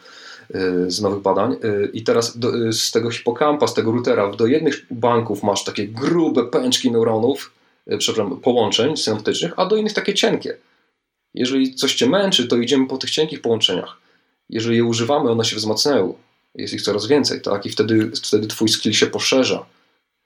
y, 0.54 0.90
z 0.90 1.00
nowych 1.00 1.22
badań. 1.22 1.52
Y, 1.64 1.90
I 1.92 2.02
teraz 2.02 2.38
do, 2.38 2.72
z 2.72 2.90
tego 2.90 3.10
hipokampa, 3.10 3.66
z 3.66 3.74
tego 3.74 3.92
routera, 3.92 4.30
do 4.30 4.46
jednych 4.46 4.86
banków 4.90 5.42
masz 5.42 5.64
takie 5.64 5.88
grube 5.88 6.44
pęczki 6.44 6.90
neuronów, 6.90 7.52
przepraszam, 7.98 8.40
połączeń 8.40 8.96
synaptycznych, 8.96 9.52
a 9.56 9.66
do 9.66 9.76
innych 9.76 9.92
takie 9.92 10.14
cienkie. 10.14 10.56
Jeżeli 11.34 11.74
coś 11.74 11.94
cię 11.94 12.06
męczy, 12.06 12.48
to 12.48 12.56
idziemy 12.56 12.86
po 12.86 12.98
tych 12.98 13.10
cienkich 13.10 13.40
połączeniach. 13.40 13.96
Jeżeli 14.50 14.76
je 14.76 14.84
używamy, 14.84 15.30
one 15.30 15.44
się 15.44 15.56
wzmacniają. 15.56 16.14
Jest 16.54 16.74
ich 16.74 16.82
coraz 16.82 17.06
więcej, 17.06 17.40
tak? 17.40 17.66
I 17.66 17.70
wtedy, 17.70 18.10
wtedy 18.10 18.46
twój 18.46 18.68
skill 18.68 18.92
się 18.92 19.06
poszerza. 19.06 19.66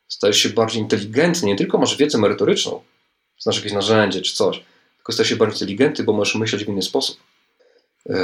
Stajesz 0.08 0.36
się 0.36 0.48
bardziej 0.48 0.82
inteligentny. 0.82 1.48
Nie 1.48 1.56
tylko 1.56 1.78
masz 1.78 1.96
wiedzę 1.96 2.18
merytoryczną, 2.18 2.82
znasz 3.42 3.56
jakieś 3.56 3.72
narzędzie 3.72 4.20
czy 4.20 4.34
coś, 4.34 4.62
tylko 4.96 5.12
stajesz 5.12 5.28
się 5.28 5.36
bardziej 5.36 5.54
inteligentny, 5.54 6.04
bo 6.04 6.12
możesz 6.12 6.34
myśleć 6.34 6.64
w 6.64 6.68
inny 6.68 6.82
sposób. 6.82 7.16
Yy, 8.06 8.14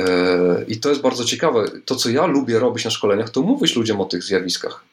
I 0.68 0.80
to 0.80 0.88
jest 0.88 1.00
bardzo 1.00 1.24
ciekawe. 1.24 1.64
To, 1.84 1.96
co 1.96 2.10
ja 2.10 2.26
lubię 2.26 2.58
robić 2.58 2.84
na 2.84 2.90
szkoleniach, 2.90 3.30
to 3.30 3.42
mówić 3.42 3.76
ludziom 3.76 4.00
o 4.00 4.04
tych 4.04 4.22
zjawiskach. 4.22 4.84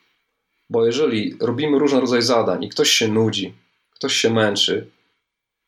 Bo 0.70 0.86
jeżeli 0.86 1.38
robimy 1.40 1.80
różne 1.80 2.00
rodzaje 2.00 2.22
zadań 2.22 2.64
i 2.64 2.70
ktoś 2.70 2.90
się 2.90 3.08
nudzi, 3.08 3.54
ktoś 3.94 4.14
się 4.14 4.30
męczy, 4.30 4.88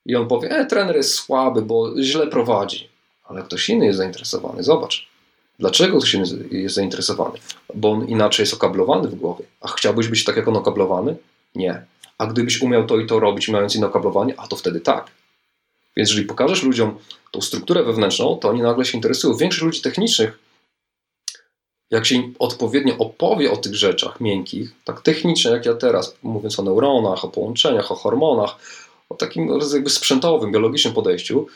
i 0.08 0.16
on 0.16 0.28
powie, 0.28 0.50
e, 0.50 0.66
trener 0.66 0.96
jest 0.96 1.14
słaby, 1.14 1.62
bo 1.62 2.02
źle 2.02 2.28
prowadzi. 2.28 2.90
Ale 3.24 3.44
ktoś 3.44 3.70
inny 3.70 3.86
jest 3.86 3.98
zainteresowany. 3.98 4.64
Zobacz. 4.64 5.08
Dlaczego 5.60 5.98
ktoś 5.98 6.14
inny 6.14 6.26
jest 6.52 6.76
zainteresowany? 6.76 7.40
Bo 7.76 7.92
on 7.92 8.08
inaczej 8.08 8.44
jest 8.44 8.54
okablowany 8.54 9.08
w 9.08 9.16
głowie. 9.16 9.46
A 9.62 9.68
chciałbyś 9.68 10.08
być 10.08 10.24
tak 10.24 10.38
jak 10.38 10.48
on 10.48 10.56
okablowany? 10.58 11.16
Nie. 11.56 11.86
A 12.18 12.28
gdybyś 12.28 12.62
umiał 12.62 12.86
to 12.88 13.00
i 13.00 13.08
to 13.08 13.20
robić, 13.20 13.50
mając 13.50 13.76
inne 13.76 13.88
okablowanie, 13.88 14.34
a 14.38 14.48
to 14.48 14.56
wtedy 14.56 14.80
tak. 14.80 15.12
Więc 15.98 16.10
jeżeli 16.10 16.28
pokażesz 16.28 16.64
ludziom 16.64 16.98
tą 17.32 17.42
strukturę 17.42 17.84
wewnętrzną, 17.84 18.36
to 18.36 18.50
oni 18.50 18.62
nagle 18.62 18.86
się 18.86 18.98
interesują. 18.98 19.38
Większość 19.38 19.64
ludzi 19.64 19.82
technicznych, 19.82 20.40
jak 21.92 22.06
się 22.06 22.16
im 22.16 22.36
odpowiednio 22.40 22.98
opowie 22.98 23.52
o 23.52 23.58
tych 23.58 23.76
rzeczach 23.76 24.22
miękkich, 24.22 24.72
tak 24.86 25.02
technicznie 25.02 25.52
jak 25.52 25.66
ja 25.66 25.74
teraz, 25.74 26.18
mówiąc 26.24 26.60
o 26.60 26.64
neuronach, 26.64 27.26
o 27.26 27.28
połączeniach, 27.28 27.92
o 27.92 27.96
hormonach, 27.96 28.56
o 29.10 29.16
takim 29.16 29.60
jakby 29.74 29.90
sprzętowym, 29.90 30.52
biologicznym 30.52 30.94
podejściu, 30.94 31.48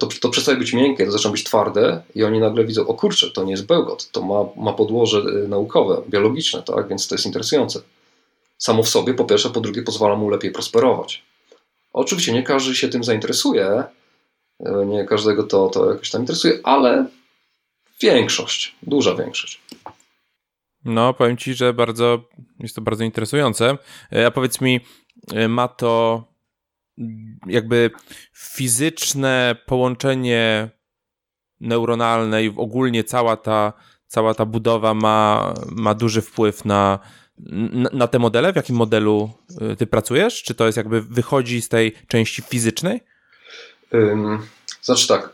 to, 0.00 0.08
to 0.20 0.28
przestaje 0.28 0.58
być 0.58 0.72
miękkie, 0.72 1.06
to 1.06 1.12
zaczyna 1.12 1.32
być 1.32 1.44
twarde 1.44 2.02
i 2.14 2.24
oni 2.24 2.40
nagle 2.40 2.64
widzą, 2.64 2.86
o 2.86 2.94
kurczę, 2.94 3.30
to 3.30 3.44
nie 3.44 3.50
jest 3.50 3.66
bełkot, 3.66 4.10
to 4.10 4.22
ma, 4.22 4.62
ma 4.62 4.72
podłoże 4.72 5.18
y, 5.18 5.48
naukowe, 5.48 6.02
biologiczne, 6.08 6.62
tak? 6.62 6.88
więc 6.88 7.08
to 7.08 7.14
jest 7.14 7.26
interesujące. 7.26 7.80
Samo 8.62 8.82
w 8.82 8.88
sobie, 8.88 9.14
po 9.14 9.24
pierwsze, 9.24 9.50
po 9.50 9.60
drugie 9.60 9.82
pozwala 9.82 10.16
mu 10.16 10.30
lepiej 10.30 10.50
prosperować. 10.50 11.22
Oczywiście 11.92 12.32
nie 12.32 12.42
każdy 12.42 12.74
się 12.74 12.88
tym 12.88 13.04
zainteresuje, 13.04 13.84
y, 14.60 14.86
nie 14.86 15.04
każdego 15.04 15.42
to, 15.42 15.68
to 15.68 15.90
jakoś 15.90 16.10
tam 16.10 16.22
interesuje, 16.22 16.58
ale 16.62 17.06
większość, 18.02 18.76
duża 18.82 19.14
większość. 19.14 19.60
No, 20.84 21.14
powiem 21.14 21.36
Ci, 21.36 21.54
że 21.54 21.74
bardzo, 21.74 22.24
jest 22.58 22.74
to 22.74 22.80
bardzo 22.80 23.04
interesujące. 23.04 23.78
Y, 24.12 24.26
a 24.26 24.30
powiedz 24.30 24.60
mi, 24.60 24.80
ma 25.48 25.68
to 25.68 26.24
jakby 27.46 27.90
fizyczne 28.32 29.56
połączenie 29.66 30.70
neuronalne 31.60 32.44
i 32.44 32.52
ogólnie 32.56 33.04
cała 33.04 33.36
ta, 33.36 33.72
cała 34.06 34.34
ta 34.34 34.46
budowa 34.46 34.94
ma, 34.94 35.54
ma 35.70 35.94
duży 35.94 36.22
wpływ 36.22 36.64
na, 36.64 36.98
na, 37.92 38.06
te 38.06 38.18
modele? 38.18 38.52
W 38.52 38.56
jakim 38.56 38.76
modelu 38.76 39.30
y, 39.72 39.76
ty 39.76 39.86
pracujesz? 39.86 40.42
Czy 40.42 40.54
to 40.54 40.66
jest 40.66 40.76
jakby 40.76 41.02
wychodzi 41.02 41.62
z 41.62 41.68
tej 41.68 41.94
części 42.08 42.42
fizycznej? 42.42 43.00
Znaczy 44.82 45.08
tak, 45.08 45.32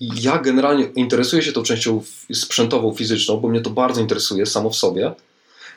ja 0.00 0.38
generalnie 0.38 0.84
interesuję 0.84 1.42
się 1.42 1.52
tą 1.52 1.62
częścią 1.62 2.02
sprzętową, 2.32 2.94
fizyczną, 2.94 3.36
bo 3.36 3.48
mnie 3.48 3.60
to 3.60 3.70
bardzo 3.70 4.00
interesuje 4.00 4.46
samo 4.46 4.70
w 4.70 4.76
sobie. 4.76 5.12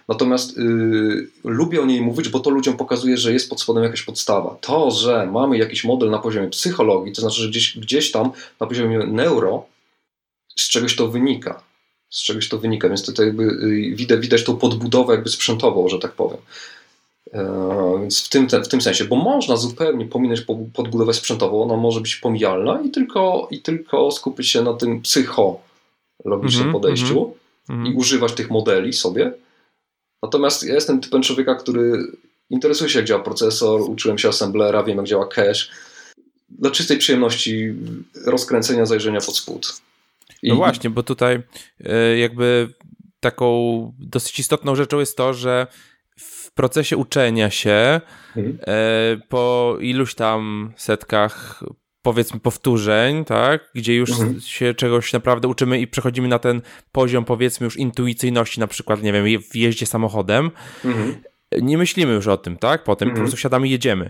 Natomiast 0.07 0.57
yy, 0.57 1.27
lubię 1.43 1.81
o 1.81 1.85
niej 1.85 2.01
mówić, 2.01 2.29
bo 2.29 2.39
to 2.39 2.49
ludziom 2.49 2.77
pokazuje, 2.77 3.17
że 3.17 3.33
jest 3.33 3.49
pod 3.49 3.61
spodem 3.61 3.83
jakaś 3.83 4.01
podstawa. 4.01 4.57
To, 4.61 4.91
że 4.91 5.29
mamy 5.31 5.57
jakiś 5.57 5.83
model 5.83 6.09
na 6.09 6.19
poziomie 6.19 6.47
psychologii, 6.47 7.13
to 7.13 7.21
znaczy, 7.21 7.41
że 7.41 7.49
gdzieś, 7.49 7.77
gdzieś 7.77 8.11
tam 8.11 8.31
na 8.59 8.67
poziomie 8.67 8.97
neuro 8.97 9.65
z 10.55 10.69
czegoś 10.69 10.95
to 10.95 11.07
wynika. 11.07 11.63
Z 12.09 12.23
czegoś 12.23 12.49
to 12.49 12.57
wynika, 12.57 12.87
więc 12.87 13.05
tutaj 13.05 13.25
jakby 13.25 13.43
yy, 13.43 13.95
widać, 13.95 14.19
widać 14.19 14.43
tą 14.43 14.57
podbudowę 14.57 15.13
jakby 15.13 15.29
sprzętową, 15.29 15.89
że 15.89 15.99
tak 15.99 16.11
powiem. 16.11 16.39
Yy, 17.33 17.41
więc 18.01 18.25
w 18.25 18.29
tym, 18.29 18.47
w 18.49 18.67
tym 18.67 18.81
sensie, 18.81 19.05
bo 19.05 19.15
można 19.15 19.57
zupełnie 19.57 20.05
pominąć 20.05 20.41
podbudowę 20.73 21.13
sprzętową, 21.13 21.63
ona 21.63 21.77
może 21.77 22.01
być 22.01 22.15
pomijalna 22.15 22.81
i 22.85 22.89
tylko, 22.91 23.47
i 23.51 23.61
tylko 23.61 24.11
skupić 24.11 24.47
się 24.49 24.61
na 24.61 24.73
tym 24.73 25.01
psychologicznym 25.01 26.61
mm 26.61 26.69
-hmm, 26.69 26.71
podejściu 26.71 27.33
mm 27.69 27.83
-hmm. 27.83 27.91
i 27.91 27.95
używać 27.95 28.33
tych 28.33 28.49
modeli 28.49 28.93
sobie, 28.93 29.33
Natomiast 30.23 30.63
ja 30.63 30.73
jestem 30.73 31.01
typem 31.01 31.21
człowieka, 31.21 31.55
który 31.55 32.11
interesuje 32.49 32.89
się, 32.89 32.99
jak 32.99 33.07
działa 33.07 33.23
procesor, 33.23 33.81
uczyłem 33.81 34.17
się 34.17 34.29
assemblera, 34.29 34.83
wiem, 34.83 34.97
jak 34.97 35.05
działa 35.05 35.27
cache. 35.27 35.67
Dla 36.49 36.71
czystej 36.71 36.97
przyjemności 36.97 37.73
rozkręcenia, 38.25 38.85
zajrzenia 38.85 39.21
pod 39.21 39.37
spód. 39.37 39.81
I... 40.43 40.49
No 40.49 40.55
właśnie, 40.55 40.89
bo 40.89 41.03
tutaj 41.03 41.43
e, 41.85 42.17
jakby 42.17 42.73
taką 43.19 43.47
dosyć 43.99 44.39
istotną 44.39 44.75
rzeczą 44.75 44.99
jest 44.99 45.17
to, 45.17 45.33
że 45.33 45.67
w 46.19 46.51
procesie 46.51 46.97
uczenia 46.97 47.49
się 47.49 48.01
mhm. 48.35 48.57
E, 48.67 49.17
po 49.29 49.77
iluś 49.81 50.15
tam 50.15 50.73
setkach 50.75 51.63
powiedzmy 52.01 52.39
powtórzeń, 52.39 53.25
tak, 53.25 53.71
gdzie 53.75 53.95
już 53.95 54.09
mhm. 54.09 54.39
się 54.41 54.73
czegoś 54.73 55.13
naprawdę 55.13 55.47
uczymy 55.47 55.79
i 55.79 55.87
przechodzimy 55.87 56.27
na 56.27 56.39
ten 56.39 56.61
poziom 56.91 57.25
powiedzmy 57.25 57.65
już 57.65 57.77
intuicyjności, 57.77 58.59
na 58.59 58.67
przykład, 58.67 59.03
nie 59.03 59.13
wiem, 59.13 59.25
w 59.51 59.55
jeździe 59.55 59.85
samochodem, 59.85 60.51
mhm. 60.85 61.15
nie 61.61 61.77
myślimy 61.77 62.13
już 62.13 62.27
o 62.27 62.37
tym, 62.37 62.57
tak, 62.57 62.83
potem 62.83 63.07
mhm. 63.07 63.15
po 63.15 63.21
prostu 63.25 63.41
siadamy 63.41 63.67
i 63.67 63.71
jedziemy. 63.71 64.09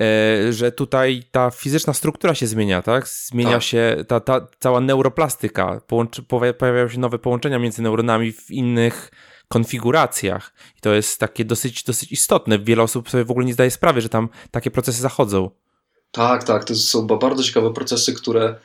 E, 0.00 0.52
że 0.52 0.72
tutaj 0.72 1.22
ta 1.30 1.50
fizyczna 1.50 1.92
struktura 1.92 2.34
się 2.34 2.46
zmienia, 2.46 2.82
tak? 2.82 3.08
Zmienia 3.08 3.52
tak. 3.52 3.62
się 3.62 4.04
ta, 4.08 4.20
ta 4.20 4.46
cała 4.58 4.80
neuroplastyka, 4.80 5.80
połączy, 5.86 6.22
pojawiają 6.58 6.88
się 6.88 6.98
nowe 6.98 7.18
połączenia 7.18 7.58
między 7.58 7.82
neuronami 7.82 8.32
w 8.32 8.50
innych 8.50 9.10
konfiguracjach. 9.48 10.52
I 10.78 10.80
to 10.80 10.94
jest 10.94 11.20
takie 11.20 11.44
dosyć, 11.44 11.82
dosyć 11.82 12.12
istotne. 12.12 12.58
Wiele 12.58 12.82
osób 12.82 13.10
sobie 13.10 13.24
w 13.24 13.30
ogóle 13.30 13.46
nie 13.46 13.54
zdaje 13.54 13.70
sprawy, 13.70 14.00
że 14.00 14.08
tam 14.08 14.28
takie 14.50 14.70
procesy 14.70 15.00
zachodzą. 15.00 15.50
Tak, 16.10 16.44
tak. 16.44 16.64
To 16.64 16.74
są 16.74 17.06
bardzo 17.06 17.42
ciekawe 17.42 17.72
procesy, 17.72 18.14
które, 18.14 18.56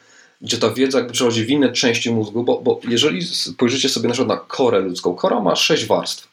gdzie 0.42 0.58
ta 0.58 0.70
wiedza 0.70 0.98
jakby 0.98 1.14
przechodzi 1.14 1.46
w 1.46 1.50
inne 1.50 1.72
części 1.72 2.12
mózgu, 2.12 2.44
bo, 2.44 2.62
bo 2.62 2.80
jeżeli 2.88 3.26
spojrzycie 3.26 3.90
sobie 3.90 4.08
na 4.08 4.14
przykład 4.14 4.40
na 4.40 4.46
korę 4.46 4.80
ludzką, 4.80 5.16
kora 5.16 5.40
ma 5.40 5.56
sześć 5.56 5.86
warstw. 5.86 6.29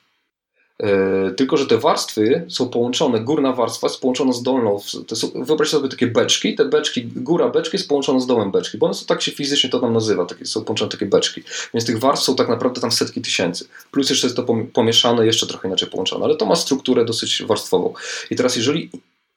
Yy, 0.83 1.35
tylko, 1.37 1.57
że 1.57 1.67
te 1.67 1.79
warstwy 1.79 2.45
są 2.49 2.69
połączone, 2.69 3.21
górna 3.21 3.53
warstwa 3.53 3.87
jest 3.87 4.01
połączona 4.01 4.33
z 4.33 4.43
dolną. 4.43 4.79
Są, 5.15 5.31
wyobraźcie 5.35 5.77
sobie 5.77 5.89
takie 5.89 6.07
beczki, 6.07 6.55
te 6.55 6.65
beczki, 6.65 7.07
góra 7.07 7.49
beczki 7.49 7.77
jest 7.77 7.89
połączona 7.89 8.21
z 8.21 8.27
dołem 8.27 8.51
beczki, 8.51 8.79
bo 8.79 8.87
one 8.87 8.95
są, 8.95 9.07
tak 9.07 9.23
się 9.23 9.33
fizycznie 9.33 9.71
to 9.71 9.81
tam 9.81 9.93
nazywa, 9.93 10.27
takie, 10.27 10.47
są 10.47 10.65
połączone 10.65 10.91
takie 10.91 11.07
beczki. 11.07 11.43
Więc 11.75 11.87
tych 11.87 11.99
warstw 11.99 12.27
są 12.27 12.37
tak 12.37 12.49
naprawdę 12.49 12.81
tam 12.81 12.93
setki 12.93 13.23
tysięcy. 13.23 13.69
Plus 13.91 14.11
jeszcze 14.11 14.27
jest 14.27 14.37
to 14.37 14.47
pomieszane, 14.73 15.27
jeszcze 15.27 15.47
trochę 15.47 15.69
inaczej 15.69 15.89
połączone, 15.89 16.25
ale 16.25 16.37
to 16.37 16.47
ma 16.47 16.57
strukturę 16.57 17.05
dosyć 17.05 17.43
warstwową. 17.47 17.95
I 18.31 18.37
teraz 18.37 18.57
jeżeli 18.57 18.91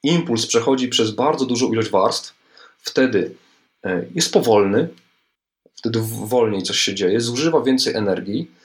impuls 0.03 0.45
przechodzi 0.45 0.87
przez 0.87 1.11
bardzo 1.11 1.45
dużą 1.45 1.71
ilość 1.71 1.89
warstw, 1.89 2.33
wtedy 2.79 3.35
e, 3.83 4.05
jest 4.15 4.33
powolny, 4.33 4.89
wtedy 5.75 5.99
wolniej 6.25 6.63
coś 6.63 6.77
się 6.79 6.95
dzieje, 6.95 7.21
zużywa 7.21 7.61
więcej 7.61 7.95
energii, 7.95 8.51
e, 8.51 8.58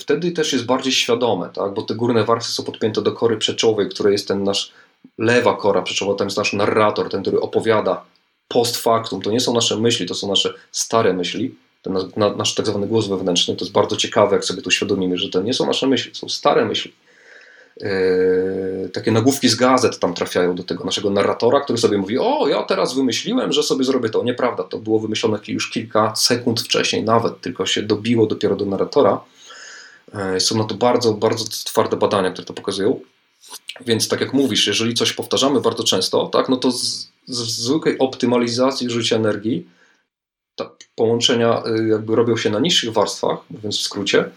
wtedy 0.00 0.32
też 0.32 0.52
jest 0.52 0.64
bardziej 0.66 0.92
świadome, 0.92 1.48
tak? 1.54 1.74
bo 1.74 1.82
te 1.82 1.94
górne 1.94 2.24
warstwy 2.24 2.52
są 2.52 2.64
podpięte 2.64 3.02
do 3.02 3.12
kory 3.12 3.36
przeczołowej, 3.36 3.88
która 3.88 4.10
jest 4.10 4.28
ten 4.28 4.44
nasz 4.44 4.72
lewa 5.18 5.56
kora 5.56 5.82
przeczołowa, 5.82 6.18
tam 6.18 6.26
jest 6.26 6.36
nasz 6.36 6.52
narrator, 6.52 7.08
ten, 7.08 7.22
który 7.22 7.40
opowiada 7.40 8.04
post 8.48 8.76
factum. 8.76 9.22
To 9.22 9.30
nie 9.30 9.40
są 9.40 9.54
nasze 9.54 9.76
myśli, 9.76 10.06
to 10.06 10.14
są 10.14 10.28
nasze 10.28 10.54
stare 10.72 11.12
myśli, 11.12 11.54
ten 11.82 11.96
nasz 12.36 12.54
tak 12.54 12.66
zwany 12.66 12.86
głos 12.86 13.08
wewnętrzny. 13.08 13.56
To 13.56 13.64
jest 13.64 13.72
bardzo 13.72 13.96
ciekawe, 13.96 14.36
jak 14.36 14.44
sobie 14.44 14.62
to 14.62 14.70
świadomimy, 14.70 15.18
że 15.18 15.28
to 15.28 15.42
nie 15.42 15.54
są 15.54 15.66
nasze 15.66 15.86
myśli, 15.86 16.12
to 16.12 16.18
są 16.18 16.28
stare 16.28 16.64
myśli. 16.64 16.92
Yy, 17.80 18.88
takie 18.92 19.12
nagłówki 19.12 19.48
z 19.48 19.54
gazet 19.54 19.98
tam 19.98 20.14
trafiają 20.14 20.54
do 20.54 20.64
tego 20.64 20.84
naszego 20.84 21.10
narratora, 21.10 21.60
który 21.60 21.78
sobie 21.78 21.98
mówi: 21.98 22.18
O, 22.18 22.48
ja 22.48 22.62
teraz 22.62 22.94
wymyśliłem, 22.94 23.52
że 23.52 23.62
sobie 23.62 23.84
zrobię 23.84 24.08
to. 24.08 24.24
Nieprawda, 24.24 24.64
to 24.64 24.78
było 24.78 25.00
wymyślone 25.00 25.38
już 25.48 25.70
kilka 25.70 26.16
sekund 26.16 26.60
wcześniej, 26.60 27.04
nawet 27.04 27.40
tylko 27.40 27.66
się 27.66 27.82
dobiło 27.82 28.26
dopiero 28.26 28.56
do 28.56 28.66
narratora. 28.66 29.20
Yy, 30.14 30.40
są 30.40 30.58
na 30.58 30.64
to 30.64 30.74
bardzo, 30.74 31.12
bardzo 31.12 31.44
twarde 31.44 31.96
badania, 31.96 32.30
które 32.30 32.46
to 32.46 32.54
pokazują. 32.54 33.00
Więc 33.86 34.08
tak 34.08 34.20
jak 34.20 34.32
mówisz, 34.32 34.66
jeżeli 34.66 34.94
coś 34.94 35.12
powtarzamy 35.12 35.60
bardzo 35.60 35.84
często, 35.84 36.26
tak, 36.26 36.48
no 36.48 36.56
to 36.56 36.72
z, 36.72 37.08
z 37.26 37.38
zwykłej 37.38 37.98
optymalizacji 37.98 38.88
zużycia 38.88 39.16
energii 39.16 39.66
połączenia 40.94 41.62
yy, 41.66 41.88
jakby 41.88 42.16
robią 42.16 42.36
się 42.36 42.50
na 42.50 42.58
niższych 42.58 42.92
warstwach, 42.92 43.38
mówiąc 43.50 43.78
w 43.78 43.82
skrócie, 43.82 44.30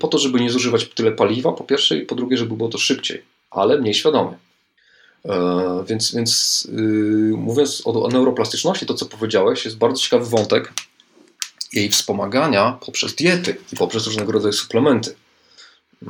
po 0.00 0.08
to, 0.08 0.18
żeby 0.18 0.40
nie 0.40 0.50
zużywać 0.50 0.88
tyle 0.88 1.12
paliwa, 1.12 1.52
po 1.52 1.64
pierwsze, 1.64 1.96
i 1.98 2.06
po 2.06 2.14
drugie, 2.14 2.36
żeby 2.36 2.56
było 2.56 2.68
to 2.68 2.78
szybciej, 2.78 3.22
ale 3.50 3.78
mniej 3.78 3.94
świadomie. 3.94 4.36
E, 5.28 5.84
więc, 5.88 6.14
więc 6.14 6.62
yy, 6.72 7.36
mówiąc 7.36 7.82
o, 7.84 8.04
o 8.04 8.08
neuroplastyczności, 8.08 8.86
to 8.86 8.94
co 8.94 9.06
powiedziałeś, 9.06 9.64
jest 9.64 9.76
bardzo 9.76 10.00
ciekawy 10.02 10.26
wątek 10.26 10.72
jej 11.72 11.88
wspomagania 11.90 12.78
poprzez 12.86 13.14
diety 13.14 13.56
i 13.72 13.76
poprzez 13.76 14.06
różnego 14.06 14.32
rodzaju 14.32 14.52
suplementy. 14.52 15.14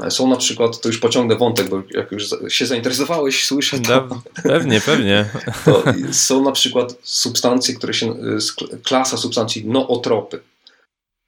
E, 0.02 0.10
są 0.10 0.28
na 0.28 0.36
przykład, 0.36 0.80
to 0.80 0.88
już 0.88 0.98
pociągnę 0.98 1.36
wątek, 1.36 1.68
bo 1.68 1.82
jak 1.90 2.12
już 2.12 2.28
się 2.48 2.66
zainteresowałeś, 2.66 3.46
słyszę 3.46 3.80
to. 3.80 4.06
No, 4.10 4.22
pewnie, 4.42 4.80
pewnie. 4.80 5.30
To 5.64 5.84
są 6.12 6.44
na 6.44 6.52
przykład 6.52 6.94
substancje, 7.02 7.74
które 7.74 7.94
się, 7.94 8.14
klasa 8.82 9.16
substancji 9.16 9.66
nootropy 9.66 10.40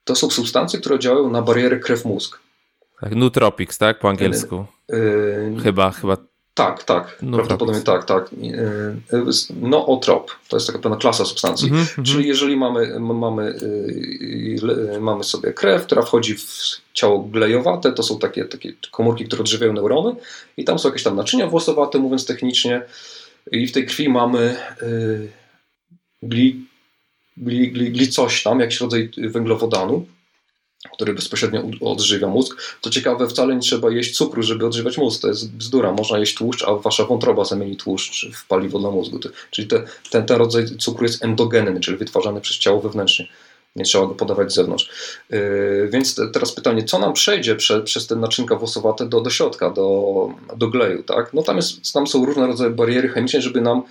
to 0.07 0.15
są 0.15 0.31
substancje, 0.31 0.81
które 0.81 0.99
działają 0.99 1.31
na 1.31 1.43
barierę 1.43 1.81
krew-mózg. 1.81 2.39
Tak, 3.01 3.15
nootropics, 3.15 3.79
tak? 3.79 3.99
Po 3.99 4.09
angielsku. 4.09 4.67
Yy, 4.89 5.57
chyba, 5.63 5.91
chyba. 5.91 6.17
Tak, 6.55 6.85
tak. 6.85 7.19
Prawdopodobnie 7.33 7.81
tak, 7.81 8.05
tak. 8.05 8.31
Yy, 8.33 8.97
nootrop. 9.61 10.31
To 10.49 10.57
jest 10.57 10.67
taka 10.67 10.79
pewna 10.79 10.97
klasa 10.97 11.25
substancji. 11.25 11.69
Mm 11.69 11.85
-hmm. 11.85 12.03
Czyli 12.03 12.29
jeżeli 12.29 12.57
mamy, 12.57 13.01
mamy, 13.01 13.59
yy, 14.63 15.01
mamy 15.01 15.25
sobie 15.25 15.53
krew, 15.53 15.83
która 15.83 16.03
wchodzi 16.03 16.35
w 16.35 16.47
ciało 16.93 17.19
glejowate, 17.19 17.93
to 17.93 18.03
są 18.03 18.19
takie, 18.19 18.45
takie 18.45 18.73
komórki, 18.91 19.25
które 19.25 19.41
odżywiają 19.41 19.73
neurony 19.73 20.17
i 20.57 20.65
tam 20.65 20.79
są 20.79 20.89
jakieś 20.89 21.03
tam 21.03 21.17
naczynia 21.17 21.47
włosowate, 21.47 21.99
mówiąc 21.99 22.27
technicznie 22.27 22.83
i 23.53 23.67
w 23.67 23.73
tej 23.73 23.87
krwi 23.87 24.09
mamy 24.09 24.57
yy, 24.83 25.29
gli, 26.23 26.67
gli, 27.37 27.93
gli 27.93 28.09
coś 28.09 28.43
tam, 28.43 28.61
jakiś 28.61 28.80
rodzaj 28.80 29.11
węglowodanu, 29.16 30.07
który 30.95 31.14
bezpośrednio 31.14 31.62
odżywia 31.80 32.28
mózg. 32.28 32.76
To 32.80 32.91
ciekawe, 32.91 33.28
wcale 33.28 33.55
nie 33.55 33.61
trzeba 33.61 33.91
jeść 33.91 34.16
cukru, 34.16 34.43
żeby 34.43 34.66
odżywiać 34.66 34.99
mózg. 34.99 35.22
To 35.22 35.28
jest 35.28 35.53
bzdura. 35.53 35.93
Można 35.93 36.18
jeść 36.18 36.34
tłuszcz, 36.34 36.64
a 36.68 36.74
wasza 36.74 37.05
wątroba 37.05 37.45
zamieni 37.45 37.76
tłuszcz 37.76 38.26
w 38.34 38.47
paliwo 38.47 38.78
dla 38.78 38.91
mózgu. 38.91 39.18
Czyli 39.51 39.68
te, 39.68 39.82
ten, 40.11 40.26
ten 40.26 40.37
rodzaj 40.37 40.66
cukru 40.78 41.05
jest 41.05 41.24
endogenny, 41.24 41.80
czyli 41.80 41.97
wytwarzany 41.97 42.41
przez 42.41 42.59
ciało 42.59 42.80
wewnętrznie. 42.80 43.28
Nie 43.76 43.84
trzeba 43.84 44.07
go 44.07 44.14
podawać 44.14 44.53
z 44.53 44.55
zewnątrz. 44.55 44.91
Yy, 45.30 45.89
więc 45.93 46.14
te, 46.14 46.28
teraz 46.28 46.53
pytanie, 46.53 46.84
co 46.84 46.99
nam 46.99 47.12
przejdzie 47.12 47.57
prze, 47.57 47.82
przez 47.82 48.07
te 48.07 48.16
naczynka 48.16 48.57
włosowate 48.57 49.07
do, 49.07 49.20
do 49.20 49.30
środka, 49.30 49.70
do, 49.70 50.28
do 50.57 50.68
gleju, 50.68 51.03
tak? 51.03 51.34
No 51.34 51.43
tam, 51.43 51.57
jest, 51.57 51.93
tam 51.93 52.07
są 52.07 52.26
różne 52.26 52.47
rodzaje 52.47 52.70
bariery 52.70 53.09
chemiczne, 53.09 53.41
żeby 53.41 53.61
nam 53.61 53.82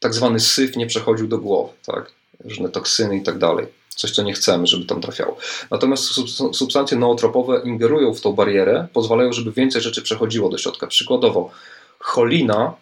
tak 0.00 0.14
zwany 0.14 0.40
syf 0.40 0.76
nie 0.76 0.86
przechodził 0.86 1.28
do 1.28 1.38
głowy, 1.38 1.72
tak? 1.86 2.17
Różne 2.44 2.68
toksyny 2.68 3.16
i 3.16 3.22
tak 3.22 3.38
dalej. 3.38 3.66
Coś, 3.88 4.10
co 4.10 4.22
nie 4.22 4.32
chcemy, 4.32 4.66
żeby 4.66 4.84
tam 4.84 5.00
trafiało. 5.00 5.36
Natomiast 5.70 6.04
substancje 6.52 6.98
nootropowe 6.98 7.62
ingerują 7.64 8.14
w 8.14 8.20
tą 8.20 8.32
barierę, 8.32 8.86
pozwalają, 8.92 9.32
żeby 9.32 9.52
więcej 9.52 9.82
rzeczy 9.82 10.02
przechodziło 10.02 10.48
do 10.48 10.58
środka. 10.58 10.86
Przykładowo, 10.86 11.50
cholina 11.98 12.74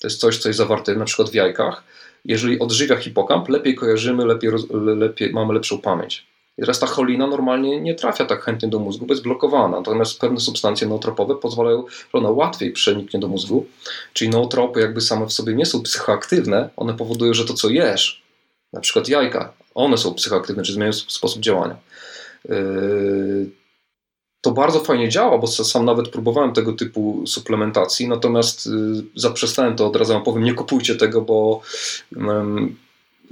to 0.00 0.06
jest 0.06 0.20
coś, 0.20 0.38
co 0.38 0.48
jest 0.48 0.58
zawarte 0.58 0.94
na 0.94 1.04
przykład 1.04 1.30
w 1.30 1.34
jajkach. 1.34 1.84
Jeżeli 2.24 2.58
odżywia 2.58 2.96
hipokamp, 2.96 3.48
lepiej 3.48 3.74
kojarzymy, 3.74 4.24
lepiej, 4.24 4.50
lepiej 4.96 5.32
mamy 5.32 5.54
lepszą 5.54 5.78
pamięć. 5.78 6.26
I 6.58 6.60
teraz 6.60 6.78
ta 6.78 6.86
cholina 6.86 7.26
normalnie 7.26 7.80
nie 7.80 7.94
trafia 7.94 8.24
tak 8.24 8.42
chętnie 8.42 8.68
do 8.68 8.78
mózgu, 8.78 9.06
bo 9.06 9.14
jest 9.14 9.24
blokowana. 9.24 9.76
Natomiast 9.76 10.20
pewne 10.20 10.40
substancje 10.40 10.88
nootropowe 10.88 11.34
pozwalają, 11.34 11.84
że 11.88 12.18
ona 12.18 12.30
łatwiej 12.30 12.72
przeniknie 12.72 13.20
do 13.20 13.28
mózgu. 13.28 13.66
Czyli 14.12 14.30
nootropy 14.30 14.80
jakby 14.80 15.00
same 15.00 15.26
w 15.26 15.32
sobie 15.32 15.54
nie 15.54 15.66
są 15.66 15.82
psychoaktywne, 15.82 16.68
one 16.76 16.94
powodują, 16.94 17.34
że 17.34 17.44
to 17.44 17.54
co 17.54 17.68
jesz, 17.68 18.23
na 18.74 18.80
przykład 18.80 19.08
jajka, 19.08 19.52
one 19.74 19.98
są 19.98 20.14
psychoaktywne, 20.14 20.62
czy 20.62 20.72
zmieniają 20.72 20.92
sposób 20.92 21.42
działania. 21.42 21.76
Yy, 22.48 23.50
to 24.40 24.50
bardzo 24.50 24.80
fajnie 24.80 25.08
działa, 25.08 25.38
bo 25.38 25.46
sam 25.46 25.84
nawet 25.84 26.08
próbowałem 26.08 26.52
tego 26.52 26.72
typu 26.72 27.26
suplementacji, 27.26 28.08
natomiast 28.08 28.66
yy, 28.66 28.72
zaprzestałem 29.14 29.76
to 29.76 29.86
od 29.86 29.96
razu, 29.96 30.20
powiem, 30.20 30.44
nie 30.44 30.54
kupujcie 30.54 30.94
tego, 30.94 31.20
bo 31.20 31.60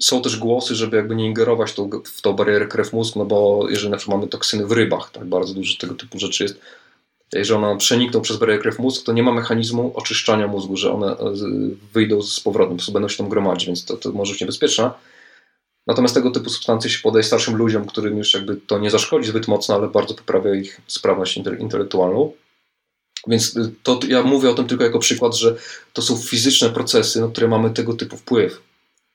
są 0.01 0.23
też 0.23 0.37
głosy, 0.37 0.75
żeby 0.75 0.97
jakby 0.97 1.17
nie 1.17 1.27
ingerować 1.27 1.75
w 2.05 2.23
tą 2.23 2.33
barierę 2.33 2.67
krew-mózg, 2.67 3.17
no 3.17 3.25
bo 3.25 3.67
jeżeli 3.71 3.91
na 3.91 3.97
przykład 3.97 4.19
mamy 4.19 4.29
toksyny 4.29 4.67
w 4.67 4.73
rybach, 4.73 5.11
tak 5.11 5.25
bardzo 5.25 5.55
dużo 5.55 5.79
tego 5.79 5.95
typu 5.95 6.19
rzeczy 6.19 6.43
jest, 6.43 6.61
jeżeli 7.33 7.65
one 7.65 7.79
przenikną 7.79 8.21
przez 8.21 8.37
barierę 8.37 8.63
krew-mózg, 8.63 9.05
to 9.05 9.13
nie 9.13 9.23
ma 9.23 9.33
mechanizmu 9.33 9.93
oczyszczania 9.95 10.47
mózgu, 10.47 10.77
że 10.77 10.93
one 10.93 11.07
e, 11.07 11.33
wyjdą 11.93 12.23
z 12.23 12.41
powrotem, 12.41 12.71
po 12.71 12.77
prostu 12.77 12.93
będą 12.93 13.09
się 13.09 13.17
tam 13.17 13.29
gromadzić, 13.29 13.67
więc 13.67 13.85
to, 13.85 13.97
to 13.97 14.13
może 14.13 14.33
być 14.33 14.41
niebezpieczne. 14.41 14.91
Natomiast 15.87 16.15
tego 16.15 16.31
typu 16.31 16.51
substancje 16.51 16.91
się 16.91 16.99
podaje 17.03 17.23
starszym 17.23 17.57
ludziom, 17.57 17.87
którym 17.87 18.19
już 18.19 18.35
jakby 18.35 18.57
to 18.57 18.79
nie 18.79 18.91
zaszkodzi 18.91 19.29
zbyt 19.29 19.49
mocno, 19.49 19.75
ale 19.75 19.89
bardzo 19.89 20.15
poprawia 20.15 20.55
ich 20.55 20.81
sprawność 20.87 21.37
intelektualną. 21.37 22.33
Więc 23.27 23.57
y, 23.57 23.75
to 23.83 24.01
ja 24.09 24.23
mówię 24.23 24.51
o 24.51 24.55
tym 24.55 24.67
tylko 24.67 24.85
jako 24.85 24.99
przykład, 24.99 25.37
że 25.37 25.57
to 25.93 26.03
są 26.03 26.17
fizyczne 26.17 26.71
procesy, 26.71 27.21
na 27.21 27.29
które 27.29 27.49
mamy 27.49 27.71
tego 27.71 27.95
typu 27.95 28.17
wpływ. 28.17 28.61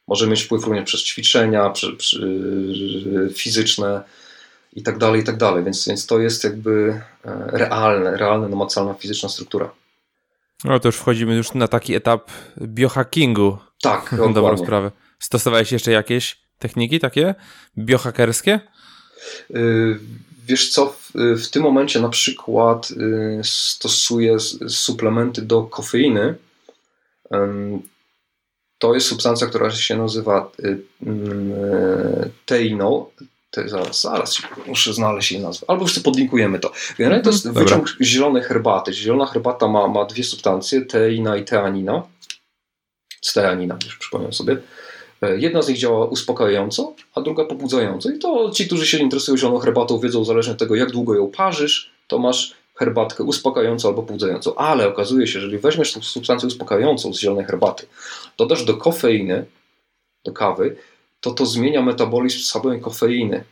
Możemy 0.07 0.31
mieć 0.31 0.43
wpływ 0.43 0.63
również 0.63 0.85
przez 0.85 1.03
ćwiczenia 1.03 1.69
przy, 1.69 1.95
przy, 1.95 2.25
y, 3.29 3.33
fizyczne 3.33 4.03
i 4.73 4.83
tak 4.83 4.97
dalej, 4.97 5.21
i 5.21 5.23
tak 5.23 5.37
dalej. 5.37 5.63
Więc, 5.63 5.87
więc 5.87 6.05
to 6.05 6.19
jest 6.19 6.43
jakby 6.43 7.01
e, 7.25 7.47
realne, 7.57 8.17
realna, 8.17 8.47
namacalna 8.47 8.93
fizyczna 8.93 9.29
struktura. 9.29 9.71
No 10.63 10.79
to 10.79 10.87
już 10.87 10.95
wchodzimy 10.95 11.35
już 11.35 11.53
na 11.53 11.67
taki 11.67 11.95
etap 11.95 12.31
biohackingu. 12.61 13.57
Tak, 13.81 14.15
dobrą 14.33 14.57
sprawę. 14.57 14.91
Stosowałeś 15.19 15.71
jeszcze 15.71 15.91
jakieś 15.91 16.46
techniki 16.59 16.99
takie 16.99 17.35
biohackerskie? 17.77 18.59
Y, 19.55 19.99
wiesz 20.45 20.69
co, 20.69 20.85
w, 20.85 21.11
w, 21.43 21.49
tym 21.49 21.63
momencie 21.63 21.99
na 21.99 22.09
przykład 22.09 22.91
y, 22.91 23.41
stosuję 23.43 24.39
suplementy 24.67 25.41
do 25.41 25.63
kofeiny. 25.63 26.35
To 28.77 28.93
jest 28.93 29.07
substancja, 29.07 29.47
która 29.47 29.71
się 29.71 29.97
nazywa 29.97 30.51
y, 30.59 30.77
mm, 31.05 31.51
teino. 32.45 33.09
Zaraz, 33.65 34.01
zaraz 34.01 34.41
muszę 34.67 34.93
znaleźć 34.93 35.31
jej 35.31 35.41
nazwę. 35.41 35.65
Albo 35.69 35.83
jeszcze 35.83 36.01
podlinkujemy 36.01 36.59
to. 36.59 36.71
Generalnie 36.97 37.23
to 37.23 37.29
jest 37.29 37.45
mhm. 37.45 37.65
wyciąg 37.65 37.95
zielonej 38.01 38.43
herbaty. 38.43 38.93
Zielona 38.93 39.25
herbata 39.25 39.67
ma, 39.67 39.87
ma 39.87 40.05
dwie 40.05 40.23
substancje, 40.23 40.81
teina 40.81 41.37
i 41.37 41.45
teanina. 41.45 42.03
Steanina, 43.21 43.77
już 43.85 43.97
przypomnę 43.97 44.33
sobie. 44.33 44.57
E, 45.21 45.37
jedna 45.37 45.61
z 45.61 45.67
nich 45.67 45.77
działa 45.77 46.05
uspokajająco, 46.05 46.93
a 47.15 47.21
druga 47.21 47.45
pobudzająco. 47.45 48.09
I 48.09 48.19
to 48.19 48.51
ci, 48.51 48.67
którzy 48.67 48.87
się 48.87 48.97
interesują 48.97 49.37
zieloną 49.37 49.59
herbatą, 49.59 49.99
wiedzą, 49.99 50.25
zależnie 50.25 50.53
od 50.53 50.59
tego, 50.59 50.75
jak 50.75 50.91
długo 50.91 51.15
ją 51.15 51.27
parzysz, 51.27 51.91
to 52.07 52.19
masz 52.19 52.53
herbatkę 52.75 53.23
uspokajającą 53.23 53.89
albo 53.89 54.03
pobudzającą. 54.03 54.55
Ale 54.55 54.87
okazuje 54.87 55.27
się, 55.27 55.33
że 55.33 55.39
jeżeli 55.39 55.61
weźmiesz 55.61 55.91
substancję 55.91 56.47
uspokajającą 56.47 57.13
z 57.13 57.19
zielonej 57.19 57.45
herbaty, 57.45 57.87
dodasz 58.37 58.65
do 58.65 58.77
kofeiny, 58.77 59.45
do 60.25 60.31
kawy, 60.31 60.75
to 61.21 61.31
to 61.31 61.45
zmienia 61.45 61.81
metabolizm 61.81 62.39
samej 62.39 62.81
kofeiny. 62.81 63.43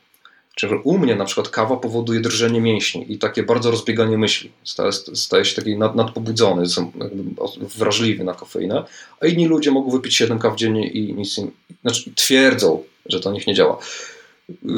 Czyli 0.56 0.74
u 0.84 0.98
mnie 0.98 1.16
na 1.16 1.26
przykład 1.26 1.50
kawa 1.50 1.78
powoduje 1.78 2.20
drżenie 2.20 2.62
mięśni 2.62 3.14
i 3.14 3.20
takie 3.20 3.44
bardzo 3.44 3.72
rozbieganie 3.72 4.18
myśli. 4.18 4.52
Staje, 5.14 5.46
się 5.46 5.56
taki 5.56 5.78
nad, 5.78 5.96
nadpobudzony, 5.96 6.64
wrażliwy 7.78 8.24
na 8.24 8.34
kofeinę, 8.34 8.84
a 9.20 9.28
inni 9.28 9.46
ludzie 9.46 9.72
mogą 9.72 9.92
wypić 9.92 10.16
7 10.16 10.40
kaw 10.40 10.56
dziennie 10.56 10.88
i 10.88 11.14
nic 11.14 11.38
im, 11.38 11.52
znaczy 11.82 12.12
twierdzą, 12.16 12.84
że 13.06 13.20
to 13.20 13.32
nich 13.32 13.48
nie 13.48 13.54
działa. 13.54 13.78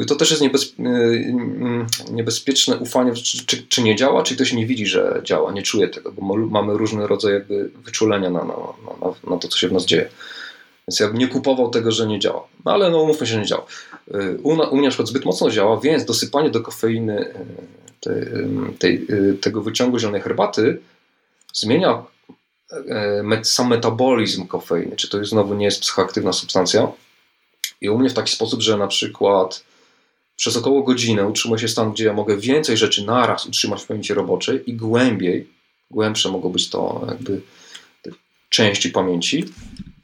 to 0.06 0.16
też 0.16 0.30
jest 0.30 0.42
niebez, 0.42 0.74
niebezpieczne 2.10 2.76
ufanie, 2.76 3.14
czy, 3.14 3.46
czy, 3.46 3.66
czy, 3.68 3.82
nie 3.82 3.96
działa, 3.96 4.22
czy 4.22 4.34
ktoś 4.34 4.52
nie 4.52 4.66
widzi, 4.66 4.86
że 4.86 5.20
działa, 5.24 5.52
nie 5.52 5.62
czuje 5.62 5.88
tego, 5.88 6.12
bo 6.12 6.36
mamy 6.36 6.78
różny 6.78 7.06
rodzaj 7.06 7.32
jakby 7.32 7.70
wyczulenia 7.84 8.30
na, 8.30 8.44
na, 8.44 8.54
na, 9.00 9.30
na 9.30 9.36
to, 9.36 9.48
co 9.48 9.58
się 9.58 9.68
w 9.68 9.72
nas 9.72 9.86
dzieje. 9.86 10.08
Więc 10.88 11.00
ja 11.00 11.08
bym 11.08 11.18
nie 11.18 11.28
kupował 11.28 11.70
tego, 11.70 11.92
że 11.92 12.06
nie 12.06 12.18
działa. 12.18 12.46
No 12.64 12.72
ale 12.72 12.90
no 12.90 13.02
umówmy 13.02 13.26
się, 13.26 13.36
nie 13.36 13.46
działa. 13.46 13.66
U, 14.42 14.50
u 14.50 14.76
mnie 14.76 14.82
na 14.84 14.88
przykład 14.88 15.08
zbyt 15.08 15.24
mocno 15.24 15.50
działa, 15.50 15.80
więc 15.80 16.04
dosypanie 16.04 16.50
do 16.50 16.60
kofeiny 16.60 17.34
tej, 18.00 18.26
tej, 18.78 19.06
tego 19.40 19.62
wyciągu 19.62 19.98
zielonej 19.98 20.20
herbaty 20.20 20.80
zmienia 21.52 22.02
sam 23.42 23.68
metabolizm 23.68 24.46
kofeiny, 24.46 24.96
czy 24.96 25.08
to 25.08 25.24
znowu 25.24 25.54
nie 25.54 25.64
jest 25.64 25.80
psychoaktywna 25.80 26.32
substancja. 26.32 26.92
I 27.80 27.88
u 27.88 27.98
mnie 27.98 28.10
w 28.10 28.14
taki 28.14 28.32
sposób, 28.32 28.60
że 28.60 28.76
na 28.76 28.86
przykład 28.86 29.64
przez 30.36 30.56
około 30.56 30.82
godzinę 30.82 31.26
utrzymuję 31.26 31.60
się 31.60 31.68
stan, 31.68 31.92
gdzie 31.92 32.04
ja 32.04 32.12
mogę 32.12 32.36
więcej 32.36 32.76
rzeczy 32.76 33.04
naraz 33.04 33.46
utrzymać 33.46 33.82
w 33.82 33.86
pamięci 33.86 34.14
roboczej 34.14 34.70
i 34.70 34.74
głębiej, 34.74 35.48
głębsze 35.90 36.28
mogą 36.28 36.48
być 36.48 36.70
to 36.70 37.04
jakby 37.08 37.40
części 38.48 38.90
pamięci, 38.90 39.44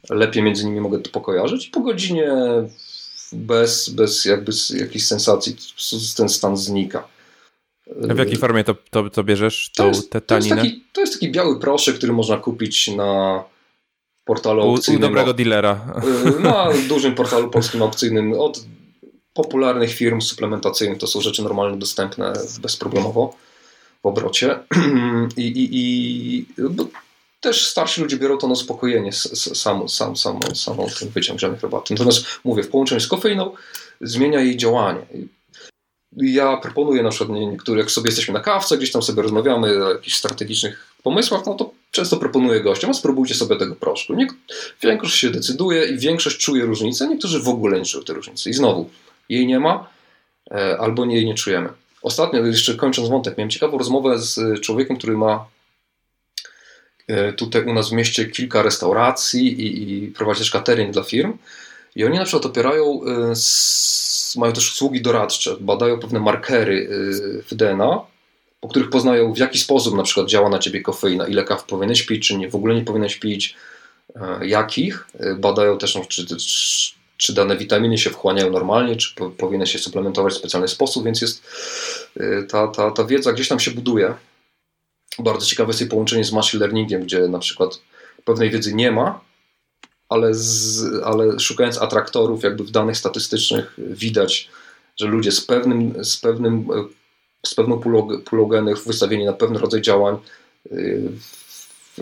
lepiej 0.09 0.43
między 0.43 0.65
nimi 0.65 0.81
mogę 0.81 0.99
to 0.99 1.09
pokojarzyć 1.09 1.67
po 1.67 1.79
godzinie 1.79 2.33
bez, 3.35 3.89
bez 3.89 4.25
jakby 4.25 4.51
jakichś 4.75 5.05
sensacji 5.05 5.55
ten 6.17 6.29
stan 6.29 6.57
znika. 6.57 7.07
A 8.09 8.13
w 8.13 8.17
jakiej 8.17 8.37
formie 8.37 8.63
to, 8.63 8.75
to, 8.89 9.09
to 9.09 9.23
bierzesz, 9.23 9.71
tą 9.75 9.83
to 9.83 9.87
jest, 9.87 10.11
To 10.27 10.35
jest, 10.35 10.49
taki, 10.49 10.83
to 10.93 11.01
jest 11.01 11.13
taki 11.13 11.31
biały 11.31 11.59
proszek, 11.59 11.95
który 11.95 12.13
można 12.13 12.37
kupić 12.37 12.87
na 12.87 13.43
portalu 14.25 14.61
aukcyjnym. 14.61 15.03
U 15.03 15.07
dobrego 15.07 15.33
dealera. 15.33 16.01
Y, 16.37 16.39
na 16.39 16.67
dużym 16.89 17.15
portalu 17.15 17.49
polskim 17.49 17.81
aukcyjnym 17.81 18.33
od 18.33 18.65
popularnych 19.33 19.93
firm 19.93 20.21
suplementacyjnych. 20.21 20.97
To 20.97 21.07
są 21.07 21.21
rzeczy 21.21 21.43
normalnie 21.43 21.77
dostępne 21.77 22.33
bezproblemowo 22.61 23.35
w 24.03 24.05
obrocie. 24.05 24.59
I, 25.37 25.41
i, 25.41 25.69
i 25.71 26.45
też 27.45 27.67
starsi 27.67 28.01
ludzie 28.01 28.17
biorą 28.17 28.37
to 28.37 28.47
na 28.47 28.53
uspokojenie 28.53 29.13
sam, 29.13 29.89
sam, 29.89 30.15
sam, 30.17 30.39
samą 30.55 30.87
ten 30.99 31.09
wyciąg 31.09 31.39
żadnych 31.39 31.61
herbaty. 31.61 31.93
Natomiast 31.93 32.25
mówię, 32.43 32.63
w 32.63 32.69
połączeniu 32.69 33.01
z 33.01 33.07
kofeiną 33.07 33.51
zmienia 34.01 34.39
jej 34.39 34.57
działanie. 34.57 35.05
Ja 36.17 36.57
proponuję 36.57 37.03
na 37.03 37.09
przykład 37.09 37.39
niektórych, 37.39 37.79
jak 37.79 37.91
sobie 37.91 38.07
jesteśmy 38.07 38.33
na 38.33 38.39
kawce, 38.39 38.77
gdzieś 38.77 38.91
tam 38.91 39.01
sobie 39.01 39.21
rozmawiamy 39.21 39.85
o 39.85 39.89
jakichś 39.89 40.15
strategicznych 40.15 40.95
pomysłach, 41.03 41.45
no 41.45 41.53
to 41.53 41.71
często 41.91 42.17
proponuję 42.17 42.61
gościom, 42.61 42.89
a 42.89 42.93
spróbujcie 42.93 43.35
sobie 43.35 43.55
tego 43.55 43.75
proszku. 43.75 44.13
Niek 44.13 44.33
większość 44.83 45.15
się 45.15 45.29
decyduje 45.29 45.85
i 45.85 45.97
większość 45.97 46.37
czuje 46.37 46.65
różnicę, 46.65 47.07
niektórzy 47.07 47.39
w 47.39 47.47
ogóle 47.47 47.79
nie 47.79 47.85
czują 47.85 48.03
tej 48.03 48.15
różnicy. 48.15 48.49
I 48.49 48.53
znowu, 48.53 48.89
jej 49.29 49.47
nie 49.47 49.59
ma, 49.59 49.87
e, 50.51 50.77
albo 50.77 51.05
jej 51.05 51.25
nie 51.25 51.33
czujemy. 51.33 51.69
Ostatnio, 52.01 52.45
jeszcze 52.45 52.75
kończąc 52.75 53.09
wątek, 53.09 53.37
miałem 53.37 53.49
ciekawą 53.49 53.77
rozmowę 53.77 54.19
z 54.19 54.61
człowiekiem, 54.61 54.97
który 54.97 55.17
ma 55.17 55.45
tutaj 57.37 57.63
u 57.65 57.73
nas 57.73 57.89
w 57.89 57.93
mieście 57.93 58.25
kilka 58.25 58.63
restauracji 58.63 59.61
i, 59.61 60.05
i 60.05 60.11
też 60.11 60.51
catering 60.51 60.93
dla 60.93 61.03
firm. 61.03 61.37
I 61.95 62.05
oni 62.05 62.17
na 62.17 62.23
przykład 62.23 62.45
opierają, 62.45 63.01
e, 63.07 63.33
mają 64.39 64.53
też 64.53 64.71
usługi 64.71 65.01
doradcze, 65.01 65.55
badają 65.59 65.99
pewne 65.99 66.19
markery 66.19 66.87
w 67.49 67.55
DNA, 67.55 68.01
po 68.61 68.67
których 68.67 68.89
poznają 68.89 69.33
w 69.33 69.37
jaki 69.37 69.59
sposób 69.59 69.95
na 69.95 70.03
przykład 70.03 70.27
działa 70.27 70.49
na 70.49 70.59
ciebie 70.59 70.81
kofeina, 70.81 71.27
ile 71.27 71.43
kaw 71.43 71.63
powinieneś 71.63 72.03
pić, 72.03 72.27
czy 72.27 72.37
nie, 72.37 72.49
w 72.49 72.55
ogóle 72.55 72.75
nie 72.75 72.81
powinieneś 72.81 73.15
pić, 73.15 73.55
jakich. 74.41 75.07
Badają 75.37 75.77
też, 75.77 75.95
no, 75.95 76.05
czy, 76.05 76.25
czy 77.17 77.33
dane 77.33 77.57
witaminy 77.57 77.97
się 77.97 78.09
wchłaniają 78.09 78.51
normalnie, 78.51 78.95
czy 78.95 79.15
powinny 79.37 79.67
się 79.67 79.79
suplementować 79.79 80.33
w 80.33 80.37
specjalny 80.37 80.67
sposób, 80.67 81.05
więc 81.05 81.21
jest 81.21 81.43
ta, 82.49 82.67
ta, 82.67 82.91
ta 82.91 83.03
wiedza 83.03 83.33
gdzieś 83.33 83.47
tam 83.47 83.59
się 83.59 83.71
buduje. 83.71 84.13
Bardzo 85.19 85.45
ciekawe 85.45 85.69
jest 85.69 85.81
jej 85.81 85.89
połączenie 85.89 86.23
z 86.23 86.31
machine 86.31 86.61
learningiem, 86.61 87.01
gdzie 87.01 87.27
na 87.27 87.39
przykład 87.39 87.81
pewnej 88.25 88.49
wiedzy 88.49 88.73
nie 88.73 88.91
ma, 88.91 89.21
ale, 90.09 90.33
z, 90.33 90.83
ale 91.03 91.39
szukając 91.39 91.81
atraktorów 91.81 92.43
jakby 92.43 92.63
w 92.63 92.71
danych 92.71 92.97
statystycznych 92.97 93.73
widać, 93.77 94.49
że 94.99 95.07
ludzie 95.07 95.31
z 95.31 95.41
pewnym, 95.41 96.05
z 96.05 96.17
pewnym 96.17 96.67
z 97.45 97.55
pewną 97.55 97.79
pulą 98.25 98.47
genów 98.47 98.87
wystawieni 98.87 99.25
na 99.25 99.33
pewny 99.33 99.59
rodzaj 99.59 99.81
działań 99.81 100.17
y, 100.71 101.11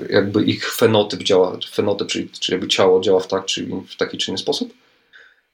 jakby 0.10 0.44
ich 0.44 0.74
fenotyp 0.74 1.24
działa, 1.24 1.58
fenotyp, 1.72 2.08
czyli, 2.08 2.30
czyli 2.30 2.54
jakby 2.54 2.68
ciało 2.68 3.02
działa 3.02 3.20
w, 3.20 3.28
tak, 3.28 3.46
czy 3.46 3.68
w 3.88 3.96
taki 3.98 4.18
czy 4.18 4.32
inny 4.32 4.38
sposób. 4.38 4.74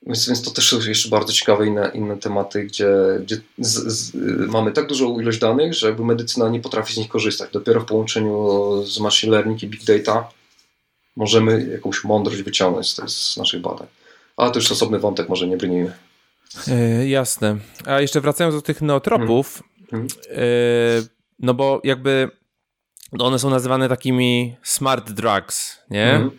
Więc, 0.02 0.28
więc 0.28 0.42
to 0.42 0.52
też 0.52 0.70
są 0.70 0.80
jeszcze 0.80 1.10
bardzo 1.10 1.34
ciekawe 1.34 1.68
inne, 1.68 1.92
inne 1.94 2.18
tematy, 2.18 2.64
gdzie, 2.64 2.90
gdzie 3.22 3.38
z, 3.58 3.88
z, 3.88 4.14
mamy 4.48 4.72
tak 4.72 4.88
dużą 4.88 5.20
ilość 5.20 5.40
danych, 5.40 5.74
że 5.74 5.88
jakby 5.88 6.06
medycyna 6.06 6.50
nie 6.50 6.60
potrafi 6.60 6.94
z 6.94 6.98
nich 6.98 7.10
korzystać. 7.10 7.52
Dopiero 7.52 7.82
w 7.82 7.86
połączeniu 7.86 8.84
z 8.86 9.00
machine 9.00 9.32
learning 9.32 9.64
i 9.64 9.68
big 9.68 9.84
data 9.84 10.30
możemy 11.16 11.70
jakąś 11.72 12.04
mądrość 12.04 12.42
wyciągnąć 12.42 12.94
z, 12.94 13.12
z 13.14 13.38
naszych 13.38 13.62
badań. 13.62 13.88
Ale 14.38 14.52
to 14.52 14.60
już 14.60 14.72
osobny 14.72 15.00
wątek, 15.00 15.30
może 15.30 15.48
nie 15.48 15.58
brnijmy. 15.58 15.94
Yy, 16.68 17.10
jasne. 17.10 17.58
A 17.86 18.02
jeszcze 18.02 18.22
wracając 18.22 18.56
do 18.56 18.62
tych 18.62 18.82
neotropów, 18.82 19.64
hmm. 19.92 20.08
yy, 20.30 20.38
no 21.40 21.54
bo 21.54 21.82
jakby 21.84 22.32
one 23.20 23.40
są 23.40 23.50
nazywane 23.50 23.90
takimi 23.90 24.56
smart 24.64 25.12
drugs, 25.12 25.78
nie? 25.90 26.06
Hmm. 26.06 26.32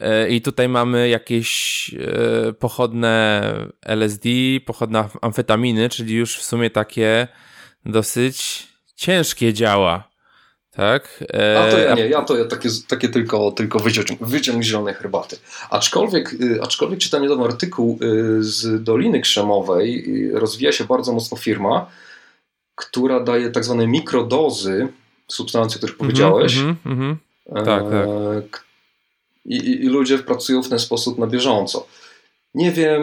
E, 0.00 0.28
I 0.28 0.40
tutaj 0.40 0.68
mamy 0.68 1.08
jakieś 1.08 1.90
e, 1.98 2.52
pochodne 2.52 3.42
LSD, 3.82 4.28
pochodne 4.66 5.08
amfetaminy, 5.22 5.88
czyli 5.88 6.14
już 6.14 6.38
w 6.38 6.42
sumie 6.42 6.70
takie 6.70 7.28
dosyć 7.84 8.66
ciężkie 8.96 9.52
działa. 9.52 10.08
Tak? 10.70 11.24
E, 11.34 11.60
A 11.60 11.70
to 11.70 11.78
ja 11.78 11.94
nie, 11.94 12.08
ja 12.08 12.22
to 12.22 12.36
ja 12.36 12.44
takie, 12.44 12.68
takie 12.88 13.08
tylko, 13.08 13.52
tylko 13.52 13.78
wyciąg, 13.78 14.20
wyciąg 14.20 14.62
zielonej 14.62 14.94
herbaty. 14.94 15.36
Aczkolwiek, 15.70 16.32
y, 16.32 16.62
aczkolwiek 16.62 17.00
czytam 17.00 17.22
niedawno 17.22 17.44
artykuł 17.44 17.98
y, 18.02 18.44
z 18.44 18.82
Doliny 18.82 19.20
Krzemowej, 19.20 20.04
rozwija 20.32 20.72
się 20.72 20.84
bardzo 20.84 21.12
mocno 21.12 21.36
firma, 21.36 21.90
która 22.74 23.20
daje 23.20 23.50
tak 23.50 23.64
zwane 23.64 23.86
mikrodozy 23.86 24.88
substancji, 25.28 25.76
o 25.76 25.78
których 25.78 25.94
mhm, 25.94 26.10
powiedziałeś. 26.10 26.56
Mm 26.56 26.74
-hmm, 26.74 26.92
mm 26.92 27.14
-hmm. 27.14 27.16
Tak, 27.64 27.84
tak 28.44 28.65
i, 29.48 29.56
i, 29.56 29.88
ludzie 29.88 30.18
pracują 30.18 30.62
w 30.62 30.68
ten 30.68 30.78
sposób 30.78 31.18
na 31.18 31.26
bieżąco. 31.26 31.86
Nie 32.54 32.72
wiem, 32.72 33.02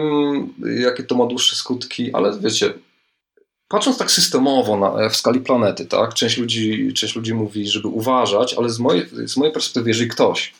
jakie 0.80 1.02
to 1.02 1.14
ma 1.14 1.26
dłuższe 1.26 1.56
skutki, 1.56 2.12
ale 2.12 2.38
wiecie, 2.40 2.74
patrząc 3.68 3.98
tak 3.98 4.10
systemowo 4.10 4.76
na, 4.76 5.08
w 5.08 5.16
skali 5.16 5.40
planety, 5.40 5.86
tak, 5.86 6.14
część 6.14 6.38
ludzi, 6.38 6.92
część 6.94 7.16
ludzi 7.16 7.34
mówi, 7.34 7.68
żeby 7.68 7.88
uważać, 7.88 8.54
ale 8.54 8.68
z 8.68 8.78
mojej, 8.78 9.06
z 9.24 9.36
mojej 9.36 9.52
perspektywy, 9.52 9.90
jeżeli 9.90 10.10
ktoś 10.10 10.54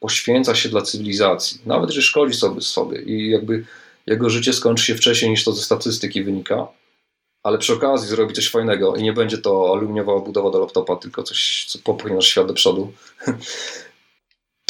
poświęca 0.00 0.54
się 0.54 0.68
dla 0.68 0.82
cywilizacji, 0.82 1.60
nawet 1.66 1.90
jeżeli 1.90 2.06
szkodzi 2.06 2.34
sobie, 2.34 2.60
sobie 2.60 3.02
i 3.02 3.30
jakby 3.30 3.64
jego 4.06 4.30
życie 4.30 4.52
skończy 4.52 4.84
się 4.84 4.94
wcześniej 4.94 5.30
niż 5.30 5.44
to 5.44 5.52
ze 5.52 5.62
statystyki 5.62 6.24
wynika, 6.24 6.66
ale 7.42 7.58
przy 7.58 7.72
okazji 7.72 8.08
zrobi 8.08 8.34
coś 8.34 8.48
fajnego 8.48 8.96
i 8.96 9.02
nie 9.02 9.12
będzie 9.12 9.38
to 9.38 9.72
aluminiowa 9.72 10.18
budowa 10.18 10.50
do 10.50 10.58
laptopa, 10.58 10.96
tylko 10.96 11.22
coś, 11.22 11.66
co 11.68 11.78
popchnie 11.78 12.14
nasz 12.14 12.26
świat 12.26 12.46
do 12.46 12.54
przodu, 12.54 12.92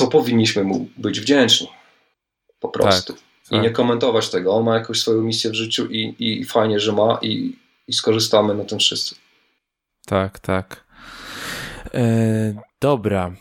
to 0.03 0.11
powinniśmy 0.11 0.64
mu 0.64 0.88
być 0.96 1.20
wdzięczni. 1.20 1.68
Po 2.61 2.68
prostu. 2.68 3.12
Tak, 3.12 3.22
I 3.50 3.55
tak. 3.55 3.62
nie 3.62 3.70
komentować 3.70 4.30
tego. 4.30 4.55
On 4.55 4.64
ma 4.64 4.74
jakąś 4.74 5.00
swoją 5.00 5.22
misję 5.22 5.50
w 5.50 5.55
życiu 5.55 5.86
i, 5.90 6.14
i 6.18 6.44
fajnie, 6.44 6.80
że 6.80 6.92
ma 6.92 7.18
i, 7.22 7.57
i 7.88 7.92
skorzystamy 7.92 8.55
na 8.55 8.64
tym 8.64 8.78
wszyscy. 8.78 9.14
Tak, 10.07 10.38
tak. 10.38 10.84
E, 11.94 12.55
dobra. 12.80 13.32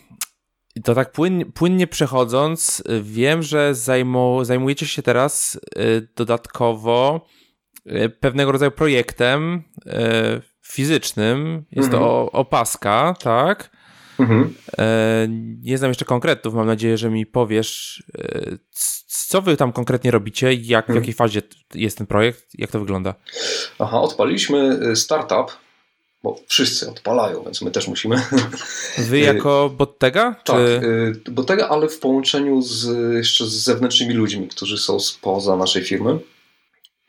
To 0.83 0.95
tak 0.95 1.11
płynnie, 1.11 1.45
płynnie 1.45 1.87
przechodząc, 1.87 2.83
wiem, 3.01 3.43
że 3.43 3.75
zajmu, 3.75 4.43
zajmujecie 4.43 4.87
się 4.87 5.01
teraz 5.01 5.59
e, 5.75 5.81
dodatkowo 6.15 7.25
e, 7.85 8.09
pewnego 8.09 8.51
rodzaju 8.51 8.71
projektem 8.71 9.63
fizycznym. 10.65 11.65
Jest 11.71 11.93
mhm. 11.93 12.03
to 12.03 12.31
opaska, 12.31 13.15
tak? 13.23 13.80
Mhm. 14.21 14.53
E, 14.77 15.27
nie 15.61 15.77
znam 15.77 15.89
jeszcze 15.89 16.05
konkretów, 16.05 16.53
mam 16.53 16.67
nadzieję, 16.67 16.97
że 16.97 17.09
mi 17.09 17.25
powiesz, 17.25 18.03
e, 18.17 18.57
co 19.07 19.41
wy 19.41 19.57
tam 19.57 19.71
konkretnie 19.71 20.11
robicie, 20.11 20.53
jak, 20.53 20.85
w 20.85 20.89
mhm. 20.89 20.99
jakiej 20.99 21.13
fazie 21.13 21.41
jest 21.73 21.97
ten 21.97 22.07
projekt, 22.07 22.45
jak 22.57 22.71
to 22.71 22.79
wygląda? 22.79 23.15
Aha, 23.79 24.01
odpaliśmy 24.01 24.79
e, 24.91 24.95
startup, 24.95 25.57
bo 26.23 26.39
wszyscy 26.47 26.89
odpalają, 26.89 27.43
więc 27.43 27.61
my 27.61 27.71
też 27.71 27.87
musimy. 27.87 28.21
Wy 28.97 29.19
jako 29.33 29.69
Bottega? 29.77 30.35
Czy... 30.43 30.51
Tak, 31.23 31.33
Bottega, 31.33 31.69
ale 31.69 31.89
w 31.89 31.99
połączeniu 31.99 32.61
z, 32.61 32.87
jeszcze 33.15 33.45
z 33.45 33.63
zewnętrznymi 33.63 34.13
ludźmi, 34.13 34.47
którzy 34.47 34.77
są 34.77 34.99
spoza 34.99 35.55
naszej 35.55 35.83
firmy. 35.83 36.19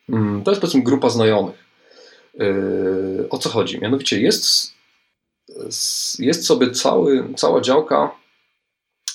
Mm, 0.09 0.43
to 0.45 0.51
jest 0.51 0.61
powiedzmy 0.61 0.83
grupa 0.83 1.11
znajomych. 1.11 1.65
O 3.31 3.39
co 3.39 3.49
chodzi? 3.49 3.81
Mianowicie 3.81 4.21
jest 4.21 4.73
jest 6.19 6.47
sobie 6.47 6.71
cały, 6.71 7.35
cała 7.37 7.61
działka 7.61 8.11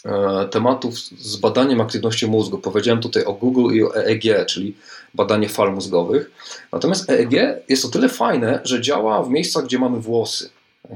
e, 0.05 0.47
tematów 0.51 0.93
z 0.99 1.35
badaniem 1.35 1.81
aktywności 1.81 2.27
mózgu. 2.27 2.57
Powiedziałem 2.57 3.01
tutaj 3.01 3.25
o 3.25 3.33
Google 3.33 3.75
i 3.75 3.83
o 3.83 3.95
EEG, 3.95 4.45
czyli 4.47 4.75
badanie 5.13 5.49
fal 5.49 5.73
mózgowych. 5.73 6.31
Natomiast 6.71 7.09
EEG 7.09 7.33
jest 7.69 7.85
o 7.85 7.89
tyle 7.89 8.09
fajne, 8.09 8.61
że 8.63 8.81
działa 8.81 9.23
w 9.23 9.29
miejscach, 9.29 9.65
gdzie 9.65 9.79
mamy 9.79 9.99
włosy. 9.99 10.49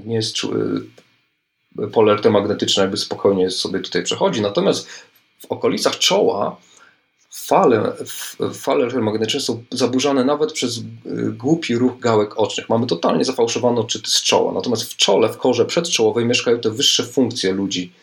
Nie 0.05 0.15
jest 0.15 0.35
pole 1.91 2.11
elektromagnetyczne 2.11 2.81
jakby 2.81 2.97
spokojnie 2.97 3.49
sobie 3.49 3.79
tutaj 3.79 4.03
przechodzi. 4.03 4.41
Natomiast 4.41 4.87
w 5.39 5.45
okolicach 5.49 5.97
czoła 5.97 6.57
fale, 7.31 7.93
fale 8.53 8.79
elektromagnetyczne 8.79 9.39
są 9.39 9.63
zaburzane 9.71 10.25
nawet 10.25 10.53
przez 10.53 10.77
y, 10.77 10.83
głupi 11.31 11.75
ruch 11.75 11.99
gałek 11.99 12.39
ocznych. 12.39 12.69
Mamy 12.69 12.87
totalnie 12.87 13.25
zafałszowane 13.25 13.81
odczyty 13.81 14.11
z 14.11 14.21
czoła. 14.21 14.53
Natomiast 14.53 14.83
w 14.83 14.95
czole, 14.95 15.29
w 15.29 15.37
korze 15.37 15.65
przedczołowej 15.65 16.25
mieszkają 16.25 16.59
te 16.59 16.69
wyższe 16.69 17.03
funkcje 17.03 17.53
ludzi, 17.53 17.93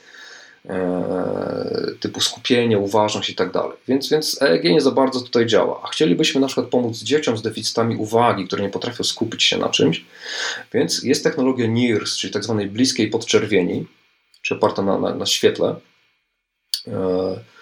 e, 0.68 1.91
typu 2.01 2.20
skupienie, 2.20 2.79
uważność 2.79 3.31
i 3.31 3.35
tak 3.35 3.53
dalej. 3.53 3.76
Więc, 3.89 4.09
więc 4.09 4.43
EEG 4.43 4.64
nie 4.64 4.81
za 4.81 4.91
bardzo 4.91 5.20
tutaj 5.20 5.47
działa. 5.47 5.81
A 5.85 5.89
chcielibyśmy 5.89 6.41
na 6.41 6.47
przykład 6.47 6.66
pomóc 6.66 6.99
dzieciom 6.99 7.37
z 7.37 7.43
deficytami 7.43 7.97
uwagi, 7.97 8.47
które 8.47 8.62
nie 8.62 8.70
potrafią 8.70 9.05
skupić 9.05 9.43
się 9.43 9.59
na 9.59 9.68
czymś. 9.68 10.05
Więc 10.72 11.03
jest 11.03 11.24
technologia 11.24 11.66
NIRS, 11.66 12.16
czyli 12.16 12.33
tak 12.33 12.45
zwanej 12.45 12.66
bliskiej 12.66 13.11
podczerwieni, 13.11 13.87
czy 14.43 14.55
oparta 14.55 14.83
na, 14.83 14.99
na, 14.99 15.14
na 15.14 15.26
świetle. 15.26 15.76
E, 16.87 17.58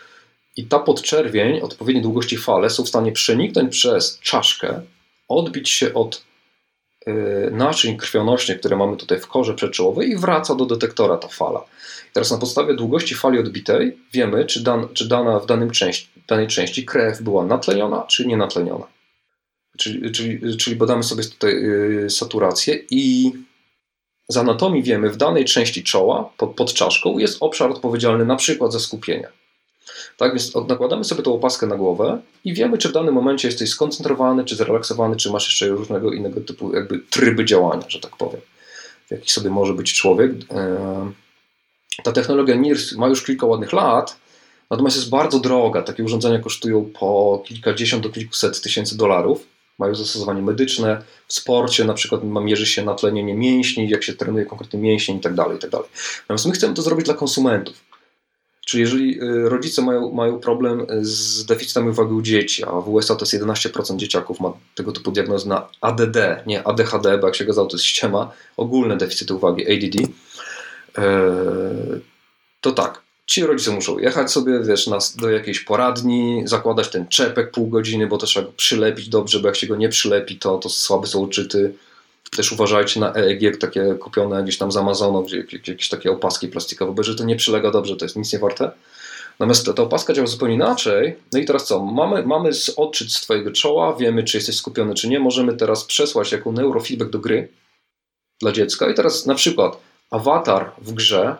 i 0.56 0.66
ta 0.66 0.78
podczerwień, 0.78 1.60
odpowiedniej 1.60 2.02
długości 2.02 2.36
fale 2.36 2.70
są 2.70 2.84
w 2.84 2.88
stanie 2.88 3.12
przeniknąć 3.12 3.72
przez 3.72 4.18
czaszkę, 4.20 4.80
odbić 5.28 5.70
się 5.70 5.94
od 5.94 6.24
y, 7.08 7.12
naczyń 7.52 7.96
krwionośnych, 7.96 8.60
które 8.60 8.76
mamy 8.76 8.96
tutaj 8.96 9.20
w 9.20 9.26
korze 9.26 9.54
przedczołowej 9.54 10.10
i 10.10 10.16
wraca 10.16 10.54
do 10.54 10.66
detektora 10.66 11.16
ta 11.16 11.28
fala. 11.28 11.60
I 12.10 12.12
teraz 12.12 12.30
na 12.30 12.38
podstawie 12.38 12.74
długości 12.74 13.14
fali 13.14 13.38
odbitej 13.38 13.98
wiemy, 14.12 14.44
czy, 14.44 14.62
dan, 14.62 14.88
czy 14.94 15.08
dana 15.08 15.40
w 15.40 15.46
danym 15.46 15.70
części, 15.70 16.08
danej 16.28 16.48
części 16.48 16.84
krew 16.84 17.22
była 17.22 17.44
natleniona, 17.44 18.02
czy 18.02 18.26
nie 18.26 18.36
natleniona. 18.36 18.86
Czyli, 19.78 20.12
czyli, 20.12 20.56
czyli 20.56 20.76
badamy 20.76 21.02
sobie 21.02 21.24
tutaj 21.24 21.54
y, 22.04 22.10
saturację 22.10 22.78
i 22.90 23.32
z 24.28 24.36
anatomii 24.36 24.82
wiemy, 24.82 25.10
w 25.10 25.16
danej 25.16 25.44
części 25.44 25.84
czoła, 25.84 26.30
pod, 26.36 26.54
pod 26.54 26.74
czaszką, 26.74 27.18
jest 27.18 27.36
obszar 27.40 27.70
odpowiedzialny 27.70 28.24
na 28.24 28.36
przykład 28.36 28.72
za 28.72 28.80
skupienie. 28.80 29.28
Tak 30.16 30.32
więc 30.32 30.54
nakładamy 30.68 31.04
sobie 31.04 31.22
tą 31.22 31.34
opaskę 31.34 31.66
na 31.66 31.76
głowę 31.76 32.20
i 32.44 32.54
wiemy, 32.54 32.78
czy 32.78 32.88
w 32.88 32.92
danym 32.92 33.14
momencie 33.14 33.48
jesteś 33.48 33.70
skoncentrowany, 33.70 34.44
czy 34.44 34.56
zrelaksowany, 34.56 35.16
czy 35.16 35.30
masz 35.30 35.46
jeszcze 35.46 35.68
różnego 35.68 36.12
innego 36.12 36.40
typu 36.40 36.74
jakby 36.74 36.98
tryby 36.98 37.44
działania, 37.44 37.84
że 37.88 38.00
tak 38.00 38.16
powiem, 38.16 38.40
w 39.06 39.10
jakich 39.10 39.32
sobie 39.32 39.50
może 39.50 39.74
być 39.74 39.94
człowiek. 39.94 40.32
E, 40.50 41.12
ta 42.02 42.12
technologia 42.12 42.54
NIRS 42.54 42.92
ma 42.92 43.08
już 43.08 43.22
kilka 43.22 43.46
ładnych 43.46 43.72
lat, 43.72 44.16
natomiast 44.70 44.96
jest 44.96 45.10
bardzo 45.10 45.40
droga. 45.40 45.82
Takie 45.82 46.04
urządzenia 46.04 46.38
kosztują 46.38 46.90
po 47.00 47.42
kilkadziesiąt 47.46 48.02
do 48.02 48.10
kilkuset 48.10 48.62
tysięcy 48.62 48.96
dolarów. 48.96 49.46
Mają 49.78 49.94
zastosowanie 49.94 50.42
medyczne, 50.42 51.02
w 51.26 51.32
sporcie 51.32 51.84
na 51.84 51.94
przykład 51.94 52.20
mierzy 52.24 52.66
się 52.66 52.84
natlenienie 52.84 53.34
mięśni, 53.34 53.88
jak 53.88 54.02
się 54.02 54.12
trenuje 54.12 54.46
konkretny 54.46 54.78
mięsień 54.78 55.16
i 55.16 55.20
tak 55.20 55.34
dalej, 55.34 55.56
i 55.56 55.60
tak 55.60 55.70
dalej. 55.70 55.88
Natomiast 56.20 56.46
my 56.46 56.52
chcemy 56.52 56.74
to 56.74 56.82
zrobić 56.82 57.06
dla 57.06 57.14
konsumentów. 57.14 57.85
Czyli 58.66 58.80
jeżeli 58.80 59.22
y, 59.22 59.48
rodzice 59.48 59.82
mają, 59.82 60.12
mają 60.12 60.40
problem 60.40 60.86
z 61.00 61.44
deficytem 61.44 61.88
uwagi 61.88 62.12
u 62.12 62.22
dzieci, 62.22 62.64
a 62.64 62.70
w 62.70 62.88
USA 62.88 63.14
to 63.14 63.24
jest 63.24 63.34
11% 63.34 63.96
dzieciaków 63.96 64.40
ma 64.40 64.52
tego 64.74 64.92
typu 64.92 65.12
diagnozę 65.12 65.48
na 65.48 65.68
ADD, 65.80 66.16
nie 66.46 66.66
ADHD, 66.66 67.18
bo 67.18 67.26
jak 67.26 67.36
się 67.36 67.44
okazało 67.44 67.68
to 67.68 67.76
jest 67.76 67.84
ściema, 67.84 68.32
ogólne 68.56 68.96
deficyty 68.96 69.34
uwagi, 69.34 69.72
ADD, 69.72 70.08
e, 70.98 71.04
to 72.60 72.72
tak, 72.72 73.02
ci 73.26 73.46
rodzice 73.46 73.70
muszą 73.70 73.98
jechać 73.98 74.30
sobie, 74.30 74.60
wiesz, 74.60 74.90
do 75.16 75.30
jakiejś 75.30 75.60
poradni, 75.60 76.42
zakładać 76.44 76.88
ten 76.88 77.08
czepek 77.08 77.50
pół 77.50 77.68
godziny, 77.68 78.06
bo 78.06 78.18
to 78.18 78.26
trzeba 78.26 78.46
go 78.46 78.52
przylepić 78.52 79.08
dobrze, 79.08 79.40
bo 79.40 79.46
jak 79.46 79.56
się 79.56 79.66
go 79.66 79.76
nie 79.76 79.88
przylepi, 79.88 80.38
to, 80.38 80.58
to 80.58 80.68
słaby 80.68 81.06
są 81.06 81.24
odczyty. 81.24 81.74
Też 82.30 82.52
uważajcie 82.52 83.00
na 83.00 83.14
EEG, 83.14 83.58
takie 83.58 83.94
kupione 83.94 84.42
gdzieś 84.42 84.58
tam 84.58 84.72
z 84.72 84.76
Amazonu, 84.76 85.22
gdzie 85.22 85.36
jakieś 85.66 85.88
takie 85.88 86.10
opaski 86.10 86.48
plastikowe, 86.48 86.92
bo 86.92 87.02
że 87.02 87.14
to 87.14 87.24
nie 87.24 87.36
przylega 87.36 87.70
dobrze, 87.70 87.96
to 87.96 88.04
jest 88.04 88.16
nic 88.16 88.32
nie 88.32 88.38
warte. 88.38 88.70
Natomiast 89.38 89.66
ta 89.76 89.82
opaska 89.82 90.12
działa 90.12 90.26
zupełnie 90.26 90.54
inaczej. 90.54 91.16
No 91.32 91.38
i 91.38 91.44
teraz 91.44 91.66
co? 91.66 91.84
Mamy, 91.84 92.26
mamy 92.26 92.50
odczyt 92.76 93.12
z 93.12 93.20
Twojego 93.20 93.52
czoła, 93.52 93.96
wiemy, 93.96 94.24
czy 94.24 94.36
jesteś 94.36 94.56
skupiony, 94.56 94.94
czy 94.94 95.08
nie. 95.08 95.20
Możemy 95.20 95.56
teraz 95.56 95.84
przesłać 95.84 96.32
jako 96.32 96.52
neurofeedback 96.52 97.10
do 97.10 97.18
gry 97.18 97.48
dla 98.40 98.52
dziecka. 98.52 98.90
I 98.90 98.94
teraz 98.94 99.26
na 99.26 99.34
przykład 99.34 99.76
awatar 100.10 100.72
w 100.78 100.92
grze, 100.92 101.36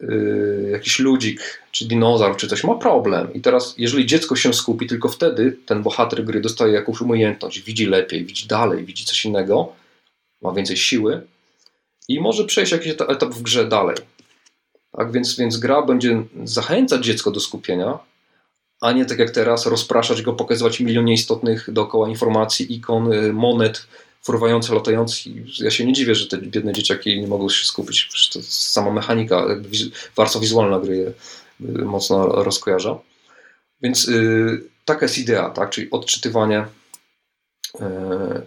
yy, 0.00 0.68
jakiś 0.72 0.98
ludzik, 0.98 1.62
czy 1.70 1.88
dinozaur, 1.88 2.36
czy 2.36 2.48
coś 2.48 2.64
ma 2.64 2.74
problem. 2.74 3.34
I 3.34 3.40
teraz, 3.40 3.74
jeżeli 3.78 4.06
dziecko 4.06 4.36
się 4.36 4.54
skupi, 4.54 4.86
tylko 4.86 5.08
wtedy 5.08 5.56
ten 5.66 5.82
bohater 5.82 6.24
gry 6.24 6.40
dostaje 6.40 6.72
jakąś 6.72 7.00
umiejętność, 7.00 7.60
widzi 7.60 7.86
lepiej, 7.86 8.24
widzi 8.24 8.46
dalej, 8.46 8.84
widzi 8.84 9.04
coś 9.04 9.24
innego 9.24 9.72
ma 10.42 10.52
więcej 10.52 10.76
siły 10.76 11.26
i 12.08 12.20
może 12.20 12.44
przejść 12.44 12.72
jakiś 12.72 12.92
etap 12.92 13.34
w 13.34 13.42
grze 13.42 13.68
dalej. 13.68 13.96
Tak 14.92 15.12
więc, 15.12 15.36
więc 15.36 15.56
gra 15.56 15.82
będzie 15.82 16.22
zachęcać 16.44 17.04
dziecko 17.04 17.30
do 17.30 17.40
skupienia, 17.40 17.98
a 18.80 18.92
nie 18.92 19.04
tak 19.04 19.18
jak 19.18 19.30
teraz 19.30 19.66
rozpraszać 19.66 20.22
go, 20.22 20.32
pokazywać 20.32 20.80
milionie 20.80 21.14
istotnych 21.14 21.72
dookoła 21.72 22.08
informacji, 22.08 22.74
ikon, 22.74 23.12
y, 23.12 23.32
monet, 23.32 23.86
fruwających, 24.22 24.74
latających. 24.74 25.60
Ja 25.60 25.70
się 25.70 25.86
nie 25.86 25.92
dziwię, 25.92 26.14
że 26.14 26.26
te 26.26 26.38
biedne 26.38 26.72
dzieciaki 26.72 27.20
nie 27.20 27.26
mogą 27.26 27.48
się 27.48 27.66
skupić. 27.66 28.04
Przecież 28.04 28.30
to 28.30 28.38
sama 28.42 28.90
mechanika, 28.90 29.46
warstwa 30.16 30.40
wizualna 30.40 30.80
gry 30.80 30.96
je 30.96 31.06
y, 31.70 31.84
mocno 31.84 32.26
rozkojarza. 32.26 32.98
Więc 33.82 34.06
yy, 34.06 34.62
taka 34.84 35.04
jest 35.04 35.18
idea, 35.18 35.50
tak? 35.50 35.70
czyli 35.70 35.90
odczytywanie 35.90 36.66
yy, 37.80 38.46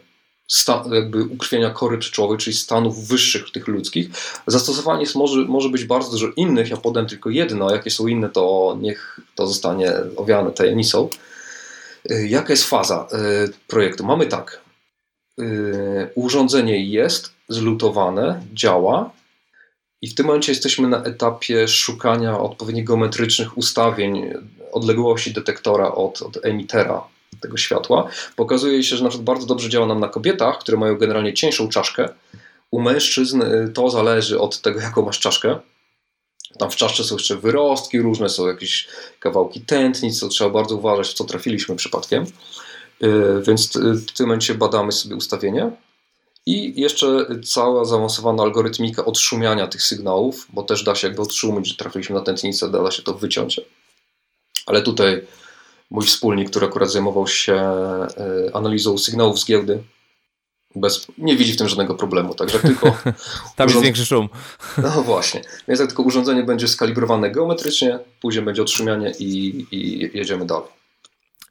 jakby 0.92 1.24
ukrwienia 1.24 1.70
kory 1.70 1.98
przyczołowej, 1.98 2.38
czyli 2.38 2.56
stanów 2.56 3.08
wyższych 3.08 3.52
tych 3.52 3.68
ludzkich. 3.68 4.10
Zastosowanie 4.48 5.02
jest, 5.02 5.16
może, 5.16 5.40
może 5.40 5.70
być 5.70 5.86
bardzo 5.86 6.12
dużo 6.12 6.28
innych, 6.36 6.70
ja 6.70 6.78
podam 6.78 7.06
tylko 7.06 7.30
jedno, 7.30 7.72
jakie 7.72 7.92
są 7.92 8.08
inne, 8.08 8.30
to 8.30 8.78
niech 8.82 9.20
to 9.36 9.48
zostanie 9.48 9.94
owiane 10.16 10.52
tajemnicą. 10.52 11.10
Y, 12.12 12.28
jaka 12.28 12.54
jest 12.54 12.64
faza 12.64 13.08
y, 13.48 13.54
projektu? 13.68 14.06
Mamy 14.06 14.26
tak, 14.26 14.62
y, 15.40 16.10
urządzenie 16.16 16.86
jest 16.86 17.34
zlutowane, 17.50 18.42
działa 18.54 19.12
i 20.02 20.08
w 20.08 20.16
tym 20.16 20.26
momencie 20.26 20.52
jesteśmy 20.52 20.88
na 20.88 21.04
etapie 21.04 21.68
szukania 21.68 22.40
odpowiednich 22.40 22.86
geometrycznych 22.86 23.58
ustawień 23.58 24.34
odległości 24.72 25.34
detektora 25.34 25.92
od, 25.92 26.22
od 26.22 26.46
emitera 26.46 27.04
tego 27.42 27.58
światła, 27.58 28.10
pokazuje 28.36 28.84
się, 28.84 28.98
że 28.98 29.04
na 29.04 29.10
przykład 29.10 29.26
bardzo 29.26 29.48
dobrze 29.48 29.70
działa 29.70 29.86
nam 29.86 30.00
na 30.00 30.08
kobietach, 30.08 30.60
które 30.60 30.78
mają 30.78 30.98
generalnie 30.98 31.34
cieńszą 31.34 31.70
czaszkę. 31.70 32.10
U 32.72 32.82
mężczyzn 32.82 33.42
y, 33.42 33.72
to 33.74 33.90
zależy 33.90 34.40
od 34.40 34.62
tego, 34.62 34.80
jaką 34.80 35.06
masz 35.06 35.20
czaszkę. 35.20 35.60
Tam 36.60 36.72
w 36.72 36.76
czaszce 36.76 37.04
są 37.04 37.16
jeszcze 37.16 37.36
wyrostki 37.36 38.00
różne, 38.00 38.30
są 38.30 38.48
jakieś 38.48 38.88
kawałki 39.20 39.62
tętnic, 39.62 40.20
co 40.20 40.28
trzeba 40.28 40.50
bardzo 40.50 40.76
uważać, 40.76 41.08
w 41.08 41.14
co 41.14 41.24
trafiliśmy 41.24 41.76
przypadkiem. 41.76 42.26
Y, 43.04 43.42
więc 43.48 43.78
w 43.78 44.12
tym 44.12 44.26
momencie 44.26 44.56
badamy 44.56 44.92
sobie 44.92 45.16
ustawienie. 45.16 45.72
I 46.46 46.82
jeszcze 46.82 47.26
cała 47.46 47.86
zaawansowana 47.86 48.44
algorytmika 48.44 49.06
odszumiania 49.06 49.68
tych 49.68 49.84
sygnałów, 49.84 50.48
bo 50.54 50.64
też 50.64 50.84
da 50.84 50.96
się 50.96 51.08
jakby 51.08 51.22
odszumić, 51.22 51.68
że 51.68 51.76
trafiliśmy 51.76 52.16
na 52.16 52.22
tętnicę, 52.22 52.72
da 52.72 52.92
się 52.92 53.04
to 53.04 53.14
wyciąć. 53.14 53.62
Ale 54.66 54.82
tutaj 54.82 55.22
mój 55.92 56.06
wspólnik, 56.06 56.50
który 56.50 56.66
akurat 56.66 56.92
zajmował 56.92 57.28
się 57.28 57.54
e, 57.56 58.16
analizą 58.54 58.98
sygnałów 58.98 59.40
z 59.40 59.46
giełdy, 59.46 59.84
bez, 60.76 61.08
nie 61.18 61.38
widzi 61.38 61.54
w 61.54 61.58
tym 61.58 61.70
żadnego 61.70 61.96
problemu, 61.96 62.36
także 62.36 62.60
tylko... 62.60 62.88
Tam 63.56 63.68
urząd... 63.68 63.70
jest 63.70 63.84
większy 63.84 64.06
szum. 64.06 64.30
No 64.84 65.04
właśnie, 65.04 65.42
więc 65.68 65.80
jak 65.80 65.90
tylko 65.90 66.04
urządzenie 66.04 66.44
będzie 66.44 66.68
skalibrowane 66.68 67.32
geometrycznie, 67.32 68.00
później 68.22 68.46
będzie 68.46 68.62
otrzymianie 68.62 69.12
i, 69.20 69.66
i 69.72 70.12
jedziemy 70.18 70.46
dalej. 70.46 70.68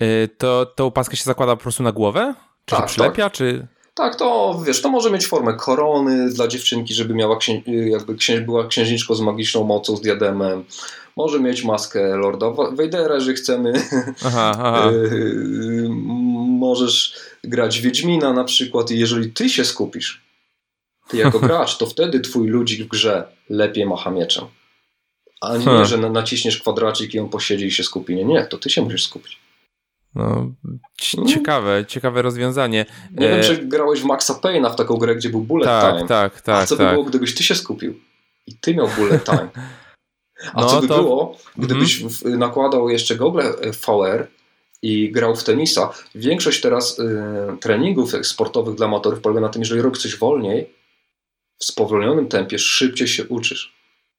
E, 0.00 0.28
to 0.28 0.66
tą 0.66 0.90
paskę 0.90 1.16
się 1.16 1.24
zakłada 1.24 1.56
po 1.56 1.62
prostu 1.62 1.82
na 1.82 1.92
głowę? 1.92 2.34
Czy 2.64 2.76
tak, 2.76 2.80
się 2.80 2.86
przylepia, 2.86 3.24
tak. 3.24 3.32
czy... 3.32 3.66
Tak, 3.94 4.16
to 4.16 4.60
wiesz, 4.66 4.82
to 4.82 4.88
może 4.88 5.10
mieć 5.10 5.26
formę 5.26 5.54
korony 5.54 6.28
dla 6.28 6.48
dziewczynki, 6.48 6.94
żeby 6.94 7.14
miała 7.14 7.36
księ... 7.36 7.62
jakby 7.66 8.14
księ... 8.14 8.40
była 8.40 8.66
księżniczką 8.66 9.14
z 9.14 9.20
magiczną 9.20 9.64
mocą, 9.64 9.96
z 9.96 10.00
diademem. 10.00 10.64
Może 11.18 11.40
mieć 11.40 11.64
maskę 11.64 12.16
Lorda 12.16 12.50
Vadera, 12.50 13.20
że 13.20 13.34
chcemy. 13.34 13.72
Aha, 14.24 14.52
aha. 14.58 14.90
Y, 14.92 15.88
możesz 16.58 17.14
grać 17.44 17.80
Wiedźmina 17.80 18.32
na 18.32 18.44
przykład 18.44 18.90
i 18.90 18.98
jeżeli 18.98 19.32
ty 19.32 19.48
się 19.48 19.64
skupisz, 19.64 20.22
ty 21.08 21.16
jako 21.16 21.40
gracz, 21.48 21.78
to 21.78 21.86
wtedy 21.86 22.20
twój 22.20 22.48
ludzik 22.48 22.84
w 22.84 22.88
grze 22.88 23.28
lepiej 23.50 23.86
macha 23.86 24.10
mieczem. 24.10 24.44
A 25.40 25.56
nie, 25.56 25.64
hmm. 25.64 25.84
że 25.84 25.96
naciśniesz 25.98 26.60
kwadracik 26.60 27.14
i 27.14 27.18
on 27.18 27.28
posiedzi 27.28 27.66
i 27.66 27.70
się 27.70 27.84
skupi. 27.84 28.16
Nie, 28.16 28.24
nie, 28.24 28.46
to 28.46 28.58
ty 28.58 28.70
się 28.70 28.82
musisz 28.82 29.04
skupić. 29.04 29.38
No, 30.14 30.50
ciekawe, 31.28 31.84
ciekawe 31.88 32.22
rozwiązanie. 32.22 32.86
Nie 33.12 33.30
e... 33.30 33.34
wiem, 33.34 33.44
czy 33.44 33.66
grałeś 33.66 34.00
w 34.00 34.04
Maxa 34.04 34.34
Payne'a 34.34 34.72
w 34.72 34.76
taką 34.76 34.96
grę, 34.96 35.16
gdzie 35.16 35.28
był 35.28 35.40
bullet 35.40 35.68
tak, 35.68 35.94
time. 35.94 36.08
Tak, 36.08 36.40
tak, 36.40 36.62
A 36.62 36.66
co 36.66 36.76
tak. 36.76 36.86
by 36.86 36.92
było, 36.92 37.04
gdybyś 37.04 37.34
ty 37.34 37.42
się 37.42 37.54
skupił 37.54 38.00
i 38.46 38.56
ty 38.56 38.74
miał 38.74 38.88
bullet 38.88 39.24
time? 39.30 39.48
A 40.54 40.60
no, 40.60 40.68
co 40.68 40.80
by 40.80 40.88
to... 40.88 40.94
było, 40.94 41.38
gdybyś 41.56 42.02
mm. 42.02 42.38
nakładał 42.38 42.88
jeszcze 42.88 43.16
gogle 43.16 43.52
VR 43.86 44.26
i 44.82 45.12
grał 45.12 45.36
w 45.36 45.44
tenisa? 45.44 45.92
Większość 46.14 46.60
teraz 46.60 46.98
y, 46.98 47.04
treningów 47.60 48.12
sportowych 48.22 48.74
dla 48.74 48.86
amatorów 48.86 49.20
polega 49.20 49.40
na 49.40 49.48
tym, 49.48 49.62
jeżeli 49.62 49.82
robisz 49.82 50.02
coś 50.02 50.16
wolniej, 50.16 50.70
w 51.58 51.64
spowolnionym 51.64 52.28
tempie, 52.28 52.58
szybciej 52.58 53.08
się 53.08 53.24
uczysz. 53.24 53.78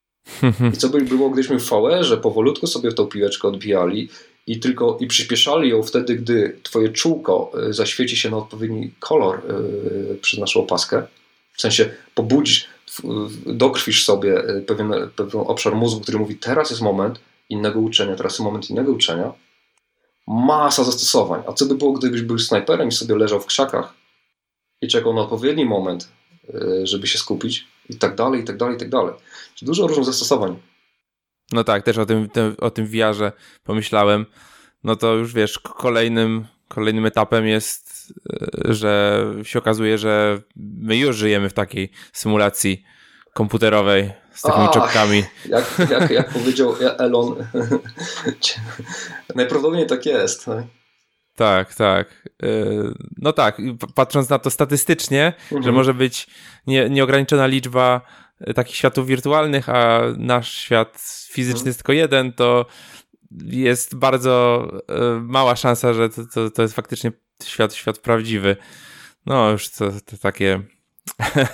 I 0.73 0.77
co 0.77 0.89
by 0.89 1.01
było, 1.01 1.29
gdybyśmy 1.29 1.59
w 1.59 1.69
VR-ze 1.69 2.17
powolutku 2.17 2.67
sobie 2.67 2.91
tą 2.91 3.05
piłeczkę 3.05 3.47
odbijali 3.47 4.09
i 4.47 4.59
tylko 4.59 4.97
i 5.01 5.07
przyspieszali 5.07 5.69
ją 5.69 5.83
wtedy, 5.83 6.15
gdy 6.15 6.59
twoje 6.63 6.89
czółko 6.89 7.51
y, 7.69 7.73
zaświeci 7.73 8.17
się 8.17 8.29
na 8.29 8.37
odpowiedni 8.37 8.91
kolor 8.99 9.41
yy, 9.47 10.17
przez 10.21 10.39
naszą 10.39 10.59
opaskę. 10.59 11.07
W 11.53 11.61
sensie 11.61 11.89
pobudzisz, 12.15 12.67
dokrwisz 13.45 14.05
sobie 14.05 14.49
y, 14.49 14.61
pewien, 14.61 14.93
pewien 15.15 15.43
obszar 15.47 15.75
mózgu, 15.75 16.01
który 16.01 16.19
mówi 16.19 16.35
teraz 16.35 16.69
jest 16.69 16.81
moment 16.81 17.19
innego 17.49 17.79
uczenia, 17.79 18.15
teraz 18.15 18.33
jest 18.33 18.39
moment 18.41 18.69
innego 18.69 18.91
uczenia. 18.91 19.33
Masa 20.27 20.83
zastosowań. 20.83 21.43
A 21.47 21.53
co 21.53 21.65
by 21.65 21.75
było, 21.75 21.93
gdybyś 21.93 22.21
był 22.21 22.39
snajperem 22.39 22.87
i 22.87 22.91
sobie 22.91 23.15
leżał 23.15 23.39
w 23.39 23.45
krzakach 23.45 23.93
i 24.81 24.87
czekał 24.87 25.13
na 25.13 25.21
odpowiedni 25.21 25.65
moment, 25.65 26.09
y, 26.49 26.87
żeby 26.87 27.07
się 27.07 27.17
skupić 27.17 27.67
i 27.89 27.95
tak 27.95 28.15
dalej, 28.15 28.41
i 28.41 28.43
tak 28.43 28.57
dalej, 28.57 28.75
i 28.75 28.79
tak 28.79 28.89
dalej. 28.89 29.13
Dużo 29.61 29.87
różnych 29.87 30.05
zastosowań. 30.05 30.59
No 31.51 31.63
tak, 31.63 31.83
też 31.83 31.97
o 31.97 32.05
tym, 32.05 32.29
o 32.57 32.71
tym 32.71 32.87
wiarze 32.87 33.31
pomyślałem. 33.63 34.25
No 34.83 34.95
to 34.95 35.13
już 35.13 35.33
wiesz, 35.33 35.59
kolejnym, 35.59 36.45
kolejnym 36.69 37.05
etapem 37.05 37.47
jest, 37.47 38.13
e, 38.67 38.73
że 38.73 39.23
się 39.43 39.59
okazuje, 39.59 39.97
że 39.97 40.41
my 40.55 40.97
już 40.97 41.15
żyjemy 41.15 41.49
w 41.49 41.53
takiej 41.53 41.91
symulacji 42.13 42.83
komputerowej 43.33 44.11
z 44.33 44.41
takimi 44.41 44.65
Ach, 44.65 44.73
czopkami. 44.73 45.23
Jak, 45.45 45.89
jak, 45.89 46.11
jak 46.11 46.29
powiedział 46.39 46.75
Elon, 46.97 47.35
najprawdopodobniej 49.35 49.87
tak 49.87 50.05
jest. 50.05 50.45
Tak? 50.45 50.63
Tak, 51.35 51.73
tak. 51.73 52.29
E, 52.43 52.47
no 53.17 53.33
tak, 53.33 53.57
patrząc 53.95 54.29
na 54.29 54.39
to 54.39 54.49
statystycznie, 54.49 55.33
mhm. 55.43 55.63
że 55.63 55.71
może 55.71 55.93
być 55.93 56.27
nie, 56.67 56.89
nieograniczona 56.89 57.47
liczba 57.47 58.01
takich 58.55 58.75
światów 58.75 59.07
wirtualnych, 59.07 59.69
a 59.69 60.01
nasz 60.17 60.53
świat 60.53 61.01
fizyczny 61.31 61.69
jest 61.69 61.79
tylko 61.79 61.93
jeden, 61.93 62.33
to 62.33 62.65
jest 63.45 63.95
bardzo 63.95 64.65
e, 64.87 65.19
mała 65.21 65.55
szansa, 65.55 65.93
że 65.93 66.09
to, 66.09 66.21
to, 66.33 66.49
to 66.49 66.61
jest 66.61 66.73
faktycznie 66.73 67.11
świat, 67.43 67.73
świat 67.73 67.99
prawdziwy. 67.99 68.57
No 69.25 69.51
już 69.51 69.69
to, 69.69 69.91
to 70.05 70.17
takie 70.17 70.63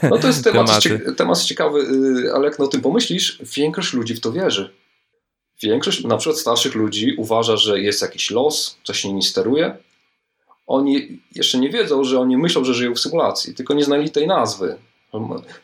no 0.10 0.18
to 0.18 0.28
jest 0.28 0.44
temat, 0.54 0.84
temat 1.18 1.44
ciekawy, 1.44 1.88
ale 2.36 2.46
jak 2.46 2.60
na 2.60 2.68
tym 2.68 2.82
pomyślisz, 2.82 3.40
większość 3.58 3.94
ludzi 3.94 4.16
w 4.16 4.22
to 4.22 4.32
wierzy. 4.32 4.74
Większość, 5.64 6.04
na 6.04 6.18
przykład 6.18 6.40
starszych 6.40 6.76
ludzi, 6.76 7.16
uważa, 7.18 7.58
że 7.58 7.80
jest 7.80 8.02
jakiś 8.02 8.32
los, 8.32 8.78
coś 8.84 9.06
nimi 9.06 9.24
steruje. 9.24 9.78
Oni 10.68 11.22
jeszcze 11.36 11.58
nie 11.58 11.70
wiedzą, 11.70 12.04
że 12.04 12.20
oni 12.20 12.38
myślą, 12.38 12.64
że 12.64 12.74
żyją 12.74 12.96
w 12.96 13.00
symulacji, 13.00 13.56
tylko 13.56 13.74
nie 13.74 13.84
znali 13.84 14.12
tej 14.12 14.28
nazwy. 14.28 14.78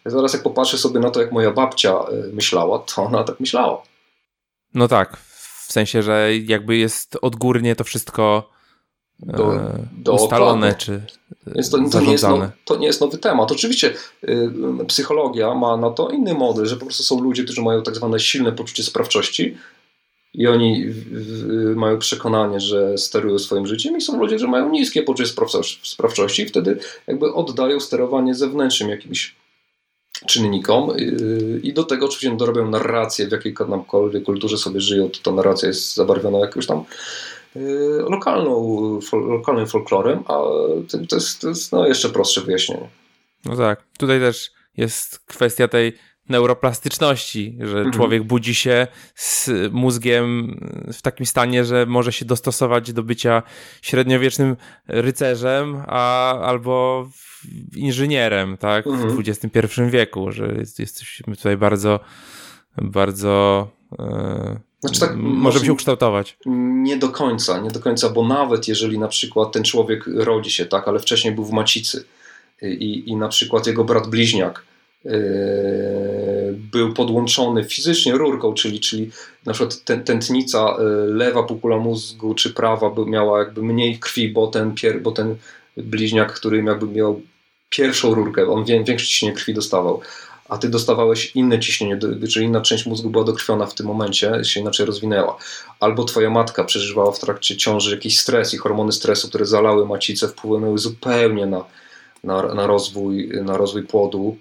Zaraz 0.05 0.33
jak 0.33 0.43
popatrzę 0.43 0.77
sobie 0.77 0.99
na 0.99 1.11
to, 1.11 1.21
jak 1.21 1.31
moja 1.31 1.51
babcia 1.51 1.93
y, 1.93 2.33
myślała, 2.33 2.79
to 2.79 3.03
ona 3.03 3.23
tak 3.23 3.39
myślała. 3.39 3.83
No 4.73 4.87
tak, 4.87 5.17
w 5.71 5.73
sensie, 5.73 6.03
że 6.03 6.29
jakby 6.37 6.77
jest 6.77 7.17
odgórnie 7.21 7.75
to 7.75 7.83
wszystko 7.83 8.49
do, 9.19 9.55
e, 9.55 9.87
do 9.91 10.13
ustalone, 10.13 10.75
czy 10.75 11.01
Więc 11.47 11.69
to, 11.69 11.89
to, 11.89 12.01
nie 12.01 12.11
jest 12.11 12.23
no, 12.23 12.51
to 12.65 12.75
nie 12.75 12.87
jest 12.87 13.01
nowy 13.01 13.17
temat. 13.17 13.51
Oczywiście 13.51 13.93
y, 14.23 14.51
psychologia 14.87 15.55
ma 15.55 15.77
na 15.77 15.89
to 15.89 16.09
inny 16.09 16.33
model, 16.33 16.65
że 16.65 16.77
po 16.77 16.85
prostu 16.85 17.03
są 17.03 17.21
ludzie, 17.21 17.43
którzy 17.43 17.61
mają 17.61 17.83
tak 17.83 17.95
zwane 17.95 18.19
silne 18.19 18.51
poczucie 18.51 18.83
sprawczości 18.83 19.57
i 20.33 20.47
oni 20.47 20.85
w, 20.87 20.95
w, 20.95 21.75
mają 21.75 21.99
przekonanie, 21.99 22.59
że 22.59 22.97
sterują 22.97 23.39
swoim 23.39 23.67
życiem 23.67 23.97
i 23.97 24.01
są 24.01 24.19
ludzie, 24.19 24.35
którzy 24.35 24.51
mają 24.51 24.69
niskie 24.69 25.03
poczucie 25.03 25.33
sprawczości 25.83 26.41
i 26.41 26.45
wtedy 26.45 26.79
jakby 27.07 27.33
oddają 27.33 27.79
sterowanie 27.79 28.35
zewnętrznym 28.35 28.89
jakimś 28.89 29.35
czynnikom 30.27 30.97
yy, 30.97 31.59
i 31.63 31.73
do 31.73 31.83
tego 31.83 32.05
oczywiście 32.05 32.37
dorobią 32.37 32.69
narrację, 32.69 33.27
w 33.27 33.31
jakiejkolwiek 33.31 34.23
kulturze 34.23 34.57
sobie 34.57 34.81
żyją, 34.81 35.09
to 35.09 35.19
ta 35.23 35.31
narracja 35.31 35.67
jest 35.67 35.95
zabarwiona 35.95 36.39
jakąś 36.39 36.67
tam 36.67 36.83
yy, 37.55 38.05
lokalną, 38.09 38.99
lokalnym 39.13 39.67
folklorem, 39.67 40.23
a 40.27 40.39
to 41.09 41.15
jest, 41.15 41.41
to 41.41 41.49
jest 41.49 41.71
no, 41.71 41.87
jeszcze 41.87 42.09
prostsze 42.09 42.41
wyjaśnienie. 42.41 42.89
No 43.45 43.55
tak, 43.55 43.83
tutaj 43.97 44.19
też 44.19 44.51
jest 44.77 45.19
kwestia 45.19 45.67
tej 45.67 45.93
neuroplastyczności, 46.29 47.57
że 47.59 47.77
mhm. 47.77 47.91
człowiek 47.91 48.23
budzi 48.23 48.55
się 48.55 48.87
z 49.15 49.49
mózgiem 49.71 50.59
w 50.93 51.01
takim 51.01 51.25
stanie, 51.25 51.65
że 51.65 51.85
może 51.85 52.11
się 52.11 52.25
dostosować 52.25 52.93
do 52.93 53.03
bycia 53.03 53.43
średniowiecznym 53.81 54.55
rycerzem, 54.87 55.83
a, 55.87 56.39
albo 56.39 57.07
inżynierem, 57.75 58.57
tak, 58.57 58.87
mhm. 58.87 59.09
w 59.09 59.19
XXI 59.19 59.81
wieku, 59.89 60.31
że 60.31 60.55
jest, 60.59 60.79
jesteśmy 60.79 61.35
tutaj 61.35 61.57
bardzo, 61.57 61.99
bardzo 62.77 63.67
e, 63.99 64.59
znaczy 64.81 64.99
tak, 64.99 65.15
może 65.15 65.59
się 65.59 65.73
ukształtować. 65.73 66.37
Nie 66.45 66.97
do 66.97 67.09
końca, 67.09 67.59
nie 67.59 67.71
do 67.71 67.79
końca, 67.79 68.09
bo 68.09 68.27
nawet 68.27 68.67
jeżeli 68.67 68.99
na 68.99 69.07
przykład 69.07 69.51
ten 69.51 69.63
człowiek 69.63 70.03
rodzi 70.07 70.51
się, 70.51 70.65
tak, 70.65 70.87
ale 70.87 70.99
wcześniej 70.99 71.33
był 71.33 71.45
w 71.45 71.51
macicy 71.51 72.05
i, 72.61 73.09
i 73.09 73.15
na 73.15 73.27
przykład 73.27 73.67
jego 73.67 73.83
brat 73.83 74.07
bliźniak 74.07 74.63
e, 75.05 75.11
był 76.53 76.93
podłączony 76.93 77.63
fizycznie 77.63 78.13
rurką, 78.13 78.53
czyli, 78.53 78.79
czyli 78.79 79.11
na 79.45 79.53
przykład 79.53 79.83
tętnica 80.05 80.59
e, 80.59 80.83
lewa 81.07 81.43
półkula 81.43 81.77
mózgu 81.77 82.35
czy 82.35 82.53
prawa 82.53 82.89
by 82.89 83.05
miała 83.05 83.39
jakby 83.39 83.63
mniej 83.63 83.99
krwi, 83.99 84.29
bo 84.29 84.47
ten, 84.47 84.75
pier, 84.75 85.01
bo 85.01 85.11
ten 85.11 85.35
bliźniak, 85.77 86.33
który 86.33 86.63
jakby 86.63 86.87
miał 86.87 87.21
pierwszą 87.69 88.13
rurkę, 88.13 88.49
on 88.49 88.65
większe 88.65 89.05
ciśnienie 89.05 89.35
krwi 89.35 89.53
dostawał, 89.53 90.01
a 90.49 90.57
ty 90.57 90.69
dostawałeś 90.69 91.35
inne 91.35 91.59
ciśnienie, 91.59 91.99
czyli 92.29 92.45
inna 92.45 92.61
część 92.61 92.85
mózgu 92.85 93.09
była 93.09 93.23
dokrwiona 93.23 93.65
w 93.65 93.75
tym 93.75 93.85
momencie, 93.85 94.43
się 94.43 94.59
inaczej 94.59 94.85
rozwinęła. 94.85 95.37
Albo 95.79 96.03
twoja 96.03 96.29
matka 96.29 96.63
przeżywała 96.63 97.11
w 97.11 97.19
trakcie 97.19 97.57
ciąży 97.57 97.91
jakiś 97.95 98.19
stres 98.19 98.53
i 98.53 98.57
hormony 98.57 98.91
stresu, 98.91 99.29
które 99.29 99.45
zalały 99.45 99.85
macicę, 99.85 100.27
wpłynęły 100.27 100.77
zupełnie 100.77 101.45
na, 101.45 101.65
na, 102.23 102.53
na, 102.53 102.67
rozwój, 102.67 103.29
na 103.43 103.57
rozwój 103.57 103.83
płodu. 103.83 104.37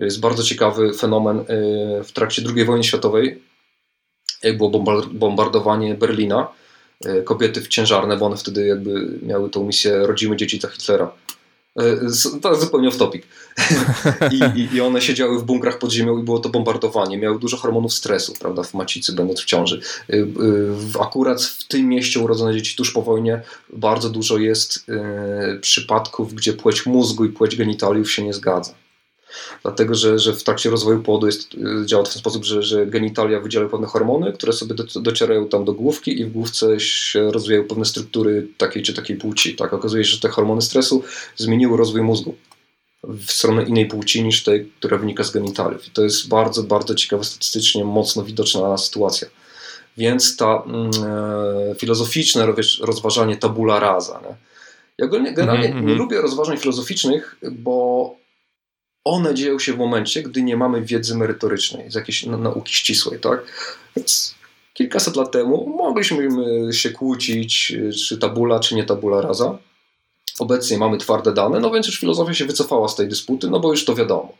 Jest 0.00 0.20
bardzo 0.20 0.42
ciekawy 0.42 0.94
fenomen 0.94 1.38
y, 1.38 1.44
w 2.04 2.12
trakcie 2.12 2.42
II 2.56 2.64
wojny 2.64 2.84
światowej, 2.84 3.42
było 4.56 4.70
bombardowanie 5.12 5.94
Berlina, 5.94 6.48
kobiety 7.24 7.60
w 7.60 7.68
ciężarne, 7.68 8.16
bo 8.16 8.26
one 8.26 8.36
wtedy 8.36 8.66
jakby 8.66 9.18
miały 9.22 9.50
tą 9.50 9.66
misję 9.66 10.06
rodzimy 10.06 10.36
dzieci 10.36 10.60
za 10.60 10.68
Hitlera 10.68 11.12
E, 11.76 11.96
to 12.40 12.50
jest 12.50 12.62
zupełnie 12.62 12.88
off 12.88 12.96
topic. 12.96 13.24
I, 14.32 14.60
i, 14.60 14.74
I, 14.74 14.80
one 14.80 15.00
siedziały 15.00 15.38
w 15.38 15.44
bunkrach 15.44 15.78
pod 15.78 15.92
ziemią 15.92 16.18
i 16.18 16.22
było 16.22 16.38
to 16.38 16.48
bombardowanie. 16.48 17.18
Miały 17.18 17.38
dużo 17.38 17.56
hormonów 17.56 17.94
stresu, 17.94 18.34
prawda, 18.40 18.62
w 18.62 18.74
macicy, 18.74 19.12
będąc 19.12 19.40
w 19.40 19.44
ciąży. 19.44 19.80
E, 20.10 20.16
e, 20.16 21.02
akurat 21.02 21.42
w 21.42 21.68
tym 21.68 21.88
mieście 21.88 22.20
urodzone 22.20 22.54
dzieci 22.54 22.76
tuż 22.76 22.92
po 22.92 23.02
wojnie 23.02 23.42
bardzo 23.72 24.10
dużo 24.10 24.38
jest 24.38 24.86
przypadków, 25.60 26.34
gdzie 26.34 26.52
płeć 26.52 26.86
mózgu 26.86 27.24
i 27.24 27.28
płeć 27.28 27.56
genitaliów 27.56 28.12
się 28.12 28.22
nie 28.22 28.32
zgadza. 28.32 28.74
Dlatego, 29.62 29.94
że, 29.94 30.18
że 30.18 30.32
w 30.32 30.42
trakcie 30.42 30.70
rozwoju 30.70 31.02
płodu 31.02 31.26
jest, 31.26 31.50
działa 31.84 32.04
w 32.04 32.12
ten 32.12 32.18
sposób, 32.18 32.44
że, 32.44 32.62
że 32.62 32.86
genitalia 32.86 33.40
wydzielają 33.40 33.70
pewne 33.70 33.86
hormony, 33.86 34.32
które 34.32 34.52
sobie 34.52 34.74
do, 34.74 34.84
docierają 35.00 35.48
tam 35.48 35.64
do 35.64 35.72
główki 35.72 36.20
i 36.20 36.24
w 36.24 36.32
główce 36.32 36.80
się 36.80 37.32
rozwijają 37.32 37.64
pewne 37.64 37.84
struktury 37.84 38.48
takiej 38.58 38.82
czy 38.82 38.94
takiej 38.94 39.16
płci. 39.16 39.56
Tak, 39.56 39.72
okazuje 39.72 40.04
się, 40.04 40.10
że 40.10 40.20
te 40.20 40.28
hormony 40.28 40.62
stresu 40.62 41.02
zmieniły 41.36 41.76
rozwój 41.76 42.02
mózgu 42.02 42.34
w 43.04 43.32
stronę 43.32 43.62
innej 43.62 43.86
płci 43.86 44.24
niż 44.24 44.44
tej, 44.44 44.72
która 44.78 44.98
wynika 44.98 45.24
z 45.24 45.30
genitaliów. 45.30 45.88
I 45.88 45.90
to 45.90 46.02
jest 46.02 46.28
bardzo, 46.28 46.62
bardzo 46.62 46.94
ciekawe, 46.94 47.24
statystycznie 47.24 47.84
mocno 47.84 48.22
widoczna 48.24 48.78
sytuacja. 48.78 49.28
Więc 49.96 50.36
ta 50.36 50.62
mm, 50.66 50.90
e, 51.70 51.74
filozoficzne 51.74 52.46
rozważanie 52.80 53.36
tabula 53.36 53.80
rasa. 53.80 54.20
Nie? 54.28 54.36
Ja 54.98 55.06
generalnie 55.06 55.68
mm 55.68 55.84
-hmm. 55.84 55.86
nie 55.86 55.94
lubię 55.94 56.20
rozważań 56.20 56.56
filozoficznych, 56.56 57.36
bo 57.52 58.14
one 59.06 59.34
dzieją 59.34 59.58
się 59.58 59.72
w 59.72 59.78
momencie, 59.78 60.22
gdy 60.22 60.42
nie 60.42 60.56
mamy 60.56 60.82
wiedzy 60.82 61.16
merytorycznej, 61.16 61.90
z 61.90 61.94
jakiejś 61.94 62.26
nauki 62.26 62.74
ścisłej, 62.74 63.20
tak? 63.20 63.40
Więc 63.96 64.34
kilkaset 64.74 65.16
lat 65.16 65.30
temu 65.30 65.74
mogliśmy 65.78 66.28
się 66.72 66.90
kłócić, 66.90 67.76
czy 68.08 68.18
tabula, 68.18 68.60
czy 68.60 68.74
nie 68.74 68.84
tabula 68.84 69.20
rasa. 69.20 69.58
Obecnie 70.38 70.78
mamy 70.78 70.98
twarde 70.98 71.32
dane, 71.32 71.60
no 71.60 71.70
więc 71.70 71.86
już 71.86 72.00
filozofia 72.00 72.34
się 72.34 72.44
wycofała 72.44 72.88
z 72.88 72.96
tej 72.96 73.08
dysputy, 73.08 73.50
no 73.50 73.60
bo 73.60 73.70
już 73.70 73.84
to 73.84 73.94
wiadomo. 73.94 74.32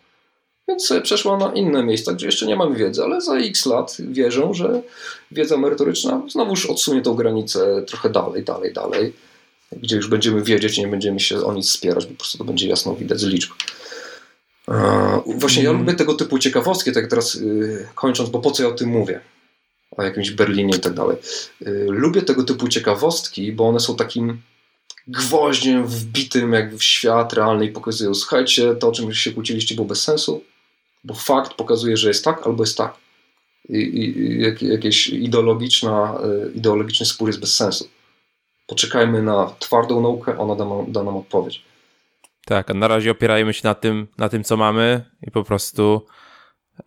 Więc 0.68 0.92
przeszła 1.02 1.36
na 1.36 1.52
inne 1.52 1.84
miejsca, 1.84 2.12
gdzie 2.12 2.26
jeszcze 2.26 2.46
nie 2.46 2.56
mamy 2.56 2.76
wiedzy, 2.76 3.02
ale 3.02 3.20
za 3.20 3.36
x 3.36 3.66
lat 3.66 3.96
wierzę, 3.98 4.48
że 4.52 4.82
wiedza 5.30 5.56
merytoryczna 5.56 6.22
znowuż 6.28 6.66
odsunie 6.66 7.02
tą 7.02 7.14
granicę 7.14 7.82
trochę 7.86 8.10
dalej, 8.10 8.44
dalej, 8.44 8.72
dalej, 8.72 9.12
gdzie 9.72 9.96
już 9.96 10.08
będziemy 10.08 10.42
wiedzieć, 10.42 10.78
nie 10.78 10.88
będziemy 10.88 11.20
się 11.20 11.44
o 11.44 11.52
nic 11.52 11.70
spierać, 11.70 12.06
po 12.06 12.14
prostu 12.14 12.38
to 12.38 12.44
będzie 12.44 12.68
jasno 12.68 12.94
widać 12.94 13.20
z 13.20 13.24
liczb. 13.24 13.50
Właśnie 15.26 15.62
ja 15.62 15.70
mm. 15.70 15.82
lubię 15.82 15.94
tego 15.94 16.14
typu 16.14 16.38
ciekawostki, 16.38 16.92
tak 16.92 17.06
teraz 17.06 17.34
yy, 17.34 17.88
kończąc, 17.94 18.30
bo 18.30 18.38
po 18.38 18.50
co 18.50 18.62
ja 18.62 18.68
o 18.68 18.72
tym 18.72 18.88
mówię? 18.88 19.20
o 19.96 20.02
jakimś 20.02 20.30
Berlinie 20.30 20.76
i 20.76 20.80
tak 20.80 20.94
dalej. 20.94 21.16
Lubię 21.88 22.22
tego 22.22 22.44
typu 22.44 22.68
ciekawostki, 22.68 23.52
bo 23.52 23.68
one 23.68 23.80
są 23.80 23.96
takim 23.96 24.42
gwoździem 25.08 25.86
wbitym 25.86 26.52
jakby 26.52 26.78
w 26.78 26.84
świat 26.84 27.32
realny 27.32 27.66
i 27.66 27.72
pokazują, 27.72 28.14
słuchajcie, 28.14 28.74
to 28.74 28.88
o 28.88 28.92
czym 28.92 29.14
się 29.14 29.32
kłóciliście 29.32 29.74
było 29.74 29.86
bez 29.86 30.02
sensu, 30.02 30.44
bo 31.04 31.14
fakt 31.14 31.54
pokazuje, 31.54 31.96
że 31.96 32.08
jest 32.08 32.24
tak 32.24 32.46
albo 32.46 32.62
jest 32.62 32.76
tak. 32.76 32.94
I, 33.68 33.76
i 33.76 34.42
jak, 34.42 34.62
jakieś 34.62 35.08
ideologiczna, 35.08 36.18
ideologiczny 36.54 37.06
spór 37.06 37.28
jest 37.28 37.40
bez 37.40 37.54
sensu. 37.54 37.88
Poczekajmy 38.66 39.22
na 39.22 39.54
twardą 39.58 40.00
naukę, 40.00 40.38
ona 40.38 40.56
da, 40.56 40.64
da 40.88 41.02
nam 41.02 41.16
odpowiedź. 41.16 41.62
Tak, 42.48 42.70
a 42.70 42.74
na 42.74 42.88
razie 42.88 43.10
opierajmy 43.10 43.54
się 43.54 43.60
na 43.64 43.74
tym, 43.74 44.06
na 44.18 44.28
tym, 44.28 44.44
co 44.44 44.56
mamy 44.56 45.04
i 45.22 45.30
po 45.30 45.44
prostu, 45.44 46.06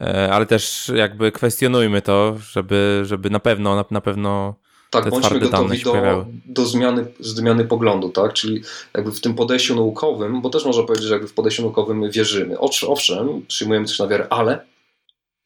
e, 0.01 0.33
ale 0.33 0.45
też 0.45 0.91
jakby 0.95 1.31
kwestionujmy 1.31 2.01
to, 2.01 2.37
żeby, 2.51 3.01
żeby 3.05 3.29
na 3.29 3.39
pewno, 3.39 3.75
na, 3.75 3.85
na 3.91 4.01
pewno 4.01 4.55
tak, 4.89 5.03
te 5.03 5.09
bądźmy 5.09 5.39
gotowi 5.39 5.83
do, 5.83 6.25
do 6.45 6.65
zmiany, 6.65 7.05
zmiany 7.19 7.65
poglądu, 7.65 8.09
tak? 8.09 8.33
Czyli 8.33 8.61
jakby 8.93 9.11
w 9.11 9.21
tym 9.21 9.33
podejściu 9.35 9.75
naukowym, 9.75 10.41
bo 10.41 10.49
też 10.49 10.65
można 10.65 10.83
powiedzieć, 10.83 11.07
że 11.07 11.13
jakby 11.13 11.27
w 11.27 11.33
podejściu 11.33 11.61
naukowym 11.61 11.99
my 11.99 12.11
wierzymy. 12.11 12.59
Owszem, 12.59 13.45
przyjmujemy 13.47 13.87
coś 13.87 13.99
na 13.99 14.07
wiarę, 14.07 14.27
ale 14.29 14.65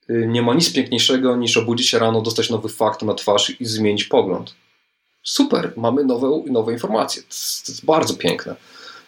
y, 0.10 0.26
nie 0.28 0.42
ma 0.42 0.54
nic 0.54 0.74
piękniejszego 0.74 1.36
niż 1.36 1.58
obudzić 1.58 1.90
się 1.90 2.00
rano, 2.00 2.22
dostać 2.22 2.50
nowy 2.50 2.70
fakt 2.70 3.02
na 3.02 3.14
twarz 3.14 3.62
i 3.62 3.66
zmienić 3.66 4.04
pogląd. 4.04 4.56
Super, 5.24 5.74
mamy 5.78 6.04
nowe, 6.04 6.44
nowe 6.48 6.74
informacje. 6.74 7.22
To 7.22 7.28
jest, 7.28 7.66
to 7.66 7.72
jest 7.72 7.86
bardzo 7.86 8.14
piękne. 8.14 8.56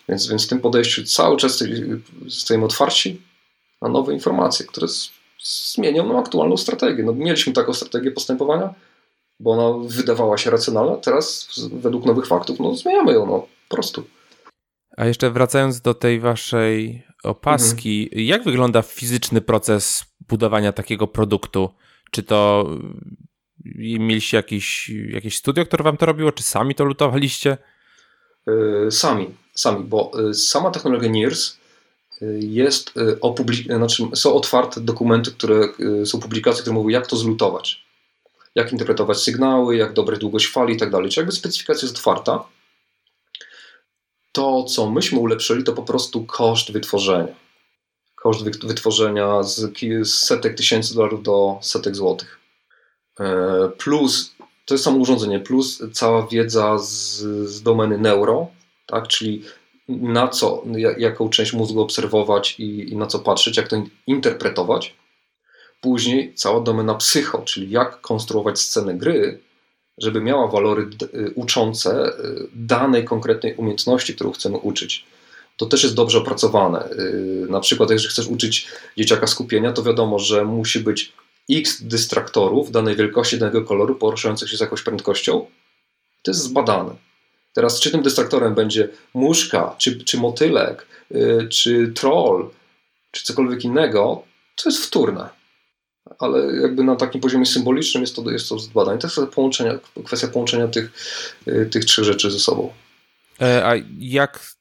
Więc, 0.09 0.27
więc 0.27 0.45
w 0.45 0.49
tym 0.49 0.59
podejściu 0.59 1.03
cały 1.03 1.37
czas 1.37 1.63
stajemy 2.29 2.65
otwarci 2.65 3.21
na 3.81 3.89
nowe 3.89 4.13
informacje, 4.13 4.65
które 4.65 4.87
zmienią 5.43 6.07
nam 6.07 6.17
aktualną 6.17 6.57
strategię. 6.57 7.03
No, 7.03 7.13
mieliśmy 7.13 7.53
taką 7.53 7.73
strategię 7.73 8.11
postępowania, 8.11 8.73
bo 9.39 9.51
ona 9.51 9.87
wydawała 9.87 10.37
się 10.37 10.49
racjonalna, 10.49 10.97
teraz 10.97 11.49
według 11.71 12.05
nowych 12.05 12.27
faktów 12.27 12.59
no, 12.59 12.75
zmieniamy 12.75 13.13
ją 13.13 13.25
no, 13.25 13.47
po 13.69 13.75
prostu. 13.75 14.03
A 14.97 15.05
jeszcze 15.05 15.31
wracając 15.31 15.81
do 15.81 15.93
tej 15.93 16.19
waszej 16.19 17.03
opaski, 17.23 18.03
mhm. 18.03 18.27
jak 18.27 18.43
wygląda 18.43 18.81
fizyczny 18.81 19.41
proces 19.41 20.05
budowania 20.29 20.71
takiego 20.71 21.07
produktu? 21.07 21.69
Czy 22.11 22.23
to 22.23 22.69
mieliście 23.99 24.37
jakieś, 24.37 24.89
jakieś 24.89 25.35
studio, 25.35 25.65
które 25.65 25.83
wam 25.83 25.97
to 25.97 26.05
robiło, 26.05 26.31
czy 26.31 26.43
sami 26.43 26.75
to 26.75 26.83
lutowaliście? 26.83 27.57
Yy, 28.47 28.91
sami 28.91 29.35
sami, 29.55 29.83
bo 29.83 30.11
y, 30.29 30.33
sama 30.33 30.71
technologia 30.71 31.09
NIRS 31.09 31.57
y, 32.21 32.39
jest 32.41 32.93
y, 32.97 33.75
znaczy 33.77 34.03
są 34.15 34.33
otwarte 34.33 34.81
dokumenty, 34.81 35.31
które 35.31 35.67
są 36.05 36.19
publikacje, 36.19 36.61
które 36.61 36.73
mówią, 36.73 36.87
jak 36.89 37.07
to 37.07 37.17
zlutować, 37.17 37.85
jak 38.55 38.71
interpretować 38.71 39.17
sygnały, 39.17 39.75
jak 39.75 39.93
dobrać 39.93 40.19
długość 40.19 40.47
fali 40.47 40.73
i 40.73 40.77
tak 40.77 40.91
dalej. 40.91 41.09
Czyli 41.09 41.19
jakby 41.19 41.31
specyfikacja 41.31 41.85
jest 41.85 41.97
otwarta. 41.97 42.43
To, 44.31 44.63
co 44.63 44.89
myśmy 44.89 45.19
ulepszyli, 45.19 45.63
to 45.63 45.73
po 45.73 45.83
prostu 45.83 46.25
koszt 46.25 46.71
wytworzenia. 46.71 47.35
Koszt 48.15 48.43
wytworzenia 48.43 49.43
z, 49.43 49.71
setek 50.03 50.57
tysięcy 50.57 50.95
dolarów 50.95 51.23
do 51.23 51.59
setek 51.61 51.95
złotych. 51.95 52.39
Plus, 53.77 54.34
to 54.65 54.73
jest 54.73 54.83
samo 54.83 54.97
urządzenie, 54.97 55.39
plus 55.39 55.83
cała 55.93 56.27
wiedza 56.27 56.77
z, 56.77 57.19
z 57.49 57.61
domeny 57.61 57.97
neuro, 57.97 58.47
tak? 58.85 59.07
czyli 59.07 59.43
na 59.87 60.27
co, 60.27 60.63
jaką 60.97 61.29
część 61.29 61.53
mózgu 61.53 61.81
obserwować 61.81 62.59
i, 62.59 62.93
i 62.93 62.97
na 62.97 63.07
co 63.07 63.19
patrzeć, 63.19 63.57
jak 63.57 63.67
to 63.67 63.83
interpretować. 64.07 64.95
Później 65.81 66.33
cała 66.35 66.61
domena 66.61 66.95
psycho, 66.95 67.41
czyli 67.41 67.69
jak 67.69 68.01
konstruować 68.01 68.59
scenę 68.59 68.93
gry, 68.93 69.39
żeby 69.97 70.21
miała 70.21 70.47
walory 70.47 70.89
y, 71.13 71.31
uczące 71.35 72.09
y, 72.09 72.47
danej 72.55 73.05
konkretnej 73.05 73.55
umiejętności, 73.55 74.15
którą 74.15 74.31
chcemy 74.31 74.57
uczyć. 74.57 75.05
To 75.57 75.65
też 75.65 75.83
jest 75.83 75.95
dobrze 75.95 76.17
opracowane. 76.17 76.91
Y, 76.91 77.47
na 77.49 77.59
przykład, 77.59 77.89
jeżeli 77.89 78.09
chcesz 78.09 78.27
uczyć 78.27 78.67
dzieciaka 78.97 79.27
skupienia, 79.27 79.73
to 79.73 79.83
wiadomo, 79.83 80.19
że 80.19 80.45
musi 80.45 80.79
być 80.79 81.13
x 81.51 81.81
dystraktorów 81.81 82.71
danej 82.71 82.95
wielkości, 82.95 83.37
danego 83.37 83.63
koloru, 83.63 83.95
poruszających 83.95 84.49
się 84.49 84.57
z 84.57 84.59
jakąś 84.59 84.81
prędkością. 84.81 85.45
To 86.23 86.31
jest 86.31 86.41
zbadane. 86.41 86.95
Teraz 87.53 87.79
czy 87.79 87.91
tym 87.91 88.01
dystraktorem 88.01 88.55
będzie 88.55 88.89
muszka, 89.13 89.75
czy, 89.77 90.03
czy 90.03 90.17
motylek, 90.17 90.87
yy, 91.11 91.47
czy 91.49 91.91
troll, 91.95 92.49
czy 93.11 93.23
cokolwiek 93.23 93.63
innego, 93.63 94.23
to 94.55 94.69
jest 94.69 94.85
wtórne. 94.85 95.29
Ale 96.19 96.55
jakby 96.61 96.83
na 96.83 96.95
takim 96.95 97.21
poziomie 97.21 97.45
symbolicznym 97.45 98.03
jest 98.03 98.15
to, 98.15 98.31
jest 98.31 98.49
to 98.49 98.59
zbadanie. 98.59 98.99
To 98.99 99.07
jest 99.07 99.33
połączenia, 99.33 99.79
kwestia 100.05 100.27
połączenia 100.27 100.67
tych, 100.67 100.91
yy, 101.45 101.65
tych 101.65 101.85
trzech 101.85 102.05
rzeczy 102.05 102.31
ze 102.31 102.39
sobą. 102.39 102.73
E, 103.41 103.65
a 103.65 103.73
jak 103.99 104.55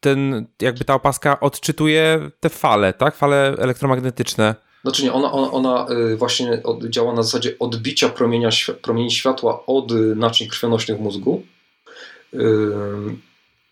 ten, 0.00 0.46
jakby 0.60 0.84
ta 0.84 0.94
opaska 0.94 1.40
odczytuje 1.40 2.30
te 2.40 2.48
fale, 2.48 2.92
tak? 2.92 3.16
Fale 3.16 3.56
elektromagnetyczne. 3.58 4.54
Znaczy 4.82 5.02
nie, 5.02 5.12
ona, 5.12 5.32
ona, 5.32 5.50
ona 5.50 5.86
y, 6.12 6.16
właśnie 6.16 6.62
działa 6.88 7.12
na 7.12 7.22
zasadzie 7.22 7.58
odbicia 7.58 8.08
promienia, 8.08 8.50
promieni 8.82 9.10
światła 9.10 9.66
od 9.66 9.92
naczyń 10.16 10.48
krwionośnych 10.48 11.00
mózgu 11.00 11.42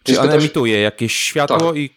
Czyli 0.09 0.19
on 0.19 0.31
emituje 0.31 0.81
jakieś 0.81 1.17
światło, 1.17 1.59
tak. 1.59 1.77
i, 1.77 1.91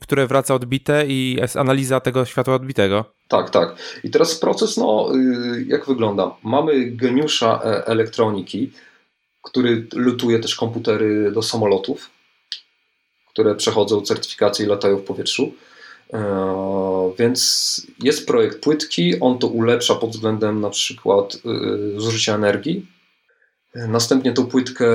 które 0.00 0.26
wraca 0.26 0.54
odbite 0.54 1.06
i 1.06 1.36
jest 1.40 1.56
analiza 1.56 2.00
tego 2.00 2.24
światła 2.24 2.54
odbitego. 2.54 3.04
Tak, 3.28 3.50
tak. 3.50 3.76
I 4.04 4.10
teraz 4.10 4.34
proces, 4.34 4.76
no, 4.76 5.08
y, 5.14 5.64
jak 5.68 5.86
wygląda? 5.86 6.36
Mamy 6.42 6.90
geniusza 6.90 7.60
e, 7.64 7.86
elektroniki, 7.86 8.72
który 9.42 9.86
lutuje 9.94 10.38
też 10.38 10.54
komputery 10.54 11.32
do 11.32 11.42
samolotów, 11.42 12.10
które 13.28 13.54
przechodzą 13.54 14.00
certyfikację 14.00 14.66
i 14.66 14.68
latają 14.68 14.96
w 14.96 15.02
powietrzu. 15.02 15.52
E, 16.14 17.12
więc 17.18 17.86
jest 18.02 18.26
projekt 18.26 18.60
płytki, 18.60 19.20
on 19.20 19.38
to 19.38 19.46
ulepsza 19.46 19.94
pod 19.94 20.10
względem 20.10 20.60
na 20.60 20.70
przykład 20.70 21.34
y, 21.34 22.00
zużycia 22.00 22.34
energii. 22.34 22.86
Następnie 23.74 24.32
tą 24.32 24.46
płytkę 24.46 24.86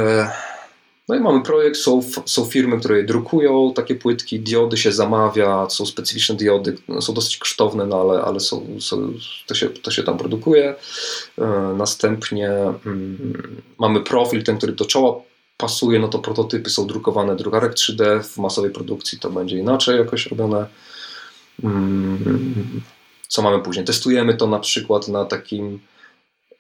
no 1.10 1.16
i 1.16 1.20
mamy 1.20 1.42
projekt, 1.42 1.78
są, 1.78 2.02
są 2.26 2.46
firmy, 2.46 2.80
które 2.80 3.04
drukują 3.04 3.74
takie 3.76 3.96
płytki, 3.96 4.40
diody 4.40 4.78
się 4.78 4.92
zamawia, 4.92 5.70
są 5.70 5.86
specyficzne 5.86 6.36
diody, 6.36 6.78
są 7.02 7.14
dosyć 7.14 7.38
kosztowne, 7.38 7.86
no 7.86 8.02
ale, 8.02 8.22
ale 8.22 8.40
są, 8.40 8.68
są, 8.80 9.14
to, 9.48 9.56
się, 9.56 9.70
to 9.70 9.92
się 9.92 10.04
tam 10.04 10.18
produkuje. 10.18 10.76
E, 11.38 11.74
następnie 11.78 12.50
mm, 12.86 13.62
mamy 13.80 14.02
profil, 14.02 14.44
ten, 14.44 14.58
który 14.58 14.74
do 14.74 14.86
czoła 14.86 15.22
pasuje, 15.58 16.00
no 16.00 16.08
to 16.08 16.20
prototypy 16.20 16.70
są 16.70 16.88
drukowane 16.88 17.36
drukarek 17.36 17.74
3D, 17.74 18.24
w 18.24 18.38
masowej 18.38 18.72
produkcji 18.72 19.20
to 19.20 19.30
będzie 19.30 19.58
inaczej 19.58 19.98
jakoś 19.98 20.28
robione. 20.28 20.66
Mm, 21.64 22.82
co 23.28 23.42
mamy 23.42 23.64
później? 23.64 23.86
Testujemy 23.86 24.34
to 24.34 24.48
na 24.48 24.60
przykład 24.60 25.08
na 25.08 25.26
takim 25.26 25.80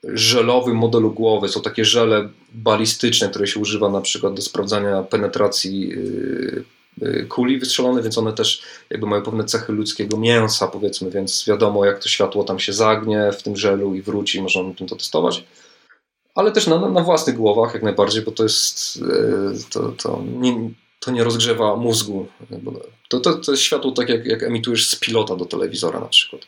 żelowym 0.04 0.78
modelu 0.78 1.12
głowy. 1.12 1.50
Są 1.50 1.62
takie 1.62 1.86
żele 1.86 2.30
balistyczne, 2.52 3.30
które 3.30 3.48
się 3.48 3.60
używa 3.60 3.90
na 3.90 4.02
przykład 4.02 4.34
do 4.34 4.42
sprawdzania 4.42 5.04
penetracji 5.04 5.94
y, 5.94 6.64
y, 7.04 7.26
kuli 7.30 7.60
wystrzelonej, 7.60 8.04
więc 8.04 8.18
one 8.18 8.34
też 8.34 8.64
jakby 8.90 9.08
mają 9.08 9.22
pewne 9.22 9.44
cechy 9.44 9.74
ludzkiego 9.74 10.18
mięsa, 10.18 10.68
powiedzmy, 10.68 11.12
więc 11.12 11.46
wiadomo, 11.48 11.86
jak 11.86 12.00
to 12.00 12.10
światło 12.10 12.44
tam 12.44 12.60
się 12.60 12.74
zagnie 12.74 13.32
w 13.32 13.44
tym 13.44 13.58
żelu 13.58 13.96
i 13.96 14.02
wróci, 14.02 14.42
można 14.42 14.64
na 14.64 14.74
tym 14.74 14.88
to 14.88 14.96
testować. 14.96 15.44
Ale 16.36 16.52
też 16.52 16.68
na, 16.68 16.90
na 16.90 17.02
własnych 17.02 17.36
głowach 17.36 17.74
jak 17.74 17.84
najbardziej, 17.84 18.22
bo 18.24 18.32
to 18.32 18.44
jest 18.44 18.96
y, 18.96 19.70
to, 19.70 19.92
to, 20.04 20.24
nie, 20.26 20.70
to 21.00 21.12
nie 21.12 21.24
rozgrzewa 21.24 21.76
mózgu. 21.76 22.28
To, 23.10 23.20
to, 23.20 23.34
to 23.34 23.52
jest 23.52 23.64
światło 23.64 23.92
tak, 23.92 24.10
jak, 24.10 24.26
jak 24.26 24.44
emitujesz 24.44 24.90
z 24.90 24.96
pilota 24.96 25.36
do 25.36 25.46
telewizora 25.46 26.00
na 26.00 26.08
przykład. 26.08 26.42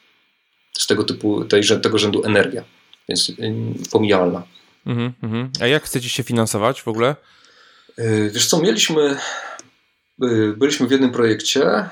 Z 0.73 0.88
tego 0.88 1.03
typu, 1.03 1.45
tej, 1.45 1.64
tego 1.82 1.98
rzędu 1.98 2.23
energia 2.26 2.64
więc 3.11 3.30
y, 3.30 3.90
pomijalna. 3.91 4.44
Mm 4.86 5.14
-hmm. 5.23 5.48
A 5.61 5.68
jak 5.68 5.84
chcecie 5.84 6.10
się 6.10 6.23
finansować 6.23 6.82
w 6.82 6.88
ogóle? 6.88 7.15
Y, 7.99 8.32
wiesz 8.34 8.48
co, 8.48 8.61
mieliśmy, 8.61 9.18
y, 10.23 10.53
byliśmy 10.57 10.88
w 10.88 10.91
jednym 10.91 11.11
projekcie 11.11 11.90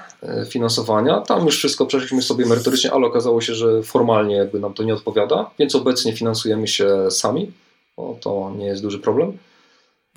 finansowania, 0.49 1.21
tam 1.21 1.45
już 1.45 1.57
wszystko 1.57 1.85
przeszliśmy 1.85 2.21
sobie 2.21 2.45
merytorycznie, 2.45 2.91
ale 2.91 3.07
okazało 3.07 3.41
się, 3.41 3.55
że 3.55 3.83
formalnie 3.83 4.35
jakby 4.35 4.59
nam 4.59 4.73
to 4.73 4.83
nie 4.83 4.93
odpowiada, 4.93 5.51
więc 5.59 5.75
obecnie 5.75 6.13
finansujemy 6.13 6.67
się 6.67 7.11
sami, 7.11 7.51
bo 7.97 8.19
to 8.21 8.53
nie 8.57 8.65
jest 8.65 8.81
duży 8.81 8.99
problem. 8.99 9.37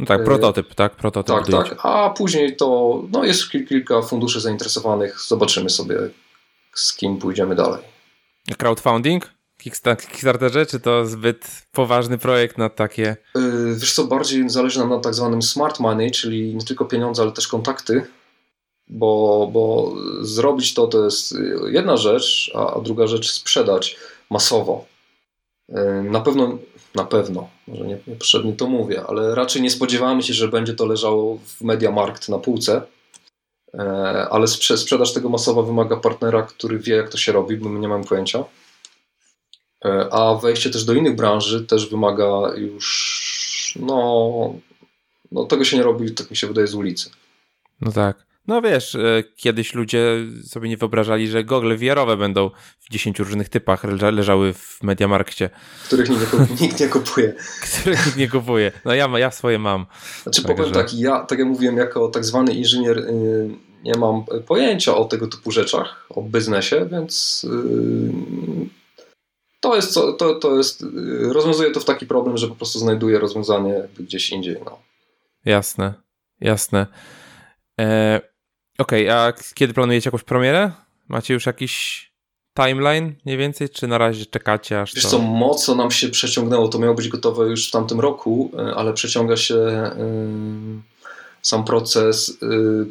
No 0.02 0.06
tak, 0.06 0.24
prototyp, 0.24 0.74
tak? 0.74 0.96
Prototyp 0.96 1.36
tak, 1.36 1.68
tak, 1.68 1.78
a 1.82 2.10
później 2.10 2.56
to, 2.56 3.02
no 3.12 3.24
jest 3.24 3.50
kilka 3.50 4.02
funduszy 4.02 4.40
zainteresowanych, 4.40 5.20
zobaczymy 5.20 5.70
sobie 5.70 5.98
z 6.74 6.94
kim 6.96 7.18
pójdziemy 7.18 7.54
dalej. 7.54 7.82
Crowdfunding? 8.58 9.30
Kickstarterze, 9.58 10.66
czy 10.66 10.80
to 10.80 11.06
zbyt 11.06 11.66
poważny 11.72 12.18
projekt 12.18 12.58
na 12.58 12.68
takie? 12.68 13.16
Yy, 13.34 13.74
wiesz 13.76 13.92
co, 13.92 14.04
bardziej 14.04 14.50
zależy 14.50 14.78
nam 14.78 14.90
na 14.90 14.98
tak 14.98 15.14
zwanym 15.14 15.42
smart 15.42 15.80
money, 15.80 16.10
czyli 16.10 16.54
nie 16.54 16.64
tylko 16.64 16.84
pieniądze, 16.84 17.22
ale 17.22 17.32
też 17.32 17.48
kontakty, 17.48 18.06
bo, 18.88 19.48
bo 19.52 19.94
zrobić 20.20 20.74
to 20.74 20.86
to 20.86 21.04
jest 21.04 21.34
jedna 21.66 21.96
rzecz, 21.96 22.52
a, 22.54 22.80
druga 22.80 23.06
rzecz 23.06 23.30
sprzedać 23.30 23.96
masowo. 24.30 24.84
Yy, 25.68 26.02
na 26.02 26.20
pewno 26.20 26.58
na 26.94 27.04
pewno. 27.04 27.48
Może 27.68 27.84
nie, 27.84 27.98
niepotrzebnie 28.06 28.52
to 28.52 28.66
mówię, 28.66 29.04
ale 29.08 29.34
raczej 29.34 29.62
nie 29.62 29.70
spodziewamy 29.70 30.22
się, 30.22 30.34
że 30.34 30.48
będzie 30.48 30.74
to 30.74 30.86
leżało 30.86 31.38
w 31.38 31.60
Mediamarkt 31.60 32.28
na 32.28 32.38
półce. 32.38 32.82
E, 33.74 33.82
ale 34.30 34.46
sprzedaż 34.48 35.12
tego 35.12 35.28
masowa 35.28 35.62
wymaga 35.62 35.96
partnera, 35.96 36.42
który 36.42 36.78
wie, 36.78 36.96
jak 36.96 37.08
to 37.08 37.18
się 37.18 37.32
robi, 37.32 37.56
bo 37.56 37.68
my 37.68 37.80
nie 37.80 37.88
mamy 37.88 38.04
pojęcia. 38.04 38.44
E, 39.84 40.08
a 40.12 40.34
wejście 40.34 40.70
też 40.70 40.84
do 40.84 40.92
innych 40.92 41.16
branży 41.16 41.66
też 41.66 41.90
wymaga 41.90 42.54
już, 42.56 43.78
no, 43.80 44.54
no 45.32 45.44
tego 45.44 45.64
się 45.64 45.76
nie 45.76 45.82
robi, 45.82 46.14
tak 46.14 46.30
mi 46.30 46.36
się 46.36 46.46
wydaje, 46.46 46.66
z 46.66 46.74
ulicy. 46.74 47.10
No 47.80 47.92
tak. 47.92 48.31
No 48.46 48.62
wiesz, 48.62 48.94
e, 48.94 49.22
kiedyś 49.36 49.74
ludzie 49.74 50.16
sobie 50.44 50.68
nie 50.68 50.76
wyobrażali, 50.76 51.28
że 51.28 51.44
gogle 51.44 51.76
VR-owe 51.76 52.16
będą 52.16 52.50
w 52.80 52.90
10 52.90 53.18
różnych 53.18 53.48
typach 53.48 53.84
leżały 54.12 54.52
w 54.52 54.82
Mediamarkcie. 54.82 55.50
Których 55.84 56.08
nikt 56.60 56.80
nie 56.80 56.88
kupuje. 56.88 57.34
Których 57.62 58.06
nikt 58.06 58.18
nie 58.18 58.28
kupuje. 58.28 58.72
No 58.84 58.94
ja, 58.94 59.18
ja 59.18 59.30
swoje 59.30 59.58
mam. 59.58 59.86
Znaczy 60.22 60.42
tak, 60.42 60.56
powiem 60.56 60.72
tak, 60.72 60.94
ja, 60.94 61.20
tak 61.20 61.38
jak 61.38 61.48
mówiłem, 61.48 61.76
jako 61.76 62.08
tak 62.08 62.24
zwany 62.24 62.54
inżynier 62.54 62.98
y, 62.98 63.50
nie 63.84 63.94
mam 63.98 64.24
pojęcia 64.46 64.96
o 64.96 65.04
tego 65.04 65.26
typu 65.26 65.50
rzeczach, 65.50 66.06
o 66.10 66.22
biznesie, 66.22 66.88
więc 66.92 67.44
y, 67.44 68.12
to 69.60 69.76
jest, 69.76 69.94
to, 69.94 70.34
to 70.34 70.56
jest, 70.56 70.82
y, 70.82 70.88
rozwiązuje 71.32 71.70
to 71.70 71.80
w 71.80 71.84
taki 71.84 72.06
problem, 72.06 72.36
że 72.36 72.48
po 72.48 72.54
prostu 72.54 72.78
znajduję 72.78 73.18
rozwiązanie 73.18 73.88
gdzieś 73.98 74.30
indziej. 74.30 74.56
No. 74.64 74.78
Jasne, 75.44 75.94
jasne. 76.40 76.86
E, 77.80 78.20
Okej, 78.78 79.08
okay, 79.08 79.18
a 79.18 79.32
kiedy 79.54 79.74
planujecie 79.74 80.08
jakąś 80.08 80.22
premierę? 80.22 80.72
Macie 81.08 81.34
już 81.34 81.46
jakiś 81.46 82.12
timeline 82.56 83.14
mniej 83.24 83.38
więcej, 83.38 83.68
czy 83.68 83.86
na 83.86 83.98
razie 83.98 84.26
czekacie 84.26 84.80
aż 84.80 84.94
Wiesz 84.94 85.04
to... 85.04 85.10
co, 85.10 85.18
mocno 85.18 85.74
nam 85.74 85.90
się 85.90 86.08
przeciągnęło, 86.08 86.68
to 86.68 86.78
miało 86.78 86.94
być 86.94 87.08
gotowe 87.08 87.46
już 87.46 87.68
w 87.68 87.70
tamtym 87.70 88.00
roku, 88.00 88.50
e, 88.58 88.74
ale 88.74 88.92
przeciąga 88.92 89.36
się 89.36 89.54
y, 89.54 89.90
sam 91.42 91.64
proces 91.64 92.28
y, 92.28 92.86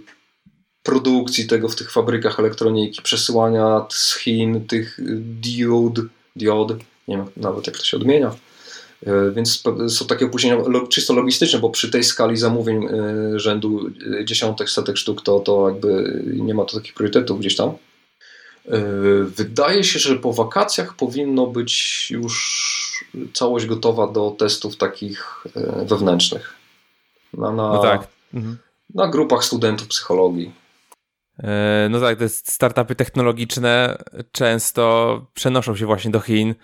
produkcji 0.84 1.48
tego 1.48 1.70
w 1.70 1.76
tych 1.76 1.92
fabrykach 1.92 2.40
elektroniki, 2.40 3.02
przesyłania 3.02 3.86
z 3.90 4.18
Chin 4.18 4.68
tych 4.68 5.00
diod, 5.20 6.00
diod, 6.36 6.72
nie 7.08 7.18
wiem 7.18 7.26
nawet 7.38 7.68
jak 7.68 7.78
to 7.78 7.84
się 7.84 7.98
odmienia, 7.98 8.36
więc 9.34 9.64
są 9.90 10.08
takie 10.08 10.26
opóźnienia 10.26 10.58
czysto 10.90 11.14
logistyczne, 11.14 11.60
bo 11.60 11.70
przy 11.70 11.92
tej 11.92 12.04
skali 12.04 12.38
zamówień 12.38 12.86
e, 12.86 12.90
rzędu 13.40 13.90
e, 14.20 14.26
dziesiątek, 14.26 14.70
setek 14.70 14.98
sztuk 14.98 15.22
to, 15.22 15.40
to 15.40 15.70
jakby 15.70 16.22
nie 16.26 16.54
ma 16.54 16.66
to 16.66 16.78
takich 16.78 16.94
priorytetów 16.94 17.40
gdzieś 17.40 17.56
tam. 17.56 17.72
Wydaje 19.26 19.84
się, 19.84 20.00
że 20.00 20.16
po 20.16 20.34
wakacjach 20.34 20.94
powinno 20.96 21.48
być 21.48 22.08
już 22.12 23.06
całość 23.34 23.66
gotowa 23.66 24.08
do 24.08 24.36
testów 24.40 24.78
takich 24.78 25.46
wewnętrznych. 25.86 26.54
Na, 27.34 27.52
na, 27.52 27.70
no 27.70 27.82
tak. 27.82 28.08
Mhm. 28.34 28.58
na 28.96 29.08
grupach 29.08 29.46
studentów 29.46 29.88
psychologii. 29.88 30.52
No 31.90 32.00
tak, 32.00 32.20
te 32.20 32.30
startupy 32.30 32.96
technologiczne 32.96 33.98
często 34.32 35.26
przenoszą 35.34 35.76
się 35.76 35.86
właśnie 35.86 36.12
do 36.12 36.20
Chin 36.20 36.56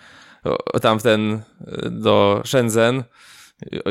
tam 0.81 0.99
w 0.99 1.03
ten, 1.03 1.41
do 1.91 2.41
Shenzhen, 2.45 3.03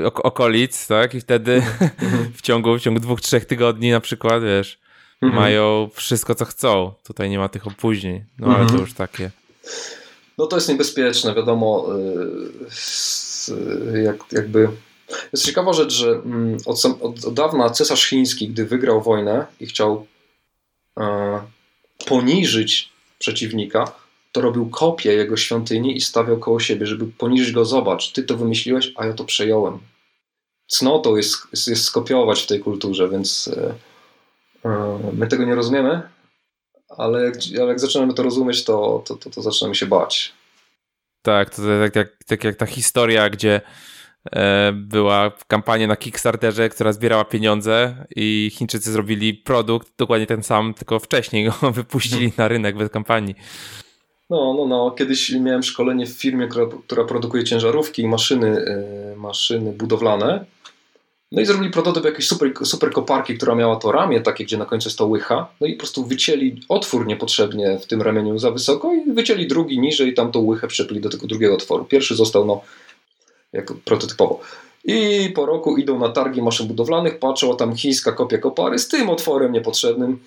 okolic, 0.04 0.86
tak? 0.86 1.14
I 1.14 1.20
wtedy 1.20 1.54
mhm. 1.54 2.32
w 2.36 2.42
ciągu, 2.42 2.78
w 2.78 2.80
ciągu 2.80 3.00
dwóch, 3.00 3.20
trzech 3.20 3.44
tygodni 3.44 3.90
na 3.90 4.00
przykład, 4.00 4.42
wiesz, 4.42 4.78
mhm. 5.22 5.42
mają 5.42 5.90
wszystko, 5.94 6.34
co 6.34 6.44
chcą. 6.44 6.92
Tutaj 7.04 7.30
nie 7.30 7.38
ma 7.38 7.48
tych 7.48 7.66
opóźnień. 7.66 8.24
No 8.38 8.46
ale 8.46 8.56
to 8.56 8.62
mhm. 8.62 8.80
już 8.80 8.94
takie. 8.94 9.30
No 10.38 10.46
to 10.46 10.56
jest 10.56 10.68
niebezpieczne, 10.68 11.34
wiadomo. 11.34 11.86
Y, 13.92 14.02
jak, 14.02 14.16
jakby. 14.32 14.68
Jest 15.32 15.46
ciekawa 15.46 15.72
rzecz, 15.72 15.92
że 15.92 16.10
mm, 16.10 16.56
od, 16.66 16.84
od, 16.84 17.24
od 17.24 17.34
dawna 17.34 17.70
cesarz 17.70 18.06
chiński, 18.06 18.48
gdy 18.48 18.64
wygrał 18.64 19.02
wojnę 19.02 19.46
i 19.60 19.66
chciał 19.66 20.06
e, 21.00 21.40
poniżyć 22.06 22.92
przeciwnika, 23.18 23.92
to 24.36 24.42
robił 24.42 24.70
kopię 24.70 25.12
jego 25.12 25.36
świątyni 25.36 25.96
i 25.96 26.00
stawiał 26.00 26.38
koło 26.38 26.60
siebie, 26.60 26.86
żeby 26.86 27.06
poniżyć 27.06 27.52
go, 27.52 27.64
zobacz, 27.64 28.12
ty 28.12 28.22
to 28.22 28.36
wymyśliłeś, 28.36 28.92
a 28.96 29.06
ja 29.06 29.12
to 29.12 29.24
przejąłem. 29.24 29.78
Cnotą 30.66 31.16
jest, 31.16 31.36
jest, 31.66 31.84
skopiować 31.84 32.42
w 32.42 32.46
tej 32.46 32.60
kulturze, 32.60 33.08
więc 33.08 33.50
yy, 34.64 35.12
my 35.12 35.26
tego 35.26 35.44
nie 35.44 35.54
rozumiemy, 35.54 36.02
ale 36.88 37.24
jak, 37.24 37.34
ale 37.60 37.68
jak 37.68 37.80
zaczynamy 37.80 38.14
to 38.14 38.22
rozumieć, 38.22 38.64
to, 38.64 39.02
to, 39.06 39.16
to, 39.16 39.30
to 39.30 39.42
zaczynamy 39.42 39.74
się 39.74 39.86
bać. 39.86 40.32
Tak, 41.22 41.50
to 41.50 41.62
tak 41.82 41.96
jak, 41.96 42.08
tak 42.26 42.44
jak 42.44 42.56
ta 42.56 42.66
historia, 42.66 43.30
gdzie 43.30 43.60
e, 44.32 44.72
była 44.72 45.32
kampania 45.46 45.86
na 45.86 45.96
Kickstarterze, 45.96 46.68
która 46.68 46.92
zbierała 46.92 47.24
pieniądze 47.24 48.06
i 48.16 48.50
Chińczycy 48.54 48.92
zrobili 48.92 49.34
produkt 49.34 49.88
dokładnie 49.98 50.26
ten 50.26 50.42
sam, 50.42 50.74
tylko 50.74 50.98
wcześniej 50.98 51.44
go 51.44 51.70
wypuścili 51.80 52.32
na 52.36 52.48
rynek 52.48 52.76
bez 52.76 52.90
kampanii. 52.90 53.34
No, 54.31 54.55
no, 54.55 54.66
no. 54.66 54.90
Kiedyś 54.90 55.31
miałem 55.31 55.62
szkolenie 55.62 56.07
w 56.07 56.11
firmie, 56.11 56.48
która, 56.48 56.66
która 56.86 57.05
produkuje 57.05 57.44
ciężarówki 57.44 58.03
i 58.03 58.09
maszyny, 58.09 58.65
yy, 59.11 59.16
maszyny 59.16 59.73
budowlane. 59.73 60.44
No 61.32 61.43
i 61.43 61.47
zrobili 61.47 61.70
prototyp 61.70 62.05
jakiejś 62.05 62.27
super, 62.27 62.53
super 62.65 62.90
koparki, 62.90 63.36
która 63.36 63.55
miała 63.55 63.77
to 63.77 63.93
ramię 63.93 64.20
takie, 64.20 64.44
gdzie 64.44 64.59
na 64.59 64.65
końcu 64.65 64.89
jest 64.89 64.98
to 64.98 65.07
łycha. 65.07 65.48
No 65.61 65.66
i 65.66 65.73
po 65.73 65.78
prostu 65.78 66.07
wycięli 66.07 66.61
otwór 66.69 67.07
niepotrzebnie 67.07 67.78
w 67.78 67.86
tym 67.86 68.03
ramieniu 68.03 68.39
za 68.39 68.51
wysoko 68.51 68.94
i 68.94 69.12
wycięli 69.12 69.47
drugi 69.47 69.81
niżej 69.81 70.09
i 70.09 70.15
tam 70.15 70.32
tą 70.32 70.40
łychę 70.40 70.69
przepili 70.69 71.01
do 71.01 71.09
tego 71.11 71.27
drugiego 71.27 71.55
otworu. 71.55 71.85
Pierwszy 71.85 72.15
został 72.15 72.47
no, 72.47 72.61
jako 73.53 73.74
prototypowo. 73.85 74.40
I 74.85 75.31
po 75.35 75.47
roku 75.47 75.77
idą 75.77 75.98
na 75.98 76.09
targi 76.09 76.43
maszyn 76.43 76.66
budowlanych, 76.66 77.19
patrzą, 77.19 77.53
a 77.53 77.57
tam 77.57 77.77
chińska 77.77 78.12
kopia 78.12 78.39
kopary 78.39 78.78
z 78.78 78.89
tym 78.89 79.11
otworem 79.11 79.53
niepotrzebnym. 79.53 80.19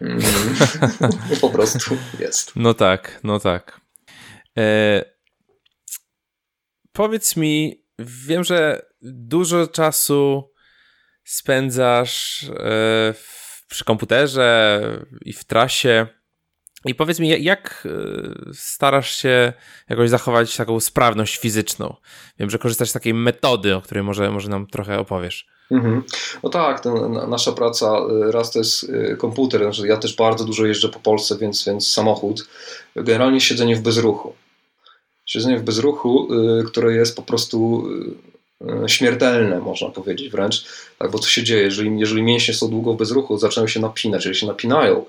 Mm. 0.00 0.20
po 1.40 1.50
prostu 1.50 1.96
jest. 2.20 2.52
No 2.56 2.74
tak, 2.74 3.20
no 3.24 3.40
tak. 3.40 3.80
E, 4.58 5.04
powiedz 6.92 7.36
mi, 7.36 7.84
wiem, 7.98 8.44
że 8.44 8.86
dużo 9.02 9.66
czasu 9.66 10.52
spędzasz 11.24 12.44
e, 12.44 12.54
w, 13.12 13.64
przy 13.68 13.84
komputerze 13.84 14.80
i 15.20 15.32
w 15.32 15.44
trasie. 15.44 16.06
I 16.84 16.94
powiedz 16.94 17.20
mi, 17.20 17.42
jak 17.44 17.86
e, 17.86 18.54
starasz 18.54 19.16
się 19.16 19.52
jakoś 19.88 20.10
zachować 20.10 20.56
taką 20.56 20.80
sprawność 20.80 21.38
fizyczną? 21.38 21.96
Wiem, 22.38 22.50
że 22.50 22.58
korzystasz 22.58 22.90
z 22.90 22.92
takiej 22.92 23.14
metody, 23.14 23.74
o 23.74 23.80
której 23.80 24.04
może, 24.04 24.30
może 24.30 24.48
nam 24.48 24.66
trochę 24.66 24.98
opowiesz. 24.98 25.53
Mhm. 25.70 26.02
No 26.42 26.50
tak, 26.50 26.80
ten, 26.80 27.12
nasza 27.12 27.52
praca, 27.52 27.98
y, 28.28 28.32
raz 28.32 28.50
to 28.50 28.58
jest 28.58 28.84
y, 28.84 29.16
komputer, 29.18 29.60
znaczy 29.60 29.88
ja 29.88 29.96
też 29.96 30.16
bardzo 30.16 30.44
dużo 30.44 30.66
jeżdżę 30.66 30.88
po 30.88 31.00
Polsce, 31.00 31.38
więc, 31.38 31.64
więc 31.64 31.90
samochód. 31.90 32.48
Generalnie 32.96 33.40
siedzenie 33.40 33.76
w 33.76 33.80
bezruchu. 33.80 34.34
Siedzenie 35.26 35.58
w 35.58 35.62
bezruchu, 35.62 36.28
y, 36.60 36.64
które 36.64 36.94
jest 36.94 37.16
po 37.16 37.22
prostu 37.22 37.88
śmiertelne, 38.86 39.58
można 39.58 39.88
powiedzieć 39.88 40.30
wręcz. 40.30 40.64
Tak, 40.98 41.10
bo 41.10 41.18
co 41.18 41.28
się 41.28 41.42
dzieje? 41.42 41.62
Jeżeli, 41.62 42.00
jeżeli 42.00 42.22
mięśnie 42.22 42.54
są 42.54 42.68
długo 42.68 42.92
w 42.92 42.96
bezruchu, 42.96 43.38
zaczynają 43.38 43.68
się 43.68 43.80
napinać. 43.80 44.24
Jeżeli 44.24 44.40
się 44.40 44.46
napinają, 44.46 45.04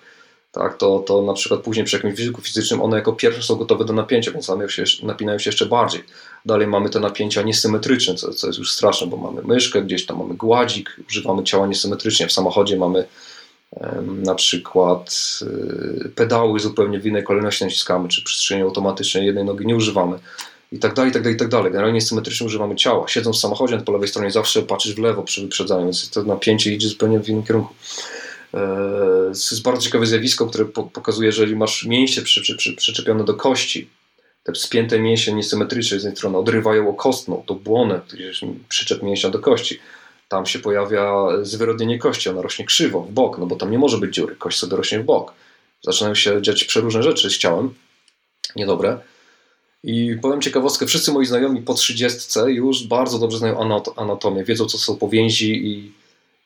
tak, 0.56 0.77
to, 0.77 0.99
to 0.99 1.22
na 1.22 1.34
przykład 1.34 1.61
później 1.61 1.86
przy 1.86 1.95
jakimś 1.95 2.15
wysiłku 2.15 2.41
fizycznym 2.41 2.82
one 2.82 2.98
jako 2.98 3.14
pierwsze 3.14 3.41
są 3.41 3.56
gotowe 3.56 3.86
do 3.86 3.94
napięcia, 3.94 4.32
więc 4.32 4.49
one 4.49 4.69
się, 4.69 4.84
napinają 5.03 5.40
się 5.40 5.49
jeszcze 5.49 5.65
bardziej. 5.65 6.03
Dalej 6.45 6.68
mamy 6.68 6.90
te 6.90 6.99
napięcia 6.99 7.41
niesymetryczne, 7.41 8.15
co, 8.15 8.34
co 8.34 8.48
jest 8.48 8.60
już 8.60 8.72
straszne, 8.72 9.07
bo 9.07 9.18
mamy 9.18 9.41
myszkę, 9.41 9.82
gdzieś 9.82 10.06
tam 10.06 10.18
mamy 10.18 10.34
gładzik, 10.34 10.95
używamy 11.10 11.44
ciała 11.44 11.68
niesymetrycznie. 11.68 12.27
W 12.27 12.32
samochodzie 12.32 12.77
mamy 12.77 13.06
na 14.06 14.36
przykład 14.36 15.40
y, 16.06 16.10
pedały 16.10 16.60
zupełnie 16.60 16.99
w 16.99 17.06
innej 17.06 17.23
kolejności 17.23 17.64
naciskamy, 17.64 18.10
czy 18.10 18.23
przestrzeni 18.23 18.61
automatycznej 18.61 19.26
jednej 19.26 19.45
nogi 19.45 19.65
nie 19.65 19.76
używamy 19.76 20.19
i 20.72 20.80
tak 20.80 20.94
dalej, 20.94 21.11
i 21.11 21.14
tak 21.14 21.22
dalej, 21.23 21.36
i 21.36 21.40
tak 21.40 21.48
dalej. 21.48 21.72
Generalnie 21.72 22.02
symetrycznie 22.02 22.48
używamy 22.48 22.76
ciała. 22.76 23.07
Siedząc 23.07 23.38
w 23.38 23.40
samochodzie, 23.40 23.77
po 23.77 23.91
lewej 23.91 24.07
stronie 24.07 24.32
zawsze 24.32 24.61
patrzysz 24.61 24.95
w 24.95 24.99
lewo 24.99 25.23
przy 25.23 25.41
wyprzedzaniu, 25.41 25.84
więc 25.84 26.10
to 26.10 26.23
napięcie 26.23 26.73
idzie 26.73 26.88
zupełnie 26.88 27.19
w 27.19 27.30
innym 27.30 27.44
kierunku. 27.44 27.73
Jest 29.30 29.61
bardzo 29.61 29.82
ciekawe 29.82 30.06
zjawisko, 30.06 30.48
które 30.48 30.65
pokazuje, 30.65 31.32
że 31.32 31.41
jeżeli 31.41 31.56
masz 31.56 31.86
mięśnie 31.86 32.23
przy, 32.23 32.41
przy, 32.41 32.56
przy, 32.56 32.73
przyczepione 32.73 33.23
do 33.23 33.34
kości, 33.34 33.90
te 34.44 34.56
spięte 34.56 34.99
mięśnie 34.99 35.34
niesymetryczne 35.34 35.99
z 35.99 36.03
jednej 36.03 36.18
strony 36.18 36.38
odrywają 36.38 36.90
okostną, 36.90 37.44
tą 37.48 37.56
błonę, 37.56 38.02
przyczep 38.69 39.03
mięśnia 39.03 39.30
do 39.30 39.40
kości. 39.40 39.80
Tam 40.30 40.45
się 40.45 40.60
pojawia 40.60 41.14
zwyrodnienie 41.41 41.99
kości, 41.99 42.30
ona 42.30 42.41
rośnie 42.41 42.65
krzywo, 42.65 43.02
w 43.02 43.11
bok, 43.11 43.38
no 43.38 43.45
bo 43.45 43.56
tam 43.56 43.72
nie 43.72 43.77
może 43.77 43.98
być 43.98 44.15
dziury, 44.15 44.36
kość 44.36 44.57
sobie 44.57 44.77
rośnie 44.77 44.99
w 44.99 45.03
bok. 45.03 45.34
Zaczynają 45.82 46.15
się 46.15 46.41
dziać 46.41 46.64
przeróżne 46.64 47.03
rzeczy 47.03 47.30
z 47.30 47.38
ciałem, 47.38 47.73
niedobre. 48.56 48.99
I 49.84 50.15
powiem 50.22 50.41
ciekawostkę, 50.41 50.86
wszyscy 50.86 51.11
moi 51.11 51.26
znajomi 51.26 51.61
po 51.61 51.73
trzydziestce 51.73 52.52
już 52.52 52.88
bardzo 52.88 53.19
dobrze 53.19 53.38
znają 53.38 53.80
anatomię, 53.95 54.44
wiedzą 54.44 54.65
co 54.65 54.77
są 54.77 54.95
powięzi 54.95 55.68
i 55.68 55.91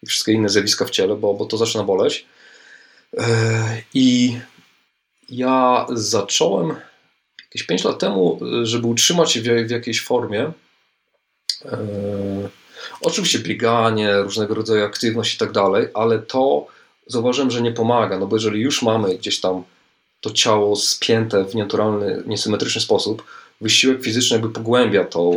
i 0.03 0.05
wszystkie 0.05 0.31
inne 0.31 0.49
zjawiska 0.49 0.85
w 0.85 0.89
ciele, 0.89 1.15
bo, 1.15 1.33
bo 1.33 1.45
to 1.45 1.57
zaczyna 1.57 1.83
boleć. 1.83 2.25
E, 3.17 3.81
I 3.93 4.37
ja 5.29 5.85
zacząłem 5.89 6.75
jakieś 7.43 7.63
5 7.63 7.83
lat 7.83 7.99
temu, 7.99 8.39
żeby 8.63 8.87
utrzymać 8.87 9.31
się 9.31 9.41
w, 9.41 9.67
w 9.67 9.69
jakiejś 9.69 10.01
formie, 10.01 10.51
E, 11.65 12.49
oczywiście 13.01 13.39
bieganie, 13.39 14.17
różnego 14.17 14.55
rodzaju 14.55 14.85
aktywność 14.85 15.35
i 15.35 15.37
tak 15.37 15.51
dalej, 15.51 15.87
ale 15.93 16.19
to 16.19 16.67
zauważyłem, 17.07 17.51
że 17.51 17.61
nie 17.61 17.71
pomaga, 17.71 18.19
no 18.19 18.27
bo 18.27 18.35
jeżeli 18.35 18.61
już 18.61 18.81
mamy 18.81 19.17
gdzieś 19.17 19.39
tam 19.39 19.63
to 20.21 20.31
ciało 20.31 20.75
spięte 20.75 21.45
w 21.45 21.55
nienaturalny, 21.55 22.23
niesymetryczny 22.25 22.81
sposób, 22.81 23.23
wysiłek 23.61 24.03
fizyczny 24.03 24.37
jakby 24.37 24.49
pogłębia 24.49 25.03
to, 25.03 25.33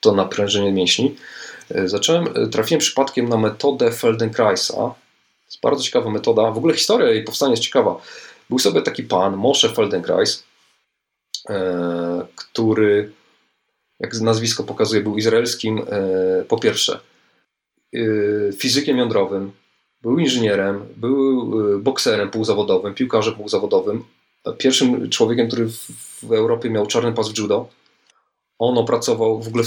to 0.00 0.12
naprężenie 0.12 0.72
mięśni. 0.72 1.16
E, 1.74 1.88
zacząłem, 1.88 2.28
e, 2.34 2.46
trafiłem 2.46 2.80
przypadkiem 2.80 3.28
na 3.28 3.36
metodę 3.36 3.92
Feldenkraisa. 3.92 4.74
To 4.74 4.96
jest 5.46 5.60
bardzo 5.62 5.82
ciekawa 5.82 6.10
metoda. 6.10 6.50
W 6.50 6.58
ogóle 6.58 6.74
historia 6.74 7.10
jej 7.10 7.24
powstania 7.24 7.50
jest 7.50 7.62
ciekawa. 7.62 8.00
Był 8.50 8.58
sobie 8.58 8.82
taki 8.82 9.02
pan, 9.02 9.36
Moshe 9.36 9.68
Feldenkrais, 9.68 10.44
e, 11.50 12.26
który, 12.36 13.12
jak 14.00 14.20
nazwisko 14.20 14.64
pokazuje, 14.64 15.02
był 15.02 15.16
izraelskim, 15.16 15.82
po 16.48 16.58
pierwsze, 16.58 17.00
fizykiem 18.56 18.98
jądrowym, 18.98 19.52
był 20.02 20.18
inżynierem, 20.18 20.86
był 20.96 21.52
bokserem 21.80 22.30
półzawodowym, 22.30 22.94
piłkarzem 22.94 23.34
półzawodowym, 23.34 24.04
pierwszym 24.58 25.10
człowiekiem, 25.10 25.48
który 25.48 25.68
w 26.22 26.32
Europie 26.32 26.70
miał 26.70 26.86
czarny 26.86 27.12
pas 27.12 27.28
w 27.28 27.38
judo. 27.38 27.68
On 28.58 28.78
opracował, 28.78 29.42
w 29.42 29.48
ogóle 29.48 29.64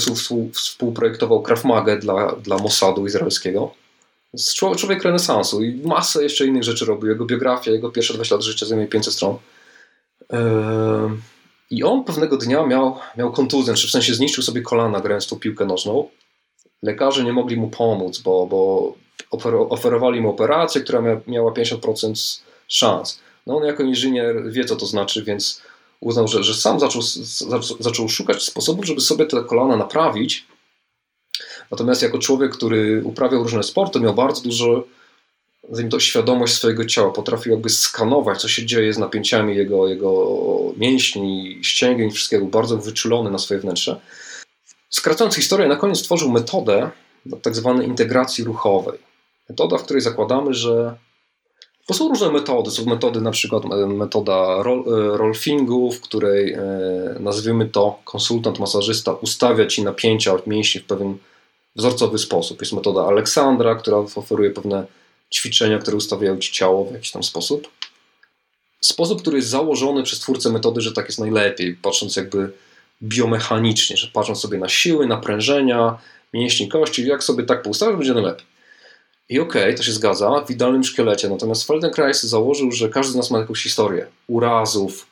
współprojektował 0.52 1.42
Krav 1.42 1.64
Maga 1.64 1.96
dla, 1.96 2.32
dla 2.32 2.58
Mossadu 2.58 3.06
izraelskiego. 3.06 3.74
Człowiek 4.76 5.02
renesansu 5.02 5.62
i 5.62 5.82
masę 5.86 6.22
jeszcze 6.22 6.46
innych 6.46 6.62
rzeczy 6.62 6.84
robił. 6.84 7.08
Jego 7.08 7.24
biografia, 7.24 7.70
jego 7.70 7.90
pierwsze 7.90 8.14
20 8.14 8.34
lat 8.34 8.44
życia 8.44 8.66
zajmuje 8.66 8.88
500 8.88 9.14
stron. 9.14 9.38
I 11.70 11.84
on 11.84 12.04
pewnego 12.04 12.36
dnia 12.36 12.66
miał, 12.66 12.96
miał 13.18 13.32
kontuzję, 13.32 13.74
czy 13.74 13.86
w 13.86 13.90
sensie 13.90 14.14
zniszczył 14.14 14.42
sobie 14.42 14.62
kolana 14.62 15.00
grając 15.00 15.26
tą 15.26 15.38
piłkę 15.38 15.66
nożną. 15.66 16.08
Lekarze 16.82 17.24
nie 17.24 17.32
mogli 17.32 17.56
mu 17.56 17.70
pomóc, 17.70 18.18
bo, 18.18 18.46
bo 18.46 18.94
oferowali 19.68 20.20
mu 20.20 20.30
operację, 20.30 20.80
która 20.80 21.02
miała 21.26 21.52
50% 21.52 22.40
szans. 22.68 23.20
No 23.46 23.56
on 23.56 23.64
jako 23.64 23.82
inżynier 23.82 24.52
wie, 24.52 24.64
co 24.64 24.76
to 24.76 24.86
znaczy, 24.86 25.24
więc 25.24 25.62
uznał, 26.02 26.28
że, 26.28 26.44
że 26.44 26.54
sam 26.54 26.80
zaczął, 26.80 27.02
zaczął 27.80 28.08
szukać 28.08 28.42
sposobów, 28.42 28.86
żeby 28.86 29.00
sobie 29.00 29.26
te 29.26 29.44
kolana 29.44 29.76
naprawić. 29.76 30.46
Natomiast 31.70 32.02
jako 32.02 32.18
człowiek, 32.18 32.52
który 32.52 33.02
uprawiał 33.04 33.42
różne 33.42 33.62
sporty, 33.62 34.00
miał 34.00 34.14
bardzo 34.14 34.42
dużo 34.42 34.84
to 35.90 36.00
świadomość 36.00 36.54
swojego 36.54 36.84
ciała, 36.84 37.12
potrafił 37.12 37.52
jakby 37.52 37.70
skanować, 37.70 38.40
co 38.40 38.48
się 38.48 38.66
dzieje 38.66 38.92
z 38.92 38.98
napięciami 38.98 39.56
jego, 39.56 39.88
jego 39.88 40.38
mięśni, 40.76 41.58
ścięgien 41.62 42.10
wszystkiego, 42.10 42.46
bardzo 42.46 42.76
wyczulony 42.76 43.30
na 43.30 43.38
swoje 43.38 43.60
wnętrze. 43.60 44.00
Skracając 44.90 45.34
historię, 45.34 45.68
na 45.68 45.76
koniec 45.76 45.98
stworzył 45.98 46.30
metodę 46.30 46.90
tak 47.42 47.54
zwanej 47.54 47.86
integracji 47.86 48.44
ruchowej. 48.44 48.98
Metoda, 49.48 49.78
w 49.78 49.84
której 49.84 50.02
zakładamy, 50.02 50.54
że 50.54 50.96
bo 51.88 51.94
są 51.94 52.08
różne 52.08 52.32
metody. 52.32 52.70
Są 52.70 52.84
metody, 52.84 53.20
na 53.20 53.30
przykład 53.30 53.64
e, 53.64 53.86
metoda 53.86 54.62
roll, 54.62 54.84
e, 54.86 55.16
rolfingu, 55.16 55.92
w 55.92 56.00
której 56.00 56.52
e, 56.52 56.60
nazwijmy 57.20 57.66
to 57.66 57.98
konsultant, 58.04 58.58
masażysta 58.58 59.12
ustawia 59.12 59.66
ci 59.66 59.82
napięcia 59.82 60.34
mięśni 60.46 60.80
w 60.80 60.84
pewien 60.84 61.18
wzorcowy 61.76 62.18
sposób. 62.18 62.60
Jest 62.60 62.72
metoda 62.72 63.06
Aleksandra, 63.06 63.74
która 63.74 63.96
oferuje 63.96 64.50
pewne 64.50 64.86
ćwiczenia, 65.34 65.78
które 65.78 65.96
ustawiają 65.96 66.38
ci 66.38 66.52
ciało 66.52 66.84
w 66.84 66.92
jakiś 66.92 67.10
tam 67.10 67.22
sposób. 67.22 67.68
Sposób, 68.80 69.22
który 69.22 69.36
jest 69.36 69.48
założony 69.48 70.02
przez 70.02 70.20
twórcę 70.20 70.50
metody, 70.50 70.80
że 70.80 70.92
tak 70.92 71.06
jest 71.06 71.18
najlepiej, 71.18 71.74
patrząc 71.74 72.16
jakby 72.16 72.52
biomechanicznie, 73.02 73.96
że 73.96 74.08
patrząc 74.12 74.40
sobie 74.40 74.58
na 74.58 74.68
siły, 74.68 75.06
naprężenia, 75.06 75.98
mięśni, 76.32 76.68
kości, 76.68 77.06
jak 77.06 77.24
sobie 77.24 77.44
tak 77.44 77.62
poustawić, 77.62 77.96
będzie 77.96 78.14
najlepiej. 78.14 78.51
I 79.28 79.40
okej, 79.40 79.62
okay, 79.62 79.74
to 79.74 79.82
się 79.82 79.92
zgadza 79.92 80.44
w 80.46 80.50
idealnym 80.50 80.84
szkielecie, 80.84 81.28
natomiast 81.28 81.66
Feldenkrais 81.66 82.22
założył, 82.22 82.72
że 82.72 82.88
każdy 82.88 83.12
z 83.12 83.16
nas 83.16 83.30
ma 83.30 83.38
jakąś 83.38 83.62
historię 83.62 84.06
urazów, 84.26 85.06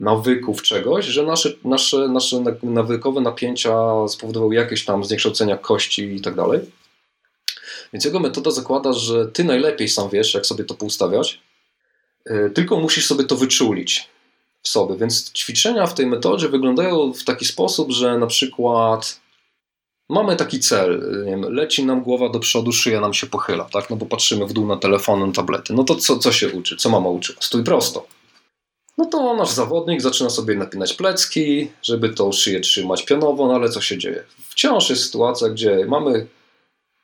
nawyków, 0.00 0.62
czegoś, 0.62 1.04
że 1.04 1.22
nasze, 1.22 1.52
nasze, 1.64 2.08
nasze 2.08 2.44
nawykowe 2.62 3.20
napięcia 3.20 3.74
spowodowały 4.08 4.54
jakieś 4.54 4.84
tam 4.84 5.04
zniekształcenia 5.04 5.56
kości 5.56 6.02
i 6.14 6.20
tak 6.20 6.34
dalej. 6.34 6.60
Więc 7.92 8.04
jego 8.04 8.20
metoda 8.20 8.50
zakłada, 8.50 8.92
że 8.92 9.26
ty 9.26 9.44
najlepiej 9.44 9.88
sam 9.88 10.10
wiesz, 10.10 10.34
jak 10.34 10.46
sobie 10.46 10.64
to 10.64 10.74
poustawiać, 10.74 11.40
y, 12.30 12.50
tylko 12.54 12.80
musisz 12.80 13.06
sobie 13.06 13.24
to 13.24 13.36
wyczulić 13.36 14.08
w 14.62 14.68
sobie. 14.68 14.96
Więc 14.96 15.32
ćwiczenia 15.32 15.86
w 15.86 15.94
tej 15.94 16.06
metodzie 16.06 16.48
wyglądają 16.48 17.12
w 17.12 17.24
taki 17.24 17.44
sposób, 17.44 17.90
że 17.90 18.18
na 18.18 18.26
przykład 18.26 19.20
Mamy 20.10 20.36
taki 20.36 20.60
cel, 20.60 21.22
nie 21.24 21.30
wiem, 21.30 21.42
leci 21.42 21.84
nam 21.84 22.02
głowa 22.02 22.28
do 22.28 22.40
przodu, 22.40 22.72
szyja 22.72 23.00
nam 23.00 23.14
się 23.14 23.26
pochyla, 23.26 23.64
tak? 23.64 23.90
No 23.90 23.96
bo 23.96 24.06
patrzymy 24.06 24.46
w 24.46 24.52
dół 24.52 24.66
na 24.66 24.76
telefon, 24.76 25.32
tablety. 25.32 25.74
No 25.74 25.84
to 25.84 25.94
co, 25.94 26.18
co 26.18 26.32
się 26.32 26.48
uczy? 26.48 26.76
Co 26.76 26.88
mama 26.88 27.08
uczy? 27.08 27.34
Stój 27.40 27.64
prosto. 27.64 28.06
No 28.98 29.06
to 29.06 29.36
nasz 29.36 29.50
zawodnik 29.50 30.00
zaczyna 30.00 30.30
sobie 30.30 30.54
napinać 30.54 30.92
plecki, 30.92 31.70
żeby 31.82 32.08
tą 32.08 32.32
szyję 32.32 32.60
trzymać 32.60 33.04
pionowo, 33.04 33.46
no 33.46 33.54
ale 33.54 33.68
co 33.68 33.80
się 33.80 33.98
dzieje? 33.98 34.24
Wciąż 34.48 34.90
jest 34.90 35.04
sytuacja, 35.04 35.48
gdzie 35.48 35.86
mamy 35.88 36.26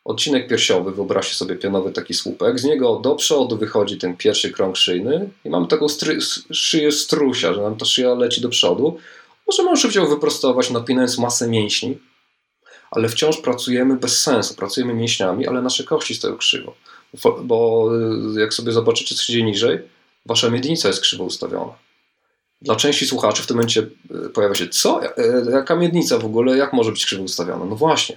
odcinek 0.05 0.49
piersiowy, 0.49 0.93
wyobraźcie 0.93 1.35
sobie 1.35 1.57
pionowy 1.57 1.93
taki 1.93 2.15
słupek, 2.15 2.59
z 2.59 2.65
niego 2.65 2.97
do 2.97 3.15
przodu 3.15 3.57
wychodzi 3.57 3.99
ten 3.99 4.17
pierwszy 4.17 4.51
krąg 4.51 4.77
szyjny 4.77 5.31
i 5.45 5.51
mamy 5.51 5.67
taką 5.67 5.89
stry, 5.89 6.19
szyję 6.53 6.93
strusia, 6.93 7.55
że 7.55 7.63
nam 7.63 7.77
ta 7.77 7.85
szyja 7.85 8.15
leci 8.15 8.41
do 8.41 8.49
przodu. 8.49 8.99
Możemy 9.47 9.71
oczywiście 9.71 10.07
wyprostować, 10.07 10.71
napinając 10.71 11.19
masę 11.19 11.49
mięśni, 11.49 11.99
ale 12.91 13.09
wciąż 13.09 13.37
pracujemy 13.37 13.97
bez 13.97 14.23
sensu, 14.23 14.55
pracujemy 14.55 14.95
mięśniami, 14.95 15.47
ale 15.47 15.63
nasze 15.63 15.85
kości 15.85 16.15
stoją 16.15 16.37
krzywo. 16.37 16.75
Bo 17.43 17.89
y, 18.37 18.41
jak 18.41 18.55
sobie 18.55 18.73
zobaczycie, 18.73 19.15
dzieje 19.15 19.45
niżej, 19.45 19.79
wasza 20.27 20.51
miednica 20.51 20.89
jest 20.89 21.01
krzywo 21.01 21.25
ustawiona. 21.25 21.73
Dla 22.63 22.77
części 22.77 23.07
słuchaczy 23.07 23.43
w 23.43 23.47
tym 23.47 23.57
momencie 23.57 23.87
y, 24.27 24.31
pojawia 24.31 24.55
się, 24.55 24.69
co? 24.69 25.03
E, 25.05 25.51
jaka 25.51 25.77
miednica 25.77 26.19
w 26.19 26.25
ogóle? 26.25 26.57
Jak 26.57 26.73
może 26.73 26.93
być 26.93 27.07
krzywo 27.07 27.23
ustawiona? 27.23 27.65
No 27.65 27.77
właśnie. 27.77 28.17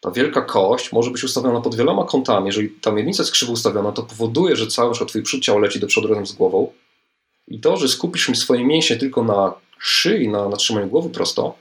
Ta 0.00 0.10
wielka 0.10 0.42
kość 0.42 0.92
może 0.92 1.10
być 1.10 1.24
ustawiona 1.24 1.60
pod 1.60 1.74
wieloma 1.74 2.04
kątami. 2.04 2.46
Jeżeli 2.46 2.70
ta 2.70 2.92
miednica 2.92 3.22
jest 3.22 3.32
krzywo 3.32 3.52
ustawiona, 3.52 3.92
to 3.92 4.02
powoduje, 4.02 4.56
że 4.56 4.66
cały 4.66 4.94
twój 5.06 5.22
przód 5.22 5.42
ciała 5.42 5.60
leci 5.60 5.80
do 5.80 5.86
przodu 5.86 6.08
razem 6.08 6.26
z 6.26 6.32
głową. 6.32 6.72
I 7.48 7.60
to, 7.60 7.76
że 7.76 7.88
skupisz 7.88 8.38
swoje 8.38 8.64
mięśnie 8.64 8.96
tylko 8.96 9.24
na 9.24 9.54
szyi, 9.78 10.28
na, 10.28 10.48
na 10.48 10.56
trzymaniu 10.56 10.86
głowy 10.86 11.10
prosto, 11.10 11.54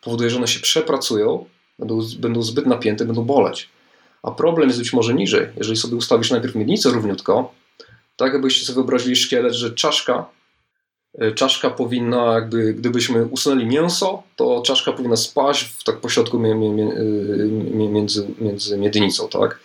powoduje, 0.00 0.30
że 0.30 0.36
one 0.36 0.48
się 0.48 0.60
przepracują, 0.60 1.46
będą, 1.78 2.00
będą 2.18 2.42
zbyt 2.42 2.66
napięte, 2.66 3.04
będą 3.04 3.24
boleć. 3.24 3.68
A 4.22 4.30
problem 4.30 4.68
jest 4.68 4.78
być 4.78 4.92
może 4.92 5.14
niżej. 5.14 5.46
Jeżeli 5.56 5.76
sobie 5.76 5.96
ustawisz 5.96 6.30
najpierw 6.30 6.54
miednicę 6.54 6.90
równiutko, 6.90 7.54
tak 8.16 8.32
jakbyście 8.32 8.66
sobie 8.66 8.74
wyobrazili 8.74 9.16
szkielet, 9.16 9.52
że 9.52 9.70
czaszka, 9.70 10.26
e, 11.18 11.32
czaszka 11.32 11.70
powinna, 11.70 12.34
jakby, 12.34 12.74
gdybyśmy 12.74 13.24
usunęli 13.26 13.66
mięso, 13.66 14.22
to 14.36 14.62
czaszka 14.62 14.92
powinna 14.92 15.16
spaść 15.16 15.64
w 15.64 15.84
tak 15.84 16.00
pośrodku 16.00 16.36
e, 16.36 16.54
między, 17.88 18.26
między 18.40 18.78
miednicą, 18.78 19.28
tak? 19.28 19.60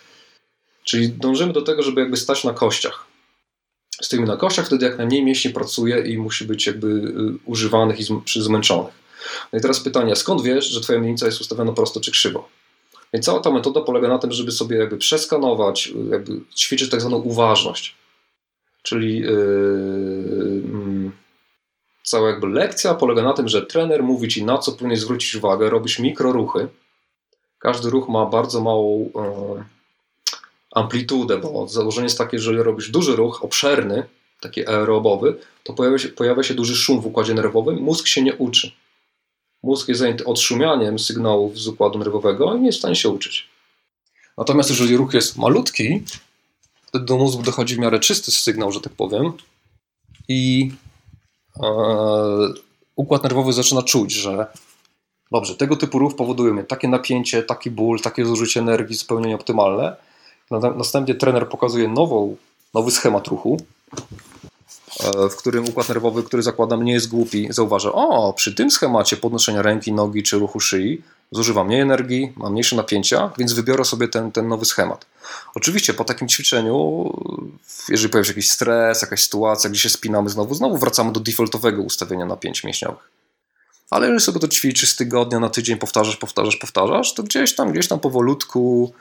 Czyli 0.84 1.08
dążymy 1.08 1.52
do 1.52 1.62
tego, 1.62 1.82
żeby 1.82 2.00
jakby 2.00 2.16
stać 2.16 2.44
na 2.44 2.52
kościach. 2.52 3.06
Stoimy 4.02 4.26
na 4.26 4.36
kościach, 4.36 4.66
wtedy 4.66 4.86
jak 4.86 4.98
najmniej 4.98 5.24
mięśni 5.24 5.50
pracuje 5.50 5.98
i 6.00 6.18
musi 6.18 6.44
być 6.44 6.66
jakby 6.66 6.88
e, 6.88 7.38
używanych 7.44 8.00
i 8.00 8.04
zmęczonych. 8.40 9.05
No 9.52 9.58
i 9.58 9.62
teraz 9.62 9.80
pytanie, 9.80 10.16
skąd 10.16 10.42
wiesz, 10.42 10.66
że 10.66 10.80
twoja 10.80 10.98
miednica 10.98 11.26
jest 11.26 11.40
ustawiona 11.40 11.72
prosto 11.72 12.00
czy 12.00 12.10
krzywo? 12.10 12.48
Więc 13.12 13.26
cała 13.26 13.40
ta 13.40 13.50
metoda 13.50 13.80
polega 13.80 14.08
na 14.08 14.18
tym, 14.18 14.32
żeby 14.32 14.52
sobie 14.52 14.76
jakby 14.76 14.96
przeskanować, 14.96 15.92
jakby 16.10 16.40
ćwiczyć 16.56 16.90
tak 16.90 17.00
zwaną 17.00 17.16
uważność. 17.16 17.94
Czyli 18.82 19.18
yy, 19.18 21.10
cała 22.02 22.28
jakby 22.28 22.46
lekcja 22.46 22.94
polega 22.94 23.22
na 23.22 23.32
tym, 23.32 23.48
że 23.48 23.66
trener 23.66 24.02
mówi 24.02 24.28
ci 24.28 24.44
na 24.44 24.58
co 24.58 24.72
powinieneś 24.72 25.00
zwrócić 25.00 25.34
uwagę, 25.34 25.70
robisz 25.70 25.98
mikroruchy. 25.98 26.68
Każdy 27.58 27.90
ruch 27.90 28.08
ma 28.08 28.26
bardzo 28.26 28.60
małą 28.60 29.10
yy, 29.14 29.64
amplitudę, 30.74 31.38
bo 31.38 31.68
założenie 31.68 32.04
jest 32.04 32.18
takie, 32.18 32.38
że 32.38 32.50
jeżeli 32.50 32.62
robisz 32.62 32.90
duży 32.90 33.16
ruch, 33.16 33.44
obszerny, 33.44 34.06
taki 34.40 34.66
aerobowy, 34.66 35.38
to 35.64 35.72
pojawia 35.72 35.98
się, 35.98 36.08
pojawia 36.08 36.42
się 36.42 36.54
duży 36.54 36.76
szum 36.76 37.00
w 37.00 37.06
układzie 37.06 37.34
nerwowym, 37.34 37.76
mózg 37.76 38.06
się 38.06 38.22
nie 38.22 38.34
uczy. 38.34 38.72
Mózg 39.66 39.88
jest 39.88 40.00
zajęty 40.00 40.24
odszumianiem 40.24 40.98
sygnałów 40.98 41.58
z 41.58 41.66
układu 41.68 41.98
nerwowego 41.98 42.54
i 42.54 42.60
nie 42.60 42.66
jest 42.66 42.78
w 42.78 42.80
stanie 42.80 42.96
się 42.96 43.08
uczyć. 43.08 43.48
Natomiast 44.38 44.70
jeżeli 44.70 44.96
ruch 44.96 45.14
jest 45.14 45.36
malutki, 45.38 46.02
wtedy 46.86 47.04
do 47.04 47.16
mózgu 47.16 47.42
dochodzi 47.42 47.74
w 47.74 47.78
miarę 47.78 48.00
czysty 48.00 48.32
sygnał, 48.32 48.72
że 48.72 48.80
tak 48.80 48.92
powiem, 48.92 49.32
i 50.28 50.70
e, 51.62 51.68
układ 52.96 53.22
nerwowy 53.22 53.52
zaczyna 53.52 53.82
czuć, 53.82 54.12
że 54.12 54.46
dobrze, 55.32 55.56
tego 55.56 55.76
typu 55.76 55.98
ruch 55.98 56.16
powoduje 56.16 56.52
mnie 56.52 56.64
takie 56.64 56.88
napięcie, 56.88 57.42
taki 57.42 57.70
ból, 57.70 58.00
takie 58.00 58.26
zużycie 58.26 58.60
energii 58.60 58.96
zupełnie 58.96 59.28
nieoptymalne. 59.28 59.96
Następnie 60.50 61.14
trener 61.14 61.48
pokazuje 61.48 61.88
nową, 61.88 62.36
nowy 62.74 62.90
schemat 62.90 63.26
ruchu, 63.26 63.60
w 65.30 65.36
którym 65.36 65.68
układ 65.68 65.88
nerwowy, 65.88 66.22
który 66.22 66.42
zakładam 66.42 66.84
nie 66.84 66.92
jest 66.92 67.08
głupi, 67.08 67.48
zauważa, 67.50 67.92
o, 67.92 68.32
przy 68.32 68.54
tym 68.54 68.70
schemacie 68.70 69.16
podnoszenia 69.16 69.62
ręki, 69.62 69.92
nogi 69.92 70.22
czy 70.22 70.38
ruchu 70.38 70.60
szyi 70.60 71.02
zużywa 71.30 71.64
mniej 71.64 71.80
energii, 71.80 72.32
ma 72.36 72.50
mniejsze 72.50 72.76
napięcia, 72.76 73.30
więc 73.38 73.52
wybiorę 73.52 73.84
sobie 73.84 74.08
ten, 74.08 74.32
ten 74.32 74.48
nowy 74.48 74.64
schemat. 74.64 75.06
Oczywiście 75.54 75.94
po 75.94 76.04
takim 76.04 76.28
ćwiczeniu, 76.28 77.10
jeżeli 77.88 78.08
pojawi 78.08 78.26
się 78.26 78.32
jakiś 78.32 78.50
stres, 78.50 79.02
jakaś 79.02 79.22
sytuacja, 79.22 79.70
gdzie 79.70 79.80
się 79.80 79.88
spinamy 79.88 80.30
znowu, 80.30 80.54
znowu 80.54 80.78
wracamy 80.78 81.12
do 81.12 81.20
defaultowego 81.20 81.82
ustawienia 81.82 82.26
napięć 82.26 82.64
mięśniowych. 82.64 83.10
Ale 83.90 84.06
jeżeli 84.06 84.24
sobie 84.24 84.40
to 84.40 84.48
ćwiczysz 84.48 84.90
z 84.90 84.96
tygodnia 84.96 85.40
na 85.40 85.50
tydzień, 85.50 85.78
powtarzasz, 85.78 86.16
powtarzasz, 86.16 86.56
powtarzasz, 86.56 87.14
to 87.14 87.22
gdzieś 87.22 87.54
tam, 87.54 87.72
gdzieś 87.72 87.88
tam 87.88 88.00
powolutku 88.00 88.92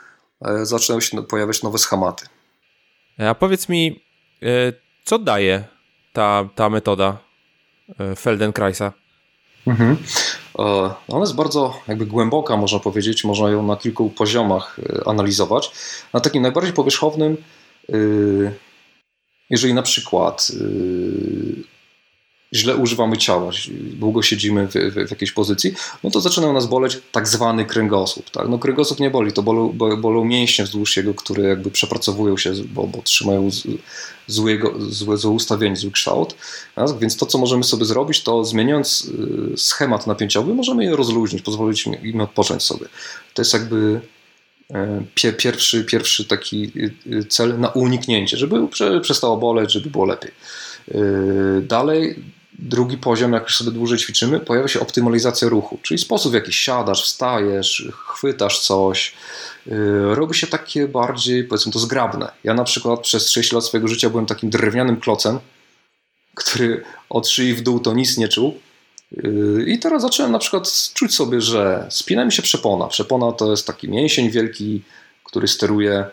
e, 0.42 0.66
zaczynają 0.66 1.02
się 1.02 1.24
pojawiać 1.24 1.64
nowe 1.64 1.78
schematy. 1.78 2.26
A 3.18 3.36
powiedz 3.36 3.70
mi, 3.70 4.04
e, 4.44 4.74
co 5.06 5.20
daje 5.20 5.75
ta, 6.16 6.50
ta 6.56 6.70
metoda 6.70 7.18
e, 8.00 8.16
Feldenkraisa? 8.16 8.94
Mhm. 9.68 9.98
Ona 11.08 11.20
jest 11.20 11.36
bardzo 11.36 11.74
jakby 11.88 12.06
głęboka, 12.06 12.58
można 12.58 12.80
powiedzieć, 12.80 13.24
można 13.24 13.50
ją 13.50 13.64
na 13.64 13.76
kilku 13.76 14.10
poziomach 14.10 14.80
analizować. 15.06 15.72
Na 16.14 16.20
takim 16.20 16.42
najbardziej 16.42 16.74
powierzchownym, 16.74 17.38
jeżeli 19.50 19.74
na 19.74 19.82
przykład 19.82 20.52
źle 22.54 22.76
używamy 22.76 23.18
ciała, 23.18 23.52
długo 23.72 24.22
siedzimy 24.22 24.68
w, 24.68 24.74
w, 24.74 25.08
w, 25.08 25.12
jakiejś 25.12 25.32
pozycji, 25.32 25.74
no 26.04 26.12
to 26.12 26.22
zaczyna 26.22 26.54
nas 26.54 26.68
boleć 26.68 26.98
tak 27.12 27.28
zwany 27.28 27.66
kręgosłup. 27.66 28.30
Tak? 28.30 28.50
No 28.50 28.60
kręgosłup 28.60 29.00
nie 29.00 29.10
boli, 29.10 29.34
to 29.34 29.44
bolą, 29.44 29.70
bolą 29.98 30.26
mięśnie 30.26 30.66
wzdłuż 30.66 30.98
jego, 30.98 31.14
które 31.14 31.44
jakby 31.44 31.72
przepracowują 31.72 32.38
się, 32.38 32.54
bo, 32.74 32.88
bo 32.88 33.02
trzymają 33.02 33.50
złego, 34.28 34.74
złe, 34.80 35.18
złe 35.18 35.32
ustawienie, 35.32 35.76
zły 35.76 35.92
kształt. 35.92 36.36
Tak? 36.76 37.00
Więc 37.00 37.18
to, 37.18 37.26
co 37.26 37.38
możemy 37.38 37.64
sobie 37.64 37.86
zrobić, 37.86 38.24
to 38.24 38.46
zmieniając 38.46 39.12
y, 39.54 39.58
schemat 39.58 40.08
napięciowy, 40.08 40.54
możemy 40.54 40.84
je 40.84 40.96
rozluźnić, 40.96 41.42
pozwolić 41.42 41.88
im 42.04 42.22
odpocząć 42.22 42.64
sobie. 42.64 42.86
To 43.34 43.42
jest 43.42 43.54
jakby 43.54 44.02
e, 44.74 45.04
pierwszy, 45.38 45.84
pierwszy 45.84 46.26
taki 46.26 46.72
y, 46.76 46.94
y, 47.14 47.26
cel 47.26 47.60
na 47.60 47.68
uniknięcie, 47.68 48.38
żeby 48.38 48.68
przestało 49.02 49.38
boleć, 49.38 49.72
żeby 49.72 49.90
było 49.90 50.06
lepiej. 50.06 50.32
Dalej 51.62 52.16
Drugi 52.60 52.98
poziom, 52.98 53.34
jak 53.34 53.44
już 53.44 53.58
sobie 53.58 53.72
dłużej 53.72 53.98
ćwiczymy, 53.98 54.40
pojawia 54.40 54.68
się 54.68 54.80
optymalizacja 54.80 55.50
ruchu, 55.50 55.80
czyli 55.82 55.98
sposób 55.98 56.32
w 56.32 56.36
jaki 56.36 56.54
siadasz, 56.54 57.04
wstajesz, 57.04 57.88
chwytasz 58.08 58.60
coś. 58.60 59.14
Yy, 59.66 60.16
robi 60.16 60.36
się 60.36 60.48
takie 60.48 60.88
bardziej, 60.88 61.44
powiedzmy 61.44 61.72
to, 61.72 61.80
zgrabne. 61.80 62.32
Ja 62.44 62.54
na 62.54 62.64
przykład 62.64 63.00
przez 63.00 63.30
6 63.30 63.52
lat 63.52 63.66
swojego 63.66 63.88
życia 63.88 64.10
byłem 64.10 64.26
takim 64.26 64.50
drewnianym 64.50 65.00
klocem, 65.00 65.40
który 66.36 66.84
od 67.10 67.28
szyi 67.28 67.54
w 67.54 67.62
dół 67.62 67.80
to 67.80 67.94
nic 67.94 68.18
nie 68.18 68.28
czuł. 68.28 68.60
Yy, 69.12 69.66
I 69.68 69.80
teraz 69.80 70.02
zacząłem 70.02 70.32
na 70.32 70.40
przykład 70.40 70.92
czuć 70.94 71.16
sobie, 71.16 71.42
że 71.42 71.88
spina 71.90 72.26
mi 72.26 72.32
się 72.32 72.42
przepona. 72.42 72.88
Przepona 72.88 73.32
to 73.32 73.52
jest 73.52 73.68
taki 73.68 73.90
mięsień 73.90 74.30
wielki, 74.30 74.82
który 75.24 75.48
steruje, 75.48 76.06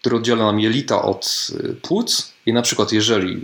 który 0.00 0.16
oddziela 0.16 0.44
nam 0.44 0.60
jelita 0.60 1.02
od 1.02 1.50
yy, 1.62 1.74
płuc. 1.74 2.32
I 2.48 2.52
na 2.52 2.62
przykład 2.62 2.92
jeżeli 2.92 3.40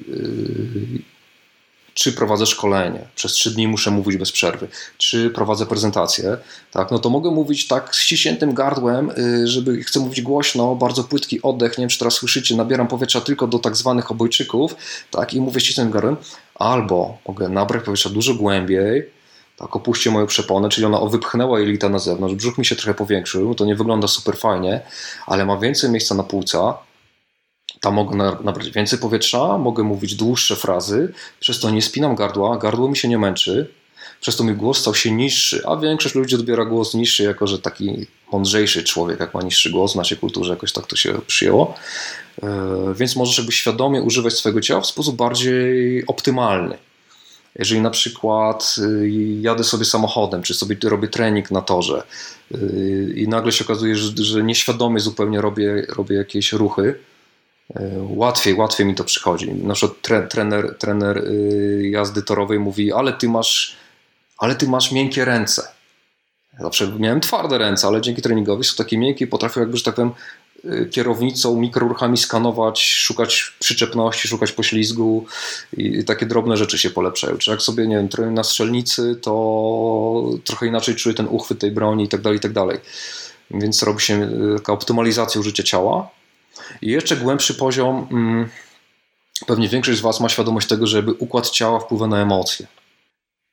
czy 1.94 2.12
prowadzę 2.12 2.46
szkolenie, 2.46 3.00
przez 3.14 3.32
trzy 3.32 3.50
dni 3.50 3.68
muszę 3.68 3.90
mówić 3.90 4.16
bez 4.16 4.32
przerwy, 4.32 4.68
czy 4.98 5.30
prowadzę 5.30 5.66
prezentację, 5.66 6.36
tak, 6.70 6.90
no 6.90 6.98
to 6.98 7.10
mogę 7.10 7.30
mówić 7.30 7.66
tak 7.66 7.94
ściśniętym 7.94 8.54
gardłem, 8.54 9.10
y, 9.10 9.46
żeby 9.48 9.82
chcę 9.82 10.00
mówić 10.00 10.22
głośno, 10.22 10.74
bardzo 10.74 11.04
płytki 11.04 11.42
oddech, 11.42 11.78
nie 11.78 11.82
wiem 11.82 11.88
czy 11.88 11.98
teraz 11.98 12.14
słyszycie, 12.14 12.56
nabieram 12.56 12.88
powietrza 12.88 13.20
tylko 13.20 13.46
do 13.46 13.58
tak 13.58 13.76
zwanych 13.76 14.10
obojczyków, 14.10 14.76
tak, 15.10 15.34
i 15.34 15.40
mówię 15.40 15.60
ścisłym 15.60 15.90
gardłem, 15.90 16.16
albo 16.54 17.18
mogę 17.28 17.48
nabrać 17.48 17.84
powietrza 17.84 18.10
dużo 18.10 18.34
głębiej, 18.34 19.10
tak, 19.56 19.76
opuśćcie 19.76 20.10
moją 20.10 20.26
przeponę, 20.26 20.68
czyli 20.68 20.84
ona 20.84 21.00
wypchnęła 21.00 21.60
jelita 21.60 21.88
na 21.88 21.98
zewnątrz, 21.98 22.34
brzuch 22.34 22.58
mi 22.58 22.66
się 22.66 22.76
trochę 22.76 22.94
powiększył, 22.94 23.54
to 23.54 23.64
nie 23.64 23.74
wygląda 23.74 24.08
super 24.08 24.36
fajnie, 24.36 24.80
ale 25.26 25.46
ma 25.46 25.56
więcej 25.56 25.90
miejsca 25.90 26.14
na 26.14 26.22
płuca, 26.22 26.74
tam 27.84 27.94
mogę 27.94 28.16
nabrać 28.44 28.70
więcej 28.70 28.98
powietrza, 28.98 29.58
mogę 29.58 29.82
mówić 29.82 30.14
dłuższe 30.14 30.56
frazy, 30.56 31.12
przez 31.40 31.60
to 31.60 31.70
nie 31.70 31.82
spinam 31.82 32.14
gardła, 32.14 32.58
gardło 32.58 32.88
mi 32.88 32.96
się 32.96 33.08
nie 33.08 33.18
męczy, 33.18 33.70
przez 34.20 34.36
to 34.36 34.44
mój 34.44 34.54
głos 34.54 34.78
stał 34.78 34.94
się 34.94 35.10
niższy, 35.10 35.62
a 35.66 35.76
większość 35.76 36.14
ludzi 36.14 36.34
odbiera 36.34 36.64
głos 36.64 36.94
niższy 36.94 37.22
jako, 37.22 37.46
że 37.46 37.58
taki 37.58 38.06
mądrzejszy 38.32 38.84
człowiek, 38.84 39.20
jak 39.20 39.34
ma 39.34 39.42
niższy 39.42 39.70
głos 39.70 39.92
w 39.92 39.96
naszej 39.96 40.18
kulturze, 40.18 40.50
jakoś 40.50 40.72
tak 40.72 40.86
to 40.86 40.96
się 40.96 41.20
przyjęło. 41.26 41.74
E, 42.42 42.94
więc 42.94 43.16
możesz 43.16 43.38
jakby 43.38 43.52
świadomie 43.52 44.02
używać 44.02 44.32
swojego 44.32 44.60
ciała 44.60 44.80
w 44.80 44.86
sposób 44.86 45.16
bardziej 45.16 46.06
optymalny. 46.06 46.78
Jeżeli 47.58 47.80
na 47.80 47.90
przykład 47.90 48.76
y, 48.78 49.10
jadę 49.40 49.64
sobie 49.64 49.84
samochodem, 49.84 50.42
czy 50.42 50.54
sobie 50.54 50.76
robię 50.84 51.08
trening 51.08 51.50
na 51.50 51.60
torze 51.60 52.02
y, 52.54 53.14
i 53.16 53.28
nagle 53.28 53.52
się 53.52 53.64
okazuje, 53.64 53.96
że, 53.96 54.42
nieświadomie 54.42 55.00
zupełnie 55.00 55.40
robię, 55.40 55.86
robię 55.88 56.16
jakieś 56.16 56.52
ruchy, 56.52 56.98
łatwiej, 58.08 58.54
łatwiej 58.54 58.86
mi 58.86 58.94
to 58.94 59.04
przychodzi. 59.04 59.52
Na 59.52 59.74
przykład 59.74 60.02
tre, 60.02 60.22
trener, 60.22 60.76
trener 60.78 61.18
y, 61.18 61.88
jazdy 61.90 62.22
torowej 62.22 62.58
mówi, 62.58 62.92
ale 62.92 63.12
ty 63.12 63.28
masz, 63.28 63.76
ale 64.38 64.54
ty 64.54 64.68
masz 64.68 64.92
miękkie 64.92 65.24
ręce. 65.24 65.68
zawsze 66.60 66.92
miałem 66.98 67.20
twarde 67.20 67.58
ręce, 67.58 67.86
ale 67.86 68.00
dzięki 68.00 68.22
treningowi 68.22 68.64
są 68.64 68.76
takie 68.76 68.98
miękkie 68.98 69.24
i 69.24 69.28
potrafią 69.28 69.60
jakby, 69.60 69.76
że 69.76 69.84
tak 69.84 69.94
powiem, 69.94 70.12
y, 70.64 70.88
kierownicą, 70.90 71.56
mikroruchami 71.56 72.18
skanować, 72.18 72.82
szukać 72.82 73.52
przyczepności, 73.58 74.28
szukać 74.28 74.52
poślizgu 74.52 75.26
i 75.76 76.04
takie 76.04 76.26
drobne 76.26 76.56
rzeczy 76.56 76.78
się 76.78 76.90
polepszają. 76.90 77.38
Czy 77.38 77.50
jak 77.50 77.62
sobie, 77.62 77.86
nie 77.86 77.96
wiem, 77.96 78.34
na 78.34 78.44
strzelnicy, 78.44 79.16
to 79.22 80.30
trochę 80.44 80.66
inaczej 80.66 80.94
czuję 80.94 81.14
ten 81.14 81.26
uchwyt 81.30 81.58
tej 81.58 81.70
broni 81.70 82.04
i 82.04 82.08
tak 82.08 82.20
dalej, 82.20 82.38
i 82.38 82.40
tak 82.40 82.52
dalej. 82.52 82.78
Więc 83.50 83.82
robi 83.82 84.00
się 84.00 84.22
y, 84.22 84.56
taka 84.56 84.72
optymalizacja 84.72 85.40
użycia 85.40 85.62
ciała, 85.62 86.10
i 86.82 86.90
jeszcze 86.90 87.16
głębszy 87.16 87.54
poziom, 87.54 88.08
mm, 88.10 88.48
pewnie 89.46 89.68
większość 89.68 89.98
z 89.98 90.02
Was 90.02 90.20
ma 90.20 90.28
świadomość 90.28 90.68
tego, 90.68 90.86
że 90.86 91.02
układ 91.18 91.50
ciała 91.50 91.80
wpływa 91.80 92.06
na 92.06 92.22
emocje. 92.22 92.66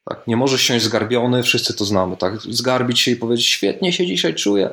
Tak? 0.10 0.28
Nie 0.28 0.38
możesz 0.38 0.62
siąść 0.62 0.86
zgarbiony, 0.86 1.44
wszyscy 1.44 1.74
to 1.74 1.86
znamy. 1.86 2.18
Tak? 2.18 2.42
Zgarbić 2.42 3.00
się 3.00 3.12
i 3.12 3.16
powiedzieć, 3.16 3.46
świetnie 3.46 3.94
się 3.94 4.06
dzisiaj 4.08 4.36
czuję. 4.36 4.70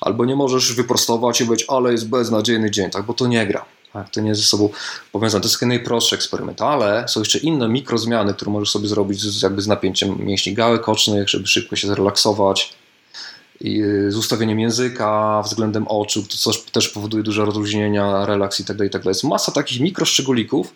Albo 0.00 0.24
nie 0.24 0.36
możesz 0.36 0.74
wyprostować 0.74 1.40
i 1.40 1.44
powiedzieć, 1.44 1.66
ale 1.70 1.92
jest 1.92 2.08
beznadziejny 2.08 2.70
dzień, 2.70 2.90
tak? 2.90 3.06
bo 3.06 3.14
to 3.14 3.26
nie 3.26 3.46
gra. 3.46 3.64
Tak? 3.92 4.10
To 4.10 4.20
nie 4.20 4.28
jest 4.28 4.40
ze 4.40 4.46
sobą 4.46 4.68
powiązane. 5.12 5.42
To 5.42 5.48
jest 5.48 5.62
najprostszy 5.62 6.14
eksperyment, 6.14 6.62
ale 6.62 7.08
są 7.08 7.20
jeszcze 7.20 7.38
inne 7.38 7.68
mikrozmiany, 7.68 8.34
które 8.34 8.50
możesz 8.50 8.70
sobie 8.70 8.88
zrobić 8.88 9.20
z, 9.20 9.42
jakby 9.42 9.62
z 9.62 9.66
napięciem 9.66 10.26
mięśni 10.26 10.54
gałek 10.54 10.88
ocznych, 10.88 11.28
żeby 11.28 11.46
szybko 11.46 11.76
się 11.76 11.88
zrelaksować 11.88 12.74
z 14.08 14.16
ustawieniem 14.16 14.60
języka 14.60 15.42
względem 15.44 15.88
oczu, 15.88 16.22
to 16.22 16.52
też 16.72 16.88
powoduje 16.88 17.22
duże 17.22 17.44
rozluźnienia, 17.44 18.26
relaks 18.26 18.60
i 18.60 18.64
tak 18.64 18.76
dalej. 18.76 18.90
Tak 18.90 19.04
jest 19.04 19.24
masa 19.24 19.52
takich 19.52 19.80
mikroszczególików, 19.80 20.74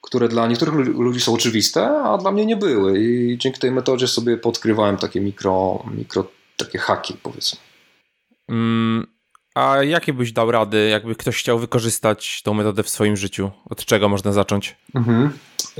które 0.00 0.28
dla 0.28 0.46
niektórych 0.46 0.74
ludzi 0.74 1.20
są 1.20 1.34
oczywiste, 1.34 2.02
a 2.02 2.18
dla 2.18 2.32
mnie 2.32 2.46
nie 2.46 2.56
były. 2.56 3.00
I 3.00 3.38
dzięki 3.38 3.60
tej 3.60 3.70
metodzie 3.70 4.08
sobie 4.08 4.36
podkrywałem 4.36 4.96
takie 4.96 5.20
mikro, 5.20 5.84
mikro 5.94 6.26
takie 6.56 6.78
haki, 6.78 7.14
powiedzmy. 7.22 7.58
Mm, 8.48 9.06
a 9.54 9.82
jakie 9.82 10.12
byś 10.12 10.32
dał 10.32 10.50
rady, 10.50 10.88
jakby 10.88 11.14
ktoś 11.14 11.36
chciał 11.36 11.58
wykorzystać 11.58 12.42
tą 12.42 12.54
metodę 12.54 12.82
w 12.82 12.88
swoim 12.88 13.16
życiu? 13.16 13.50
Od 13.70 13.84
czego 13.84 14.08
można 14.08 14.32
zacząć? 14.32 14.76
Mhm. 14.94 15.30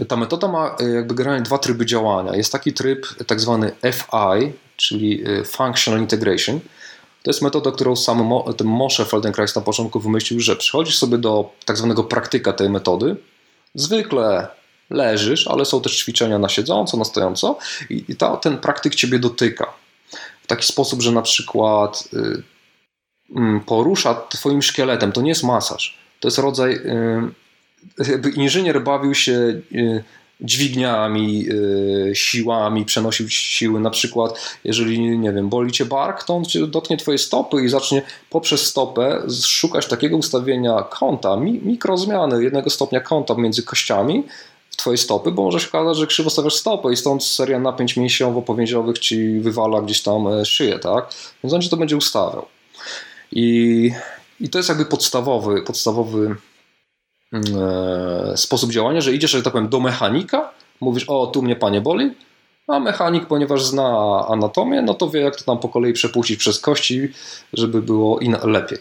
Ta 0.08 0.16
metoda 0.16 0.48
ma 0.48 0.76
e, 0.80 0.88
jakby 0.88 1.14
generalnie 1.14 1.42
dwa 1.42 1.58
tryby 1.58 1.86
działania. 1.86 2.36
Jest 2.36 2.52
taki 2.52 2.72
tryb 2.72 3.06
tak 3.26 3.40
zwany 3.40 3.72
FI, 3.92 4.52
czyli 4.78 5.28
y, 5.28 5.44
Functional 5.44 6.00
Integration. 6.00 6.60
To 7.22 7.30
jest 7.30 7.42
metoda, 7.42 7.72
którą 7.72 7.96
sam 7.96 8.30
ten 8.56 8.66
Moshe 8.66 9.04
Feldenkrais 9.04 9.56
na 9.56 9.62
początku 9.62 10.00
wymyślił, 10.00 10.40
że 10.40 10.56
przychodzisz 10.56 10.98
sobie 10.98 11.18
do 11.18 11.50
tak 11.64 11.76
zwanego 11.76 12.04
praktyka 12.04 12.52
tej 12.52 12.70
metody, 12.70 13.16
zwykle 13.74 14.48
leżysz, 14.90 15.48
ale 15.48 15.64
są 15.64 15.80
też 15.80 15.98
ćwiczenia 15.98 16.38
na 16.38 16.48
siedząco, 16.48 16.96
na 16.96 17.04
stojąco 17.04 17.58
i 17.90 18.16
ta, 18.16 18.36
ten 18.36 18.58
praktyk 18.58 18.94
ciebie 18.94 19.18
dotyka. 19.18 19.72
W 20.42 20.46
taki 20.46 20.66
sposób, 20.66 21.02
że 21.02 21.12
na 21.12 21.22
przykład 21.22 22.08
y, 22.12 22.42
mm, 23.36 23.60
porusza 23.60 24.14
twoim 24.14 24.62
szkieletem. 24.62 25.12
To 25.12 25.20
nie 25.20 25.28
jest 25.28 25.44
masaż. 25.44 25.98
To 26.20 26.28
jest 26.28 26.38
rodzaj... 26.38 26.72
Y, 26.72 28.30
inżynier 28.34 28.82
bawił 28.82 29.14
się 29.14 29.60
dźwigniami, 30.40 31.42
yy, 31.42 32.10
siłami, 32.14 32.84
przenosił 32.84 33.28
siły. 33.28 33.80
Na 33.80 33.90
przykład, 33.90 34.58
jeżeli, 34.64 35.18
nie 35.18 35.32
wiem, 35.32 35.48
boli 35.48 35.72
cię 35.72 35.84
bark, 35.84 36.24
to 36.24 36.34
on 36.36 36.44
cię 36.44 36.66
dotknie 36.66 36.96
twoje 36.96 37.18
stopy 37.18 37.64
i 37.64 37.68
zacznie 37.68 38.02
poprzez 38.30 38.66
stopę 38.66 39.22
szukać 39.44 39.86
takiego 39.86 40.16
ustawienia 40.16 40.82
kąta, 40.82 41.36
mi, 41.36 41.52
mikrozmiany 41.52 42.44
jednego 42.44 42.70
stopnia 42.70 43.00
kąta 43.00 43.34
między 43.34 43.62
kościami 43.62 44.24
w 44.70 44.76
twojej 44.76 44.98
stopy, 44.98 45.32
bo 45.32 45.42
może 45.42 45.60
się 45.60 45.68
okazać, 45.68 45.96
że 45.96 46.06
krzywo 46.06 46.30
stawiasz 46.30 46.54
stopę 46.54 46.92
i 46.92 46.96
stąd 46.96 47.24
seria 47.24 47.58
napięć 47.58 47.96
mięsiowo-powięziowych 47.96 48.98
ci 48.98 49.40
wywala 49.40 49.82
gdzieś 49.82 50.02
tam 50.02 50.28
e, 50.28 50.44
szyję, 50.44 50.78
tak? 50.78 51.14
Więc 51.44 51.54
on 51.54 51.62
ci 51.62 51.70
to 51.70 51.76
będzie 51.76 51.96
ustawiał. 51.96 52.46
I, 53.32 53.90
i 54.40 54.48
to 54.48 54.58
jest 54.58 54.68
jakby 54.68 54.84
podstawowy, 54.84 55.62
podstawowy 55.62 56.36
sposób 58.36 58.72
działania, 58.72 59.00
że 59.00 59.14
idziesz, 59.14 59.30
że 59.30 59.42
tak 59.42 59.52
powiem, 59.52 59.68
do 59.68 59.80
mechanika, 59.80 60.50
mówisz, 60.80 61.04
o, 61.08 61.26
tu 61.26 61.42
mnie 61.42 61.56
panie 61.56 61.80
boli, 61.80 62.10
a 62.68 62.80
mechanik, 62.80 63.26
ponieważ 63.26 63.64
zna 63.64 64.26
anatomię, 64.28 64.82
no 64.82 64.94
to 64.94 65.10
wie, 65.10 65.20
jak 65.20 65.36
to 65.36 65.44
tam 65.44 65.58
po 65.58 65.68
kolei 65.68 65.92
przepuścić 65.92 66.38
przez 66.38 66.60
kości, 66.60 67.08
żeby 67.52 67.82
było 67.82 68.20
lepiej. 68.44 68.78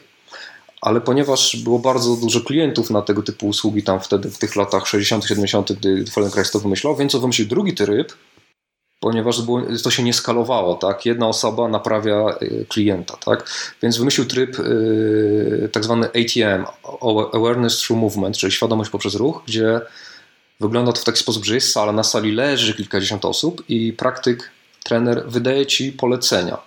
Ale 0.82 1.02
ponieważ 1.02 1.56
było 1.56 1.80
bardzo 1.80 2.16
dużo 2.16 2.42
klientów 2.42 2.90
na 2.90 3.02
tego 3.02 3.24
typu 3.24 3.48
usługi 3.48 3.84
tam 3.84 4.00
wtedy, 4.00 4.30
w 4.30 4.38
tych 4.38 4.56
latach 4.56 4.88
60., 4.88 5.26
70., 5.26 5.74
gdy 5.74 6.06
Feldenkrais 6.06 6.52
to 6.52 6.60
wymyślał, 6.60 6.96
więc 6.96 7.16
on 7.16 7.22
wymyślił 7.22 7.48
drugi 7.48 7.74
tryb, 7.74 8.14
ponieważ 9.00 9.42
to 9.84 9.92
się 9.92 10.04
nie 10.04 10.14
skalowało, 10.14 10.76
tak? 10.76 11.06
Jedna 11.06 11.28
osoba 11.28 11.68
naprawia 11.68 12.16
e, 12.16 12.66
klienta, 12.66 13.18
tak? 13.18 13.50
Więc 13.82 13.98
wymyślił 13.98 14.28
tryb 14.28 14.58
yy, 14.58 15.70
tak 15.72 15.84
zwany 15.84 16.08
ATM, 16.08 16.66
Awareness 17.34 17.82
Through 17.82 18.02
Movement, 18.02 18.38
czyli 18.38 18.52
świadomość 18.52 18.90
poprzez 18.90 19.16
ruch, 19.16 19.44
gdzie 19.48 19.82
wygląda 20.60 20.94
to 20.94 21.02
w 21.02 21.04
taki 21.04 21.20
sposób, 21.20 21.46
że 21.46 21.56
jest 21.56 21.72
sala, 21.72 21.92
na 21.92 22.04
sali 22.04 22.32
leży 22.32 22.74
kilkadziesiąt 22.74 23.26
osób 23.26 23.64
i 23.70 23.94
praktyk, 23.94 24.52
trener 24.84 25.24
wydaje 25.28 25.66
ci 25.66 25.92
polecenia. 25.92 26.58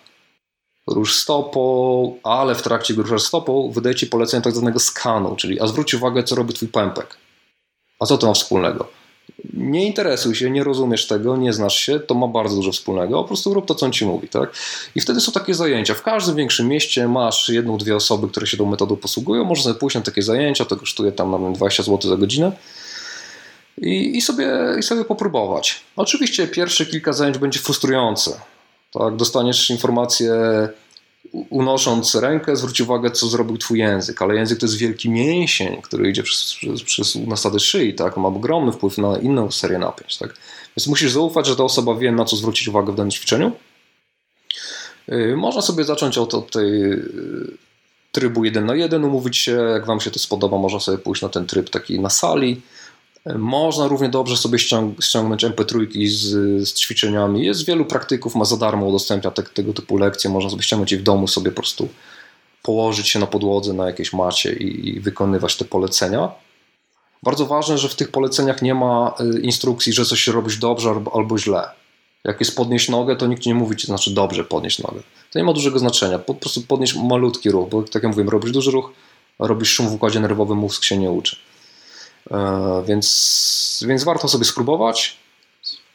Rusz 0.86 1.14
stopą, 1.14 2.16
ale 2.22 2.54
w 2.54 2.62
trakcie 2.62 2.94
gdy 2.94 3.02
ruszasz 3.02 3.22
stopą 3.22 3.70
wydaje 3.74 3.94
ci 3.94 4.06
polecenia 4.06 4.42
tak 4.42 4.52
zwanego 4.52 4.78
skanu, 4.78 5.36
czyli 5.36 5.60
a 5.60 5.66
zwróć 5.66 5.94
uwagę, 5.94 6.22
co 6.22 6.34
robi 6.34 6.54
twój 6.54 6.68
pępek. 6.68 7.16
A 8.00 8.06
co 8.06 8.18
to 8.18 8.26
ma 8.26 8.34
wspólnego? 8.34 8.99
Nie 9.54 9.86
interesuj 9.86 10.34
się, 10.34 10.50
nie 10.50 10.64
rozumiesz 10.64 11.06
tego, 11.06 11.36
nie 11.36 11.52
znasz 11.52 11.76
się, 11.76 12.00
to 12.00 12.14
ma 12.14 12.28
bardzo 12.28 12.56
dużo 12.56 12.72
wspólnego, 12.72 13.22
po 13.22 13.28
prostu 13.28 13.54
rób 13.54 13.66
to, 13.66 13.74
co 13.74 13.86
on 13.86 13.92
ci 13.92 14.06
mówi, 14.06 14.28
tak? 14.28 14.52
I 14.94 15.00
wtedy 15.00 15.20
są 15.20 15.32
takie 15.32 15.54
zajęcia. 15.54 15.94
W 15.94 16.02
każdym 16.02 16.36
większym 16.36 16.68
mieście 16.68 17.08
masz 17.08 17.48
jedną, 17.48 17.78
dwie 17.78 17.96
osoby, 17.96 18.28
które 18.28 18.46
się 18.46 18.56
tą 18.56 18.66
metodą 18.66 18.96
posługują, 18.96 19.44
można 19.44 19.64
sobie 19.64 19.78
pójść 19.78 19.96
na 19.96 20.02
takie 20.02 20.22
zajęcia, 20.22 20.64
to 20.64 20.76
kosztuje 20.76 21.12
tam 21.12 21.30
nawet 21.30 21.52
20 21.52 21.82
zł 21.82 22.10
za 22.10 22.16
godzinę 22.16 22.52
i, 23.78 24.16
i, 24.16 24.20
sobie, 24.20 24.48
i 24.78 24.82
sobie 24.82 25.04
popróbować. 25.04 25.80
Oczywiście 25.96 26.48
pierwsze 26.48 26.86
kilka 26.86 27.12
zajęć 27.12 27.38
będzie 27.38 27.60
frustrujące, 27.60 28.40
tak? 28.92 29.16
Dostaniesz 29.16 29.70
informację 29.70 30.34
unosząc 31.32 32.14
rękę, 32.14 32.56
zwróć 32.56 32.80
uwagę, 32.80 33.10
co 33.10 33.26
zrobił 33.26 33.58
twój 33.58 33.78
język, 33.78 34.22
ale 34.22 34.34
język 34.34 34.58
to 34.58 34.66
jest 34.66 34.76
wielki 34.76 35.10
mięsień, 35.10 35.82
który 35.82 36.10
idzie 36.10 36.22
przez, 36.22 36.54
przez, 36.54 36.82
przez 36.84 37.62
szyi, 37.62 37.94
tak? 37.94 38.16
ma 38.16 38.28
ogromny 38.28 38.72
wpływ 38.72 38.98
na 38.98 39.18
inną 39.18 39.50
serię 39.50 39.78
napięć. 39.78 40.18
Tak? 40.18 40.36
Więc 40.76 40.86
musisz 40.86 41.12
zaufać, 41.12 41.46
że 41.46 41.56
ta 41.56 41.64
osoba 41.64 41.94
wie, 41.94 42.12
na 42.12 42.24
co 42.24 42.36
zwrócić 42.36 42.68
uwagę 42.68 42.92
w 42.92 42.96
danym 42.96 43.10
ćwiczeniu. 43.10 43.52
Y, 45.12 45.36
można 45.36 45.62
sobie 45.62 45.84
zacząć 45.84 46.18
od, 46.18 46.34
od 46.34 46.52
tej 46.52 46.82
y, 46.92 47.00
trybu 48.12 48.44
1 48.44 48.66
na 48.66 48.74
1, 48.74 49.04
umówić 49.04 49.36
się, 49.36 49.52
jak 49.52 49.86
wam 49.86 50.00
się 50.00 50.10
to 50.10 50.18
spodoba, 50.18 50.58
można 50.58 50.80
sobie 50.80 50.98
pójść 50.98 51.22
na 51.22 51.28
ten 51.28 51.46
tryb 51.46 51.70
taki 51.70 52.00
na 52.00 52.10
sali, 52.10 52.62
można 53.26 53.88
równie 53.88 54.08
dobrze 54.08 54.36
sobie 54.36 54.58
ściągnąć 55.00 55.44
MP3 55.44 56.08
z, 56.08 56.18
z 56.68 56.74
ćwiczeniami. 56.74 57.44
Jest 57.44 57.66
wielu 57.66 57.84
praktyków, 57.84 58.34
ma 58.34 58.44
za 58.44 58.56
darmo 58.56 58.86
udostępnia 58.86 59.30
te, 59.30 59.42
tego 59.42 59.72
typu 59.72 59.96
lekcje. 59.96 60.30
Można 60.30 60.50
sobie 60.50 60.62
ściągnąć 60.62 60.92
je 60.92 60.98
w 60.98 61.02
domu, 61.02 61.28
sobie 61.28 61.50
po 61.50 61.56
prostu 61.56 61.88
położyć 62.62 63.08
się 63.08 63.18
na 63.18 63.26
podłodze 63.26 63.72
na 63.72 63.86
jakiejś 63.86 64.12
macie 64.12 64.52
i, 64.52 64.88
i 64.88 65.00
wykonywać 65.00 65.56
te 65.56 65.64
polecenia. 65.64 66.28
Bardzo 67.22 67.46
ważne, 67.46 67.78
że 67.78 67.88
w 67.88 67.94
tych 67.94 68.10
poleceniach 68.10 68.62
nie 68.62 68.74
ma 68.74 69.14
y, 69.36 69.40
instrukcji, 69.40 69.92
że 69.92 70.04
coś 70.04 70.26
robisz 70.26 70.58
dobrze 70.58 70.90
albo, 70.90 71.14
albo 71.14 71.38
źle. 71.38 71.70
Jak 72.24 72.40
jest 72.40 72.56
podnieść 72.56 72.88
nogę, 72.88 73.16
to 73.16 73.26
nikt 73.26 73.46
nie 73.46 73.54
mówi 73.54 73.76
ci, 73.76 73.86
znaczy 73.86 74.14
dobrze 74.14 74.44
podnieść 74.44 74.78
nogę. 74.78 75.00
To 75.32 75.38
nie 75.38 75.44
ma 75.44 75.52
dużego 75.52 75.78
znaczenia. 75.78 76.18
Po 76.18 76.34
prostu 76.34 76.62
podnieść 76.62 76.94
malutki 76.94 77.50
ruch, 77.50 77.68
bo 77.68 77.82
tak 77.82 77.94
jak 77.94 78.04
mówiłem, 78.04 78.28
robisz 78.28 78.52
duży 78.52 78.70
ruch, 78.70 78.92
robisz 79.38 79.68
szum 79.68 79.88
w 79.88 79.92
układzie 79.92 80.20
nerwowym, 80.20 80.58
mózg 80.58 80.84
się 80.84 80.98
nie 80.98 81.10
uczy. 81.10 81.36
E, 82.30 82.82
więc, 82.86 83.84
więc 83.88 84.04
warto 84.04 84.28
sobie 84.28 84.44
spróbować. 84.44 85.16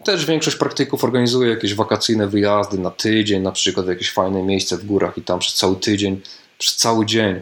Też 0.04 0.26
większość 0.26 0.58
praktyków 0.58 1.04
organizuje 1.04 1.50
jakieś 1.50 1.74
wakacyjne 1.74 2.28
wyjazdy 2.28 2.78
na 2.80 2.92
tydzień, 2.92 3.42
na 3.42 3.52
przykład 3.52 3.86
w 3.86 3.90
jakieś 3.90 4.12
fajne 4.12 4.44
miejsce 4.44 4.78
w 4.78 4.86
górach 4.86 5.18
i 5.18 5.22
tam 5.22 5.40
przez 5.40 5.54
cały 5.54 5.76
tydzień, 5.76 6.22
przez 6.58 6.76
cały 6.76 7.06
dzień 7.06 7.42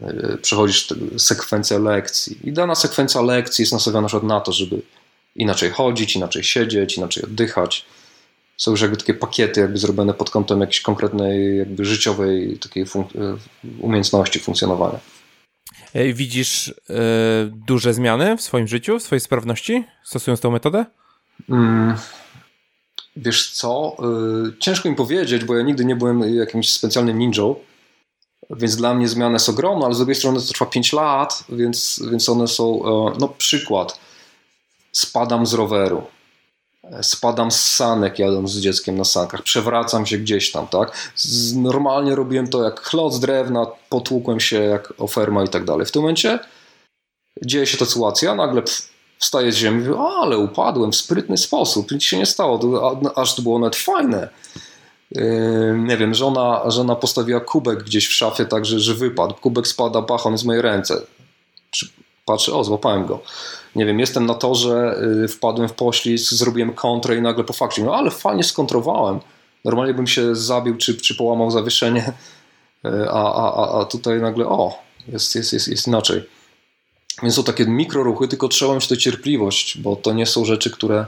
e, 0.00 0.38
przechodzisz 0.42 0.94
sekwencję 1.18 1.78
lekcji. 1.78 2.38
I 2.44 2.52
dana 2.52 2.74
sekwencja 2.74 3.22
lekcji 3.22 3.62
jest 3.62 3.72
nastawiona 3.72 4.08
na 4.22 4.40
to, 4.40 4.52
żeby 4.52 4.82
inaczej 5.36 5.70
chodzić, 5.70 6.16
inaczej 6.16 6.44
siedzieć, 6.44 6.96
inaczej 6.96 7.24
oddychać. 7.24 7.84
Są 8.56 8.70
już 8.70 8.80
jakby 8.80 8.96
takie 8.96 9.14
pakiety 9.14 9.60
jakby 9.60 9.78
zrobione 9.78 10.14
pod 10.14 10.30
kątem 10.30 10.60
jakiejś 10.60 10.80
konkretnej 10.80 11.58
jakby 11.58 11.84
życiowej 11.84 12.58
takiej 12.58 12.86
fun 12.86 13.02
e, 13.02 13.36
umiejętności 13.80 14.40
funkcjonowania. 14.40 14.98
E, 15.94 16.12
widzisz 16.12 16.68
y, 16.68 16.74
duże 17.66 17.94
zmiany 17.94 18.36
w 18.36 18.42
swoim 18.42 18.68
życiu, 18.68 18.98
w 18.98 19.02
swojej 19.02 19.20
sprawności, 19.20 19.84
stosując 20.04 20.40
tę 20.40 20.50
metodę? 20.50 20.86
Mm, 21.50 21.96
wiesz 23.16 23.50
co? 23.50 23.96
Y, 24.48 24.58
ciężko 24.58 24.88
mi 24.90 24.96
powiedzieć, 24.96 25.44
bo 25.44 25.56
ja 25.56 25.62
nigdy 25.62 25.84
nie 25.84 25.96
byłem 25.96 26.34
jakimś 26.34 26.70
specjalnym 26.70 27.18
ninją, 27.18 27.54
więc 28.50 28.76
dla 28.76 28.94
mnie 28.94 29.08
zmiany 29.08 29.38
są 29.38 29.52
ogromne, 29.52 29.84
ale 29.84 29.94
z 29.94 29.98
drugiej 29.98 30.14
strony 30.14 30.40
to 30.40 30.46
trwa 30.46 30.66
5 30.66 30.92
lat, 30.92 31.44
więc, 31.48 32.02
więc 32.10 32.28
one 32.28 32.48
są, 32.48 32.82
no 33.18 33.28
przykład, 33.28 34.00
spadam 34.92 35.46
z 35.46 35.54
roweru, 35.54 36.02
spadam 37.02 37.50
z 37.50 37.64
sanek 37.64 38.18
jadąc 38.18 38.50
z 38.50 38.60
dzieckiem 38.60 38.98
na 38.98 39.04
sankach, 39.04 39.42
przewracam 39.42 40.06
się 40.06 40.18
gdzieś 40.18 40.52
tam, 40.52 40.66
tak? 40.66 41.12
Normalnie 41.54 42.14
robiłem 42.14 42.48
to 42.48 42.62
jak 42.62 42.80
chlot 42.80 43.14
z 43.14 43.20
drewna, 43.20 43.66
potłukłem 43.88 44.40
się 44.40 44.62
jak 44.62 44.92
oferma 44.98 45.44
i 45.44 45.48
tak 45.48 45.64
dalej. 45.64 45.86
W 45.86 45.92
tym 45.92 46.02
momencie 46.02 46.38
dzieje 47.44 47.66
się 47.66 47.78
ta 47.78 47.84
sytuacja, 47.84 48.34
nagle 48.34 48.62
wstaję 49.18 49.52
z 49.52 49.56
ziemi 49.56 49.84
i 49.84 49.88
mówię, 49.88 50.00
ale 50.00 50.38
upadłem 50.38 50.92
w 50.92 50.96
sprytny 50.96 51.38
sposób, 51.38 51.92
nic 51.92 52.02
się 52.02 52.18
nie 52.18 52.26
stało, 52.26 52.60
aż 53.16 53.34
to 53.34 53.42
było 53.42 53.58
nawet 53.58 53.76
fajne. 53.76 54.28
Yy, 55.10 55.76
nie 55.78 55.96
wiem, 55.96 56.14
żona, 56.14 56.70
żona 56.70 56.96
postawiła 56.96 57.40
kubek 57.40 57.82
gdzieś 57.82 58.08
w 58.08 58.12
szafie 58.12 58.44
tak, 58.44 58.66
że, 58.66 58.94
wypadł. 58.94 59.34
Kubek 59.34 59.68
spada, 59.68 60.02
bach, 60.02 60.26
on 60.26 60.32
jest 60.32 60.44
w 60.44 60.46
mojej 60.46 60.62
ręce. 60.62 61.00
Patrzę, 62.24 62.52
o, 62.52 62.64
złapałem 62.64 63.06
go 63.06 63.22
nie 63.76 63.86
wiem, 63.86 64.00
jestem 64.00 64.26
na 64.26 64.34
torze, 64.34 65.00
y, 65.24 65.28
wpadłem 65.28 65.68
w 65.68 65.72
poślizg, 65.72 66.32
zrobiłem 66.32 66.72
kontrę 66.72 67.16
i 67.16 67.22
nagle 67.22 67.44
po 67.44 67.52
fakcie, 67.52 67.84
no 67.84 67.94
ale 67.94 68.10
fajnie 68.10 68.44
skontrowałem. 68.44 69.20
Normalnie 69.64 69.94
bym 69.94 70.06
się 70.06 70.34
zabił 70.36 70.76
czy, 70.76 70.96
czy 70.96 71.14
połamał 71.14 71.50
zawieszenie, 71.50 72.02
y, 72.84 73.10
a, 73.10 73.34
a, 73.34 73.80
a 73.80 73.84
tutaj 73.84 74.20
nagle 74.20 74.46
o, 74.46 74.78
jest, 75.08 75.34
jest, 75.34 75.52
jest, 75.52 75.68
jest 75.68 75.86
inaczej. 75.86 76.22
Więc 77.22 77.34
są 77.34 77.44
takie 77.44 77.66
mikroruchy, 77.66 78.28
tylko 78.28 78.48
trzeba 78.48 78.74
mieć 78.74 78.88
tę 78.88 78.98
cierpliwość, 78.98 79.78
bo 79.78 79.96
to 79.96 80.12
nie 80.12 80.26
są 80.26 80.44
rzeczy, 80.44 80.70
które 80.70 81.06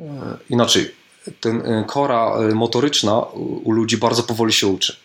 y, 0.00 0.04
inaczej. 0.50 0.94
Ten 1.40 1.84
kora 1.86 2.36
motoryczna 2.54 3.20
u 3.64 3.72
ludzi 3.72 3.96
bardzo 3.96 4.22
powoli 4.22 4.52
się 4.52 4.66
uczy. 4.66 4.96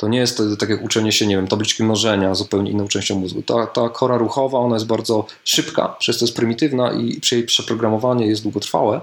To 0.00 0.08
nie 0.08 0.18
jest 0.18 0.42
tak 0.58 0.68
jak 0.68 0.82
uczenie 0.82 1.12
się, 1.12 1.26
nie 1.26 1.36
wiem, 1.36 1.48
tabliczki 1.48 1.82
mnożenia 1.84 2.34
zupełnie 2.34 2.70
inną 2.70 2.88
częścią 2.88 3.18
mózgu. 3.18 3.42
Ta, 3.42 3.66
ta 3.66 3.88
kora 3.88 4.16
ruchowa, 4.16 4.58
ona 4.58 4.76
jest 4.76 4.86
bardzo 4.86 5.26
szybka, 5.44 5.88
przez 5.88 6.18
to 6.18 6.24
jest 6.24 6.36
prymitywna 6.36 6.92
i 6.92 7.20
jej 7.32 7.42
przeprogramowanie 7.42 8.26
jest 8.26 8.42
długotrwałe. 8.42 9.00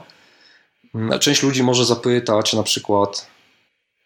Mm, 0.96 1.20
część 1.20 1.44
ludzi 1.44 1.64
może 1.64 1.86
zapytać 1.86 2.54
na 2.54 2.64
przykład, 2.64 3.28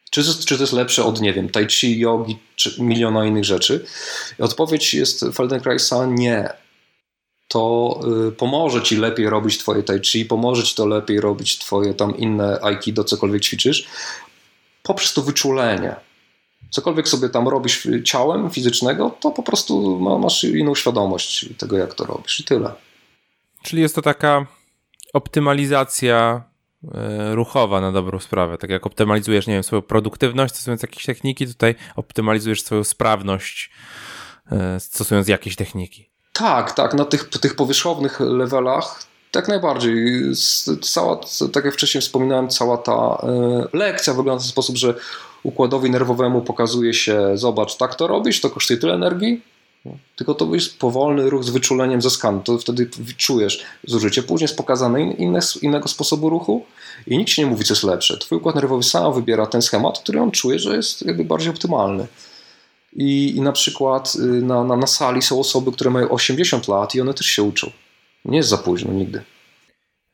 czy, 0.10 0.24
czy 0.46 0.58
to 0.58 0.64
jest 0.64 0.74
lepsze 0.74 1.06
od, 1.06 1.22
nie 1.22 1.34
wiem, 1.34 1.50
tai 1.50 1.68
chi, 1.68 2.00
jogi, 2.00 2.38
czy 2.56 2.84
miliona 2.84 3.26
innych 3.26 3.46
rzeczy. 3.46 3.86
I 4.40 4.42
odpowiedź 4.42 4.94
jest 4.94 5.26
Feldenkraisa 5.34 6.06
nie. 6.06 6.50
To 7.48 8.00
y, 8.28 8.32
pomoże 8.32 8.82
ci 8.82 8.98
lepiej 8.98 9.30
robić 9.30 9.58
twoje 9.58 9.84
tai 9.84 10.00
chi, 10.02 10.26
pomoże 10.26 10.64
ci 10.64 10.76
to 10.76 10.86
lepiej 10.86 11.22
robić 11.22 11.58
twoje 11.58 11.94
tam 11.94 12.18
inne 12.18 12.60
aikido, 12.62 13.04
cokolwiek 13.04 13.44
ćwiczysz, 13.44 13.88
poprzez 14.84 15.14
to 15.14 15.22
wyczulenie 15.22 16.11
cokolwiek 16.70 17.08
sobie 17.08 17.30
tam 17.30 17.48
robisz 17.48 17.88
ciałem 18.04 18.50
fizycznego, 18.50 19.18
to 19.20 19.32
po 19.32 19.44
prostu 19.44 20.00
masz 20.20 20.44
inną 20.44 20.76
świadomość 20.76 21.46
tego, 21.58 21.78
jak 21.78 21.94
to 21.94 22.06
robisz 22.06 22.40
i 22.40 22.44
tyle. 22.44 22.74
Czyli 23.64 23.82
jest 23.82 23.96
to 23.96 24.02
taka 24.02 24.46
optymalizacja 25.14 26.44
e, 26.94 27.36
ruchowa 27.36 27.82
na 27.82 27.92
dobrą 27.92 28.20
sprawę. 28.20 28.58
Tak 28.58 28.70
jak 28.70 28.86
optymalizujesz, 28.86 29.48
nie 29.48 29.54
wiem, 29.54 29.64
swoją 29.64 29.82
produktywność 29.82 30.54
stosując 30.54 30.82
jakieś 30.82 31.06
techniki, 31.06 31.48
tutaj 31.48 31.76
optymalizujesz 31.96 32.64
swoją 32.64 32.84
sprawność 32.84 33.72
e, 34.52 34.80
stosując 34.80 35.28
jakieś 35.28 35.56
techniki. 35.56 36.10
Tak, 36.34 36.72
tak, 36.72 36.94
na 36.94 37.06
tych, 37.06 37.30
tych 37.30 37.56
powierzchownych 37.56 38.20
levelach 38.20 39.12
tak 39.32 39.48
najbardziej. 39.48 40.22
Cała, 40.82 41.20
tak 41.54 41.66
jak 41.66 41.74
wcześniej 41.74 42.02
wspominałem, 42.02 42.50
cała 42.50 42.78
ta 42.78 42.94
e, 42.94 43.78
lekcja 43.78 44.14
wygląda 44.14 44.40
w 44.40 44.44
ten 44.44 44.52
sposób, 44.52 44.78
że 44.78 44.96
układowi 45.44 45.90
nerwowemu 45.90 46.42
pokazuje 46.42 46.94
się, 46.94 47.38
zobacz, 47.38 47.78
tak 47.78 47.96
to 47.96 48.08
robisz, 48.08 48.42
to 48.42 48.50
kosztuje 48.50 48.80
tyle 48.80 48.94
energii, 48.94 49.42
tylko 50.16 50.34
to 50.34 50.56
jest 50.56 50.80
powolny 50.80 51.30
ruch 51.30 51.44
z 51.44 51.50
wyczuleniem 51.50 52.02
ze 52.02 52.10
skanu. 52.10 52.42
To 52.44 52.58
wtedy 52.58 52.90
czujesz 53.18 53.64
zużycie. 53.84 54.24
Później 54.24 54.44
jest 54.44 54.58
pokazane 54.58 55.02
inne, 55.02 55.40
innego 55.62 55.88
sposobu 55.88 56.30
ruchu 56.30 56.66
i 57.08 57.18
nikt 57.18 57.30
ci 57.30 57.42
nie 57.42 57.48
mówi, 57.48 57.64
co 57.64 57.74
jest 57.74 57.84
lepsze. 57.84 58.18
Twój 58.18 58.38
układ 58.38 58.56
nerwowy 58.56 58.84
sam 58.84 59.14
wybiera 59.14 59.46
ten 59.46 59.62
schemat, 59.62 60.00
który 60.00 60.22
on 60.22 60.32
czuje, 60.32 60.60
że 60.60 60.76
jest 60.76 61.06
jakby 61.06 61.26
bardziej 61.26 61.50
optymalny. 61.50 62.08
I, 62.94 63.36
i 63.36 63.42
na 63.42 63.52
przykład 63.52 64.14
y, 64.16 64.20
na, 64.20 64.64
na, 64.64 64.78
na 64.78 64.88
sali 64.88 65.22
są 65.22 65.40
osoby, 65.40 65.72
które 65.72 65.90
mają 65.90 66.10
80 66.10 66.68
lat 66.68 66.96
i 66.96 67.02
one 67.02 67.14
też 67.14 67.28
się 67.28 67.44
uczą. 67.44 67.72
Nie 68.26 68.38
jest 68.38 68.50
za 68.50 68.58
późno 68.58 68.94
nigdy. 68.94 69.22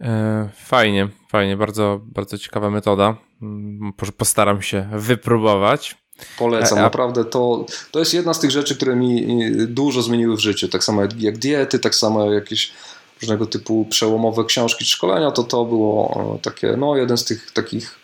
E, 0.02 0.50
fajnie, 0.56 1.10
fajnie, 1.30 1.58
bardzo, 1.58 2.02
bardzo 2.04 2.38
ciekawa 2.38 2.70
metoda. 2.70 3.18
Mm, 3.42 3.94
postaram 4.18 4.62
się 4.62 4.90
wypróbować. 4.92 5.98
Polecam, 6.38 6.80
naprawdę. 6.80 7.26
To, 7.26 7.66
to 7.92 8.00
jest 8.00 8.14
jedna 8.14 8.34
z 8.34 8.40
tych 8.40 8.52
rzeczy, 8.52 8.76
które 8.76 8.96
mi 8.96 9.26
dużo 9.68 10.02
zmieniły 10.02 10.36
w 10.36 10.40
życiu. 10.40 10.68
Tak 10.68 10.84
samo 10.84 11.02
jak 11.20 11.38
diety, 11.38 11.80
tak 11.80 11.96
samo 11.96 12.34
jakieś 12.34 12.74
różnego 13.22 13.46
typu 13.46 13.86
przełomowe 13.86 14.46
książki 14.46 14.86
czy 14.86 14.92
szkolenia, 14.92 15.32
to 15.32 15.44
to 15.44 15.66
było 15.66 16.22
e, 16.36 16.42
takie, 16.42 16.78
no 16.78 16.96
jeden 16.96 17.18
z 17.18 17.26
tych 17.26 17.52
takich 17.52 18.00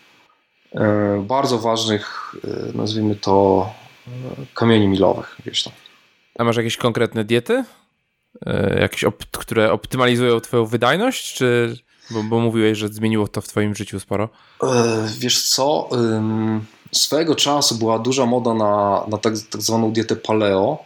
e, 0.74 1.24
bardzo 1.28 1.58
ważnych, 1.58 2.34
e, 2.44 2.76
nazwijmy 2.76 3.16
to, 3.16 3.70
kamieni 4.54 4.88
milowych 4.88 5.36
gdzieś 5.46 5.62
tam. 5.62 5.72
A 6.38 6.44
masz 6.44 6.56
jakieś 6.56 6.76
konkretne 6.76 7.24
diety? 7.24 7.64
Jakieś, 8.80 9.04
które 9.32 9.72
optymalizują 9.72 10.40
twoją 10.40 10.66
wydajność, 10.66 11.34
czy... 11.34 11.76
Bo, 12.10 12.22
bo 12.22 12.40
mówiłeś, 12.40 12.78
że 12.78 12.88
zmieniło 12.88 13.28
to 13.28 13.40
w 13.40 13.48
twoim 13.48 13.74
życiu 13.74 14.00
sporo. 14.00 14.28
Wiesz 15.18 15.42
co, 15.42 15.88
swego 16.92 17.34
czasu 17.34 17.74
była 17.74 17.98
duża 17.98 18.26
moda 18.26 18.54
na, 18.54 19.04
na 19.08 19.18
tak, 19.18 19.34
tak 19.50 19.62
zwaną 19.62 19.92
dietę 19.92 20.16
paleo, 20.16 20.84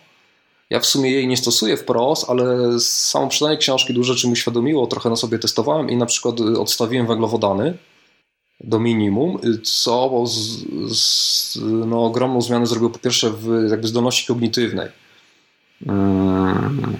ja 0.70 0.80
w 0.80 0.86
sumie 0.86 1.10
jej 1.10 1.28
nie 1.28 1.36
stosuję 1.36 1.76
wprost, 1.76 2.30
ale 2.30 2.56
samo 2.80 3.28
przydanie 3.28 3.56
książki 3.56 3.94
dużo 3.94 4.14
rzeczy 4.14 4.26
mi 4.26 4.32
uświadomiło, 4.32 4.86
trochę 4.86 5.10
na 5.10 5.16
sobie 5.16 5.38
testowałem 5.38 5.90
i 5.90 5.96
na 5.96 6.06
przykład 6.06 6.40
y, 6.40 6.60
odstawiłem 6.60 7.06
węglowodany 7.06 7.78
do 8.60 8.80
minimum, 8.80 9.38
y, 9.44 9.58
co 9.58 10.26
z, 10.26 10.64
z, 10.98 11.58
no, 11.62 12.04
ogromną 12.04 12.42
zmianę 12.42 12.66
zrobiło 12.66 12.90
po 12.90 12.98
pierwsze 12.98 13.30
w 13.30 13.68
jakby 13.70 13.88
zdolności 13.88 14.26
kognitywnej. 14.26 14.88
Hmm. 15.86 16.96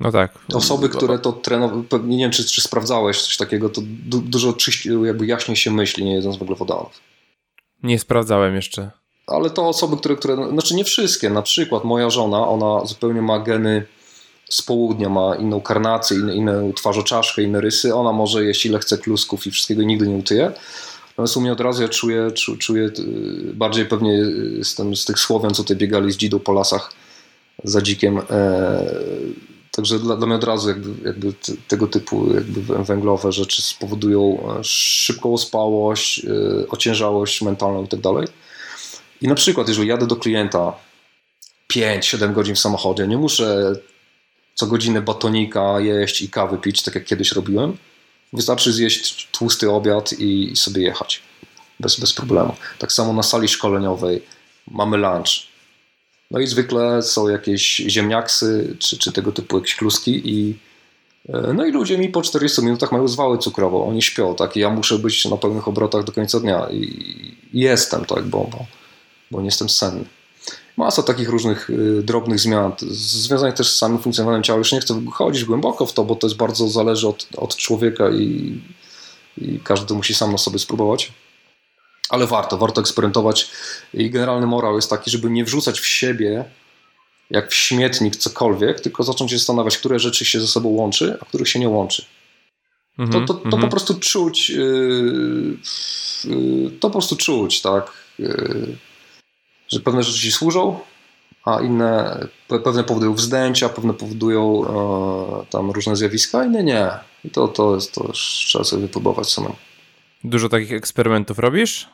No 0.00 0.12
tak. 0.12 0.38
Osoby, 0.54 0.88
które 0.88 1.18
to 1.18 1.32
trenowały, 1.32 1.84
nie 2.04 2.18
wiem 2.18 2.30
czy, 2.30 2.44
czy 2.44 2.60
sprawdzałeś 2.60 3.22
coś 3.22 3.36
takiego, 3.36 3.68
to 3.68 3.80
du 3.84 4.20
dużo 4.20 4.52
czyści, 4.52 4.88
jakby 5.04 5.26
jaśniej 5.26 5.56
się 5.56 5.70
myśli, 5.70 6.04
nie 6.04 6.14
jedząc 6.14 6.36
węglowodanów. 6.36 7.00
Nie 7.82 7.98
sprawdzałem 7.98 8.54
jeszcze 8.54 8.90
ale 9.26 9.50
to 9.50 9.68
osoby, 9.68 9.96
które, 9.96 10.16
które, 10.16 10.48
znaczy 10.50 10.74
nie 10.74 10.84
wszystkie, 10.84 11.30
na 11.30 11.42
przykład 11.42 11.84
moja 11.84 12.10
żona, 12.10 12.48
ona 12.48 12.84
zupełnie 12.84 13.22
ma 13.22 13.38
geny 13.38 13.86
z 14.50 14.62
południa, 14.62 15.08
ma 15.08 15.36
inną 15.36 15.60
karnację, 15.60 16.16
inne, 16.16 16.34
inną 16.34 16.72
twarzoczaszkę, 16.72 17.42
inne 17.42 17.60
rysy, 17.60 17.94
ona 17.94 18.12
może 18.12 18.44
jeść 18.44 18.66
ile 18.66 18.78
chce 18.78 18.98
klusków 18.98 19.46
i 19.46 19.50
wszystkiego 19.50 19.82
nigdy 19.82 20.08
nie 20.08 20.16
utyje. 20.16 20.52
Natomiast 21.08 21.36
u 21.36 21.40
mnie 21.40 21.52
od 21.52 21.60
razu 21.60 21.82
ja 21.82 21.88
czuję, 21.88 22.30
czuję 22.58 22.84
y, 22.84 22.92
bardziej 23.54 23.86
pewnie 23.86 24.12
jestem 24.58 24.96
z 24.96 25.04
tych 25.04 25.18
Słowian, 25.18 25.54
co 25.54 25.62
tutaj 25.62 25.76
biegali 25.76 26.12
z 26.12 26.16
dzidą 26.16 26.38
po 26.38 26.52
lasach 26.52 26.92
za 27.64 27.82
dzikiem. 27.82 28.18
E, 28.30 28.84
także 29.76 29.98
dla, 29.98 30.16
dla 30.16 30.26
mnie 30.26 30.36
od 30.36 30.44
razu 30.44 30.68
jakby, 30.68 31.08
jakby 31.08 31.32
tego 31.68 31.86
typu 31.86 32.34
jakby 32.34 32.84
węglowe 32.84 33.32
rzeczy 33.32 33.62
spowodują 33.62 34.38
e, 34.58 34.64
szybką 34.64 35.34
ospałość, 35.34 36.24
e, 36.24 36.68
ociężałość 36.68 37.42
mentalną 37.42 37.84
i 37.84 37.88
tak 37.88 38.00
dalej. 38.00 38.28
I 39.20 39.28
na 39.28 39.34
przykład, 39.34 39.68
jeżeli 39.68 39.88
jadę 39.88 40.06
do 40.06 40.16
klienta 40.16 40.72
5-7 41.72 42.32
godzin 42.32 42.54
w 42.54 42.58
samochodzie, 42.58 43.08
nie 43.08 43.16
muszę 43.16 43.72
co 44.54 44.66
godzinę 44.66 45.02
batonika 45.02 45.80
jeść 45.80 46.22
i 46.22 46.28
kawy 46.28 46.58
pić, 46.58 46.82
tak 46.82 46.94
jak 46.94 47.04
kiedyś 47.04 47.32
robiłem. 47.32 47.76
Wystarczy 48.32 48.72
zjeść 48.72 49.28
tłusty 49.32 49.70
obiad 49.70 50.12
i 50.12 50.56
sobie 50.56 50.82
jechać. 50.82 51.22
Bez, 51.80 52.00
bez 52.00 52.12
problemu. 52.12 52.54
Tak 52.78 52.92
samo 52.92 53.12
na 53.12 53.22
sali 53.22 53.48
szkoleniowej 53.48 54.22
mamy 54.70 54.96
lunch. 54.96 55.53
No 56.34 56.40
i 56.40 56.46
zwykle 56.46 57.02
są 57.02 57.28
jakieś 57.28 57.76
ziemniaksy, 57.76 58.76
czy, 58.78 58.98
czy 58.98 59.12
tego 59.12 59.32
typu 59.32 59.56
jakieś 59.56 59.74
kluski 59.74 60.22
i 60.24 60.58
e, 61.28 61.52
no 61.52 61.66
i 61.66 61.72
ludzie 61.72 61.98
mi 61.98 62.08
po 62.08 62.22
40 62.22 62.62
minutach 62.62 62.92
mają 62.92 63.08
zwały 63.08 63.38
cukrową. 63.38 63.88
Oni 63.88 64.02
śpią, 64.02 64.34
tak? 64.34 64.56
I 64.56 64.60
ja 64.60 64.70
muszę 64.70 64.98
być 64.98 65.24
na 65.24 65.36
pełnych 65.36 65.68
obrotach 65.68 66.04
do 66.04 66.12
końca 66.12 66.40
dnia. 66.40 66.66
I, 66.70 67.36
jestem, 67.52 68.04
tak? 68.04 68.24
Bo, 68.24 68.38
bo 68.38 68.66
bo 69.30 69.40
nie 69.40 69.46
jestem 69.46 69.68
senny. 69.68 70.04
Masa 70.76 71.02
takich 71.02 71.28
różnych 71.28 71.70
y, 71.70 72.02
drobnych 72.02 72.40
zmian, 72.40 72.72
związanych 72.90 73.54
też 73.54 73.70
z 73.70 73.78
samym 73.78 73.98
funkcjonowaniem 73.98 74.42
ciała. 74.42 74.58
Już 74.58 74.72
nie 74.72 74.80
chcę 74.80 75.02
chodzić 75.12 75.44
głęboko 75.44 75.86
w 75.86 75.92
to, 75.92 76.04
bo 76.04 76.16
to 76.16 76.26
jest 76.26 76.36
bardzo 76.36 76.68
zależy 76.68 77.08
od, 77.08 77.28
od 77.36 77.56
człowieka 77.56 78.10
i, 78.10 78.60
i 79.38 79.60
każdy 79.64 79.94
musi 79.94 80.14
sam 80.14 80.32
na 80.32 80.38
sobie 80.38 80.58
spróbować. 80.58 81.12
Ale 82.14 82.26
warto, 82.26 82.58
warto 82.58 82.80
eksperymentować. 82.80 83.50
I 83.94 84.10
generalny 84.10 84.46
morał 84.46 84.76
jest 84.76 84.90
taki, 84.90 85.10
żeby 85.10 85.30
nie 85.30 85.44
wrzucać 85.44 85.80
w 85.80 85.86
siebie 85.86 86.44
jak 87.30 87.50
w 87.50 87.54
śmietnik 87.54 88.16
cokolwiek, 88.16 88.80
tylko 88.80 89.02
zacząć 89.02 89.30
się 89.30 89.38
zastanawiać, 89.38 89.78
które 89.78 89.98
rzeczy 89.98 90.24
się 90.24 90.40
ze 90.40 90.46
sobą 90.46 90.68
łączy, 90.68 91.18
a 91.20 91.24
których 91.24 91.48
się 91.48 91.58
nie 91.58 91.68
łączy. 91.68 92.04
Mm 92.98 93.10
-hmm, 93.10 93.12
to, 93.12 93.20
to, 93.20 93.26
to 93.26 93.32
mm 93.34 93.46
-hmm. 93.46 93.50
po 93.50 93.56
mhm. 93.56 93.70
prostu 93.70 93.94
czuć, 93.94 94.50
yy, 94.50 95.56
yy, 96.24 96.70
to 96.70 96.88
po 96.88 96.90
prostu 96.90 97.16
czuć, 97.16 97.62
tak. 97.62 97.92
Yy, 98.18 98.76
że 99.68 99.80
pewne 99.80 100.02
rzeczy 100.02 100.20
ci 100.20 100.32
służą, 100.32 100.80
a 101.44 101.60
inne, 101.60 102.26
pewne 102.64 102.84
powodują 102.84 103.14
wzdęcia, 103.14 103.68
pewne 103.68 103.94
powodują 103.94 104.64
e, 104.64 105.46
tam 105.50 105.70
różne 105.70 105.96
zjawiska, 105.96 106.44
inne 106.44 106.64
nie. 106.64 106.90
I 107.24 107.30
to, 107.30 107.48
to 107.48 107.74
jest, 107.74 107.94
to 107.94 108.12
trzeba 108.12 108.64
sobie 108.64 108.82
wypróbować 108.82 109.30
samemu. 109.32 109.56
Dużo 110.24 110.48
takich 110.48 110.72
eksperymentów 110.72 111.38
robisz? 111.38 111.88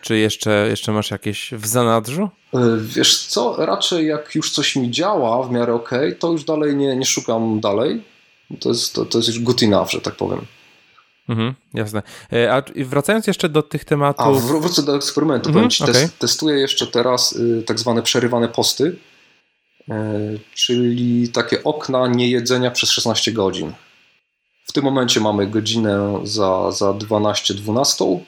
Czy 0.00 0.18
jeszcze, 0.18 0.66
jeszcze 0.68 0.92
masz 0.92 1.10
jakieś 1.10 1.50
w 1.52 1.66
zanadrzu? 1.66 2.28
E, 2.54 2.58
wiesz 2.80 3.26
co, 3.26 3.66
raczej 3.66 4.06
jak 4.06 4.34
już 4.34 4.52
coś 4.52 4.76
mi 4.76 4.90
działa 4.90 5.42
w 5.42 5.50
miarę 5.50 5.74
ok, 5.74 5.90
to 6.18 6.32
już 6.32 6.44
dalej 6.44 6.76
nie, 6.76 6.96
nie 6.96 7.06
szukam 7.06 7.60
dalej. 7.60 8.02
To 8.60 8.68
jest, 8.68 8.94
to, 8.94 9.04
to 9.04 9.18
jest 9.18 9.28
już 9.28 9.40
good 9.40 9.62
enough, 9.62 9.90
że 9.90 10.00
tak 10.00 10.14
powiem. 10.16 10.46
Mhm, 11.28 11.54
jasne. 11.74 12.02
E, 12.32 12.52
a 12.52 12.62
wracając 12.76 13.26
jeszcze 13.26 13.48
do 13.48 13.62
tych 13.62 13.84
tematów. 13.84 14.26
A 14.26 14.30
wrócę 14.30 14.82
do 14.82 14.96
eksperymentu. 14.96 15.48
Mhm, 15.48 15.70
ci, 15.70 15.84
okay. 15.84 16.08
testuję 16.18 16.58
jeszcze 16.58 16.86
teraz 16.86 17.32
y, 17.32 17.62
tak 17.66 17.78
zwane 17.78 18.02
przerywane 18.02 18.48
posty, 18.48 18.96
y, 19.88 19.92
czyli 20.54 21.28
takie 21.28 21.64
okna 21.64 22.08
niejedzenia 22.08 22.70
przez 22.70 22.90
16 22.90 23.32
godzin. 23.32 23.72
W 24.70 24.72
tym 24.72 24.84
momencie 24.84 25.20
mamy 25.20 25.46
godzinę 25.46 26.20
za, 26.24 26.72
za 26.72 26.90
12-12 26.90 28.20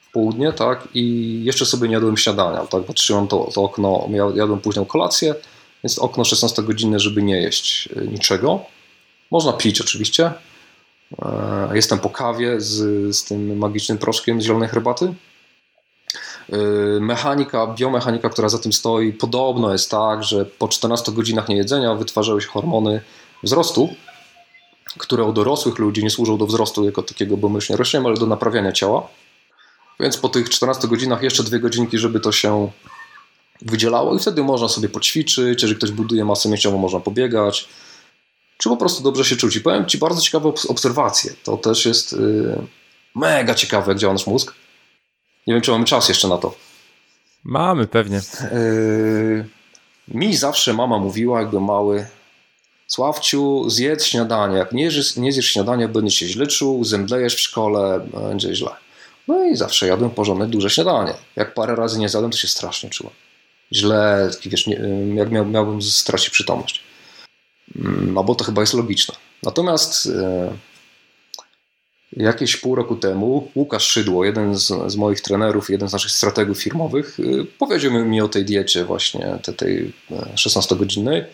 w 0.00 0.12
południe, 0.12 0.52
tak? 0.52 0.88
I 0.94 1.40
jeszcze 1.44 1.66
sobie 1.66 1.88
nie 1.88 1.94
jadłem 1.94 2.16
śniadania, 2.16 2.60
tak? 2.60 2.82
Patrzyłem 2.82 3.28
to, 3.28 3.48
to 3.54 3.62
okno, 3.62 4.08
jadłem 4.34 4.60
późną 4.60 4.84
kolację, 4.84 5.34
jest 5.82 5.98
okno 5.98 6.24
16 6.24 6.62
godziny, 6.62 7.00
żeby 7.00 7.22
nie 7.22 7.40
jeść 7.42 7.88
y, 7.96 8.08
niczego. 8.08 8.60
Można 9.30 9.52
pić 9.52 9.80
oczywiście, 9.80 10.30
E, 11.22 11.70
jestem 11.74 11.98
po 11.98 12.10
kawie 12.10 12.60
z, 12.60 13.16
z 13.16 13.24
tym 13.24 13.58
magicznym 13.58 13.98
proszkiem 13.98 14.42
z 14.42 14.44
zielonej 14.44 14.68
herbaty. 14.68 15.14
E, 16.52 16.56
mechanika, 17.00 17.66
biomechanika, 17.66 18.28
która 18.28 18.48
za 18.48 18.58
tym 18.58 18.72
stoi, 18.72 19.12
podobno 19.12 19.72
jest 19.72 19.90
tak, 19.90 20.24
że 20.24 20.44
po 20.44 20.68
14 20.68 21.12
godzinach 21.12 21.48
niejedzenia 21.48 21.94
wytwarzały 21.94 22.42
się 22.42 22.48
hormony 22.48 23.00
wzrostu, 23.42 23.94
które 24.98 25.24
u 25.24 25.32
dorosłych 25.32 25.78
ludzi 25.78 26.04
nie 26.04 26.10
służą 26.10 26.38
do 26.38 26.46
wzrostu 26.46 26.84
jako 26.84 27.02
takiego, 27.02 27.36
bo 27.36 27.48
myślnie 27.48 27.76
rośniemy, 27.76 28.08
ale 28.08 28.16
do 28.16 28.26
naprawiania 28.26 28.72
ciała. 28.72 29.08
Więc 30.00 30.16
po 30.16 30.28
tych 30.28 30.50
14 30.50 30.88
godzinach 30.88 31.22
jeszcze 31.22 31.42
dwie 31.42 31.60
godzinki, 31.60 31.98
żeby 31.98 32.20
to 32.20 32.32
się 32.32 32.70
wydzielało 33.62 34.16
i 34.16 34.18
wtedy 34.18 34.42
można 34.42 34.68
sobie 34.68 34.88
poćwiczyć, 34.88 35.62
jeżeli 35.62 35.78
ktoś 35.78 35.90
buduje 35.90 36.24
masę 36.24 36.48
mięśniową, 36.48 36.78
można 36.78 37.00
pobiegać, 37.00 37.68
czy 38.58 38.68
po 38.68 38.76
prostu 38.76 39.02
dobrze 39.02 39.24
się 39.24 39.36
czuć. 39.36 39.56
I 39.56 39.60
powiem 39.60 39.86
Ci 39.86 39.98
bardzo 39.98 40.20
ciekawe 40.20 40.52
obserwacje. 40.68 41.32
To 41.44 41.56
też 41.56 41.86
jest 41.86 42.12
yy, 42.12 42.66
mega 43.14 43.54
ciekawe, 43.54 43.92
jak 43.92 43.98
działa 43.98 44.12
nasz 44.12 44.26
mózg. 44.26 44.54
Nie 45.46 45.54
wiem, 45.54 45.62
czy 45.62 45.70
mamy 45.70 45.84
czas 45.84 46.08
jeszcze 46.08 46.28
na 46.28 46.38
to. 46.38 46.54
Mamy, 47.44 47.86
pewnie. 47.86 48.20
Yy, 48.52 49.48
mi 50.08 50.36
zawsze 50.36 50.72
mama 50.72 50.98
mówiła, 50.98 51.40
jakby 51.40 51.60
mały, 51.60 52.06
Sławciu, 52.86 53.70
zjedz 53.70 54.04
śniadanie. 54.04 54.56
Jak 54.56 54.72
nie, 54.72 54.90
nie 55.16 55.32
zjesz 55.32 55.46
śniadania, 55.46 55.88
będziesz 55.88 56.14
się 56.14 56.26
źle 56.26 56.46
czuł, 56.46 56.84
zemdlejesz 56.84 57.34
w 57.34 57.40
szkole, 57.40 58.06
będzie 58.12 58.54
źle. 58.54 58.70
No 59.28 59.44
i 59.44 59.56
zawsze 59.56 59.86
jadłem 59.86 60.10
porządne, 60.10 60.46
duże 60.46 60.70
śniadanie. 60.70 61.14
Jak 61.36 61.54
parę 61.54 61.76
razy 61.76 61.98
nie 61.98 62.08
zjadłem, 62.08 62.32
to 62.32 62.38
się 62.38 62.48
strasznie 62.48 62.90
czułem. 62.90 63.14
Źle, 63.72 64.30
wiesz, 64.46 64.66
nie, 64.66 64.80
jak 65.14 65.30
miał, 65.30 65.46
miałbym 65.46 65.82
stracić 65.82 66.30
przytomność. 66.30 66.82
No 68.14 68.24
bo 68.24 68.34
to 68.34 68.44
chyba 68.44 68.60
jest 68.60 68.74
logiczne. 68.74 69.14
Natomiast 69.42 70.06
e, 70.06 70.52
jakieś 72.12 72.56
pół 72.56 72.74
roku 72.74 72.96
temu 72.96 73.50
Łukasz 73.54 73.86
Szydło, 73.86 74.24
jeden 74.24 74.54
z, 74.54 74.72
z 74.86 74.96
moich 74.96 75.20
trenerów, 75.20 75.70
jeden 75.70 75.88
z 75.88 75.92
naszych 75.92 76.10
strategów 76.10 76.62
firmowych, 76.62 77.20
e, 77.20 77.44
powiedział 77.58 77.92
mi 77.92 78.20
o 78.20 78.28
tej 78.28 78.44
diecie 78.44 78.84
właśnie, 78.84 79.38
tej, 79.42 79.54
tej 79.54 79.92
16-godzinnej, 80.34 81.24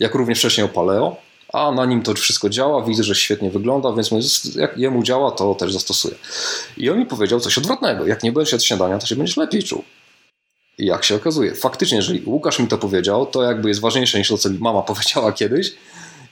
jak 0.00 0.14
również 0.14 0.38
wcześniej 0.38 0.64
o 0.64 0.68
paleo, 0.68 1.16
a 1.52 1.70
na 1.70 1.86
nim 1.86 2.02
to 2.02 2.14
wszystko 2.14 2.48
działa, 2.48 2.84
widzę, 2.84 3.04
że 3.04 3.14
świetnie 3.14 3.50
wygląda, 3.50 3.92
więc 3.92 4.10
jak 4.54 4.78
jemu 4.78 5.02
działa, 5.02 5.30
to 5.30 5.54
też 5.54 5.72
zastosuję. 5.72 6.14
I 6.76 6.90
on 6.90 6.98
mi 6.98 7.06
powiedział 7.06 7.40
coś 7.40 7.58
odwrotnego. 7.58 8.06
Jak 8.06 8.22
nie 8.22 8.32
będziesz 8.32 8.52
jadł 8.52 8.64
śniadania, 8.64 8.98
to 8.98 9.06
się 9.06 9.16
będziesz 9.16 9.36
lepiej 9.36 9.62
czuł. 9.62 9.84
I 10.78 10.86
jak 10.86 11.04
się 11.04 11.14
okazuje, 11.14 11.54
faktycznie, 11.54 11.96
jeżeli 11.96 12.22
Łukasz 12.26 12.58
mi 12.58 12.68
to 12.68 12.78
powiedział, 12.78 13.26
to 13.26 13.42
jakby 13.42 13.68
jest 13.68 13.80
ważniejsze 13.80 14.18
niż 14.18 14.28
to, 14.28 14.38
co 14.38 14.50
mi 14.50 14.58
mama 14.58 14.82
powiedziała 14.92 15.32
kiedyś. 15.32 15.72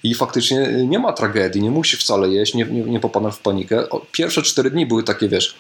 I 0.03 0.15
faktycznie 0.15 0.69
nie 0.87 0.99
ma 0.99 1.13
tragedii, 1.13 1.63
nie 1.63 1.71
musi 1.71 1.97
wcale 1.97 2.29
jeść, 2.29 2.55
nie, 2.55 2.65
nie, 2.65 2.83
nie 2.83 3.01
w 3.33 3.39
panikę. 3.39 3.87
Pierwsze 4.13 4.43
cztery 4.43 4.71
dni 4.71 4.87
były 4.87 5.03
takie, 5.03 5.29
wiesz, 5.29 5.55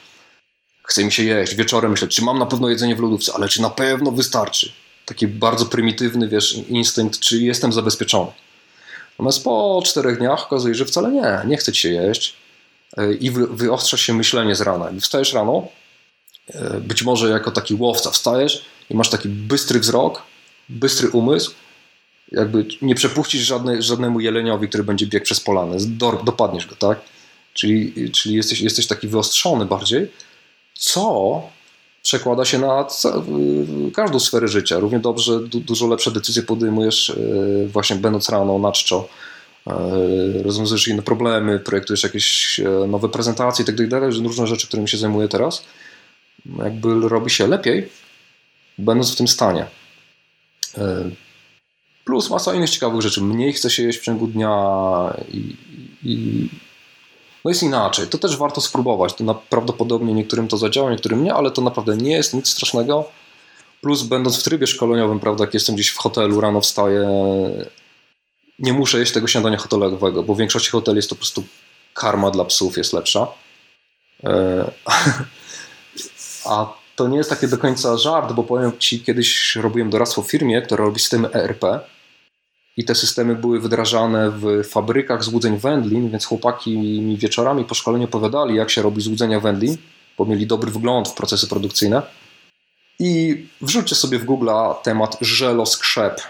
chce 0.82 1.04
mi 1.04 1.12
się 1.12 1.24
jeść, 1.24 1.54
wieczorem 1.54 1.90
myślę, 1.90 2.08
czy 2.08 2.22
mam 2.22 2.38
na 2.38 2.46
pewno 2.46 2.68
jedzenie 2.68 2.96
w 2.96 3.00
lodówce, 3.00 3.32
ale 3.34 3.48
czy 3.48 3.62
na 3.62 3.70
pewno 3.70 4.10
wystarczy. 4.10 4.72
Taki 5.08 5.28
bardzo 5.28 5.66
prymitywny, 5.66 6.28
wiesz, 6.28 6.54
instynkt, 6.68 7.18
czy 7.20 7.38
jestem 7.38 7.72
zabezpieczony. 7.72 8.30
Natomiast 9.10 9.44
po 9.44 9.82
czterech 9.84 10.18
dniach 10.18 10.46
okazuje 10.46 10.74
się, 10.74 10.78
że 10.78 10.84
wcale 10.84 11.12
nie, 11.12 11.40
nie 11.46 11.56
chce 11.56 11.72
ci 11.72 11.80
się 11.80 11.88
jeść 11.88 12.34
e, 12.96 13.12
i 13.12 13.30
wyostrza 13.30 13.96
się 13.96 14.14
myślenie 14.14 14.54
z 14.54 14.60
rana. 14.60 14.90
I 14.90 15.00
wstajesz 15.00 15.32
rano, 15.32 15.68
e, 16.54 16.80
być 16.80 17.02
może 17.02 17.28
jako 17.28 17.50
taki 17.50 17.74
łowca 17.74 18.10
wstajesz 18.10 18.64
i 18.90 18.94
masz 18.94 19.10
taki 19.10 19.28
bystry 19.28 19.80
wzrok, 19.80 20.22
bystry 20.68 21.08
umysł, 21.08 21.54
jakby 22.32 22.66
nie 22.82 22.94
przepuścisz 22.94 23.42
żadnej, 23.42 23.82
żadnemu 23.82 24.20
jeleniowi, 24.20 24.68
który 24.68 24.84
będzie 24.84 25.06
biegł 25.06 25.24
przez 25.24 25.40
polany, 25.40 25.76
dopadniesz 26.24 26.66
go, 26.66 26.76
tak? 26.76 27.00
Czyli, 27.54 28.10
czyli 28.10 28.34
jesteś, 28.34 28.60
jesteś 28.60 28.86
taki 28.86 29.08
wyostrzony 29.08 29.66
bardziej, 29.66 30.12
co 30.74 31.42
przekłada 32.08 32.44
się 32.44 32.58
na 32.58 32.86
każdą 33.94 34.20
sferę 34.20 34.48
życia. 34.48 34.78
Równie 34.78 34.98
dobrze, 34.98 35.40
dużo 35.40 35.86
lepsze 35.86 36.10
decyzje 36.10 36.42
podejmujesz 36.42 37.10
e, 37.10 37.14
właśnie 37.66 37.96
będąc 37.96 38.28
rano 38.28 38.58
na 38.58 38.72
czczo, 38.72 39.08
e, 39.66 39.72
rozwiązujesz 40.42 40.88
inne 40.88 41.02
problemy, 41.02 41.58
projektujesz 41.58 42.02
jakieś 42.02 42.60
e, 42.60 42.86
nowe 42.86 43.08
prezentacje 43.08 43.64
itd., 43.64 44.00
tak 44.00 44.02
różne 44.24 44.46
rzeczy, 44.46 44.66
którymi 44.66 44.88
się 44.88 44.98
zajmuję 44.98 45.28
teraz, 45.28 45.64
jakby 46.58 47.08
robi 47.08 47.30
się 47.30 47.46
lepiej, 47.46 47.88
będąc 48.78 49.12
w 49.12 49.16
tym 49.16 49.28
stanie. 49.28 49.66
Plus 52.04 52.30
masa 52.30 52.54
innych 52.54 52.70
ciekawych 52.70 53.00
rzeczy. 53.00 53.20
Mniej 53.22 53.52
chce 53.52 53.70
się 53.70 53.82
jeść 53.82 53.98
w 53.98 54.02
ciągu 54.02 54.26
dnia 54.26 54.54
i, 55.32 55.56
i 56.04 56.48
no 57.44 57.50
jest 57.50 57.62
inaczej. 57.62 58.06
To 58.06 58.18
też 58.18 58.36
warto 58.36 58.60
spróbować. 58.60 59.14
To 59.14 59.42
prawdopodobnie 59.50 60.14
niektórym 60.14 60.48
to 60.48 60.56
zadziała, 60.56 60.90
niektórym 60.90 61.24
nie, 61.24 61.34
ale 61.34 61.50
to 61.50 61.62
naprawdę 61.62 61.96
nie 61.96 62.12
jest 62.12 62.34
nic 62.34 62.48
strasznego. 62.48 63.04
Plus 63.80 64.02
będąc 64.02 64.40
w 64.40 64.42
trybie 64.42 64.66
szkoleniowym, 64.66 65.20
prawda, 65.20 65.44
jak 65.44 65.54
jestem 65.54 65.74
gdzieś 65.74 65.88
w 65.88 65.98
hotelu, 65.98 66.40
rano 66.40 66.60
wstaję, 66.60 67.08
nie 68.58 68.72
muszę 68.72 68.98
jeść 68.98 69.12
tego 69.12 69.26
śniadania 69.26 69.56
hotelowego, 69.56 70.22
bo 70.22 70.34
w 70.34 70.38
większości 70.38 70.70
hoteli 70.70 70.96
jest 70.96 71.08
to 71.08 71.14
po 71.14 71.18
prostu 71.18 71.44
karma 71.94 72.30
dla 72.30 72.44
psów 72.44 72.76
jest 72.76 72.92
lepsza. 72.92 73.26
E, 74.24 74.70
a 76.44 76.74
to 76.96 77.08
nie 77.08 77.18
jest 77.18 77.30
takie 77.30 77.48
do 77.48 77.58
końca 77.58 77.96
żart, 77.96 78.32
bo 78.32 78.42
powiem 78.42 78.72
Ci, 78.78 79.00
kiedyś 79.00 79.56
robiłem 79.56 79.90
doradztwo 79.90 80.22
w 80.22 80.30
firmie, 80.30 80.62
która 80.62 80.84
robi 80.84 81.00
systemy 81.00 81.32
ERP 81.32 81.64
i 82.78 82.84
te 82.84 82.94
systemy 82.94 83.34
były 83.34 83.60
wdrażane 83.60 84.30
w 84.30 84.64
fabrykach 84.68 85.24
złudzeń 85.24 85.58
wędlin, 85.58 86.10
więc 86.10 86.24
chłopaki 86.24 86.78
mi 86.78 87.16
wieczorami 87.16 87.64
po 87.64 87.74
szkoleniu 87.74 88.04
opowiadali, 88.04 88.54
jak 88.54 88.70
się 88.70 88.82
robi 88.82 89.02
złudzenia 89.02 89.40
wędlin, 89.40 89.76
bo 90.18 90.24
mieli 90.24 90.46
dobry 90.46 90.70
wgląd 90.70 91.08
w 91.08 91.14
procesy 91.14 91.48
produkcyjne. 91.48 92.02
I 92.98 93.46
wrzućcie 93.60 93.94
sobie 93.94 94.18
w 94.18 94.24
Google 94.24 94.50
temat 94.82 95.18
żeloskrzep. 95.20 96.20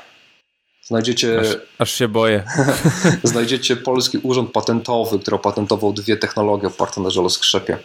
Znajdziecie. 0.83 1.41
Aż, 1.41 1.47
aż 1.79 1.93
się 1.93 2.09
boję. 2.09 2.45
znajdziecie 3.23 3.77
Polski 3.77 4.19
Urząd 4.19 4.53
Patentowy, 4.53 5.19
który 5.19 5.35
opatentował 5.35 5.93
dwie 5.93 6.17
technologie 6.17 6.69
oparte 6.69 7.01
na 7.01 7.11
żeloskrzepie. 7.11 7.79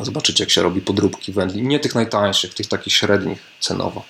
Zobaczycie, 0.00 0.44
jak 0.44 0.50
się 0.50 0.62
robi 0.62 0.80
podróbki 0.80 1.32
wędlin. 1.32 1.68
Nie 1.68 1.80
tych 1.80 1.94
najtańszych, 1.94 2.54
tych 2.54 2.66
takich 2.66 2.92
średnich 2.92 3.38
cenowo. 3.60 4.02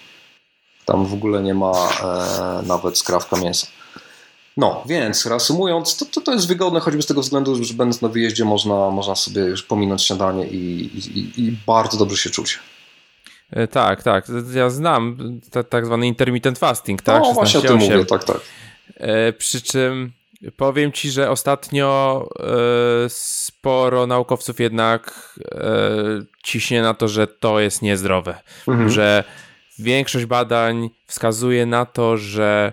Tam 0.91 1.07
w 1.07 1.15
ogóle 1.15 1.43
nie 1.43 1.55
ma 1.55 1.73
e, 1.73 2.67
nawet 2.67 2.99
skrawka 2.99 3.37
mięsa. 3.37 3.67
No, 4.57 4.83
więc 4.87 5.27
reasumując, 5.27 5.97
to, 5.97 6.05
to, 6.07 6.21
to 6.21 6.33
jest 6.33 6.49
wygodne 6.49 6.81
choćby 6.81 7.03
z 7.03 7.07
tego 7.07 7.21
względu, 7.21 7.65
że 7.65 7.75
będąc 7.75 8.03
na 8.03 8.09
wyjeździe 8.09 8.45
można, 8.45 8.91
można 8.91 9.15
sobie 9.15 9.43
już 9.43 9.63
pominąć 9.63 10.03
śniadanie 10.03 10.47
i, 10.47 10.91
i, 10.95 11.41
i 11.45 11.57
bardzo 11.67 11.99
dobrze 11.99 12.17
się 12.17 12.31
czuć. 12.31 12.59
E, 13.51 13.69
tak, 13.69 14.03
tak. 14.03 14.27
Ja 14.55 14.71
znam 14.71 15.17
tak 15.69 15.87
zwany 15.87 16.07
intermittent 16.07 16.59
fasting, 16.59 17.03
tak? 17.03 17.23
No 17.23 17.33
właśnie 17.33 17.61
o 17.61 17.63
tym 17.63 17.77
mówię, 17.77 18.05
tak, 18.05 18.25
tak. 18.25 18.41
E, 18.97 19.33
przy 19.33 19.63
czym 19.63 20.13
powiem 20.57 20.93
ci, 20.93 21.11
że 21.11 21.31
ostatnio 21.31 22.29
e, 22.41 22.45
sporo 23.09 24.07
naukowców 24.07 24.61
jednak 24.61 25.35
e, 25.51 25.71
ciśnie 26.45 26.83
na 26.83 26.95
to, 26.95 27.09
że 27.09 27.27
to 27.27 27.61
jest 27.61 27.83
niezdrowe. 27.83 28.35
Mhm. 28.69 28.91
Że 28.91 29.25
większość 29.83 30.27
badań 30.27 30.91
wskazuje 31.07 31.67
na 31.67 31.87
to, 31.87 32.17
że 32.17 32.73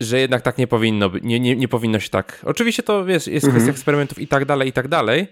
że 0.00 0.20
jednak 0.20 0.42
tak 0.42 0.58
nie 0.58 0.66
powinno 0.66 1.10
być, 1.10 1.24
nie, 1.24 1.40
nie, 1.40 1.56
nie 1.56 1.68
powinno 1.68 2.00
się 2.00 2.08
tak. 2.08 2.40
Oczywiście 2.44 2.82
to 2.82 3.04
wiesz, 3.04 3.26
jest 3.26 3.44
mhm. 3.44 3.52
kwestia 3.52 3.70
eksperymentów 3.70 4.18
i 4.18 4.28
tak 4.28 4.44
dalej, 4.44 4.68
i 4.68 4.72
tak 4.72 4.88
dalej. 4.88 5.26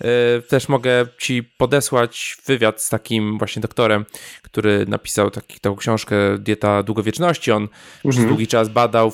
Yy, 0.00 0.08
też 0.48 0.68
mogę 0.68 1.06
ci 1.18 1.42
podesłać 1.42 2.36
wywiad 2.46 2.82
z 2.82 2.88
takim 2.88 3.38
właśnie 3.38 3.62
doktorem, 3.62 4.04
który 4.42 4.86
napisał 4.88 5.30
taki, 5.30 5.60
taką 5.60 5.76
książkę 5.76 6.16
Dieta 6.38 6.82
Długowieczności. 6.82 7.52
On 7.52 7.62
mhm. 7.62 8.10
przez 8.10 8.24
długi 8.24 8.46
czas 8.46 8.68
badał 8.68 9.12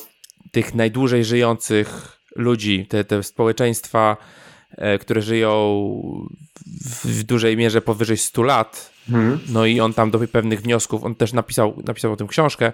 tych 0.51 0.75
najdłużej 0.75 1.25
żyjących 1.25 2.19
ludzi, 2.37 2.87
te, 2.87 3.05
te 3.05 3.23
społeczeństwa, 3.23 4.17
e, 4.71 4.99
które 4.99 5.23
żyją 5.23 5.51
w, 6.67 7.07
w 7.07 7.23
dużej 7.23 7.57
mierze 7.57 7.83
powyżej 7.83 8.17
100 8.17 8.43
lat, 8.43 8.91
Mhm. 9.11 9.41
No 9.49 9.67
i 9.67 9.81
on 9.81 9.95
tam 9.95 10.11
do 10.11 10.19
pewnych 10.19 10.63
wniosków, 10.63 11.05
on 11.05 11.15
też 11.15 11.33
napisał, 11.33 11.83
napisał 11.87 12.13
o 12.13 12.17
tym 12.17 12.27
książkę 12.27 12.73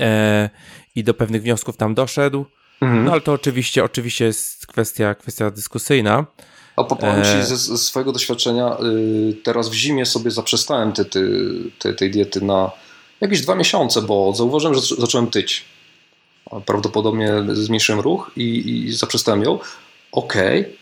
e, 0.00 0.50
i 0.94 1.04
do 1.04 1.14
pewnych 1.14 1.42
wniosków 1.42 1.76
tam 1.76 1.94
doszedł. 1.94 2.44
Mhm. 2.80 3.04
No 3.04 3.12
ale 3.12 3.20
to 3.20 3.32
oczywiście, 3.32 3.84
oczywiście 3.84 4.24
jest 4.24 4.66
kwestia, 4.66 5.14
kwestia 5.14 5.50
dyskusyjna. 5.50 6.26
A 6.76 6.84
powiem 6.84 7.24
Ci 7.24 7.30
e, 7.30 7.44
ze, 7.44 7.56
ze, 7.56 7.78
swojego 7.78 8.12
doświadczenia, 8.12 8.76
y, 9.30 9.34
teraz 9.42 9.68
w 9.68 9.74
zimie 9.74 10.06
sobie 10.06 10.30
zaprzestałem 10.30 10.92
te, 10.92 11.04
te, 11.04 11.20
te, 11.78 11.94
tej 11.94 12.10
diety 12.10 12.40
na 12.40 12.70
jakieś 13.20 13.40
dwa 13.40 13.54
miesiące, 13.54 14.02
bo 14.02 14.32
zauważyłem, 14.34 14.74
że 14.74 14.80
zacząłem 14.80 15.26
tyć. 15.26 15.64
Prawdopodobnie 16.66 17.32
zmniejszyłem 17.52 18.00
ruch 18.00 18.30
i, 18.36 18.70
i 18.86 18.92
zaprzestałem 18.92 19.42
ją. 19.42 19.58
Okej, 20.12 20.60
okay. 20.60 20.76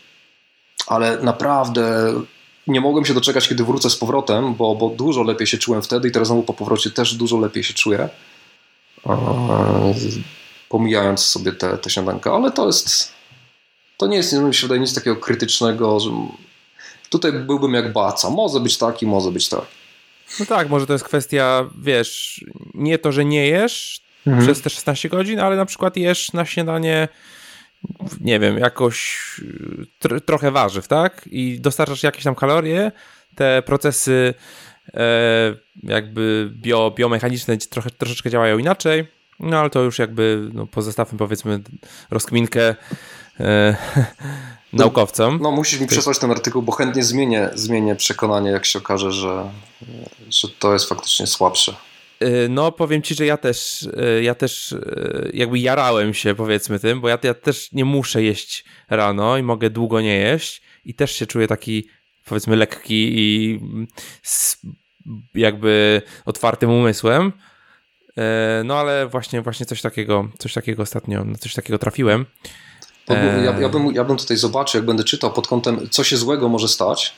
ale 0.86 1.18
naprawdę 1.22 2.12
nie 2.66 2.80
mogłem 2.80 3.04
się 3.04 3.14
doczekać, 3.14 3.48
kiedy 3.48 3.64
wrócę 3.64 3.90
z 3.90 3.96
powrotem, 3.96 4.54
bo, 4.54 4.74
bo 4.74 4.88
dużo 4.88 5.22
lepiej 5.22 5.46
się 5.46 5.58
czułem 5.58 5.82
wtedy 5.82 6.08
i 6.08 6.12
teraz 6.12 6.28
znowu 6.28 6.42
po 6.42 6.54
powrocie 6.54 6.90
też 6.90 7.14
dużo 7.14 7.38
lepiej 7.38 7.64
się 7.64 7.74
czuję. 7.74 8.08
Pomijając 10.68 11.20
sobie 11.20 11.52
te, 11.52 11.78
te 11.78 11.90
śniadanka, 11.90 12.34
ale 12.34 12.50
to 12.50 12.66
jest. 12.66 13.12
To 13.96 14.06
nie 14.06 14.16
jest, 14.16 14.32
mi 14.32 14.54
się 14.54 14.62
wydaje, 14.62 14.80
nic 14.80 14.94
takiego 14.94 15.16
krytycznego, 15.16 16.00
że 16.00 16.10
tutaj 17.10 17.32
byłbym 17.32 17.74
jak 17.74 17.92
baca. 17.92 18.30
Może 18.30 18.60
być 18.60 18.78
taki, 18.78 19.06
może 19.06 19.30
być 19.30 19.48
tak. 19.48 19.64
No 20.40 20.46
tak, 20.46 20.68
może 20.68 20.86
to 20.86 20.92
jest 20.92 21.04
kwestia, 21.04 21.70
wiesz, 21.82 22.44
nie 22.74 22.98
to, 22.98 23.12
że 23.12 23.24
nie 23.24 23.46
jesz 23.46 24.00
mhm. 24.26 24.46
przez 24.46 24.62
te 24.62 24.70
16 24.70 25.08
godzin, 25.08 25.40
ale 25.40 25.56
na 25.56 25.66
przykład 25.66 25.96
jesz 25.96 26.32
na 26.32 26.44
śniadanie 26.44 27.08
nie 28.20 28.40
wiem, 28.40 28.58
jakoś 28.58 29.18
tr 29.98 30.20
trochę 30.20 30.50
warzyw, 30.50 30.88
tak? 30.88 31.28
I 31.30 31.60
dostarczasz 31.60 32.02
jakieś 32.02 32.24
tam 32.24 32.34
kalorie, 32.34 32.92
te 33.34 33.62
procesy 33.62 34.34
e, 34.94 35.54
jakby 35.82 36.50
bio, 36.52 36.92
biomechaniczne 36.96 37.56
trochę, 37.56 37.90
troszeczkę 37.90 38.30
działają 38.30 38.58
inaczej, 38.58 39.08
no 39.40 39.58
ale 39.58 39.70
to 39.70 39.82
już 39.82 39.98
jakby 39.98 40.50
no, 40.52 40.66
pozostawmy 40.66 41.18
powiedzmy 41.18 41.60
rozkminkę 42.10 42.74
e, 43.40 43.76
naukowcom. 44.72 45.38
No 45.42 45.50
musisz 45.50 45.80
mi 45.80 45.86
przesłać 45.86 46.18
ten 46.18 46.30
artykuł, 46.30 46.62
bo 46.62 46.72
chętnie 46.72 47.02
zmienię, 47.02 47.50
zmienię 47.54 47.96
przekonanie, 47.96 48.50
jak 48.50 48.66
się 48.66 48.78
okaże, 48.78 49.12
że, 49.12 49.50
że 50.30 50.48
to 50.48 50.72
jest 50.72 50.88
faktycznie 50.88 51.26
słabsze. 51.26 51.76
Y, 52.22 52.48
no, 52.48 52.72
powiem 52.72 53.02
ci, 53.02 53.14
że 53.14 53.26
ja 53.26 53.36
też, 53.36 53.82
y, 53.82 54.22
ja 54.22 54.34
też 54.34 54.72
y, 54.72 55.30
jakby 55.34 55.58
jarałem 55.58 56.14
się, 56.14 56.34
powiedzmy 56.34 56.78
tym, 56.78 57.00
bo 57.00 57.08
ja, 57.08 57.18
ja 57.22 57.34
też 57.34 57.72
nie 57.72 57.84
muszę 57.84 58.22
jeść 58.22 58.64
rano 58.90 59.38
i 59.38 59.42
mogę 59.42 59.70
długo 59.70 60.00
nie 60.00 60.16
jeść 60.18 60.62
i 60.84 60.94
też 60.94 61.12
się 61.12 61.26
czuję 61.26 61.46
taki, 61.48 61.88
powiedzmy, 62.24 62.56
lekki 62.56 63.18
i 63.18 63.60
z 64.22 64.62
jakby 65.34 66.02
otwartym 66.24 66.70
umysłem. 66.70 67.32
No, 68.64 68.78
ale 68.78 69.06
właśnie, 69.06 69.42
właśnie 69.42 69.66
coś 69.66 69.82
takiego, 69.82 70.28
coś 70.38 70.52
takiego 70.52 70.82
ostatnio, 70.82 71.24
coś 71.40 71.54
takiego 71.54 71.78
trafiłem. 71.78 72.26
Ja, 73.08 73.60
ja, 73.60 73.68
bym, 73.68 73.94
ja 73.94 74.04
bym 74.04 74.16
tutaj 74.16 74.36
zobaczył, 74.36 74.78
jak 74.78 74.86
będę 74.86 75.04
czytał 75.04 75.32
pod 75.32 75.48
kątem, 75.48 75.88
co 75.90 76.04
się 76.04 76.16
złego 76.16 76.48
może 76.48 76.68
stać, 76.68 77.14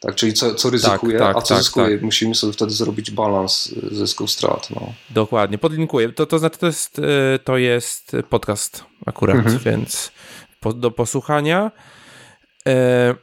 tak, 0.00 0.14
czyli 0.14 0.32
co, 0.32 0.54
co 0.54 0.70
ryzykuje, 0.70 1.18
tak, 1.18 1.26
tak, 1.26 1.36
a 1.36 1.42
co 1.42 1.54
tak, 1.54 1.62
zyskuje. 1.62 1.96
Tak. 1.96 2.02
Musimy 2.02 2.34
sobie 2.34 2.52
wtedy 2.52 2.72
zrobić 2.72 3.10
balans 3.10 3.74
zysków 3.90 4.30
strat. 4.30 4.68
No. 4.70 4.92
Dokładnie, 5.10 5.58
podlinkuję. 5.58 6.12
To, 6.12 6.26
to 6.26 6.38
znaczy, 6.38 6.58
to 6.58 6.66
jest, 6.66 6.98
e, 6.98 7.38
to 7.38 7.56
jest 7.56 8.16
podcast 8.28 8.84
akurat, 9.06 9.36
mhm. 9.36 9.58
więc 9.58 10.12
po, 10.60 10.72
do 10.72 10.90
posłuchania. 10.90 11.70
E, 12.68 13.14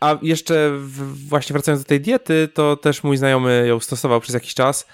a 0.00 0.18
jeszcze 0.22 0.72
właśnie 1.28 1.54
wracając 1.54 1.82
do 1.82 1.88
tej 1.88 2.00
diety, 2.00 2.48
to 2.54 2.76
też 2.76 3.02
mój 3.02 3.16
znajomy 3.16 3.64
ją 3.66 3.80
stosował 3.80 4.20
przez 4.20 4.34
jakiś 4.34 4.54
czas 4.54 4.86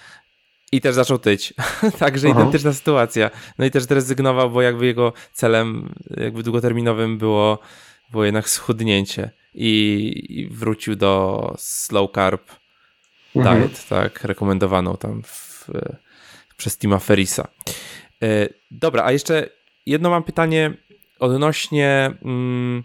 i 0.72 0.80
też 0.80 0.94
zaczął 0.94 1.18
tyć. 1.18 1.54
Także 1.98 2.28
Aha. 2.30 2.40
identyczna 2.40 2.72
sytuacja. 2.72 3.30
No 3.58 3.64
i 3.64 3.70
też 3.70 3.82
zrezygnował, 3.82 4.50
bo 4.50 4.62
jakby 4.62 4.86
jego 4.86 5.12
celem 5.32 5.94
jakby 6.16 6.42
długoterminowym 6.42 7.18
było, 7.18 7.58
było 8.10 8.24
jednak 8.24 8.48
schudnięcie 8.48 9.30
i, 9.56 10.26
i 10.28 10.46
wrócił 10.46 10.96
do 10.96 11.54
slow 11.58 12.10
carb 12.14 12.50
mhm. 13.36 13.58
diet, 13.58 13.88
tak, 13.88 14.24
rekomendowaną 14.24 14.96
tam 14.96 15.22
w, 15.22 15.68
przez 16.56 16.78
Tima 16.78 16.98
Ferisa. 16.98 17.48
E, 18.22 18.48
dobra, 18.70 19.04
a 19.04 19.12
jeszcze 19.12 19.48
jedno 19.86 20.10
mam 20.10 20.22
pytanie 20.22 20.74
odnośnie 21.18 22.10
mm, 22.22 22.84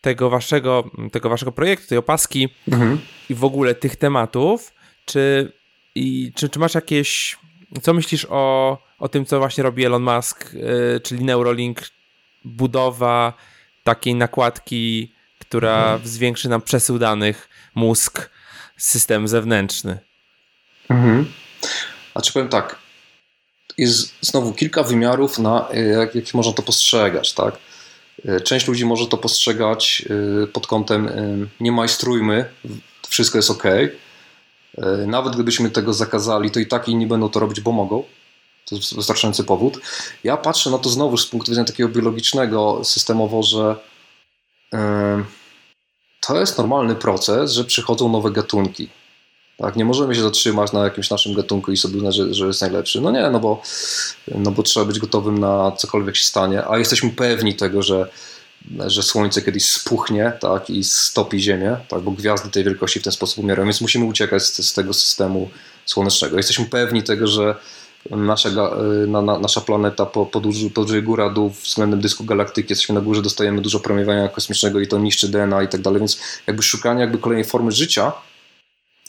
tego, 0.00 0.30
waszego, 0.30 0.90
tego 1.12 1.28
waszego 1.28 1.52
projektu, 1.52 1.88
tej 1.88 1.98
opaski 1.98 2.48
mhm. 2.68 2.98
i 3.30 3.34
w 3.34 3.44
ogóle 3.44 3.74
tych 3.74 3.96
tematów. 3.96 4.72
Czy, 5.04 5.52
i, 5.94 6.32
czy, 6.34 6.48
czy 6.48 6.58
masz 6.58 6.74
jakieś. 6.74 7.36
Co 7.82 7.94
myślisz 7.94 8.26
o, 8.30 8.78
o 8.98 9.08
tym, 9.08 9.24
co 9.24 9.38
właśnie 9.38 9.62
robi 9.62 9.84
Elon 9.84 10.02
Musk, 10.02 10.54
yy, 10.54 11.00
czyli 11.00 11.24
Neuralink, 11.24 11.82
budowa 12.44 13.32
takiej 13.84 14.14
nakładki, 14.14 15.13
która 15.54 15.82
mhm. 15.82 16.08
zwiększy 16.08 16.48
nam 16.48 16.62
przesył 16.62 16.98
danych, 16.98 17.48
mózg, 17.74 18.30
system 18.76 19.28
zewnętrzny? 19.28 19.98
Mhm. 20.88 21.32
Znaczy 22.12 22.32
powiem 22.32 22.48
tak, 22.48 22.78
jest 23.78 24.14
znowu 24.20 24.52
kilka 24.52 24.82
wymiarów, 24.82 25.38
na 25.38 25.68
y, 25.74 25.84
jak, 25.98 26.14
jak 26.14 26.34
można 26.34 26.52
to 26.52 26.62
postrzegać, 26.62 27.32
tak? 27.32 27.54
Y, 28.28 28.40
część 28.40 28.68
ludzi 28.68 28.84
może 28.84 29.06
to 29.06 29.16
postrzegać 29.16 30.04
y, 30.44 30.46
pod 30.46 30.66
kątem 30.66 31.10
nie 31.60 31.72
majstrujmy, 31.72 32.44
wszystko 33.08 33.38
jest 33.38 33.50
ok. 33.50 33.64
Nawet 35.06 35.34
gdybyśmy 35.34 35.70
tego 35.70 35.92
zakazali, 35.92 36.50
to 36.50 36.60
i 36.60 36.66
tak 36.66 36.88
inni 36.88 37.06
będą 37.06 37.28
to 37.28 37.40
robić, 37.40 37.60
bo 37.60 37.72
mogą. 37.72 38.04
To 38.64 38.76
jest 38.76 38.96
wystarczający 38.96 39.44
powód. 39.44 39.80
Ja 40.24 40.36
patrzę 40.36 40.70
na 40.70 40.78
to 40.78 40.88
znowu 40.88 41.16
z 41.16 41.26
punktu 41.26 41.50
widzenia 41.50 41.66
takiego 41.66 41.88
biologicznego, 41.88 42.80
systemowo, 42.84 43.42
że 43.42 43.76
to 46.26 46.40
jest 46.40 46.58
normalny 46.58 46.94
proces, 46.94 47.52
że 47.52 47.64
przychodzą 47.64 48.08
nowe 48.08 48.30
gatunki. 48.30 48.88
Tak, 49.58 49.76
nie 49.76 49.84
możemy 49.84 50.14
się 50.14 50.22
zatrzymać 50.22 50.72
na 50.72 50.84
jakimś 50.84 51.10
naszym 51.10 51.34
gatunku 51.34 51.72
i 51.72 51.76
sobie 51.76 51.96
uznać, 51.96 52.14
że, 52.14 52.34
że 52.34 52.46
jest 52.46 52.60
najlepszy. 52.60 53.00
No 53.00 53.10
nie, 53.10 53.30
no 53.30 53.40
bo, 53.40 53.62
no 54.34 54.50
bo 54.50 54.62
trzeba 54.62 54.86
być 54.86 54.98
gotowym 54.98 55.38
na 55.38 55.72
cokolwiek 55.72 56.16
się 56.16 56.24
stanie, 56.24 56.68
a 56.68 56.78
jesteśmy 56.78 57.10
pewni 57.10 57.54
tego, 57.54 57.82
że, 57.82 58.10
że 58.86 59.02
Słońce 59.02 59.42
kiedyś 59.42 59.68
spuchnie 59.68 60.32
tak, 60.40 60.70
i 60.70 60.84
stopi 60.84 61.40
Ziemię, 61.40 61.76
tak, 61.88 62.00
bo 62.00 62.10
gwiazdy 62.10 62.50
tej 62.50 62.64
wielkości 62.64 63.00
w 63.00 63.02
ten 63.02 63.12
sposób 63.12 63.44
umierają, 63.44 63.66
więc 63.66 63.80
musimy 63.80 64.04
uciekać 64.04 64.42
z, 64.42 64.68
z 64.68 64.72
tego 64.72 64.94
systemu 64.94 65.50
słonecznego. 65.86 66.36
Jesteśmy 66.36 66.64
pewni 66.64 67.02
tego, 67.02 67.26
że 67.26 67.56
nasza, 68.10 68.50
na, 69.06 69.22
na, 69.22 69.38
nasza 69.38 69.60
planeta 69.60 70.06
podróżuje 70.06 70.70
po 70.70 70.84
góra 71.02 71.30
dół 71.30 71.50
względem 71.50 72.00
dysku 72.00 72.24
galaktyki, 72.24 72.72
jesteśmy 72.72 72.94
na 72.94 73.00
górze, 73.00 73.22
dostajemy 73.22 73.60
dużo 73.60 73.80
promieniowania 73.80 74.28
kosmicznego 74.28 74.80
i 74.80 74.86
to 74.86 74.98
niszczy 74.98 75.28
DNA 75.28 75.62
i 75.62 75.68
tak 75.68 75.80
dalej, 75.80 75.98
więc 75.98 76.20
jakby 76.46 76.62
szukanie 76.62 77.00
jakby 77.00 77.18
kolejnej 77.18 77.44
formy 77.44 77.72
życia 77.72 78.12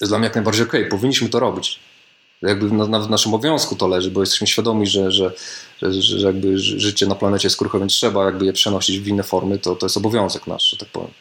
jest 0.02 0.12
dla 0.12 0.18
mnie 0.18 0.26
jak 0.26 0.36
najbardziej 0.36 0.66
okej, 0.66 0.82
okay. 0.82 0.92
powinniśmy 0.92 1.30
to 1.30 1.40
robić. 1.40 1.80
Jakby 2.42 2.72
nawet 2.72 3.08
w 3.08 3.10
naszym 3.10 3.34
obowiązku 3.34 3.76
to 3.76 3.88
leży, 3.88 4.12
bo 4.12 4.20
jesteśmy 4.20 4.48
świadomi, 4.48 4.88
że, 4.88 5.12
że, 5.12 5.32
że, 5.82 6.02
że 6.02 6.28
jakby 6.28 6.58
życie 6.58 7.08
na 7.08 7.16
planecie 7.16 7.48
jest 7.48 7.58
kruche, 7.58 7.80
więc 7.80 7.94
trzeba 7.94 8.26
jakby 8.26 8.46
je 8.46 8.54
przenosić 8.54 9.00
w 9.00 9.08
inne 9.08 9.24
formy, 9.24 9.60
to, 9.60 9.76
to 9.76 9.86
jest 9.86 9.98
obowiązek 9.98 10.48
nasz, 10.48 10.70
że 10.70 10.78
tak 10.78 10.90
powiem. 10.90 11.12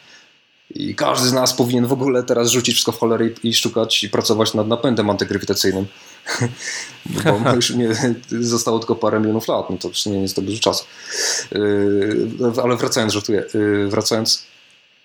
I 0.75 0.95
każdy 0.95 1.27
z 1.27 1.33
nas 1.33 1.53
powinien 1.53 1.85
w 1.85 1.93
ogóle 1.93 2.23
teraz 2.23 2.49
rzucić 2.49 2.75
wszystko 2.75 2.91
w 2.91 2.99
cholerę 2.99 3.27
i, 3.27 3.47
i 3.49 3.53
szukać 3.53 4.03
i 4.03 4.09
pracować 4.09 4.53
nad 4.53 4.67
napędem 4.67 5.09
antygrawitacyjnym. 5.09 5.85
Bo 7.43 7.53
już 7.53 7.69
nie, 7.69 7.89
zostało 8.39 8.79
tylko 8.79 8.95
parę 8.95 9.19
milionów 9.19 9.47
lat, 9.47 9.69
no 9.69 9.77
to 9.77 9.87
już 9.87 10.05
nie 10.05 10.21
jest 10.21 10.35
to 10.35 10.41
dużo 10.41 10.59
czasu. 10.59 10.85
Yy, 11.51 12.61
ale 12.63 12.75
wracając, 12.75 13.13
żartuję, 13.13 13.43
yy, 13.53 13.87
wracając, 13.87 14.43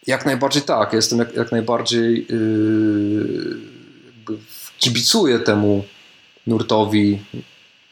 jak 0.06 0.26
najbardziej 0.26 0.62
tak. 0.62 0.92
jestem 0.92 1.18
jak, 1.18 1.34
jak 1.34 1.52
najbardziej 1.52 2.26
yy, 2.30 3.56
kibicuję 4.78 5.38
temu 5.38 5.84
nurtowi. 6.47 7.22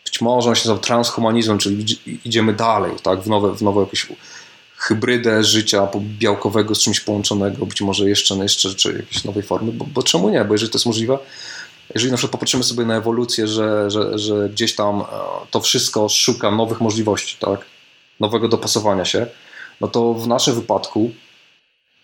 Być 0.04 0.20
może 0.20 0.48
on 0.48 0.54
się 0.54 0.68
nazywa 0.68 0.86
transhumanizmem, 0.86 1.58
czyli 1.58 1.98
idziemy 2.24 2.52
dalej, 2.52 2.92
tak, 3.02 3.20
w 3.20 3.26
nowe, 3.26 3.54
w 3.54 3.62
nowe 3.62 3.80
jakieś 3.80 4.06
hybrydę 4.78 5.44
życia 5.44 5.88
białkowego 6.00 6.74
z 6.74 6.78
czymś 6.78 7.00
połączonego, 7.00 7.66
być 7.66 7.80
może 7.80 8.08
jeszcze, 8.08 8.34
jeszcze 8.34 8.74
czy 8.74 8.92
jakiejś 8.92 9.24
nowej 9.24 9.42
formy, 9.42 9.72
bo, 9.72 9.84
bo 9.84 10.02
czemu 10.02 10.28
nie? 10.28 10.44
Bo 10.44 10.54
jeżeli 10.54 10.72
to 10.72 10.78
jest 10.78 10.86
możliwe, 10.86 11.18
jeżeli 11.94 12.10
na 12.10 12.16
przykład 12.16 12.32
popatrzymy 12.32 12.64
sobie 12.64 12.84
na 12.84 12.96
ewolucję, 12.96 13.46
że, 13.48 13.90
że, 13.90 14.18
że 14.18 14.48
gdzieś 14.48 14.74
tam 14.74 15.00
e, 15.00 15.04
to 15.50 15.60
wszystko 15.60 16.08
szuka 16.08 16.50
nowych 16.50 16.80
możliwości, 16.80 17.36
tak, 17.40 17.60
nowego 18.20 18.48
dopasowania 18.48 19.04
się, 19.04 19.26
no 19.80 19.88
to 19.88 20.14
w 20.14 20.28
naszym 20.28 20.54
wypadku 20.54 21.10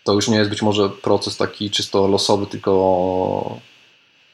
to 0.03 0.13
już 0.13 0.27
nie 0.27 0.37
jest 0.37 0.49
być 0.49 0.61
może 0.61 0.89
proces 0.89 1.37
taki 1.37 1.69
czysto 1.71 2.07
losowy, 2.07 2.45
tylko 2.45 3.59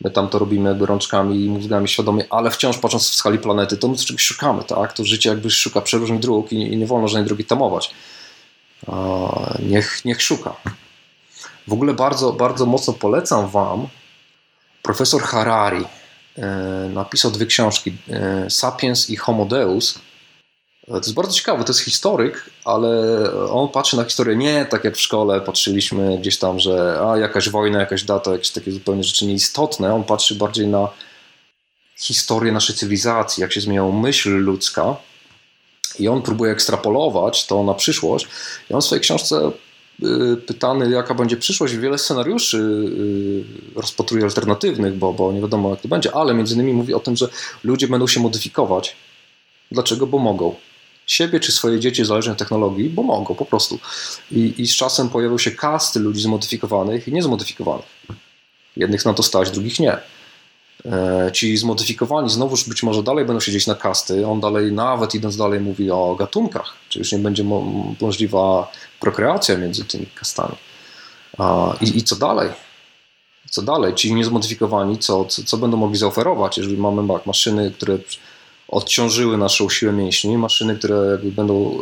my 0.03 0.11
tam 0.11 0.27
to 0.27 0.39
robimy 0.39 0.69
jakby 0.69 0.85
rączkami 0.85 1.45
i 1.45 1.49
mózgami 1.49 1.87
świadomie, 1.87 2.25
ale 2.29 2.51
wciąż 2.51 2.77
patrząc 2.77 3.09
w 3.09 3.15
skali 3.15 3.39
planety, 3.39 3.77
to 3.77 3.87
my 3.87 3.97
czegoś 3.97 4.21
szukamy, 4.21 4.63
tak? 4.63 4.93
To 4.93 5.05
życie 5.05 5.29
jakby 5.29 5.49
szuka 5.49 5.81
przeróżnych 5.81 6.19
dróg 6.19 6.51
i, 6.51 6.55
i 6.55 6.77
nie 6.77 6.85
wolno 6.85 7.07
żadnej 7.07 7.25
drogi 7.25 7.45
tamować. 7.45 7.93
Niech, 9.59 10.05
niech 10.05 10.21
szuka. 10.21 10.55
W 11.67 11.73
ogóle 11.73 11.93
bardzo, 11.93 12.33
bardzo 12.33 12.65
mocno 12.65 12.93
polecam 12.93 13.49
Wam 13.49 13.87
profesor 14.81 15.21
Harari. 15.21 15.85
E, 16.37 16.47
napisał 16.93 17.31
dwie 17.31 17.45
książki, 17.45 17.97
e, 18.09 18.49
Sapiens 18.49 19.09
i 19.09 19.15
Homo 19.15 19.45
Deus 19.45 19.99
to 20.87 20.97
jest 20.97 21.13
bardzo 21.13 21.33
ciekawe, 21.33 21.63
to 21.63 21.69
jest 21.69 21.79
historyk, 21.79 22.49
ale 22.65 22.89
on 23.51 23.69
patrzy 23.69 23.97
na 23.97 24.03
historię 24.03 24.35
nie 24.35 24.65
tak 24.65 24.83
jak 24.83 24.95
w 24.95 25.01
szkole 25.01 25.41
patrzyliśmy 25.41 26.17
gdzieś 26.17 26.39
tam, 26.39 26.59
że 26.59 27.01
a 27.09 27.17
jakaś 27.17 27.49
wojna, 27.49 27.79
jakaś 27.79 28.03
data, 28.03 28.31
jakieś 28.31 28.49
takie 28.49 28.71
zupełnie 28.71 29.03
rzeczy 29.03 29.25
nieistotne. 29.25 29.95
On 29.95 30.03
patrzy 30.03 30.35
bardziej 30.35 30.67
na 30.67 30.89
historię 31.97 32.51
naszej 32.51 32.75
cywilizacji, 32.75 33.41
jak 33.41 33.53
się 33.53 33.61
zmieniała 33.61 33.91
myśl 33.91 34.29
ludzka 34.29 34.95
i 36.01 36.07
on 36.07 36.21
próbuje 36.21 36.51
ekstrapolować 36.51 37.47
to 37.47 37.63
na 37.63 37.73
przyszłość. 37.73 38.27
I 38.69 38.73
on 38.73 38.81
w 38.81 38.85
swojej 38.85 39.01
książce 39.01 39.51
y, 40.03 40.37
pytany, 40.37 40.89
jaka 40.91 41.13
będzie 41.13 41.37
przyszłość, 41.37 41.75
wiele 41.75 41.97
scenariuszy 41.97 42.57
y, 42.57 43.79
rozpatruje 43.79 44.23
alternatywnych, 44.23 44.97
bo, 44.97 45.13
bo 45.13 45.31
nie 45.31 45.41
wiadomo 45.41 45.69
jak 45.69 45.81
to 45.81 45.87
będzie, 45.87 46.15
ale 46.15 46.33
między 46.33 46.55
innymi 46.55 46.73
mówi 46.73 46.93
o 46.93 46.99
tym, 46.99 47.15
że 47.15 47.29
ludzie 47.63 47.87
będą 47.87 48.07
się 48.07 48.19
modyfikować. 48.19 48.95
Dlaczego? 49.71 50.07
Bo 50.07 50.17
mogą 50.17 50.55
siebie 51.05 51.39
czy 51.39 51.51
swoje 51.51 51.79
dzieci 51.79 52.05
zależnie 52.05 52.31
od 52.31 52.37
technologii, 52.37 52.89
bo 52.89 53.03
mogą 53.03 53.35
po 53.35 53.45
prostu. 53.45 53.79
I, 54.31 54.53
I 54.57 54.67
z 54.67 54.75
czasem 54.75 55.09
pojawią 55.09 55.37
się 55.37 55.51
kasty 55.51 55.99
ludzi 55.99 56.21
zmodyfikowanych 56.21 57.07
i 57.07 57.13
niezmodyfikowanych. 57.13 57.85
Jednych 58.77 59.05
na 59.05 59.13
to 59.13 59.23
stać, 59.23 59.51
drugich 59.51 59.79
nie. 59.79 59.97
E, 60.85 61.31
ci 61.33 61.57
zmodyfikowani 61.57 62.29
znowuż 62.29 62.69
być 62.69 62.83
może 62.83 63.03
dalej 63.03 63.25
będą 63.25 63.39
siedzieć 63.39 63.67
na 63.67 63.75
kasty. 63.75 64.27
On 64.27 64.39
dalej, 64.39 64.71
nawet 64.71 65.15
idąc 65.15 65.37
dalej, 65.37 65.59
mówi 65.59 65.91
o 65.91 66.15
gatunkach, 66.15 66.73
czy 66.89 66.99
już 66.99 67.11
nie 67.11 67.19
będzie 67.19 67.43
mo 67.43 67.65
możliwa 68.01 68.71
prokreacja 68.99 69.57
między 69.57 69.85
tymi 69.85 70.05
kastami. 70.05 70.55
I, 71.81 71.97
i 71.97 72.03
co 72.03 72.15
dalej? 72.15 72.49
Co 73.49 73.61
dalej? 73.61 73.95
Ci 73.95 74.13
niezmodyfikowani, 74.13 74.97
co, 74.97 75.25
co, 75.25 75.43
co 75.43 75.57
będą 75.57 75.77
mogli 75.77 75.97
zaoferować, 75.97 76.57
jeżeli 76.57 76.77
mamy 76.77 77.19
maszyny, 77.25 77.71
które 77.71 77.97
odciążyły 78.67 79.37
naszą 79.37 79.69
siłę 79.69 79.91
mięśni, 79.91 80.37
maszyny, 80.37 80.75
które 80.75 81.17
będą 81.23 81.79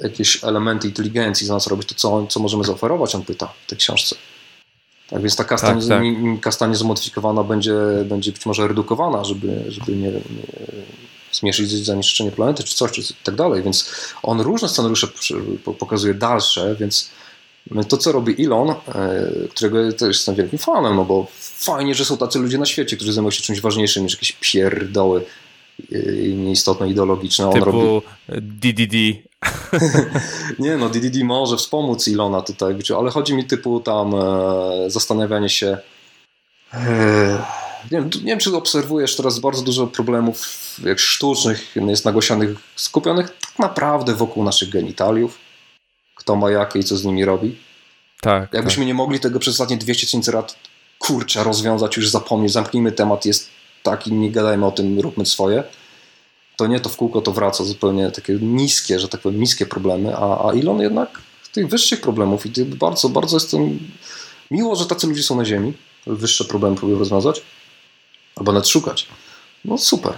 e, 0.00 0.04
jakieś 0.08 0.44
elementy 0.44 0.88
inteligencji 0.88 1.46
za 1.46 1.54
nas 1.54 1.66
robić, 1.66 1.88
to 1.88 1.94
co, 1.94 2.26
co 2.26 2.40
możemy 2.40 2.64
zaoferować, 2.64 3.14
on 3.14 3.22
pyta 3.22 3.52
w 3.66 3.68
tej 3.68 3.78
książce. 3.78 4.16
Tak 5.10 5.22
więc 5.22 5.36
ta 5.36 5.44
kasta, 5.44 5.74
tak, 5.74 5.84
tak. 5.88 6.02
kasta 6.40 6.66
niezmodyfikowana 6.66 7.44
będzie, 7.44 7.74
będzie 8.04 8.32
być 8.32 8.46
może 8.46 8.68
redukowana, 8.68 9.24
żeby, 9.24 9.64
żeby 9.68 9.92
nie, 9.92 10.10
nie 10.10 10.20
zmniejszyć 11.32 11.70
zanieczyszczenie 11.70 12.30
planety, 12.30 12.64
czy 12.64 12.74
coś, 12.74 12.92
czy 12.92 13.02
tak 13.24 13.34
dalej. 13.34 13.62
Więc 13.62 13.90
on 14.22 14.40
różne 14.40 14.68
scenariusze 14.68 15.08
pokazuje 15.78 16.14
dalsze, 16.14 16.76
więc 16.80 17.10
to, 17.88 17.96
co 17.96 18.12
robi 18.12 18.44
Elon, 18.44 18.70
e, 18.70 18.76
którego 19.50 19.92
też 19.92 20.08
jestem 20.08 20.34
wielkim 20.34 20.58
fanem, 20.58 20.96
no 20.96 21.04
bo 21.04 21.26
fajnie, 21.40 21.94
że 21.94 22.04
są 22.04 22.16
tacy 22.16 22.38
ludzie 22.38 22.58
na 22.58 22.66
świecie, 22.66 22.96
którzy 22.96 23.12
zajmują 23.12 23.30
się 23.30 23.42
czymś 23.42 23.60
ważniejszym 23.60 24.04
niż 24.04 24.12
jakieś 24.12 24.36
pierdoły 24.40 25.24
i 26.24 26.34
nieistotne 26.34 26.90
ideologiczne. 26.90 27.46
On 27.46 27.52
Typu 27.52 27.64
robi... 27.64 28.02
DDD. 28.28 29.27
nie 30.58 30.76
no, 30.76 30.88
DDD 30.88 31.24
może 31.24 31.56
wspomóc 31.56 32.08
Ilona 32.08 32.42
tutaj, 32.42 32.76
ale 32.98 33.10
chodzi 33.10 33.34
mi 33.34 33.44
typu 33.44 33.80
tam 33.80 34.14
e, 34.14 34.90
zastanawianie 34.90 35.48
się 35.48 35.78
e, 36.74 37.42
nie, 37.84 37.98
wiem, 37.98 38.10
nie 38.14 38.26
wiem, 38.26 38.38
czy 38.38 38.56
obserwujesz 38.56 39.16
teraz 39.16 39.38
bardzo 39.38 39.62
dużo 39.62 39.86
problemów 39.86 40.46
jak 40.84 40.98
sztucznych, 40.98 41.76
jest 41.76 42.04
nagłośnianych, 42.04 42.50
skupionych 42.76 43.26
tak 43.26 43.58
naprawdę 43.58 44.14
wokół 44.14 44.44
naszych 44.44 44.70
genitaliów. 44.70 45.38
Kto 46.14 46.36
ma 46.36 46.50
jakie 46.50 46.78
i 46.78 46.84
co 46.84 46.96
z 46.96 47.04
nimi 47.04 47.24
robi. 47.24 47.56
Tak. 48.20 48.52
Jakbyśmy 48.52 48.80
tak. 48.80 48.86
nie 48.86 48.94
mogli 48.94 49.20
tego 49.20 49.38
przez 49.38 49.54
ostatnie 49.54 49.76
200 49.76 50.06
tysięcy 50.06 50.32
lat 50.32 50.56
kurczę 50.98 51.44
rozwiązać, 51.44 51.96
już 51.96 52.08
zapomnieć, 52.08 52.52
zamknijmy 52.52 52.92
temat, 52.92 53.24
jest 53.24 53.48
taki, 53.82 54.12
nie 54.12 54.30
gadajmy 54.30 54.66
o 54.66 54.70
tym, 54.70 55.00
róbmy 55.00 55.26
swoje. 55.26 55.64
To 56.58 56.66
nie, 56.66 56.80
to 56.80 56.88
w 56.88 56.96
kółko 56.96 57.20
to 57.20 57.32
wraca 57.32 57.64
zupełnie 57.64 58.10
takie 58.10 58.32
niskie, 58.32 59.00
że 59.00 59.08
tak 59.08 59.20
powiem, 59.20 59.40
niskie 59.40 59.66
problemy, 59.66 60.16
a, 60.16 60.48
a 60.48 60.52
Elon 60.52 60.80
jednak 60.80 61.20
tych 61.52 61.68
wyższych 61.68 62.00
problemów 62.00 62.46
i 62.46 62.64
bardzo, 62.64 63.08
bardzo 63.08 63.36
jestem 63.36 63.78
miło, 64.50 64.76
że 64.76 64.86
tacy 64.86 65.06
ludzie 65.06 65.22
są 65.22 65.36
na 65.36 65.44
ziemi, 65.44 65.72
wyższe 66.06 66.44
problemy 66.44 66.76
próbują 66.76 66.98
rozwiązać, 66.98 67.42
albo 68.36 68.52
nawet 68.52 68.68
szukać. 68.68 69.08
No 69.64 69.78
super. 69.78 70.12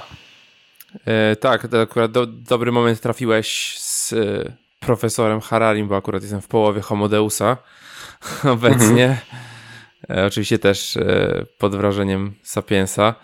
E, 1.04 1.36
tak, 1.36 1.68
to 1.68 1.80
akurat 1.80 2.12
do, 2.12 2.26
dobry 2.26 2.72
moment 2.72 3.00
trafiłeś 3.00 3.78
z 3.78 4.12
e, 4.12 4.52
profesorem 4.80 5.40
Hararim, 5.40 5.88
bo 5.88 5.96
akurat 5.96 6.22
jestem 6.22 6.40
w 6.40 6.48
połowie 6.48 6.80
Homodeusa 6.80 7.56
obecnie. 8.54 9.04
Mhm. 9.04 10.18
E, 10.18 10.26
oczywiście 10.26 10.58
też 10.58 10.96
e, 10.96 11.46
pod 11.58 11.76
wrażeniem 11.76 12.34
Sapiensa. 12.42 13.14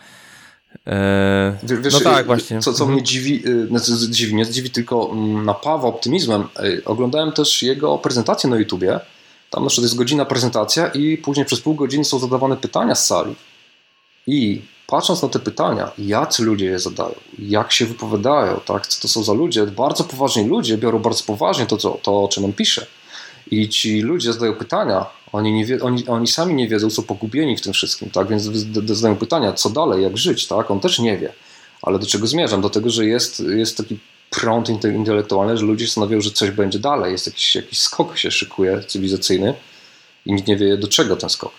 E, 0.86 1.56
wiesz, 1.62 1.94
no 1.94 2.00
tak, 2.00 2.26
właśnie. 2.26 2.60
Co, 2.60 2.72
co 2.72 2.84
mhm. 2.84 2.92
mnie 2.92 3.02
dziwi, 3.02 3.42
znaczy 3.68 3.92
dziwi, 4.10 4.34
nie 4.34 4.50
dziwi, 4.50 4.70
tylko 4.70 5.10
mm, 5.12 5.44
napawa 5.44 5.88
optymizmem. 5.88 6.48
Oglądałem 6.84 7.32
też 7.32 7.62
jego 7.62 7.98
prezentację 7.98 8.50
na 8.50 8.56
YouTubie. 8.56 9.00
Tam 9.50 9.62
na 9.62 9.68
przykład 9.68 9.82
jest 9.82 9.96
godzina 9.96 10.24
prezentacja 10.24 10.88
i 10.88 11.16
później 11.18 11.46
przez 11.46 11.60
pół 11.60 11.74
godziny 11.74 12.04
są 12.04 12.18
zadawane 12.18 12.56
pytania 12.56 12.94
z 12.94 13.06
sali. 13.06 13.34
I 14.26 14.62
patrząc 14.86 15.22
na 15.22 15.28
te 15.28 15.38
pytania, 15.38 15.90
jacy 15.98 16.42
ludzie 16.42 16.64
je 16.64 16.78
zadają, 16.78 17.14
jak 17.38 17.72
się 17.72 17.86
wypowiadają, 17.86 18.60
tak, 18.66 18.86
co 18.86 19.02
to 19.02 19.08
są 19.08 19.22
za 19.22 19.32
ludzie, 19.32 19.66
bardzo 19.66 20.04
poważni 20.04 20.48
ludzie 20.48 20.78
biorą 20.78 20.98
bardzo 20.98 21.24
poważnie 21.24 21.66
to, 21.66 21.76
co, 21.76 21.90
to 22.02 22.24
o 22.24 22.28
czym 22.28 22.44
on 22.44 22.52
pisze. 22.52 22.86
I 23.50 23.68
ci 23.68 24.00
ludzie 24.00 24.32
zadają 24.32 24.54
pytania, 24.54 25.06
oni, 25.36 25.52
nie 25.52 25.64
wie, 25.64 25.82
oni, 25.82 26.06
oni 26.06 26.26
sami 26.26 26.54
nie 26.54 26.68
wiedzą, 26.68 26.90
są 26.90 27.02
pogubieni 27.02 27.56
w 27.56 27.60
tym 27.60 27.72
wszystkim, 27.72 28.10
tak? 28.10 28.28
Więc 28.28 28.42
zadają 28.92 29.16
pytania, 29.16 29.52
co 29.52 29.70
dalej, 29.70 30.02
jak 30.02 30.18
żyć, 30.18 30.46
tak? 30.46 30.70
On 30.70 30.80
też 30.80 30.98
nie 30.98 31.18
wie. 31.18 31.32
Ale 31.82 31.98
do 31.98 32.06
czego 32.06 32.26
zmierzam? 32.26 32.60
Do 32.60 32.70
tego, 32.70 32.90
że 32.90 33.06
jest, 33.06 33.40
jest 33.40 33.76
taki 33.76 33.98
prąd 34.30 34.68
intelektualny, 34.68 35.56
że 35.56 35.66
ludzie 35.66 35.86
stanowią, 35.86 36.20
że 36.20 36.30
coś 36.30 36.50
będzie 36.50 36.78
dalej, 36.78 37.12
jest 37.12 37.26
jakiś, 37.26 37.54
jakiś 37.54 37.78
skok 37.78 38.18
się 38.18 38.30
szykuje 38.30 38.80
cywilizacyjny 38.86 39.54
i 40.26 40.32
nikt 40.32 40.48
nie 40.48 40.56
wie, 40.56 40.76
do 40.76 40.88
czego 40.88 41.16
ten 41.16 41.30
skok. 41.30 41.52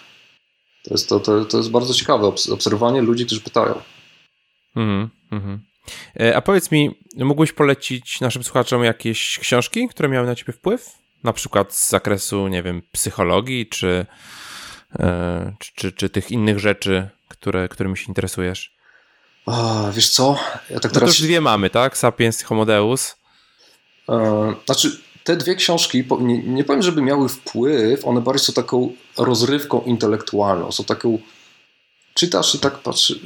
To 0.84 0.94
jest, 0.94 1.10
to, 1.10 1.20
to, 1.20 1.45
to 1.45 1.58
jest 1.58 1.72
bardzo 1.72 1.94
ciekawe 1.94 2.28
obserwowanie 2.28 3.02
ludzi, 3.02 3.26
którzy 3.26 3.41
pytają. 3.41 3.82
Mm, 4.76 5.10
mm. 5.32 5.60
A 6.36 6.41
powiedz 6.41 6.72
mi, 6.72 6.99
mógłbyś 7.18 7.52
polecić 7.54 8.22
naszym 8.22 8.44
słuchaczom 8.44 8.84
jakieś 8.84 9.40
książki, 9.40 9.88
które 9.88 10.10
miały 10.10 10.28
na 10.28 10.36
ciebie 10.36 10.54
wpływ? 10.54 11.07
Na 11.23 11.34
przykład 11.34 11.73
z 11.73 11.89
zakresu, 11.89 12.48
nie 12.48 12.64
wiem, 12.64 12.81
psychologii, 12.91 13.68
czy, 13.68 14.06
e, 14.99 15.53
czy, 15.60 15.72
czy, 15.76 15.91
czy 15.91 16.10
tych 16.10 16.31
innych 16.31 16.60
rzeczy, 16.60 17.10
które, 17.27 17.69
którymi 17.69 17.98
się 17.98 18.06
interesujesz? 18.07 18.77
A, 19.45 19.84
wiesz 19.94 20.10
co? 20.10 20.39
Ja 20.69 20.80
tak 20.80 20.91
teraz... 20.91 20.94
No 20.94 20.99
to 20.99 21.06
już 21.06 21.22
dwie 21.22 21.41
mamy, 21.41 21.69
tak? 21.69 21.98
Sapiens 21.98 22.41
i 22.41 22.45
Homo 22.45 22.65
Deus. 22.65 23.15
E, 24.10 24.56
znaczy, 24.65 24.99
te 25.23 25.38
dwie 25.38 25.56
książki, 25.56 26.03
nie, 26.19 26.44
nie 26.44 26.64
powiem, 26.64 26.81
żeby 26.81 27.02
miały 27.02 27.30
wpływ, 27.30 28.06
one 28.06 28.22
bardziej 28.22 28.45
są 28.45 28.53
taką 28.53 28.94
rozrywką 29.18 29.81
intelektualną, 29.81 30.72
są 30.72 30.84
taką 30.84 31.19
czytasz 32.14 32.56
i 32.56 32.60
tak 32.60 32.77
patrzy, 32.77 33.19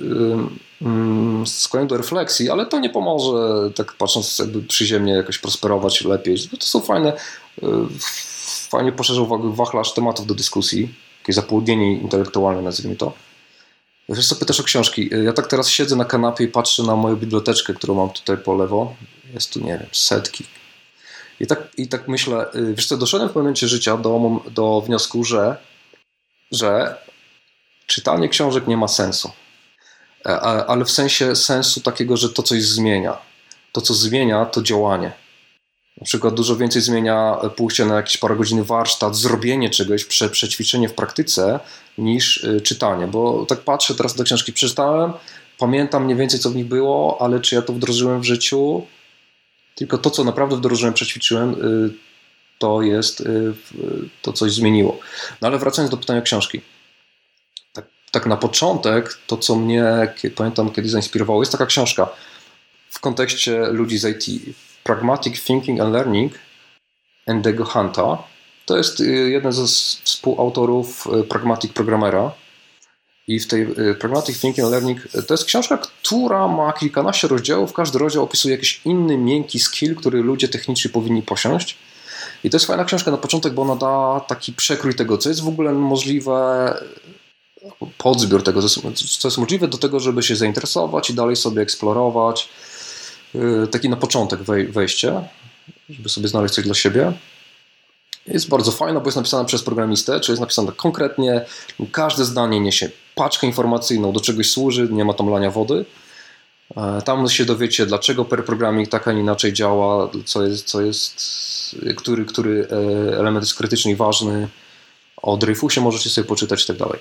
yy, 0.82 1.46
skłaniam 1.46 1.88
do 1.88 1.98
refleksji, 1.98 2.50
ale 2.50 2.66
to 2.66 2.80
nie 2.80 2.90
pomoże, 2.90 3.72
tak 3.76 3.94
patrząc 3.94 4.40
jakby 4.40 4.62
przyziemnie 4.62 5.14
jakoś 5.14 5.38
prosperować 5.38 6.04
lepiej. 6.04 6.38
To 6.60 6.66
są 6.66 6.80
fajne, 6.80 7.14
fajnie 8.70 8.92
poszerzą 8.92 9.54
wachlarz 9.54 9.94
tematów 9.94 10.28
do 10.28 10.36
dyskusji, 10.36 10.94
jakieś 11.22 11.36
zapłodnienie 11.36 11.94
intelektualne, 11.94 12.62
nazwijmy 12.62 12.96
to. 12.96 13.14
Wiesz 14.10 14.28
co, 14.28 14.36
pytasz 14.36 14.60
o 14.60 14.64
książki. 14.64 15.10
Ja 15.26 15.34
tak 15.34 15.48
teraz 15.48 15.70
siedzę 15.70 15.96
na 15.96 16.06
kanapie 16.06 16.44
i 16.44 16.48
patrzę 16.48 16.84
na 16.84 16.96
moją 16.96 17.16
biblioteczkę, 17.16 17.74
którą 17.74 17.96
mam 17.96 18.10
tutaj 18.10 18.38
po 18.38 18.56
lewo. 18.56 18.96
Jest 19.34 19.54
tu, 19.54 19.60
nie 19.60 19.78
wiem, 19.78 19.90
setki, 19.92 20.46
i 21.42 21.48
tak, 21.48 21.60
I 21.78 21.88
tak 21.88 22.08
myślę, 22.08 22.46
y, 22.56 22.74
wiesz 22.76 22.88
co, 22.88 22.98
doszedłem 22.98 23.30
w 23.30 23.36
momencie 23.36 23.68
życia 23.68 23.98
do, 23.98 24.42
do 24.52 24.82
wniosku, 24.82 25.24
że, 25.24 25.58
że 26.52 26.98
czytanie 27.88 28.30
książek 28.30 28.68
nie 28.68 28.78
ma 28.78 28.88
sensu. 28.88 29.32
E, 30.26 30.42
ale 30.42 30.86
w 30.86 30.92
sensie 30.92 31.36
sensu 31.36 31.82
takiego, 31.82 32.18
że 32.18 32.30
to 32.30 32.44
coś 32.44 32.64
zmienia. 32.64 33.18
To, 33.72 33.82
co 33.82 33.94
zmienia, 33.94 34.46
to 34.46 34.62
działanie. 34.62 35.12
Na 35.98 36.06
przykład 36.06 36.34
dużo 36.34 36.56
więcej 36.58 36.82
zmienia 36.82 37.38
pójście 37.56 37.86
na 37.86 37.96
jakieś 37.96 38.18
parę 38.18 38.36
godzin 38.36 38.64
warsztat, 38.64 39.16
zrobienie 39.16 39.70
czegoś, 39.70 40.06
prze, 40.06 40.30
przećwiczenie 40.30 40.90
w 40.90 40.94
praktyce 40.94 41.60
niż 41.98 42.38
y, 42.44 42.62
czytanie. 42.62 43.08
Bo 43.08 43.46
tak 43.46 43.60
patrzę 43.60 43.96
teraz 43.96 44.16
do 44.16 44.24
książki, 44.24 44.54
przeczytałem, 44.54 45.14
pamiętam 45.58 46.06
mniej 46.06 46.18
więcej 46.18 46.40
co 46.40 46.50
w 46.50 46.56
nich 46.56 46.66
było, 46.66 47.18
ale 47.22 47.40
czy 47.40 47.56
ja 47.56 47.62
to 47.62 47.74
wdrożyłem 47.74 48.22
w 48.22 48.24
życiu, 48.24 48.86
tylko 49.76 49.98
to, 49.98 50.10
co 50.10 50.24
naprawdę 50.24 50.56
wdrożyłem, 50.56 50.94
przećwiczyłem, 50.94 51.54
y, 51.54 51.94
to 52.60 52.82
jest, 52.82 53.22
y, 53.22 53.54
to 54.22 54.34
coś 54.34 54.52
zmieniło. 54.52 55.00
No 55.42 55.48
ale 55.48 55.58
wracając 55.58 55.92
do 55.92 55.98
pytania 55.98 56.22
książki. 56.22 56.62
Tak, 57.74 57.86
tak 58.12 58.26
na 58.26 58.38
początek, 58.38 59.18
to 59.28 59.38
co 59.38 59.56
mnie, 59.56 60.14
pamiętam, 60.36 60.72
kiedy 60.72 60.90
zainspirowało, 60.90 61.42
jest 61.42 61.52
taka 61.52 61.66
książka 61.66 62.10
w 62.90 63.00
kontekście 63.00 63.60
ludzi 63.60 63.98
z 63.98 64.06
IT. 64.06 64.56
Pragmatic 64.84 65.44
Thinking 65.44 65.82
and 65.82 65.94
Learning 65.94 66.34
Endego 67.26 67.66
Hunta. 67.66 68.18
To 68.66 68.78
jest 68.78 69.00
y, 69.00 69.06
jeden 69.06 69.52
ze 69.52 69.68
współautorów 70.04 71.08
Pragmatic 71.30 71.74
Programmera. 71.74 72.32
I 73.28 73.40
w 73.40 73.48
tej 73.48 73.62
y, 73.62 73.96
Pragmatic 73.96 74.40
Thinking 74.40 74.66
and 74.66 74.72
Learning 74.72 75.16
y, 75.16 75.24
to 75.24 75.34
jest 75.34 75.46
książka, 75.46 75.78
która 75.78 76.48
ma 76.48 76.74
kilkanaście 76.74 77.28
rozdziałów. 77.28 77.74
Każdy 77.74 78.00
rozdział 78.00 78.24
opisuje 78.24 78.56
jakiś 78.56 78.82
inny, 78.86 79.18
miękki 79.18 79.60
skill, 79.60 79.96
który 79.96 80.22
ludzie 80.22 80.48
techniczni 80.48 80.92
powinni 80.92 81.22
posiąść. 81.22 81.78
I 82.44 82.50
to 82.50 82.56
jest 82.56 82.66
fajna 82.66 82.86
książka 82.86 83.12
na 83.12 83.18
początek, 83.18 83.54
bo 83.54 83.62
ona 83.62 83.76
da 83.76 84.20
taki 84.28 84.54
przekrój 84.54 84.96
tego, 84.96 85.18
co 85.18 85.30
jest 85.30 85.42
w 85.42 85.48
ogóle 85.48 85.74
możliwe, 85.74 86.74
podzbiór 87.98 88.44
tego, 88.44 88.62
co 89.20 89.28
jest 89.28 89.38
możliwe 89.38 89.68
do 89.68 89.78
tego, 89.78 90.00
żeby 90.00 90.24
się 90.24 90.36
zainteresować 90.36 91.10
i 91.10 91.14
dalej 91.14 91.36
sobie 91.36 91.62
eksplorować. 91.62 92.50
Y, 93.36 93.68
taki 93.68 93.90
na 93.90 93.96
początek 93.96 94.40
wejście, 94.70 95.22
żeby 95.90 96.10
sobie 96.10 96.28
znaleźć 96.28 96.54
coś 96.54 96.66
dla 96.66 96.74
siebie. 96.74 97.14
Jest 98.28 98.50
bardzo 98.50 98.72
fajna, 98.72 99.00
bo 99.00 99.06
jest 99.06 99.16
napisana 99.16 99.46
przez 99.46 99.64
programistę, 99.64 100.20
czy 100.20 100.32
jest 100.32 100.42
napisana 100.42 100.72
konkretnie. 100.72 101.46
Każde 101.92 102.26
zdanie 102.26 102.60
niesie 102.60 102.90
paczkę 103.16 103.48
informacyjną, 103.48 104.14
do 104.14 104.20
czegoś 104.20 104.52
służy, 104.52 104.88
nie 104.92 105.06
ma 105.06 105.14
tam 105.14 105.30
lania 105.30 105.52
wody. 105.52 105.86
E, 106.78 107.02
tam 107.02 107.30
się 107.30 107.46
dowiecie, 107.46 107.86
dlaczego 107.86 108.26
per 108.26 108.46
programming 108.46 108.90
tak, 108.90 109.08
a 109.08 109.12
nie 109.12 109.20
inaczej 109.20 109.54
działa, 109.54 110.10
co 110.26 110.46
jest, 110.46 110.66
co 110.66 110.82
jest 110.82 111.76
który, 111.98 112.26
który 112.26 112.68
e, 112.72 113.18
element 113.20 113.44
jest 113.44 113.58
krytyczny 113.58 113.92
i 113.92 113.96
ważny. 113.96 114.48
O 115.22 115.38
Dreyfusie 115.38 115.82
możecie 115.82 116.10
sobie 116.10 116.28
poczytać 116.28 116.64
i 116.64 116.68
tak 116.68 116.78
dalej. 116.78 117.00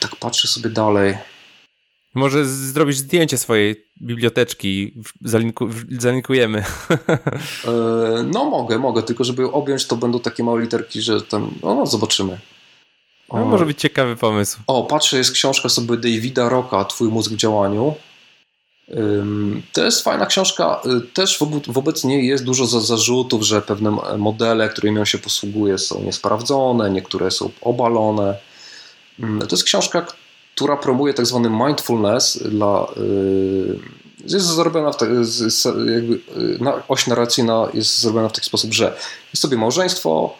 Tak 0.00 0.16
patrzę 0.16 0.48
sobie 0.48 0.70
dalej. 0.70 1.18
Może 2.14 2.44
zrobić 2.44 2.96
zdjęcie 2.96 3.38
swojej 3.38 3.84
biblioteczki, 4.02 4.94
zalinku, 5.24 5.68
zalinkujemy. 5.90 6.64
E, 7.64 8.22
no 8.22 8.44
mogę, 8.44 8.78
mogę, 8.78 9.02
tylko 9.02 9.24
żeby 9.24 9.52
objąć 9.52 9.86
to 9.86 9.96
będą 9.96 10.20
takie 10.20 10.44
małe 10.44 10.60
literki, 10.60 11.00
że 11.02 11.22
tam, 11.22 11.54
no 11.62 11.86
zobaczymy. 11.86 12.38
No, 13.32 13.44
może 13.44 13.66
być 13.66 13.80
ciekawy 13.80 14.16
pomysł. 14.16 14.58
O, 14.66 14.84
patrzę, 14.84 15.18
jest 15.18 15.32
książka 15.32 15.68
sobie 15.68 15.96
Davida 15.96 16.48
Rocka, 16.48 16.84
Twój 16.84 17.08
mózg 17.08 17.32
w 17.32 17.36
działaniu. 17.36 17.94
To 19.72 19.84
jest 19.84 20.04
fajna 20.04 20.26
książka. 20.26 20.80
Y, 20.86 21.00
też 21.00 21.38
wobec 21.66 22.04
niej 22.04 22.26
jest 22.26 22.44
dużo 22.44 22.66
zarzutów, 22.66 23.42
że 23.42 23.62
pewne 23.62 23.90
modele, 24.18 24.68
którymi 24.68 24.98
on 24.98 25.06
się 25.06 25.18
posługuje, 25.18 25.78
są 25.78 26.02
niesprawdzone, 26.02 26.90
niektóre 26.90 27.30
są 27.30 27.50
obalone. 27.60 28.38
To 29.18 29.48
jest 29.50 29.64
książka, 29.64 30.06
która 30.54 30.76
promuje 30.76 31.14
tak 31.14 31.26
zwany 31.26 31.50
mindfulness 31.50 32.42
dla. 32.42 32.86
Y, 32.96 34.00
jest 34.26 34.46
zrobiona 34.46 34.92
w 34.92 34.96
tak, 34.96 35.08
jakby, 35.94 36.14
y, 36.14 36.58
oś 36.88 37.06
narracyjna 37.06 37.68
jest 37.74 38.00
zrobiona 38.00 38.28
w 38.28 38.32
taki 38.32 38.46
sposób, 38.46 38.72
że 38.72 38.96
jest 39.32 39.42
sobie 39.42 39.56
małżeństwo, 39.56 40.34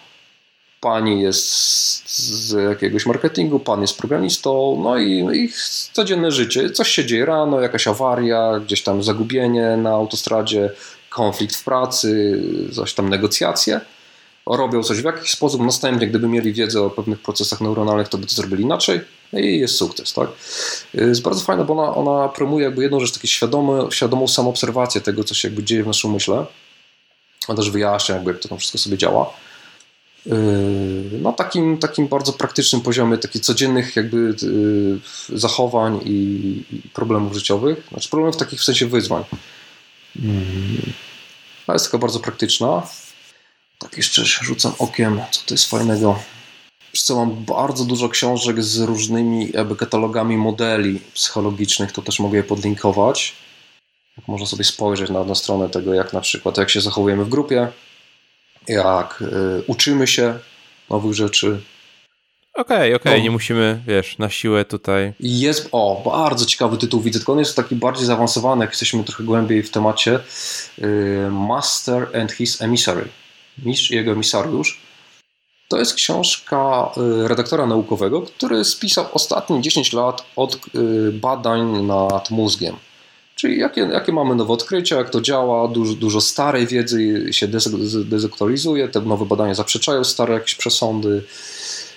pani 0.81 1.23
jest 1.23 1.47
z 2.11 2.53
jakiegoś 2.70 3.07
marketingu, 3.07 3.61
pan 3.61 3.81
jest 3.81 3.99
programistą, 3.99 4.81
no 4.85 4.99
i 4.99 5.27
ich 5.32 5.57
codzienne 5.93 6.31
życie. 6.31 6.70
Coś 6.70 6.89
się 6.89 7.05
dzieje 7.05 7.27
rano, 7.27 7.61
jakaś 7.61 7.87
awaria, 7.87 8.61
gdzieś 8.65 8.82
tam 8.82 9.03
zagubienie 9.03 9.77
na 9.77 9.91
autostradzie, 9.91 10.70
konflikt 11.11 11.57
w 11.57 11.65
pracy, 11.65 12.43
coś 12.73 12.95
tam 12.95 13.09
negocjacje. 13.09 13.81
Robią 14.47 14.82
coś 14.82 15.01
w 15.01 15.05
jakiś 15.05 15.31
sposób, 15.31 15.61
następnie 15.61 16.07
gdyby 16.07 16.28
mieli 16.28 16.53
wiedzę 16.53 16.82
o 16.82 16.91
pewnych 16.91 17.19
procesach 17.19 17.61
neuronalnych, 17.61 18.09
to 18.09 18.19
by 18.19 18.27
to 18.27 18.35
zrobili 18.35 18.62
inaczej 18.62 19.01
no 19.32 19.39
i 19.39 19.59
jest 19.59 19.77
sukces. 19.77 20.12
Tak? 20.12 20.28
Jest 20.94 21.23
bardzo 21.23 21.44
fajna, 21.44 21.65
bo 21.65 21.74
ona, 21.74 21.94
ona 21.94 22.28
promuje 22.28 22.65
jakby 22.65 22.82
jedną 22.82 23.01
rzecz, 23.01 23.12
takie 23.12 23.28
świadome, 23.28 23.89
świadomą 23.93 24.28
samoobserwację 24.28 25.01
tego, 25.01 25.24
co 25.24 25.35
się 25.35 25.48
jakby 25.48 25.65
dzieje 25.65 25.85
w 25.85 25.86
naszym 25.86 26.12
myśle. 26.12 26.47
Ona 27.48 27.57
też 27.57 27.70
wyjaśnia, 27.70 28.15
jakby 28.15 28.31
jak 28.31 28.40
to 28.40 28.48
tam 28.48 28.59
wszystko 28.59 28.78
sobie 28.78 28.98
działa. 28.98 29.32
na 31.23 31.32
takim, 31.32 31.78
takim 31.78 32.09
bardzo 32.09 32.32
praktycznym 32.32 32.81
poziomie, 32.82 33.19
takich 33.19 33.43
codziennych 33.43 33.97
jakby 33.97 34.35
zachowań 35.28 36.01
i 36.05 36.62
problemów 36.93 37.35
życiowych, 37.35 37.86
znaczy 37.89 38.11
problemów 38.11 38.36
takich 38.36 38.61
w 38.61 38.65
sensie 38.65 38.86
wyzwań. 38.86 39.24
Ale 41.66 41.74
jest 41.74 41.85
taka 41.85 41.98
bardzo 41.98 42.20
praktyczna. 42.20 42.82
Tak 43.78 43.97
jeszcze 43.97 44.24
rzucam 44.24 44.73
okiem, 44.78 45.20
co 45.31 45.40
to 45.47 45.55
jest 45.55 45.70
fajnego. 45.70 46.19
Wiesz 46.95 47.03
co, 47.03 47.17
mam 47.17 47.45
bardzo 47.45 47.85
dużo 47.85 48.09
książek 48.09 48.62
z 48.62 48.81
różnymi 48.81 49.51
jakby 49.55 49.77
katalogami 49.77 50.37
modeli 50.37 51.01
psychologicznych, 51.15 51.93
to 51.93 52.03
też 52.03 52.21
mogę 52.21 52.39
je 52.39 52.45
podlinkować. 52.45 53.37
Można 54.27 54.47
sobie 54.47 54.65
spojrzeć 54.65 55.11
na, 55.11 55.25
na 55.25 55.35
stronę 55.35 55.69
tego, 55.69 55.95
jak 55.95 56.12
na 56.12 56.21
przykład 56.21 56.59
jak 56.59 56.71
się 56.71 56.81
zachowujemy 56.81 57.25
w 57.25 57.29
grupie, 57.29 57.69
jak 58.69 59.23
y, 59.23 59.62
uczymy 59.67 60.07
się 60.07 60.39
nowych 60.91 61.15
rzeczy. 61.15 61.61
Okej, 62.55 62.77
okay, 62.77 62.95
okej, 62.95 63.12
okay. 63.12 63.23
nie 63.23 63.31
musimy, 63.31 63.83
wiesz, 63.87 64.19
na 64.19 64.31
siłę 64.31 64.65
tutaj. 64.65 65.12
Jest, 65.21 65.69
o, 65.73 66.03
bardzo 66.05 66.47
ciekawy 66.47 66.79
tytuł 66.79 67.01
widzę, 67.01 67.19
tylko 67.19 67.33
on 67.33 67.39
jest 67.39 67.57
taki 67.57 67.77
bardziej 67.77 68.07
zaawansowany, 68.07 68.65
jak 68.65 68.71
jesteśmy 68.71 69.05
trochę 69.05 69.25
głębiej 69.25 69.62
w 69.62 69.71
temacie. 69.71 70.21
Y, 70.79 71.29
Master 71.31 72.17
and 72.21 72.33
His 72.33 72.62
Emissary. 72.62 73.09
Mistrz 73.59 73.91
i 73.91 73.95
jego 73.95 74.12
emisariusz. 74.12 74.81
To 75.71 75.79
jest 75.79 75.95
książka 75.95 76.91
y, 77.25 77.29
redaktora 77.29 77.67
naukowego, 77.67 78.23
który 78.23 78.65
spisał 78.65 79.05
ostatnie 79.13 79.61
10 79.61 79.93
lat 79.93 80.25
od 80.37 80.55
y, 80.55 81.13
badań 81.13 81.83
nad 81.83 82.31
mózgiem. 82.31 82.77
Czyli 83.35 83.59
jakie, 83.59 83.81
jakie 83.81 84.13
mamy 84.13 84.35
nowe 84.35 84.53
odkrycia, 84.53 84.97
jak 84.97 85.11
to 85.11 85.21
działa, 85.21 85.69
dużo, 85.69 85.95
dużo 85.95 86.21
starej 86.21 86.67
wiedzy 86.67 87.29
się 87.31 87.49
dezaktualizuje, 88.05 88.89
te 88.89 89.01
nowe 89.01 89.27
badania 89.27 89.55
zaprzeczają 89.55 90.05
stare 90.05 90.35
jakieś 90.35 90.55
przesądy 90.55 91.23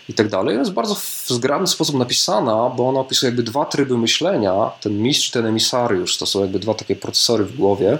i 0.09 0.13
tak 0.13 0.29
dalej. 0.29 0.57
Jest 0.57 0.71
bardzo 0.71 0.95
w 0.95 1.25
zgrabny 1.27 1.67
sposób 1.67 1.95
napisana, 1.95 2.69
bo 2.77 2.89
ona 2.89 2.99
opisuje 2.99 3.27
jakby 3.27 3.43
dwa 3.43 3.65
tryby 3.65 3.97
myślenia, 3.97 4.71
ten 4.81 5.01
mistrz, 5.01 5.31
ten 5.31 5.45
emisariusz, 5.45 6.17
to 6.17 6.25
są 6.25 6.41
jakby 6.41 6.59
dwa 6.59 6.73
takie 6.73 6.95
procesory 6.95 7.43
w 7.43 7.57
głowie. 7.57 7.99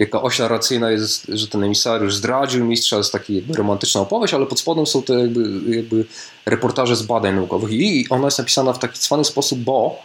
Jaka 0.00 0.22
oś 0.22 0.38
narracyjna 0.38 0.90
jest, 0.90 1.26
że 1.28 1.48
ten 1.48 1.64
emisariusz 1.64 2.14
zdradził 2.14 2.64
mistrza, 2.64 2.96
jest 2.96 3.12
taka 3.12 3.24
jakby 3.28 3.54
romantyczna 3.54 4.00
opowieść, 4.00 4.34
ale 4.34 4.46
pod 4.46 4.60
spodem 4.60 4.86
są 4.86 5.02
te 5.02 5.14
jakby, 5.14 5.76
jakby 5.76 6.04
reportaże 6.46 6.96
z 6.96 7.02
badań 7.02 7.34
naukowych 7.34 7.72
i 7.72 8.06
ona 8.10 8.24
jest 8.24 8.38
napisana 8.38 8.72
w 8.72 8.78
taki 8.78 8.98
cwany 8.98 9.24
sposób, 9.24 9.58
bo 9.58 10.02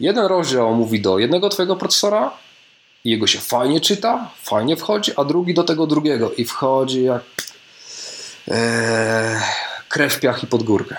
Jeden 0.00 0.26
rozdział 0.26 0.74
mówi 0.74 1.00
do 1.00 1.18
jednego 1.18 1.48
twojego 1.48 1.76
procesora 1.76 2.30
i 3.04 3.10
jego 3.10 3.26
się 3.26 3.38
fajnie 3.38 3.80
czyta, 3.80 4.30
fajnie 4.42 4.76
wchodzi, 4.76 5.12
a 5.16 5.24
drugi 5.24 5.54
do 5.54 5.64
tego 5.64 5.86
drugiego 5.86 6.32
i 6.32 6.44
wchodzi 6.44 7.02
jak 7.02 7.22
ee, 8.48 9.40
krew, 9.88 10.20
piach 10.20 10.42
i 10.42 10.46
pod 10.46 10.62
górkę. 10.62 10.96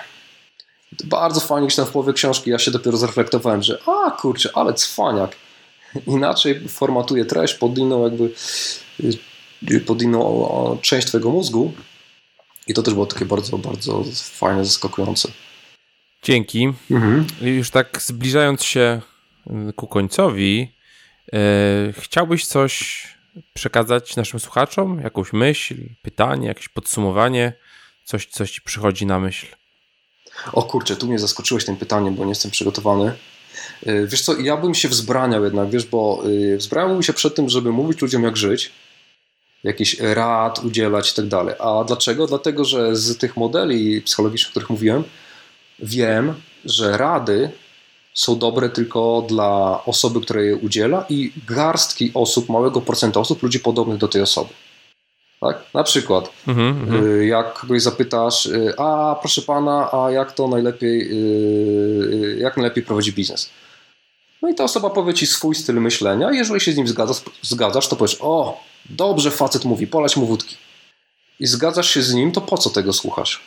Bardzo 1.04 1.40
fajnie 1.40 1.66
gdzieś 1.66 1.76
tam 1.76 1.86
w 1.86 1.90
połowie 1.90 2.12
książki 2.12 2.50
ja 2.50 2.58
się 2.58 2.70
dopiero 2.70 2.96
zreflektowałem, 2.96 3.62
że 3.62 3.78
a 3.86 4.10
kurczę, 4.10 4.50
ale 4.54 4.74
cwaniak. 4.74 5.36
Inaczej 6.06 6.68
formatuje 6.68 7.24
treść 7.24 7.54
pod 7.54 7.78
inną 7.78 8.04
jakby 8.04 8.32
pod 9.86 10.02
inną 10.02 10.78
część 10.82 11.06
twojego 11.06 11.30
mózgu 11.30 11.72
i 12.66 12.74
to 12.74 12.82
też 12.82 12.94
było 12.94 13.06
takie 13.06 13.24
bardzo, 13.24 13.58
bardzo 13.58 14.04
fajne, 14.14 14.64
zaskakujące. 14.64 15.28
Dzięki. 16.22 16.72
Mhm. 16.90 17.26
Już 17.40 17.70
tak 17.70 18.02
zbliżając 18.02 18.62
się 18.62 19.00
y, 19.70 19.72
ku 19.72 19.86
końcowi, 19.86 20.72
yy, 21.32 21.38
chciałbyś 21.92 22.46
coś 22.46 23.06
przekazać 23.54 24.16
naszym 24.16 24.40
słuchaczom? 24.40 25.00
Jakąś 25.00 25.32
myśl, 25.32 25.74
pytanie, 26.02 26.48
jakieś 26.48 26.68
podsumowanie? 26.68 27.52
Coś, 28.04 28.26
coś 28.26 28.50
ci 28.50 28.60
przychodzi 28.60 29.06
na 29.06 29.20
myśl? 29.20 29.46
O 30.52 30.62
kurczę, 30.62 30.96
tu 30.96 31.06
mnie 31.06 31.18
zaskoczyłeś 31.18 31.64
tym 31.64 31.76
pytaniem, 31.76 32.14
bo 32.14 32.24
nie 32.24 32.28
jestem 32.28 32.50
przygotowany. 32.50 33.12
Yy, 33.86 34.06
wiesz 34.06 34.22
co, 34.22 34.40
ja 34.40 34.56
bym 34.56 34.74
się 34.74 34.88
wzbraniał 34.88 35.44
jednak, 35.44 35.70
wiesz, 35.70 35.86
bo 35.86 36.22
yy, 36.26 36.56
wzbraniałbym 36.56 37.02
się 37.02 37.12
przed 37.12 37.34
tym, 37.34 37.48
żeby 37.48 37.72
mówić 37.72 38.02
ludziom 38.02 38.22
jak 38.22 38.36
żyć, 38.36 38.72
jakiś 39.64 40.00
rad 40.00 40.64
udzielać 40.64 41.12
i 41.12 41.14
tak 41.14 41.26
dalej. 41.26 41.54
A 41.58 41.84
dlaczego? 41.84 42.26
Dlatego, 42.26 42.64
że 42.64 42.96
z 42.96 43.18
tych 43.18 43.36
modeli 43.36 44.02
psychologicznych, 44.02 44.48
o 44.48 44.52
których 44.52 44.70
mówiłem, 44.70 45.04
wiem, 45.78 46.34
że 46.64 46.96
rady 46.96 47.50
są 48.14 48.38
dobre 48.38 48.68
tylko 48.68 49.24
dla 49.28 49.84
osoby, 49.84 50.20
która 50.20 50.42
je 50.42 50.56
udziela 50.56 51.04
i 51.08 51.32
garstki 51.46 52.10
osób, 52.14 52.48
małego 52.48 52.80
procenta 52.80 53.20
osób, 53.20 53.42
ludzi 53.42 53.60
podobnych 53.60 53.98
do 53.98 54.08
tej 54.08 54.22
osoby. 54.22 54.50
Tak? 55.42 55.64
Na 55.74 55.84
przykład, 55.84 56.30
mm-hmm. 56.46 57.20
jak 57.20 57.54
kogoś 57.54 57.82
zapytasz, 57.82 58.46
y, 58.46 58.74
a 58.78 59.16
proszę 59.20 59.42
pana, 59.42 59.88
a 59.92 60.10
jak 60.10 60.32
to 60.32 60.48
najlepiej, 60.48 61.08
y, 61.12 62.38
jak 62.38 62.56
najlepiej 62.56 62.84
prowadzi 62.84 63.12
biznes? 63.12 63.50
No 64.42 64.48
i 64.48 64.54
ta 64.54 64.64
osoba 64.64 64.90
powie 64.90 65.14
ci 65.14 65.26
swój 65.26 65.54
styl 65.54 65.80
myślenia. 65.80 66.32
Jeżeli 66.32 66.60
się 66.60 66.72
z 66.72 66.76
nim 66.76 66.88
zgadzasz, 66.88 67.22
zgadzasz 67.42 67.88
to 67.88 67.96
powiesz, 67.96 68.16
o, 68.20 68.60
dobrze 68.90 69.30
facet 69.30 69.64
mówi, 69.64 69.86
polać 69.86 70.16
mu 70.16 70.26
wódki. 70.26 70.56
I 71.40 71.46
zgadzasz 71.46 71.90
się 71.90 72.02
z 72.02 72.14
nim, 72.14 72.32
to 72.32 72.40
po 72.40 72.58
co 72.58 72.70
tego 72.70 72.92
słuchasz? 72.92 73.40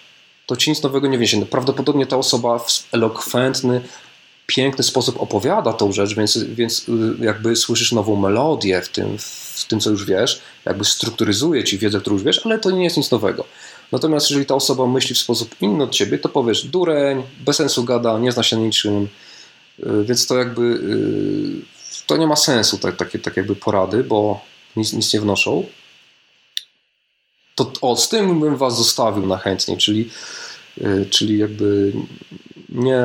to 0.46 0.56
ci 0.56 0.70
nic 0.70 0.84
nowego 0.84 1.08
nie 1.08 1.18
wiesie. 1.18 1.40
No, 1.40 1.46
prawdopodobnie 1.46 2.06
ta 2.06 2.18
osoba 2.18 2.60
w 2.60 2.88
elokwentny, 2.92 3.82
piękny 4.46 4.84
sposób 4.84 5.22
opowiada 5.22 5.74
tą 5.74 5.92
rzecz, 5.92 6.16
więc, 6.16 6.38
więc 6.38 6.90
y, 6.90 7.26
jakby 7.26 7.56
słyszysz 7.56 7.92
nową 7.92 8.16
melodię 8.16 8.82
w 8.82 8.90
tym, 8.90 9.18
w 9.18 9.45
tym, 9.68 9.80
co 9.80 9.90
już 9.90 10.06
wiesz, 10.06 10.42
jakby 10.66 10.86
strukturyzuje 10.86 11.64
ci 11.64 11.78
wiedzę, 11.78 12.00
którą 12.00 12.14
już 12.14 12.24
wiesz, 12.24 12.46
ale 12.46 12.60
to 12.60 12.72
nie 12.72 12.84
jest 12.84 12.98
nic 12.98 13.12
nowego. 13.12 13.46
Natomiast 13.92 14.30
jeżeli 14.30 14.46
ta 14.46 14.56
osoba 14.56 14.88
myśli 14.88 15.16
w 15.16 15.20
sposób 15.20 15.56
inny 15.62 15.84
od 15.84 15.92
ciebie, 15.92 16.20
to 16.20 16.30
powiesz 16.30 16.66
dureń, 16.66 17.24
bez 17.46 17.56
sensu 17.56 17.84
gada, 17.84 18.20
nie 18.20 18.32
zna 18.32 18.44
się 18.44 18.58
niczym, 18.58 19.08
y, 19.80 20.04
więc 20.04 20.28
to 20.28 20.38
jakby 20.38 20.62
y, 20.62 22.06
to 22.08 22.18
nie 22.18 22.28
ma 22.28 22.36
sensu, 22.36 22.78
tak, 22.78 22.96
takie, 22.96 23.20
tak 23.20 23.38
jakby 23.38 23.56
porady, 23.56 24.04
bo 24.04 24.42
nic, 24.76 24.94
nic 24.94 25.14
nie 25.14 25.22
wnoszą 25.22 25.66
to 27.56 27.72
o, 27.82 27.96
z 27.96 28.10
tym 28.10 28.40
bym 28.40 28.58
was 28.58 28.78
zostawił 28.78 29.26
na 29.26 29.38
chętniej, 29.38 29.78
czyli, 29.78 30.10
y, 30.78 31.08
czyli 31.10 31.38
jakby 31.38 31.94
nie, 32.76 33.02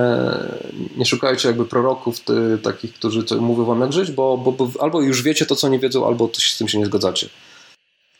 nie 0.96 1.06
szukajcie 1.06 1.48
jakby 1.48 1.64
proroków 1.64 2.20
ty, 2.20 2.58
takich, 2.62 2.94
którzy 2.94 3.24
mówią 3.40 3.64
wam 3.64 3.80
jak 3.80 3.92
żyć, 3.92 4.10
bo, 4.10 4.38
bo, 4.38 4.52
bo, 4.52 4.68
albo 4.80 5.00
już 5.00 5.22
wiecie 5.22 5.46
to, 5.46 5.56
co 5.56 5.68
nie 5.68 5.78
wiedzą, 5.78 6.06
albo 6.06 6.30
z 6.38 6.58
tym 6.58 6.68
się 6.68 6.78
nie 6.78 6.86
zgadzacie. 6.86 7.28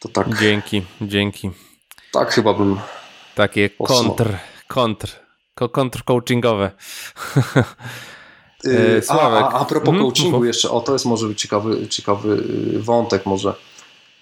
To 0.01 0.09
tak. 0.09 0.39
Dzięki, 0.41 0.83
dzięki. 1.01 1.51
Tak 2.13 2.33
chyba 2.33 2.55
bym 2.55 2.79
Takie 3.35 3.71
kontr, 3.71 4.37
kontr, 4.67 5.21
kontr 5.73 6.05
coachingowe. 6.05 6.71
Y, 8.65 9.03
Sławek. 9.03 9.43
A, 9.43 9.49
a, 9.49 9.61
a 9.61 9.65
propos 9.65 9.89
mm, 9.89 10.03
coachingu 10.03 10.45
jeszcze, 10.45 10.71
o 10.71 10.81
to 10.81 10.93
jest 10.93 11.05
może 11.05 11.35
ciekawy, 11.35 11.89
ciekawy 11.89 12.45
wątek 12.79 13.27
może, 13.27 13.55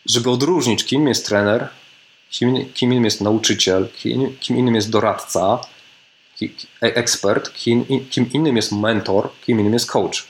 żeby 0.06 0.30
odróżnić 0.30 0.84
kim 0.84 1.08
jest 1.08 1.26
trener, 1.26 1.68
kim, 2.30 2.72
kim 2.74 2.92
innym 2.92 3.04
jest 3.04 3.20
nauczyciel, 3.20 3.88
kim, 3.96 4.36
kim 4.40 4.56
innym 4.56 4.74
jest 4.74 4.90
doradca, 4.90 5.60
ekspert, 6.80 7.52
kim, 7.52 7.84
kim 8.10 8.32
innym 8.32 8.56
jest 8.56 8.72
mentor, 8.72 9.28
kim 9.46 9.60
innym 9.60 9.72
jest 9.72 9.90
coach. 9.90 10.26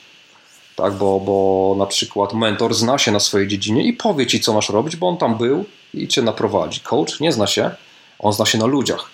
Tak, 0.75 0.93
bo, 0.93 1.19
bo 1.19 1.75
na 1.77 1.85
przykład 1.85 2.33
mentor 2.33 2.73
zna 2.73 2.97
się 2.97 3.11
na 3.11 3.19
swojej 3.19 3.47
dziedzinie 3.47 3.83
i 3.83 3.93
powie 3.93 4.27
ci, 4.27 4.39
co 4.39 4.53
masz 4.53 4.69
robić, 4.69 4.95
bo 4.95 5.07
on 5.07 5.17
tam 5.17 5.37
był 5.37 5.65
i 5.93 6.07
cię 6.07 6.21
naprowadzi. 6.21 6.79
Coach 6.79 7.19
nie 7.19 7.31
zna 7.31 7.47
się, 7.47 7.71
on 8.19 8.33
zna 8.33 8.45
się 8.45 8.57
na 8.57 8.65
ludziach. 8.65 9.09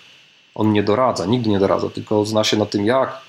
On 0.54 0.72
nie 0.72 0.82
doradza, 0.82 1.26
nigdy 1.26 1.50
nie 1.50 1.58
doradza, 1.58 1.90
tylko 1.90 2.24
zna 2.24 2.44
się 2.44 2.56
na 2.56 2.66
tym, 2.66 2.86
jak, 2.86 3.20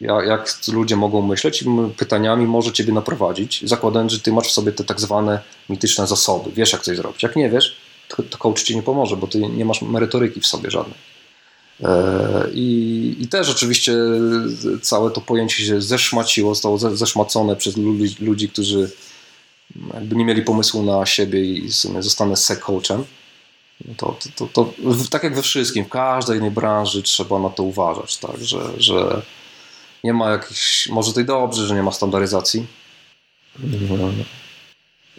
jak, 0.00 0.26
jak 0.26 0.48
ludzie 0.72 0.96
mogą 0.96 1.22
myśleć 1.22 1.62
i 1.62 1.66
pytaniami 1.96 2.46
może 2.46 2.72
ciebie 2.72 2.92
naprowadzić, 2.92 3.68
zakładając, 3.68 4.12
że 4.12 4.20
ty 4.20 4.32
masz 4.32 4.48
w 4.48 4.50
sobie 4.50 4.72
te 4.72 4.84
tak 4.84 5.00
zwane 5.00 5.40
mityczne 5.68 6.06
zasoby. 6.06 6.50
Wiesz, 6.52 6.72
jak 6.72 6.82
coś 6.82 6.96
zrobić. 6.96 7.22
Jak 7.22 7.36
nie 7.36 7.50
wiesz, 7.50 7.76
to, 8.08 8.22
to 8.22 8.38
coach 8.38 8.62
ci 8.62 8.76
nie 8.76 8.82
pomoże, 8.82 9.16
bo 9.16 9.26
ty 9.26 9.38
nie 9.38 9.64
masz 9.64 9.82
merytoryki 9.82 10.40
w 10.40 10.46
sobie 10.46 10.70
żadnej. 10.70 11.13
E, 11.82 12.48
I, 12.54 13.16
I 13.20 13.28
też 13.28 13.50
oczywiście 13.50 13.96
całe 14.82 15.10
to 15.10 15.20
pojęcie 15.20 15.64
się 15.64 15.82
zeszmaciło, 15.82 16.54
zostało 16.54 16.78
zeszmacone 16.78 17.56
przez 17.56 17.76
ludzi, 17.76 18.16
ludzi 18.20 18.48
którzy 18.48 18.90
jakby 19.94 20.16
nie 20.16 20.24
mieli 20.24 20.42
pomysłu 20.42 20.82
na 20.82 21.06
siebie 21.06 21.44
i 21.44 21.68
w 21.68 21.74
sumie 21.74 22.02
zostanę 22.02 22.36
se-coachem. 22.36 23.04
To, 23.96 24.16
to, 24.36 24.46
to, 24.46 24.64
to, 24.64 24.72
tak 25.10 25.22
jak 25.22 25.34
we 25.34 25.42
wszystkim, 25.42 25.84
w 25.84 25.88
każdej 25.88 26.38
innej 26.38 26.50
branży 26.50 27.02
trzeba 27.02 27.38
na 27.38 27.50
to 27.50 27.62
uważać, 27.62 28.16
tak? 28.16 28.36
że, 28.40 28.60
że 28.76 29.22
nie 30.04 30.12
ma 30.12 30.30
jakichś, 30.30 30.88
może 30.88 31.12
to 31.12 31.20
i 31.20 31.24
dobrze, 31.24 31.66
że 31.66 31.74
nie 31.74 31.82
ma 31.82 31.92
standaryzacji, 31.92 32.66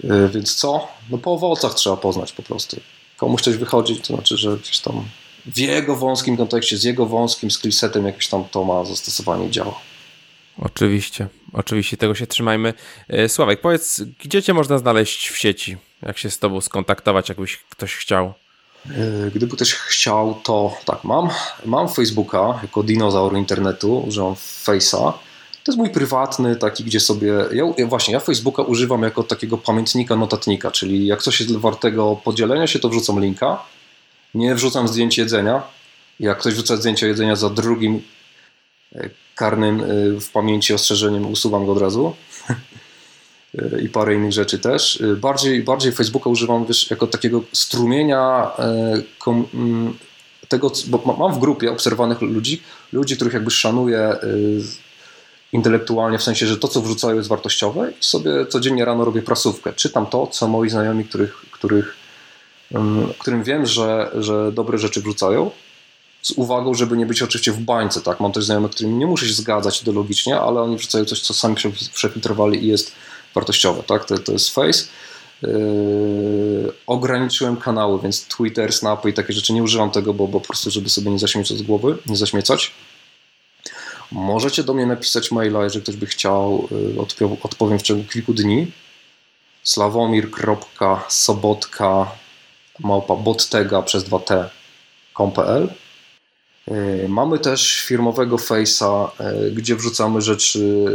E, 0.04 0.30
więc 0.30 0.56
co? 0.56 0.88
No 1.10 1.18
po 1.18 1.34
owocach 1.34 1.74
trzeba 1.74 1.98
poznać 1.98 2.32
po 2.32 2.44
prostu. 2.44 2.78
Komuś 3.18 3.42
coś 3.42 3.58
wychodzi, 3.58 3.96
to 3.96 4.16
znaczy, 4.16 4.38
że 4.38 4.58
gdzieś 4.58 4.80
tam 4.80 5.06
w 5.46 5.58
jego 5.58 5.96
wąskim 5.96 6.38
kontekście, 6.38 6.78
z 6.78 6.84
jego 6.84 7.06
wąskim 7.06 7.52
skillsetem 7.52 8.06
jakieś 8.06 8.28
tam 8.28 8.44
to 8.52 8.64
ma 8.64 8.86
zastosowanie 8.86 9.52
działa. 9.52 9.80
Oczywiście, 10.58 11.28
oczywiście 11.54 11.98
tego 11.98 12.16
się 12.16 12.28
trzymajmy. 12.28 12.74
E, 13.10 13.30
Sławek, 13.30 13.62
powiedz, 13.62 14.02
gdzie 14.24 14.44
cię 14.44 14.54
można 14.54 14.78
znaleźć 14.78 15.30
w 15.30 15.38
sieci? 15.38 15.78
Jak 16.02 16.18
się 16.18 16.30
z 16.30 16.40
tobą 16.40 16.62
skontaktować, 16.62 17.30
jakbyś 17.30 17.58
ktoś 17.58 17.96
chciał? 17.96 18.34
Gdyby 19.36 19.56
ktoś 19.56 19.74
chciał, 19.74 20.40
to 20.44 20.78
tak, 20.86 21.04
mam, 21.04 21.30
mam 21.66 21.90
Facebooka 21.90 22.60
jako 22.62 22.84
dinozaur 22.84 23.38
internetu, 23.38 23.98
używam 24.08 24.34
Face'a. 24.34 25.14
To 25.64 25.72
jest 25.72 25.78
mój 25.78 25.90
prywatny, 25.90 26.56
taki, 26.56 26.84
gdzie 26.84 27.00
sobie. 27.00 27.34
Ja, 27.52 27.86
właśnie, 27.88 28.14
ja 28.14 28.20
Facebooka 28.20 28.62
używam 28.62 29.04
jako 29.04 29.24
takiego 29.24 29.58
pamiętnika, 29.58 30.16
notatnika, 30.16 30.72
czyli 30.72 31.08
jak 31.08 31.22
coś 31.22 31.40
jest 31.40 31.56
wartego 31.56 32.16
podzielenia 32.24 32.68
się, 32.68 32.80
to 32.80 32.90
wrzucam 32.90 33.20
linka. 33.20 33.60
Nie 34.36 34.56
wrzucam 34.56 34.88
zdjęć 34.88 35.18
jedzenia. 35.18 35.64
Jak 36.20 36.40
ktoś 36.40 36.54
wrzuca 36.54 36.78
zdjęcie 36.78 37.08
jedzenia 37.08 37.36
za 37.36 37.50
drugim 37.50 38.02
e, 38.96 39.10
karnym 39.36 39.82
e, 39.82 39.86
w 40.20 40.30
pamięci 40.30 40.74
ostrzeżeniem, 40.74 41.26
usuwam 41.26 41.66
go 41.66 41.72
od 41.72 41.82
razu. 41.82 42.16
E, 43.76 43.82
I 43.82 43.90
parę 43.90 44.16
innych 44.16 44.32
rzeczy 44.32 44.60
też. 44.60 45.04
Bardziej, 45.18 45.64
bardziej 45.64 45.92
Facebooka 45.92 46.30
używam 46.30 46.66
wiesz, 46.66 46.90
jako 46.90 47.08
takiego 47.08 47.44
strumienia 47.54 48.52
mm, 49.28 49.98
tego, 50.48 50.72
bo 50.88 51.16
mam 51.20 51.34
w 51.34 51.40
grupie 51.40 51.72
obserwowanych 51.72 52.22
ludzi, 52.22 52.62
ludzi, 52.94 53.16
których 53.16 53.34
jakby 53.34 53.52
szanuję 53.52 54.16
intelektualnie, 55.54 56.18
w 56.18 56.24
sensie, 56.24 56.48
że 56.48 56.58
to, 56.58 56.68
co 56.68 56.82
wrzucają 56.82 57.16
jest 57.16 57.30
wartościowe 57.30 57.92
i 57.92 58.04
sobie 58.04 58.46
codziennie 58.46 58.86
rano 58.86 59.06
robię 59.06 59.22
prasówkę. 59.22 59.74
Czytam 59.74 60.06
to, 60.06 60.28
co 60.28 60.48
moi 60.48 60.70
znajomi, 60.70 61.06
których, 61.06 61.36
których, 61.52 62.05
którym 63.20 63.44
wiem, 63.44 63.66
że, 63.66 64.12
że 64.14 64.52
dobre 64.52 64.78
rzeczy 64.78 65.02
wrzucają, 65.02 65.52
z 66.26 66.32
uwagą, 66.32 66.74
żeby 66.74 66.98
nie 66.98 67.06
być 67.06 67.22
oczywiście 67.22 67.52
w 67.52 67.60
bańce. 67.60 68.02
Tak? 68.02 68.20
Mam 68.20 68.32
też 68.32 68.46
znajomych, 68.46 68.72
którym 68.72 69.00
nie 69.00 69.06
muszę 69.06 69.28
się 69.28 69.34
zgadzać 69.34 69.82
ideologicznie, 69.82 70.40
ale 70.40 70.62
oni 70.62 70.78
wrzucają 70.78 71.06
coś, 71.06 71.22
co 71.22 71.34
sami 71.34 71.56
przefiltrowali 71.94 72.64
i 72.64 72.68
jest 72.68 72.92
wartościowe. 73.36 73.84
Tak? 73.84 74.06
To, 74.06 74.18
to 74.18 74.32
jest 74.32 74.50
face. 74.50 74.84
Yy, 75.42 76.74
ograniczyłem 76.88 77.58
kanały, 77.58 78.02
więc 78.02 78.28
Twitter, 78.28 78.74
Snapy 78.74 79.10
i 79.10 79.14
takie 79.14 79.34
rzeczy 79.34 79.54
nie 79.54 79.64
używam 79.64 79.92
tego, 79.92 80.14
bo, 80.14 80.28
bo 80.28 80.40
po 80.40 80.48
prostu, 80.48 80.72
żeby 80.72 80.90
sobie 80.90 81.12
nie 81.12 81.20
zaśmiecać 81.20 81.58
z 81.58 81.62
głowy, 81.62 81.98
nie 82.06 82.18
zaśmiecać. 82.18 82.72
Możecie 84.12 84.64
do 84.64 84.74
mnie 84.74 84.86
napisać 84.86 85.32
maila, 85.32 85.64
jeżeli 85.64 85.84
ktoś 85.84 85.96
by 85.96 86.06
chciał, 86.06 86.68
y, 86.72 86.96
odpowiem 87.44 87.80
w 87.80 87.82
ciągu 87.82 88.04
kilku 88.04 88.34
dni. 88.34 88.72
sławomir.sobotka 89.64 92.12
małpa 92.80 93.16
bottega 93.16 93.82
przez 93.82 94.04
2t.com.pl 94.04 95.70
y, 96.68 97.06
Mamy 97.10 97.40
też 97.40 97.80
firmowego 97.80 98.36
face'a, 98.36 99.10
y, 99.48 99.52
gdzie 99.52 99.76
wrzucamy 99.76 100.22
rzeczy 100.22 100.86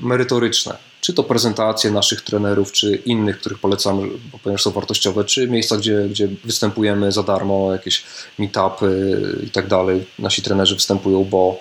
merytoryczne. 0.00 0.76
Czy 1.00 1.14
to 1.14 1.22
prezentacje 1.22 1.90
naszych 1.90 2.20
trenerów, 2.20 2.72
czy 2.72 2.94
innych, 2.94 3.38
których 3.38 3.58
polecamy, 3.58 4.08
ponieważ 4.42 4.62
są 4.62 4.70
wartościowe, 4.70 5.24
czy 5.24 5.48
miejsca, 5.48 5.76
gdzie, 5.76 6.08
gdzie 6.10 6.28
występujemy 6.44 7.12
za 7.12 7.22
darmo, 7.22 7.72
jakieś 7.72 8.04
meetupy 8.38 9.20
i 9.46 9.50
tak 9.50 9.68
dalej. 9.68 10.06
Nasi 10.18 10.42
trenerzy 10.42 10.74
występują, 10.74 11.24
bo 11.24 11.60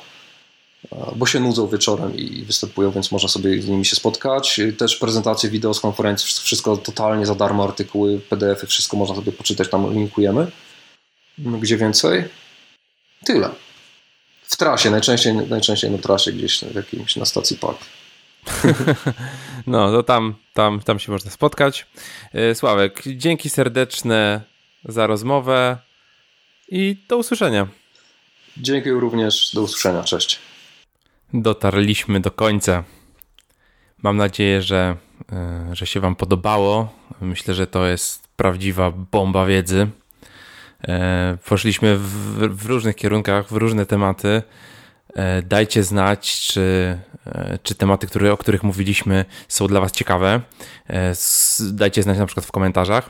bo 1.15 1.25
się 1.25 1.39
nudzą 1.39 1.67
wieczorem 1.67 2.15
i 2.15 2.43
występują, 2.43 2.91
więc 2.91 3.11
można 3.11 3.29
sobie 3.29 3.61
z 3.61 3.67
nimi 3.67 3.85
się 3.85 3.95
spotkać. 3.95 4.61
Też 4.77 4.95
prezentacje 4.95 5.49
wideo 5.49 5.73
z 5.73 5.79
konferencji, 5.79 6.27
wszystko 6.43 6.77
totalnie 6.77 7.25
za 7.25 7.35
darmo, 7.35 7.63
artykuły, 7.63 8.19
PDF-y, 8.19 8.67
wszystko 8.67 8.97
można 8.97 9.15
sobie 9.15 9.31
poczytać, 9.31 9.69
tam 9.69 9.93
linkujemy. 9.93 10.51
Gdzie 11.37 11.77
więcej? 11.77 12.23
Tyle. 13.25 13.49
W 14.43 14.57
trasie, 14.57 14.91
najczęściej, 14.91 15.35
najczęściej 15.35 15.91
na 15.91 15.97
trasie 15.97 16.31
gdzieś 16.31 16.59
w 16.63 16.75
jakimś 16.75 17.15
na 17.15 17.25
stacji 17.25 17.57
park. 17.57 17.79
No, 19.67 19.91
to 19.91 20.03
tam, 20.03 20.35
tam, 20.53 20.79
tam 20.79 20.99
się 20.99 21.11
można 21.11 21.31
spotkać. 21.31 21.85
E, 22.33 22.55
Sławek, 22.55 23.03
dzięki 23.15 23.49
serdeczne 23.49 24.41
za 24.85 25.07
rozmowę 25.07 25.77
i 26.69 26.97
do 27.09 27.17
usłyszenia. 27.17 27.67
Dzięki 28.57 28.91
również, 28.91 29.51
do 29.53 29.61
usłyszenia, 29.61 30.03
cześć 30.03 30.39
dotarliśmy 31.33 32.19
do 32.19 32.31
końca. 32.31 32.83
Mam 34.03 34.17
nadzieję, 34.17 34.61
że, 34.61 34.95
e, 35.31 35.69
że 35.75 35.85
się 35.87 35.99
Wam 35.99 36.15
podobało. 36.15 36.89
Myślę, 37.21 37.53
że 37.53 37.67
to 37.67 37.87
jest 37.87 38.27
prawdziwa 38.35 38.91
bomba 38.91 39.45
wiedzy. 39.45 39.87
E, 40.87 41.37
poszliśmy 41.45 41.97
w, 41.97 42.07
w 42.55 42.65
różnych 42.65 42.95
kierunkach, 42.95 43.47
w 43.47 43.51
różne 43.51 43.85
tematy. 43.85 44.41
E, 45.15 45.41
dajcie 45.41 45.83
znać, 45.83 46.47
czy, 46.47 46.97
czy 47.63 47.75
tematy, 47.75 48.07
które, 48.07 48.33
o 48.33 48.37
których 48.37 48.63
mówiliśmy, 48.63 49.25
są 49.47 49.67
dla 49.67 49.79
Was 49.79 49.91
ciekawe. 49.91 50.41
Dajcie 51.71 52.03
znać 52.03 52.17
na 52.17 52.25
przykład 52.25 52.45
w 52.45 52.51
komentarzach. 52.51 53.09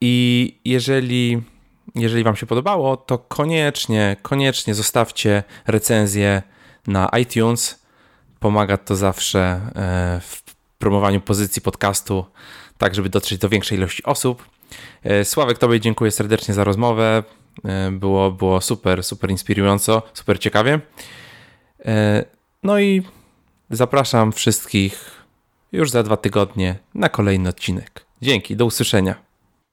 I 0.00 0.58
jeżeli, 0.64 1.42
jeżeli 1.94 2.24
Wam 2.24 2.36
się 2.36 2.46
podobało, 2.46 2.96
to 2.96 3.18
koniecznie, 3.18 4.16
koniecznie 4.22 4.74
zostawcie 4.74 5.42
recenzję 5.66 6.42
na 6.86 7.08
iTunes. 7.20 7.82
Pomaga 8.40 8.76
to 8.76 8.96
zawsze 8.96 9.40
e, 9.40 10.20
w 10.20 10.42
promowaniu 10.78 11.20
pozycji 11.20 11.62
podcastu, 11.62 12.24
tak 12.78 12.94
żeby 12.94 13.08
dotrzeć 13.08 13.38
do 13.38 13.48
większej 13.48 13.78
ilości 13.78 14.04
osób. 14.04 14.44
E, 15.02 15.24
Sławek, 15.24 15.58
Tobie 15.58 15.80
dziękuję 15.80 16.10
serdecznie 16.10 16.54
za 16.54 16.64
rozmowę. 16.64 17.22
E, 17.64 17.90
było, 17.90 18.30
było 18.30 18.60
super, 18.60 19.04
super 19.04 19.30
inspirująco, 19.30 20.02
super 20.14 20.40
ciekawie. 20.40 20.80
No 22.62 22.80
i 22.80 23.02
zapraszam 23.70 24.32
wszystkich 24.32 25.10
już 25.72 25.90
za 25.90 26.02
dwa 26.02 26.16
tygodnie 26.16 26.78
na 26.94 27.08
kolejny 27.08 27.48
odcinek. 27.48 28.04
Dzięki, 28.22 28.56
do 28.56 28.64
usłyszenia. 28.64 29.31